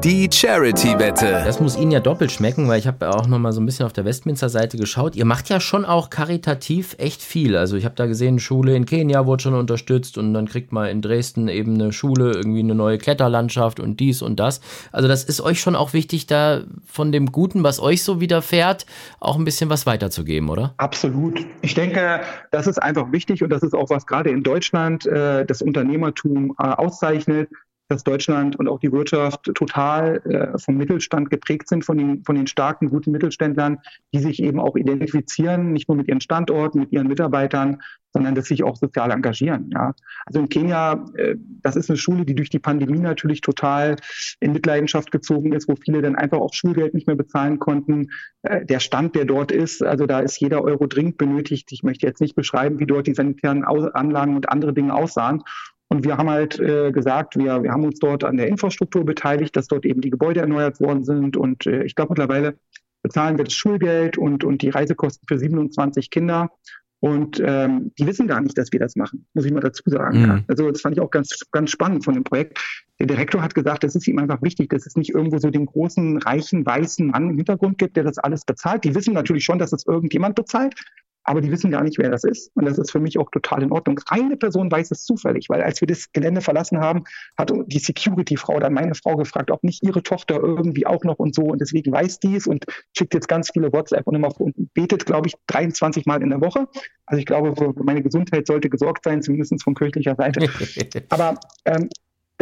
Die 0.05 0.29
Charity-Wette. 0.29 1.43
Das 1.45 1.61
muss 1.61 1.79
Ihnen 1.79 1.93
ja 1.93 2.01
doppelt 2.01 2.33
schmecken, 2.33 2.67
weil 2.67 2.81
ich 2.81 2.89
habe 2.89 3.09
auch 3.09 3.29
noch 3.29 3.39
mal 3.39 3.53
so 3.53 3.61
ein 3.61 3.67
bisschen 3.67 3.87
auf 3.87 3.93
der 3.93 4.05
Westminster-Seite 4.05 4.77
geschaut. 4.77 5.15
Ihr 5.15 5.25
macht 5.25 5.49
ja 5.49 5.61
schon 5.61 5.85
auch 5.85 6.11
karitativ 6.11 6.97
echt 6.99 7.23
viel. 7.23 7.57
Also 7.57 7.77
ich 7.77 7.85
habe 7.85 7.95
da 7.95 8.07
gesehen, 8.07 8.41
Schule 8.41 8.75
in 8.75 8.85
Kenia 8.85 9.27
wurde 9.27 9.45
schon 9.45 9.55
unterstützt 9.55 10.19
und 10.19 10.35
dann 10.35 10.49
kriegt 10.49 10.73
man 10.73 10.89
in 10.89 11.03
Dresden 11.03 11.47
eben 11.47 11.75
eine 11.75 11.93
Schule, 11.93 12.33
irgendwie 12.33 12.59
eine 12.59 12.75
neue 12.75 12.99
Kletterlandschaft 12.99 13.79
und 13.79 14.01
dies 14.01 14.23
und 14.23 14.41
das. 14.41 14.61
Also 14.91 15.07
das 15.07 15.23
ist 15.23 15.41
euch 15.41 15.61
schon 15.61 15.77
auch 15.77 15.93
wichtig, 15.93 16.27
da 16.27 16.63
von 16.85 17.13
dem 17.13 17.31
Guten, 17.31 17.63
was 17.63 17.79
euch 17.79 18.03
so 18.03 18.21
widerfährt, 18.21 18.87
auch 19.21 19.39
ein 19.39 19.45
bisschen 19.45 19.71
was 19.71 19.87
weiterzugeben, 19.87 20.49
oder? 20.49 20.75
Absolut. 20.79 21.47
Ich 21.61 21.75
denke, 21.75 22.23
das 22.51 22.67
ist 22.67 22.83
einfach 22.83 23.13
wichtig 23.13 23.45
und 23.45 23.51
das 23.51 23.63
ist 23.63 23.73
auch 23.73 23.89
was 23.89 24.05
gerade 24.05 24.31
in 24.31 24.43
Deutschland 24.43 25.07
äh, 25.07 25.47
das 25.47 25.63
Unternehmertum 25.63 26.57
äh, 26.59 26.65
auszeichnet 26.65 27.49
dass 27.93 28.05
Deutschland 28.05 28.57
und 28.57 28.69
auch 28.69 28.81
die 28.81 28.91
Wirtschaft 28.91 29.45
total 29.55 30.23
äh, 30.25 30.59
vom 30.59 30.77
Mittelstand 30.77 31.31
geprägt 31.31 31.69
sind, 31.69 31.85
von 31.85 31.99
den, 31.99 32.25
von 32.25 32.35
den 32.35 32.47
starken, 32.47 32.89
guten 32.89 33.13
Mittelständlern, 33.13 33.79
die 34.13 34.21
sich 34.21 34.43
eben 34.43 34.59
auch 34.59 34.77
identifizieren, 34.77 35.73
nicht 35.73 35.89
nur 35.89 35.97
mit 35.97 36.09
ihren 36.09 36.21
Standorten, 36.21 36.81
mit 36.81 36.93
ihren 36.93 37.07
Mitarbeitern, 37.07 37.83
sondern 38.13 38.35
dass 38.35 38.47
sich 38.47 38.63
auch 38.63 38.77
sozial 38.77 39.11
engagieren. 39.11 39.71
Ja. 39.73 39.95
Also 40.27 40.41
in 40.41 40.49
Kenia, 40.49 41.05
äh, 41.17 41.37
das 41.63 41.77
ist 41.77 41.91
eine 41.91 41.97
Schule, 41.97 42.25
die 42.25 42.35
durch 42.35 42.51
die 42.51 42.59
Pandemie 42.59 42.99
natürlich 42.99 43.41
total 43.41 43.97
in 44.41 44.53
Mitleidenschaft 44.53 45.11
gezogen 45.11 45.53
ist, 45.53 45.69
wo 45.69 45.77
viele 45.77 46.03
dann 46.03 46.17
einfach 46.17 46.39
auch 46.39 46.53
Schulgeld 46.53 46.95
nicht 46.95 47.07
mehr 47.07 47.17
bezahlen 47.17 47.59
konnten. 47.59 48.09
Äh, 48.43 48.65
der 48.65 48.81
Stand, 48.81 49.15
der 49.15 49.25
dort 49.25 49.53
ist, 49.53 49.83
also 49.83 50.07
da 50.07 50.21
ist 50.21 50.41
jeder 50.41 50.63
Euro 50.63 50.87
dringend 50.87 51.19
benötigt. 51.19 51.73
Ich 51.73 51.83
möchte 51.83 52.07
jetzt 52.07 52.21
nicht 52.21 52.35
beschreiben, 52.35 52.79
wie 52.79 52.87
dort 52.87 53.07
die 53.07 53.15
sanitären 53.15 53.65
Anlagen 53.65 54.37
und 54.37 54.49
andere 54.49 54.73
Dinge 54.73 54.95
aussahen. 54.95 55.43
Und 55.93 56.05
wir 56.05 56.17
haben 56.17 56.31
halt 56.31 56.59
äh, 56.59 56.91
gesagt, 56.91 57.37
wir, 57.37 57.63
wir 57.63 57.71
haben 57.71 57.85
uns 57.85 57.99
dort 57.99 58.25
an 58.25 58.39
der 58.39 58.49
Infrastruktur 58.49 59.05
beteiligt, 59.05 59.55
dass 59.55 59.67
dort 59.67 59.85
eben 59.85 60.01
die 60.01 60.09
Gebäude 60.09 60.41
erneuert 60.41 60.81
worden 60.81 61.05
sind. 61.05 61.37
Und 61.37 61.67
äh, 61.67 61.85
ich 61.85 61.95
glaube, 61.95 62.13
mittlerweile 62.13 62.57
bezahlen 63.03 63.37
wir 63.37 63.45
das 63.45 63.53
Schulgeld 63.53 64.17
und, 64.17 64.43
und 64.43 64.63
die 64.63 64.71
Reisekosten 64.71 65.27
für 65.29 65.39
27 65.39 66.09
Kinder. 66.09 66.51
Und 67.01 67.43
ähm, 67.45 67.93
die 67.99 68.07
wissen 68.07 68.27
gar 68.27 68.41
nicht, 68.41 68.57
dass 68.57 68.73
wir 68.73 68.81
das 68.81 68.97
machen, 68.97 69.27
muss 69.35 69.45
ich 69.45 69.53
mal 69.53 69.61
dazu 69.61 69.83
sagen. 69.85 70.23
Mhm. 70.23 70.45
Also 70.47 70.71
das 70.71 70.81
fand 70.81 70.97
ich 70.97 71.03
auch 71.03 71.11
ganz, 71.11 71.41
ganz 71.51 71.71
spannend 71.71 72.05
von 72.07 72.15
dem 72.15 72.25
Projekt. 72.25 72.59
Der 72.99 73.07
Direktor 73.07 73.43
hat 73.43 73.55
gesagt, 73.55 73.85
das 73.85 73.95
ist 73.95 74.09
ihm 74.09 74.19
einfach 74.19 74.41
wichtig, 74.41 74.71
dass 74.71 74.87
es 74.87 74.97
nicht 74.97 75.11
irgendwo 75.11 75.39
so 75.39 75.51
den 75.51 75.67
großen, 75.67 76.19
reichen, 76.19 76.65
weißen 76.65 77.09
Mann 77.09 77.31
im 77.31 77.37
Hintergrund 77.37 77.77
gibt, 77.77 77.99
der 77.99 78.05
das 78.05 78.17
alles 78.17 78.47
bezahlt. 78.47 78.85
Die 78.85 78.95
wissen 78.95 79.13
natürlich 79.13 79.45
schon, 79.45 79.59
dass 79.59 79.73
es 79.73 79.85
irgendjemand 79.85 80.37
bezahlt, 80.37 80.75
aber 81.25 81.41
die 81.41 81.51
wissen 81.51 81.71
gar 81.71 81.83
nicht, 81.85 81.99
wer 81.99 82.11
das 82.11 82.25
ist. 82.25 82.51
Und 82.55 82.65
das 82.65 82.79
ist 82.79 82.91
für 82.91 83.01
mich 83.01 83.19
auch 83.19 83.31
total 83.31 83.63
in 83.63 83.73
Ordnung. 83.73 84.01
Eine 84.09 84.37
Person 84.37 84.71
weiß 84.71 84.91
es 84.91 85.05
zufällig, 85.05 85.49
weil 85.49 85.63
als 85.63 85.81
wir 85.81 85.87
das 85.87 86.13
Gelände 86.13 86.41
verlassen 86.41 86.81
haben, 86.81 87.05
hat 87.39 87.53
die 87.67 87.79
Security-Frau 87.79 88.59
dann 88.61 88.75
meine 88.75 88.95
Frau 88.95 89.17
gefragt, 89.17 89.51
ob 89.51 89.63
nicht 89.63 89.83
ihre 89.85 90.03
Tochter 90.03 90.41
irgendwie 90.43 90.87
auch 90.87 91.05
noch 91.05 91.19
und 91.19 91.35
so. 91.35 91.43
Und 91.43 91.61
deswegen 91.61 91.93
weiß 91.93 92.21
dies 92.21 92.47
und 92.47 92.65
schickt 92.97 93.15
jetzt 93.15 93.29
ganz 93.29 93.51
viele 93.53 93.73
WhatsApp 93.73 94.07
und 94.07 94.15
immer 94.15 94.33
und 94.41 94.55
betet, 94.75 95.07
glaube 95.07 95.29
ich, 95.29 95.35
23 95.47 96.07
Mal 96.07 96.23
in 96.23 96.31
der 96.31 96.41
Woche. 96.41 96.67
Also 97.07 97.19
ich 97.21 97.27
glaube, 97.27 97.55
für 97.57 97.73
meine 97.83 98.03
Gesundheit 98.03 98.47
sollte 98.47 98.69
gesorgt 98.69 99.05
sein, 99.05 99.23
zumindest 99.23 99.63
von 99.63 99.75
kirchlicher 99.75 100.17
Seite. 100.17 100.49
Aber 101.11 101.39
ähm, 101.65 101.89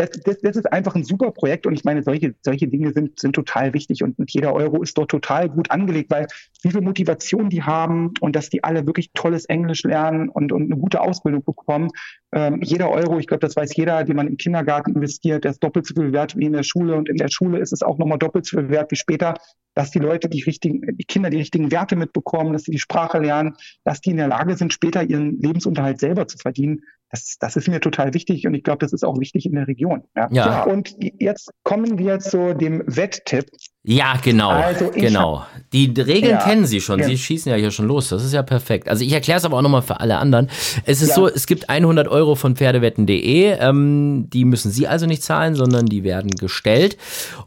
das, 0.01 0.11
das, 0.25 0.39
das 0.41 0.57
ist 0.57 0.73
einfach 0.73 0.95
ein 0.95 1.05
super 1.05 1.31
Projekt 1.31 1.67
und 1.67 1.75
ich 1.75 1.85
meine, 1.85 2.03
solche, 2.03 2.35
solche 2.41 2.69
Dinge 2.69 2.93
sind, 2.93 3.21
sind 3.21 3.35
total 3.35 3.75
wichtig 3.75 4.03
und, 4.03 4.17
jeder 4.29 4.55
Euro 4.55 4.83
ist 4.83 4.97
dort 4.97 5.11
total 5.11 5.49
gut 5.49 5.71
angelegt, 5.71 6.11
weil 6.11 6.27
wie 6.63 6.71
viel 6.71 6.81
Motivation 6.81 7.51
die 7.51 7.63
haben 7.63 8.15
und 8.21 8.35
dass 8.37 8.49
die 8.49 8.65
alle 8.65 8.87
wirklich 8.87 9.11
tolles 9.13 9.45
Englisch 9.47 9.83
lernen 9.83 10.29
und, 10.29 10.53
und 10.53 10.71
eine 10.71 10.81
gute 10.81 11.01
Ausbildung 11.01 11.45
bekommen. 11.45 11.89
Ähm, 12.33 12.61
jeder 12.63 12.91
Euro, 12.91 13.19
ich 13.19 13.27
glaube, 13.27 13.41
das 13.41 13.57
weiß 13.57 13.77
jeder, 13.77 14.05
den 14.05 14.17
man 14.17 14.29
im 14.29 14.37
Kindergarten 14.37 14.95
investiert, 14.95 15.45
der 15.45 15.51
ist 15.51 15.63
doppelt 15.63 15.87
so 15.87 15.95
viel 15.95 16.13
wert 16.13 16.37
wie 16.37 16.47
in 16.47 16.53
der 16.53 16.63
Schule 16.63 16.95
und 16.95 17.09
in 17.09 17.17
der 17.17 17.29
Schule 17.29 17.59
ist 17.59 17.73
es 17.73 17.83
auch 17.83 17.99
nochmal 17.99 18.19
doppelt 18.19 18.47
so 18.47 18.59
viel 18.59 18.71
wert 18.71 18.91
wie 18.93 18.97
später, 18.97 19.35
dass 19.75 19.91
die 19.91 19.99
Leute 19.99 20.29
die 20.29 20.43
richtigen, 20.43 20.97
die 20.97 21.05
Kinder 21.05 21.31
die 21.31 21.39
richtigen 21.39 21.71
Werte 21.71 21.97
mitbekommen, 21.97 22.53
dass 22.53 22.65
sie 22.65 22.73
die 22.73 22.79
Sprache 22.79 23.19
lernen, 23.19 23.55
dass 23.85 24.01
die 24.01 24.11
in 24.11 24.17
der 24.17 24.29
Lage 24.29 24.57
sind, 24.57 24.73
später 24.73 25.03
ihren 25.03 25.41
Lebensunterhalt 25.41 26.01
selber 26.01 26.27
zu 26.27 26.39
verdienen. 26.39 26.83
Das, 27.11 27.39
das 27.39 27.57
ist 27.57 27.69
mir 27.69 27.81
total 27.81 28.15
wichtig 28.15 28.47
und 28.47 28.55
ich 28.55 28.63
glaube, 28.63 28.79
das 28.79 28.93
ist 28.93 29.05
auch 29.05 29.19
wichtig 29.19 29.47
in 29.47 29.55
der 29.55 29.67
Region. 29.67 30.05
Ja. 30.17 30.29
ja. 30.31 30.63
Und 30.63 30.97
jetzt 31.01 31.51
kommen 31.65 31.99
wir 31.99 32.21
zu 32.21 32.55
dem 32.55 32.83
Wetttipp. 32.87 33.51
Ja, 33.83 34.19
genau. 34.23 34.51
Also 34.51 34.91
genau. 34.95 35.47
Die 35.73 35.87
Regeln 35.87 36.33
ja, 36.33 36.43
kennen 36.43 36.67
Sie 36.67 36.81
schon. 36.81 36.99
Ja. 36.99 37.07
Sie 37.07 37.17
schießen 37.17 37.51
ja 37.51 37.57
hier 37.57 37.71
schon 37.71 37.87
los. 37.87 38.09
Das 38.09 38.25
ist 38.25 38.35
ja 38.35 38.43
perfekt. 38.43 38.89
Also 38.89 39.05
ich 39.05 39.13
erkläre 39.13 39.39
es 39.39 39.45
aber 39.45 39.57
auch 39.57 39.63
nochmal 39.63 39.83
für 39.83 40.01
alle 40.01 40.19
anderen. 40.19 40.51
Es 40.85 41.01
ist 41.01 41.11
ja. 41.11 41.15
so, 41.15 41.29
es 41.29 41.47
gibt 41.47 41.71
100 41.71 42.09
Euro 42.09 42.35
von 42.35 42.57
Pferdewetten.de. 42.57 43.57
Ähm, 43.59 44.29
die 44.31 44.45
müssen 44.45 44.71
Sie 44.71 44.87
also 44.87 45.07
nicht 45.07 45.23
zahlen, 45.23 45.55
sondern 45.55 45.87
die 45.87 46.03
werden 46.03 46.33
gestellt. 46.33 46.99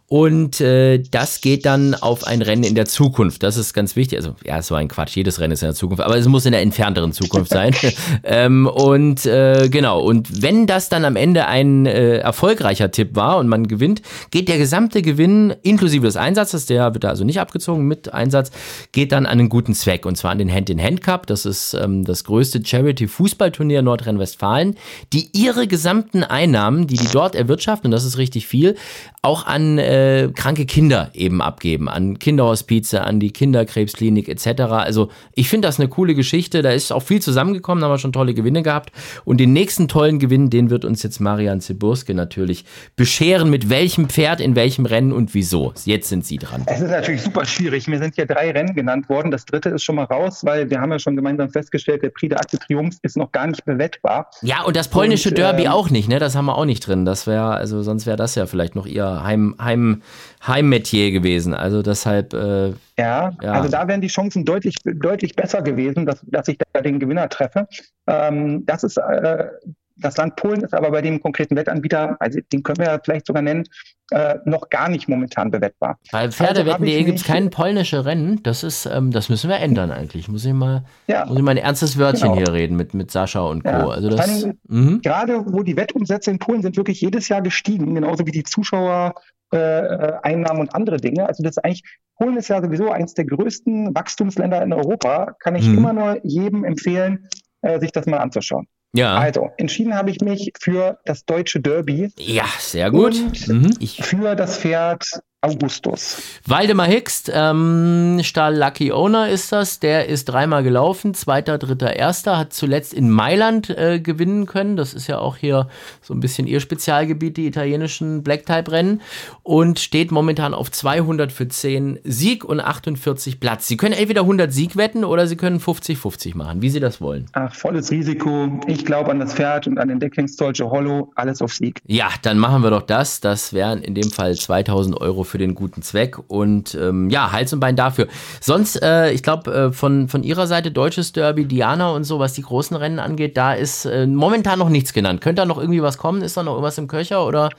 Und 0.08 0.62
äh, 0.62 1.00
das 1.00 1.42
geht 1.42 1.66
dann 1.66 1.96
auf 1.96 2.26
ein 2.26 2.42
Rennen 2.42 2.64
in 2.64 2.76
der 2.76 2.86
Zukunft. 2.86 3.44
Das 3.44 3.58
ist 3.58 3.74
ganz 3.74 3.96
wichtig. 3.96 4.20
Also 4.20 4.36
ja, 4.46 4.58
es 4.58 4.72
war 4.72 4.80
ein 4.80 4.88
Quatsch. 4.88 5.16
Jedes 5.16 5.40
Rennen 5.40 5.54
ist 5.54 5.62
in 5.62 5.68
der 5.68 5.76
Zukunft. 5.76 6.02
Aber 6.02 6.18
es 6.18 6.28
muss 6.28 6.46
in 6.46 6.54
der 6.54 6.62
entfernteren 6.62 7.12
Zukunft 7.12 7.52
sein. 7.52 7.76
ähm, 8.24 8.68
und 8.68 9.26
äh, 9.26 9.68
genau. 9.70 10.02
Und 10.02 10.42
wenn 10.42 10.66
das 10.66 10.90
dann 10.90 11.04
am 11.06 11.16
Ende 11.16 11.46
ein 11.48 11.86
äh, 11.86 12.18
erfolgreicher 12.18 12.90
Tipp 12.90 13.16
war 13.16 13.38
und 13.38 13.50
man 13.50 13.68
gewinnt, 13.68 14.02
geht 14.32 14.48
der 14.48 14.58
gesamte 14.58 15.02
Gewinn 15.02 15.54
inklusive 15.62 16.06
des 16.06 16.23
Einsatzes, 16.24 16.66
der 16.66 16.94
wird 16.94 17.06
also 17.06 17.24
nicht 17.24 17.40
abgezogen 17.40 17.86
mit 17.86 18.14
Einsatz, 18.14 18.52
geht 18.92 19.12
dann 19.12 19.26
an 19.26 19.40
einen 19.40 19.50
guten 19.50 19.74
Zweck 19.74 20.06
und 20.06 20.18
zwar 20.18 20.32
an 20.32 20.40
den 20.40 20.52
Hand-in-Hand-Cup. 20.52 21.28
Das 21.28 21.46
ist 21.46 21.76
ähm, 21.76 22.04
das 22.04 22.24
größte 22.24 22.66
Charity-Fußballturnier 22.66 23.82
Nordrhein-Westfalen, 23.82 24.76
die 25.14 25.30
ihre 25.34 25.68
gesamten 25.68 26.24
Einnahmen, 26.24 26.88
die 26.88 26.98
die 26.98 27.12
dort 27.12 27.36
erwirtschaften, 27.36 27.88
und 27.88 27.92
das 27.92 28.06
ist 28.06 28.18
richtig 28.18 28.48
viel, 28.48 28.76
auch 29.22 29.46
an 29.46 29.78
äh, 29.78 30.30
kranke 30.36 30.66
Kinder 30.66 31.10
eben 31.14 31.42
abgeben, 31.42 31.88
an 31.88 32.20
Kinderhospize, 32.20 33.02
an 33.02 33.22
die 33.22 33.32
Kinderkrebsklinik 33.32 34.28
etc. 34.28 34.64
Also 34.64 35.10
ich 35.34 35.48
finde 35.48 35.68
das 35.68 35.80
eine 35.80 35.88
coole 35.88 36.14
Geschichte. 36.14 36.62
Da 36.62 36.72
ist 36.72 36.92
auch 36.92 37.02
viel 37.02 37.22
zusammengekommen, 37.22 37.82
da 37.82 37.88
haben 37.88 37.94
wir 37.94 38.00
schon 38.00 38.12
tolle 38.12 38.34
Gewinne 38.34 38.64
gehabt. 38.64 38.92
Und 39.24 39.40
den 39.40 39.54
nächsten 39.54 39.88
tollen 39.88 40.20
Gewinn, 40.20 40.50
den 40.50 40.70
wird 40.70 40.84
uns 40.84 41.04
jetzt 41.04 41.22
Marian 41.22 41.62
Ziburski 41.62 42.14
natürlich 42.14 42.66
bescheren, 42.98 43.50
mit 43.50 43.70
welchem 43.70 44.10
Pferd, 44.10 44.42
in 44.42 44.56
welchem 44.56 44.86
Rennen 44.86 45.14
und 45.14 45.34
wieso. 45.34 45.74
Jetzt 45.86 46.12
sind 46.14 46.26
Sie 46.26 46.38
dran. 46.38 46.62
Es 46.68 46.80
ist 46.80 46.92
natürlich 46.92 47.24
super 47.24 47.44
schwierig. 47.44 47.88
Mir 47.88 47.98
sind 47.98 48.14
hier 48.14 48.28
drei 48.28 48.52
Rennen 48.52 48.76
genannt 48.76 49.10
worden. 49.10 49.32
Das 49.32 49.46
dritte 49.46 49.70
ist 49.70 49.84
schon 49.84 49.96
mal 49.96 50.04
raus, 50.04 50.46
weil 50.46 50.70
wir 50.70 50.80
haben 50.80 50.92
ja 50.92 51.00
schon 51.00 51.16
gemeinsam 51.16 51.50
festgestellt, 51.50 52.04
der 52.04 52.10
Prix 52.10 52.30
de 52.30 52.38
Acte 52.38 52.60
Triumph 52.60 52.98
ist 53.02 53.18
noch 53.18 53.32
gar 53.32 53.48
nicht 53.48 53.66
bewettbar. 53.66 54.30
Ja, 54.44 54.62
und 54.62 54.76
das 54.76 54.90
polnische 54.90 55.30
und, 55.30 55.40
Derby 55.40 55.64
ähm, 55.64 55.72
auch 55.72 55.90
nicht, 55.90 56.08
ne? 56.08 56.20
Das 56.20 56.36
haben 56.36 56.46
wir 56.46 56.56
auch 56.56 56.66
nicht 56.66 56.86
drin. 56.86 57.04
Das 57.04 57.26
wäre, 57.26 57.56
also 57.56 57.82
sonst 57.82 58.06
wäre 58.06 58.16
das 58.16 58.36
ja 58.36 58.46
vielleicht 58.46 58.76
noch 58.76 58.86
Ihr 58.86 59.24
Heim, 59.24 59.56
Heim, 59.60 60.04
Heimmetier 60.46 61.10
gewesen. 61.10 61.56
Also 61.56 61.82
deshalb. 61.82 62.34
Äh, 62.34 62.74
ja, 63.00 63.32
ja, 63.42 63.54
also 63.54 63.70
da 63.70 63.88
wären 63.88 64.02
die 64.02 64.08
Chancen 64.08 64.46
deutlich, 64.46 64.76
deutlich 64.84 65.36
besser 65.36 65.64
gewesen, 65.64 66.06
dass, 66.06 66.24
dass 66.28 66.48
ich 66.48 66.60
da 66.74 66.82
den 66.82 67.00
Gewinner 67.00 67.28
treffe. 67.28 67.68
Ähm, 68.06 68.64
das 68.68 68.84
ist 68.84 68.98
äh, 68.98 69.48
das 69.96 70.18
Land 70.18 70.36
Polen 70.36 70.62
ist 70.62 70.74
aber 70.74 70.92
bei 70.92 71.02
dem 71.02 71.22
konkreten 71.22 71.56
Wettanbieter, 71.56 72.18
also 72.20 72.40
den 72.52 72.64
können 72.64 72.78
wir 72.80 72.86
ja 72.86 73.00
vielleicht 73.04 73.28
sogar 73.28 73.42
nennen, 73.42 73.64
äh, 74.12 74.36
noch 74.46 74.70
gar 74.70 74.90
nicht 74.90 75.08
momentan 75.08 75.52
bewettbar. 75.52 75.98
Bei 76.12 76.30
Pferdewetten.de 76.30 76.94
also 76.94 77.06
gibt 77.06 77.20
es 77.20 77.24
kein 77.24 77.50
polnische 77.50 78.06
Rennen. 78.06 78.42
Das 78.44 78.64
ist, 78.64 78.86
ähm, 78.86 79.12
das 79.12 79.30
müssen 79.30 79.50
wir 79.50 79.58
ändern 79.58 79.92
eigentlich. 79.92 80.28
Muss 80.28 80.46
ich 80.46 80.54
mal, 80.54 80.84
ja. 81.08 81.26
muss 81.26 81.38
ich 81.38 81.44
mal 81.44 81.52
ein 81.52 81.58
ernstes 81.58 81.98
Wörtchen 81.98 82.34
genau. 82.34 82.46
hier 82.46 82.54
reden 82.54 82.76
mit, 82.76 82.94
mit 82.94 83.12
Sascha 83.12 83.42
und 83.42 83.64
Co. 83.64 83.70
Ja. 83.70 83.88
Also 83.88 84.10
das, 84.10 84.48
mhm. 84.68 85.02
Gerade 85.02 85.44
wo 85.48 85.64
die 85.64 85.78
Wettumsätze 85.78 86.32
in 86.32 86.40
Polen 86.40 86.62
sind 86.62 86.78
wirklich 86.78 87.02
jedes 87.02 87.30
Jahr 87.30 87.42
gestiegen, 87.42 87.96
genauso 87.96 88.26
wie 88.26 88.32
die 88.32 88.44
Zuschauer. 88.44 89.16
Äh, 89.52 90.14
Einnahmen 90.24 90.62
und 90.62 90.74
andere 90.74 90.98
Dinge. 90.98 91.28
Also 91.28 91.44
das 91.44 91.58
ist 91.58 91.64
eigentlich, 91.64 91.84
Polen 92.18 92.38
ist 92.38 92.48
ja 92.48 92.60
sowieso 92.60 92.90
eines 92.90 93.14
der 93.14 93.26
größten 93.26 93.94
Wachstumsländer 93.94 94.64
in 94.64 94.74
Europa. 94.74 95.36
Kann 95.42 95.54
ich 95.56 95.68
mhm. 95.68 95.78
immer 95.78 95.94
nur 95.94 96.26
jedem 96.26 96.64
empfehlen, 96.64 97.28
äh, 97.62 97.80
sich 97.80 97.92
das 97.92 98.08
mal 98.08 98.18
anzuschauen. 98.18 98.68
Ja. 98.96 99.16
Also, 99.16 99.50
entschieden 99.58 99.96
habe 99.96 100.12
ich 100.12 100.22
mich 100.22 100.52
für 100.60 101.00
das 101.06 101.26
deutsche 101.26 101.60
Derby. 101.60 102.12
Ja, 102.18 102.46
sehr 102.60 102.92
gut. 102.92 103.16
Mhm. 103.48 103.76
für 103.82 104.36
das 104.36 104.58
Pferd 104.58 105.10
Augustus. 105.44 106.22
Waldemar 106.48 106.88
Hickst, 106.88 107.30
ähm, 107.34 108.20
Stahl 108.24 108.58
Lucky 108.58 108.94
Owner 108.94 109.30
ist 109.30 109.52
das. 109.52 109.80
Der 109.80 110.08
ist 110.08 110.26
dreimal 110.26 110.64
gelaufen, 110.64 111.14
zweiter, 111.14 111.58
dritter, 111.58 111.96
erster, 111.96 112.38
hat 112.38 112.54
zuletzt 112.54 112.94
in 112.94 113.10
Mailand 113.10 113.70
äh, 113.70 114.00
gewinnen 114.00 114.46
können. 114.46 114.78
Das 114.78 114.94
ist 114.94 115.08
ja 115.08 115.20
auch 115.20 115.36
hier 115.36 115.68
so 116.02 116.14
ein 116.14 116.22
bisschen 116.22 116.48
ihr 116.48 116.62
Spezialgebiet, 116.62 117.36
die 117.36 117.46
italienischen 117.46 118.24
Black-Type-Rennen. 118.24 119.02
Und 119.44 119.80
steht 119.80 120.12
momentan 120.12 120.54
auf 120.54 120.72
200 120.72 121.32
für 121.32 121.48
10 121.48 122.00
Sieg 122.04 122.46
und 122.46 122.62
48 122.62 123.42
Platz. 123.42 123.68
Sie 123.68 123.76
können 123.76 123.94
entweder 123.94 124.22
100 124.22 124.54
Sieg 124.54 124.78
wetten 124.78 125.04
oder 125.04 125.28
Sie 125.28 125.36
können 125.36 125.60
50-50 125.60 126.38
machen, 126.38 126.62
wie 126.62 126.70
Sie 126.70 126.80
das 126.80 127.02
wollen. 127.02 127.26
Ach, 127.34 127.54
volles 127.54 127.92
Risiko. 127.92 128.50
Ich 128.68 128.86
glaube 128.86 129.12
an 129.12 129.20
das 129.20 129.34
Pferd 129.34 129.68
und 129.68 129.78
an 129.78 129.90
den 129.90 130.00
Decklingsdeutsche 130.00 130.70
Hollow. 130.70 131.12
Alles 131.16 131.42
auf 131.42 131.54
Sieg. 131.54 131.82
Ja, 131.86 132.10
dann 132.22 132.40
machen 132.40 132.64
wir 132.64 132.70
doch 132.70 132.84
das. 132.84 133.20
Das 133.20 133.52
wären 133.52 133.82
in 133.82 133.94
dem 133.94 134.10
Fall 134.10 134.36
2000 134.36 135.00
Euro 135.02 135.24
für 135.24 135.33
für 135.34 135.40
den 135.40 135.56
guten 135.56 135.82
Zweck 135.82 136.20
und 136.28 136.76
ähm, 136.76 137.10
ja, 137.10 137.32
Hals 137.32 137.52
und 137.54 137.60
Bein 137.60 137.76
dafür. 137.76 138.08
Sonst, 138.40 138.80
äh, 138.84 139.12
ich 139.12 139.24
glaube, 139.24 139.52
äh, 139.52 139.72
von, 139.72 140.08
von 140.08 140.22
Ihrer 140.22 140.46
Seite 140.46 140.70
deutsches 140.70 141.12
Derby, 141.12 141.46
Diana 141.46 141.90
und 141.90 142.04
so, 142.04 142.20
was 142.20 142.34
die 142.34 142.44
großen 142.44 142.78
Rennen 142.78 143.00
angeht, 143.00 143.36
da 143.36 143.54
ist 143.56 143.86
äh, 143.86 144.06
momentan 144.06 144.60
noch 144.60 144.70
nichts 144.70 144.94
genannt. 144.94 145.22
Könnte 145.22 145.42
da 145.42 145.48
noch 145.48 145.58
irgendwie 145.58 145.82
was 145.82 145.98
kommen? 145.98 146.22
Ist 146.22 146.38
da 146.38 146.44
noch 146.44 146.52
irgendwas 146.52 146.78
im 146.78 146.88
Köcher 146.88 147.26
oder, 147.26 147.50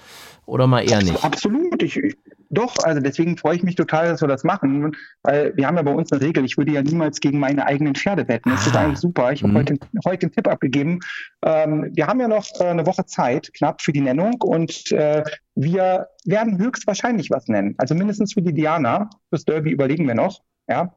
oder 0.47 0.69
mal 0.69 0.89
eher 0.89 1.03
nicht? 1.03 1.25
Absolut. 1.25 1.83
Ich, 1.83 1.99
doch, 2.55 2.75
also 2.83 3.01
deswegen 3.01 3.37
freue 3.37 3.57
ich 3.57 3.63
mich 3.63 3.75
total, 3.75 4.09
dass 4.09 4.21
wir 4.21 4.29
das 4.29 4.45
machen, 4.45 4.97
weil 5.23 5.57
wir 5.57 5.67
haben 5.67 5.77
ja 5.77 5.83
bei 5.83 5.93
uns 5.93 6.13
eine 6.13 6.21
Regel, 6.21 6.45
ich 6.45 6.57
würde 6.57 6.73
ja 6.73 6.83
niemals 6.83 7.21
gegen 7.21 7.39
meine 7.39 7.67
eigenen 7.67 7.95
Pferde 7.95 8.27
wetten. 8.29 8.51
Das 8.51 8.65
ah. 8.65 8.67
ist 8.69 8.77
eigentlich 8.77 8.99
super. 8.99 9.33
Ich 9.33 9.43
habe 9.43 9.53
mhm. 9.53 9.59
heute, 9.59 9.79
heute 10.07 10.27
den 10.27 10.33
Tipp 10.33 10.49
abgegeben. 10.49 11.01
Ähm, 11.45 11.91
wir 11.93 12.07
haben 12.07 12.21
ja 12.21 12.29
noch 12.29 12.47
äh, 12.61 12.65
eine 12.65 12.87
Woche 12.87 13.05
Zeit, 13.05 13.53
knapp 13.55 13.83
für 13.83 13.93
die 13.93 14.01
Nennung 14.01 14.35
und 14.41 14.91
äh, 14.93 15.23
wir 15.55 16.09
werden 16.25 16.59
höchstwahrscheinlich 16.59 17.31
was 17.31 17.49
nennen. 17.49 17.75
Also 17.79 17.95
mindestens 17.95 18.33
für 18.33 18.43
die 18.43 18.55
Diana. 18.55 19.11
Fürs 19.29 19.45
Derby 19.45 19.71
überlegen 19.71 20.07
wir 20.07 20.15
noch. 20.15 20.41
Ja. 20.69 20.95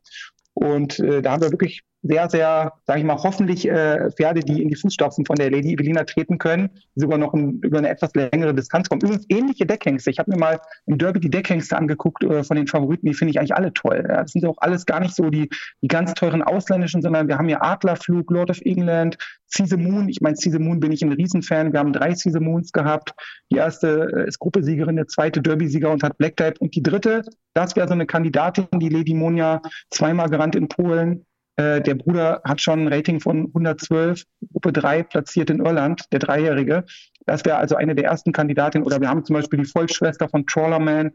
Und 0.53 0.99
äh, 0.99 1.21
da 1.21 1.33
haben 1.33 1.41
wir 1.41 1.51
wirklich 1.51 1.83
sehr, 2.03 2.29
sehr, 2.29 2.73
sage 2.85 2.99
ich 2.99 3.05
mal, 3.05 3.17
hoffentlich 3.17 3.67
äh, 3.67 4.11
Pferde, 4.11 4.41
die 4.41 4.61
in 4.61 4.69
die 4.69 4.75
Fußstapfen 4.75 5.25
von 5.25 5.35
der 5.35 5.51
Lady 5.51 5.73
Evelina 5.73 6.03
treten 6.03 6.37
können, 6.37 6.69
sogar 6.95 7.17
noch 7.17 7.33
ein, 7.33 7.59
über 7.61 7.79
eine 7.79 7.89
etwas 7.89 8.13
längere 8.13 8.53
Distanz 8.53 8.87
kommen. 8.87 9.01
Übrigens 9.01 9.25
ähnliche 9.29 9.65
Deckhengste. 9.65 10.11
Ich 10.11 10.19
habe 10.19 10.31
mir 10.31 10.37
mal 10.37 10.59
im 10.85 10.97
Derby 10.97 11.19
die 11.19 11.29
Deckhengste 11.29 11.75
angeguckt 11.77 12.23
äh, 12.23 12.43
von 12.43 12.55
den 12.55 12.67
Favoriten, 12.67 13.07
die 13.07 13.13
finde 13.13 13.31
ich 13.31 13.39
eigentlich 13.39 13.55
alle 13.55 13.73
toll. 13.73 14.05
Ja, 14.07 14.21
das 14.21 14.31
sind 14.31 14.45
auch 14.45 14.57
alles 14.59 14.85
gar 14.85 14.99
nicht 14.99 15.15
so 15.15 15.29
die, 15.29 15.49
die 15.81 15.87
ganz 15.87 16.13
teuren 16.13 16.43
ausländischen, 16.43 17.01
sondern 17.01 17.27
wir 17.27 17.37
haben 17.37 17.47
hier 17.47 17.63
Adlerflug, 17.63 18.29
Lord 18.31 18.51
of 18.51 18.61
England, 18.61 19.17
Caesar 19.55 19.79
Moon. 19.79 20.09
Ich 20.09 20.21
meine, 20.21 20.35
Caesar 20.35 20.59
Moon 20.59 20.79
bin 20.79 20.91
ich 20.91 21.01
ein 21.01 21.11
Riesenfan. 21.11 21.73
Wir 21.73 21.79
haben 21.79 21.93
drei 21.93 22.09
Caesar 22.09 22.41
Moons 22.41 22.71
gehabt. 22.71 23.13
Die 23.51 23.57
erste 23.57 24.11
äh, 24.15 24.27
ist 24.27 24.39
Gruppesiegerin, 24.39 24.95
der 24.95 25.07
zweite 25.07 25.41
Derby-Sieger 25.41 25.91
und 25.91 26.03
hat 26.03 26.17
Black 26.17 26.37
Type. 26.37 26.55
Und 26.59 26.75
die 26.75 26.83
dritte, 26.83 27.23
das 27.53 27.75
wäre 27.75 27.87
so 27.87 27.93
eine 27.93 28.05
Kandidatin, 28.05 28.67
die 28.75 28.89
Lady 28.89 29.13
Monja 29.13 29.61
zweimal 29.89 30.29
gerannt 30.29 30.55
in 30.55 30.67
Polen 30.67 31.25
äh, 31.57 31.81
der 31.81 31.95
Bruder 31.95 32.41
hat 32.43 32.61
schon 32.61 32.83
ein 32.83 32.93
Rating 32.93 33.19
von 33.19 33.47
112, 33.47 34.23
Gruppe 34.53 34.71
3 34.71 35.03
platziert 35.03 35.49
in 35.49 35.59
Irland, 35.59 36.05
der 36.11 36.19
Dreijährige. 36.19 36.85
Das 37.25 37.43
wäre 37.45 37.57
also 37.57 37.75
eine 37.75 37.95
der 37.95 38.05
ersten 38.05 38.31
Kandidatinnen. 38.31 38.85
Oder 38.85 39.01
wir 39.01 39.09
haben 39.09 39.25
zum 39.25 39.35
Beispiel 39.35 39.59
die 39.59 39.65
Vollschwester 39.65 40.29
von 40.29 40.45
Trawlerman, 40.45 41.11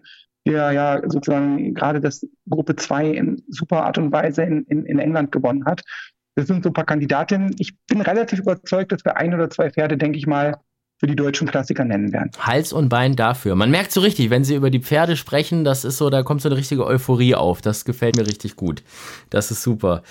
der 0.47 0.73
ja 0.73 1.01
sozusagen 1.07 1.75
gerade 1.75 2.01
das 2.01 2.27
Gruppe 2.51 2.75
2 2.75 3.11
in 3.11 3.43
super 3.49 3.85
Art 3.85 3.99
und 3.99 4.13
Weise 4.13 4.43
in, 4.43 4.65
in, 4.65 4.85
in 4.85 4.99
England 4.99 5.31
gewonnen 5.31 5.65
hat. 5.65 5.83
Das 6.35 6.49
sind 6.49 6.65
so 6.65 6.71
ein 6.71 6.75
paar 6.75 6.87
Kandidatinnen. 6.87 7.55
Ich 7.59 7.77
bin 7.87 8.01
relativ 8.01 8.41
überzeugt, 8.41 8.91
dass 8.91 9.05
wir 9.05 9.17
ein 9.17 9.35
oder 9.35 9.49
zwei 9.49 9.71
Pferde, 9.71 9.97
denke 9.97 10.19
ich 10.19 10.27
mal, 10.27 10.57
für 11.03 11.09
die 11.09 11.17
deutschen 11.17 11.49
Klassiker 11.49 11.85
nennen 11.85 12.13
werden. 12.13 12.31
Hals 12.39 12.73
und 12.73 12.89
Bein 12.89 13.17
dafür. 13.17 13.57
Man 13.57 13.73
merkt 13.73 13.91
so 13.91 14.01
richtig, 14.01 14.31
wenn 14.31 14.45
sie 14.45 14.55
über 14.55 14.71
die 14.71 14.79
Pferde 14.79 15.17
sprechen, 15.17 15.65
das 15.65 15.85
ist 15.85 15.99
so, 15.99 16.11
da 16.11 16.23
kommt 16.23 16.43
so 16.43 16.49
eine 16.49 16.57
richtige 16.57 16.87
Euphorie 16.87 17.35
auf. 17.35 17.61
Das 17.61 17.85
gefällt 17.85 18.15
mir 18.15 18.25
richtig 18.25 18.55
gut. 18.55 18.85
Das 19.29 19.51
ist 19.51 19.65
super. 19.65 20.05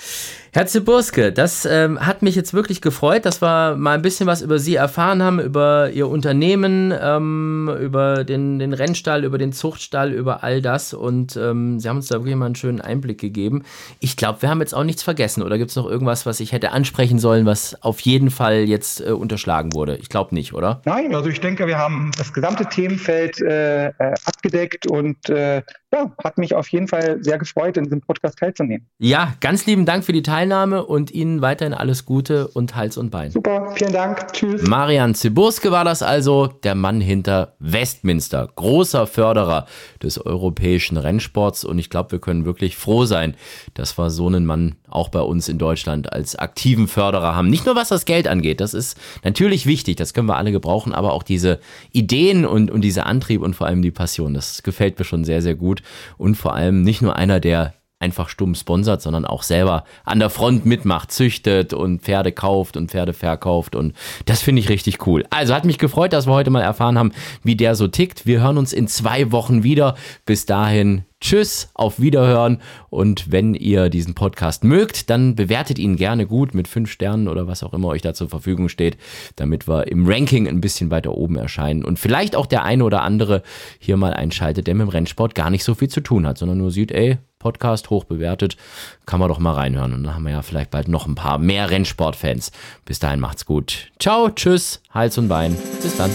Herr 0.51 0.67
Ziburske, 0.67 1.31
das 1.31 1.65
ähm, 1.65 2.05
hat 2.05 2.23
mich 2.23 2.35
jetzt 2.35 2.53
wirklich 2.53 2.81
gefreut, 2.81 3.23
dass 3.23 3.41
wir 3.41 3.77
mal 3.77 3.93
ein 3.93 4.01
bisschen 4.01 4.27
was 4.27 4.41
über 4.41 4.59
Sie 4.59 4.75
erfahren 4.75 5.23
haben, 5.23 5.39
über 5.39 5.91
Ihr 5.91 6.09
Unternehmen, 6.09 6.93
ähm, 7.01 7.73
über 7.81 8.25
den, 8.25 8.59
den 8.59 8.73
Rennstall, 8.73 9.23
über 9.23 9.37
den 9.37 9.53
Zuchtstall, 9.53 10.11
über 10.11 10.43
all 10.43 10.61
das. 10.61 10.93
Und 10.93 11.37
ähm, 11.37 11.79
Sie 11.79 11.87
haben 11.87 11.95
uns 11.95 12.09
da 12.09 12.15
wirklich 12.15 12.35
mal 12.35 12.47
einen 12.47 12.55
schönen 12.55 12.81
Einblick 12.81 13.17
gegeben. 13.17 13.63
Ich 14.01 14.17
glaube, 14.17 14.41
wir 14.41 14.49
haben 14.49 14.59
jetzt 14.59 14.75
auch 14.75 14.83
nichts 14.83 15.03
vergessen. 15.03 15.41
Oder 15.41 15.57
gibt 15.57 15.69
es 15.69 15.77
noch 15.77 15.89
irgendwas, 15.89 16.25
was 16.25 16.41
ich 16.41 16.51
hätte 16.51 16.73
ansprechen 16.73 17.17
sollen, 17.17 17.45
was 17.45 17.81
auf 17.81 18.01
jeden 18.01 18.29
Fall 18.29 18.65
jetzt 18.67 18.99
äh, 18.99 19.11
unterschlagen 19.11 19.73
wurde? 19.73 19.95
Ich 19.95 20.09
glaube 20.09 20.35
nicht, 20.35 20.53
oder? 20.53 20.80
Nein, 20.85 21.13
also 21.13 21.29
ich 21.29 21.39
denke, 21.39 21.67
wir 21.67 21.77
haben 21.77 22.11
das 22.17 22.33
gesamte 22.33 22.65
Themenfeld 22.65 23.41
äh, 23.41 23.87
äh, 23.87 23.91
abgedeckt 24.25 24.87
und 24.87 25.29
äh, 25.29 25.61
ja, 25.93 26.11
hat 26.23 26.37
mich 26.37 26.55
auf 26.55 26.69
jeden 26.69 26.87
Fall 26.87 27.17
sehr 27.21 27.37
gefreut, 27.37 27.75
in 27.75 27.83
diesem 27.83 28.01
Podcast 28.01 28.37
teilzunehmen. 28.39 28.87
Ja, 28.97 29.33
ganz 29.41 29.65
lieben 29.65 29.85
Dank 29.85 30.05
für 30.05 30.13
die 30.13 30.23
Teilnahme 30.23 30.85
und 30.85 31.11
Ihnen 31.11 31.41
weiterhin 31.41 31.73
alles 31.73 32.05
Gute 32.05 32.47
und 32.47 32.75
Hals 32.75 32.97
und 32.97 33.09
Bein. 33.09 33.31
Super, 33.31 33.73
vielen 33.75 33.91
Dank. 33.91 34.31
Tschüss. 34.31 34.63
Marian 34.63 35.15
Ziburske 35.15 35.71
war 35.71 35.83
das 35.83 36.01
also, 36.01 36.47
der 36.47 36.75
Mann 36.75 37.01
hinter 37.01 37.55
Westminster, 37.59 38.49
großer 38.55 39.05
Förderer 39.05 39.65
des 40.01 40.25
europäischen 40.25 40.97
Rennsports 40.97 41.65
und 41.65 41.77
ich 41.77 41.89
glaube, 41.89 42.13
wir 42.13 42.19
können 42.19 42.45
wirklich 42.45 42.77
froh 42.77 43.05
sein, 43.05 43.35
dass 43.73 43.97
wir 43.97 44.09
so 44.09 44.27
einen 44.27 44.45
Mann 44.45 44.75
auch 44.87 45.09
bei 45.09 45.21
uns 45.21 45.49
in 45.49 45.57
Deutschland 45.57 46.11
als 46.13 46.35
aktiven 46.35 46.87
Förderer 46.87 47.35
haben. 47.35 47.49
Nicht 47.49 47.65
nur 47.65 47.75
was 47.75 47.89
das 47.89 48.05
Geld 48.05 48.27
angeht, 48.27 48.61
das 48.61 48.73
ist 48.73 48.97
natürlich 49.23 49.65
wichtig, 49.65 49.97
das 49.97 50.13
können 50.13 50.27
wir 50.27 50.37
alle 50.37 50.51
gebrauchen, 50.61 50.93
aber 50.93 51.13
auch 51.13 51.23
diese 51.23 51.59
Ideen 51.91 52.45
und, 52.45 52.69
und 52.71 52.81
dieser 52.81 53.05
Antrieb 53.05 53.41
und 53.41 53.55
vor 53.55 53.67
allem 53.67 53.81
die 53.81 53.91
Passion, 53.91 54.33
das 54.33 54.63
gefällt 54.63 54.99
mir 54.99 55.05
schon 55.05 55.23
sehr, 55.23 55.41
sehr 55.41 55.55
gut 55.55 55.81
und 56.17 56.35
vor 56.35 56.53
allem 56.53 56.83
nicht 56.83 57.01
nur 57.01 57.15
einer, 57.15 57.39
der 57.39 57.73
einfach 57.99 58.29
stumm 58.29 58.55
sponsert, 58.55 59.01
sondern 59.01 59.25
auch 59.25 59.43
selber 59.43 59.83
an 60.03 60.19
der 60.19 60.29
Front 60.29 60.65
mitmacht, 60.65 61.11
züchtet 61.11 61.73
und 61.73 62.01
Pferde 62.01 62.31
kauft 62.31 62.75
und 62.75 62.91
Pferde 62.91 63.13
verkauft 63.13 63.75
und 63.75 63.93
das 64.25 64.41
finde 64.41 64.61
ich 64.61 64.69
richtig 64.69 65.05
cool. 65.05 65.25
Also 65.29 65.53
hat 65.53 65.65
mich 65.65 65.77
gefreut, 65.77 66.13
dass 66.13 66.27
wir 66.27 66.33
heute 66.33 66.49
mal 66.49 66.61
erfahren 66.61 66.97
haben, 66.97 67.11
wie 67.43 67.55
der 67.55 67.75
so 67.75 67.87
tickt. 67.87 68.25
Wir 68.25 68.41
hören 68.41 68.57
uns 68.57 68.73
in 68.73 68.87
zwei 68.87 69.31
Wochen 69.31 69.63
wieder. 69.63 69.95
Bis 70.25 70.45
dahin 70.45 71.05
Tschüss, 71.21 71.69
auf 71.75 71.99
Wiederhören 71.99 72.61
und 72.89 73.31
wenn 73.31 73.53
ihr 73.53 73.89
diesen 73.89 74.15
Podcast 74.15 74.63
mögt, 74.63 75.11
dann 75.11 75.35
bewertet 75.35 75.77
ihn 75.77 75.95
gerne 75.95 76.25
gut 76.25 76.55
mit 76.55 76.67
fünf 76.67 76.91
Sternen 76.91 77.27
oder 77.27 77.47
was 77.47 77.61
auch 77.61 77.73
immer 77.73 77.89
euch 77.89 78.01
da 78.01 78.15
zur 78.15 78.27
Verfügung 78.27 78.69
steht, 78.69 78.97
damit 79.35 79.67
wir 79.67 79.87
im 79.87 80.07
Ranking 80.07 80.47
ein 80.47 80.61
bisschen 80.61 80.89
weiter 80.89 81.15
oben 81.15 81.37
erscheinen 81.37 81.85
und 81.85 81.99
vielleicht 81.99 82.35
auch 82.35 82.47
der 82.47 82.63
eine 82.63 82.83
oder 82.83 83.03
andere 83.03 83.43
hier 83.79 83.97
mal 83.97 84.13
einschaltet, 84.13 84.65
der 84.65 84.73
mit 84.73 84.87
dem 84.87 84.89
Rennsport 84.89 85.35
gar 85.35 85.51
nicht 85.51 85.63
so 85.63 85.75
viel 85.75 85.89
zu 85.89 86.01
tun 86.01 86.25
hat, 86.25 86.39
sondern 86.39 86.57
nur 86.57 86.71
sieht, 86.71 86.91
ey, 86.91 87.19
Podcast 87.37 87.89
hoch 87.91 88.03
bewertet, 88.03 88.57
kann 89.05 89.19
man 89.19 89.29
doch 89.29 89.39
mal 89.39 89.53
reinhören 89.53 89.93
und 89.93 90.03
dann 90.03 90.15
haben 90.15 90.23
wir 90.23 90.31
ja 90.31 90.41
vielleicht 90.41 90.71
bald 90.71 90.87
noch 90.87 91.05
ein 91.05 91.15
paar 91.15 91.37
mehr 91.37 91.69
Rennsportfans. 91.69 92.51
Bis 92.85 92.99
dahin 92.99 93.19
macht's 93.19 93.45
gut. 93.45 93.91
Ciao, 93.99 94.29
tschüss, 94.29 94.81
Hals 94.91 95.17
und 95.17 95.27
Bein. 95.27 95.55
Bis 95.81 95.97
dann. 95.97 96.11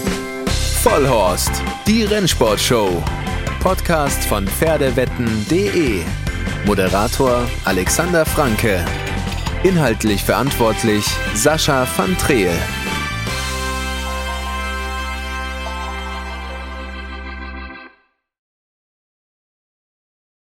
Vollhorst, 0.81 1.61
die 1.87 2.03
Rennsportshow. 2.03 3.03
Podcast 3.67 4.23
von 4.23 4.47
Pferdewetten.de. 4.47 6.01
Moderator 6.65 7.45
Alexander 7.65 8.25
Franke. 8.25 8.79
Inhaltlich 9.63 10.23
verantwortlich 10.23 11.03
Sascha 11.33 11.85
van 11.97 12.17
Treel. 12.17 12.53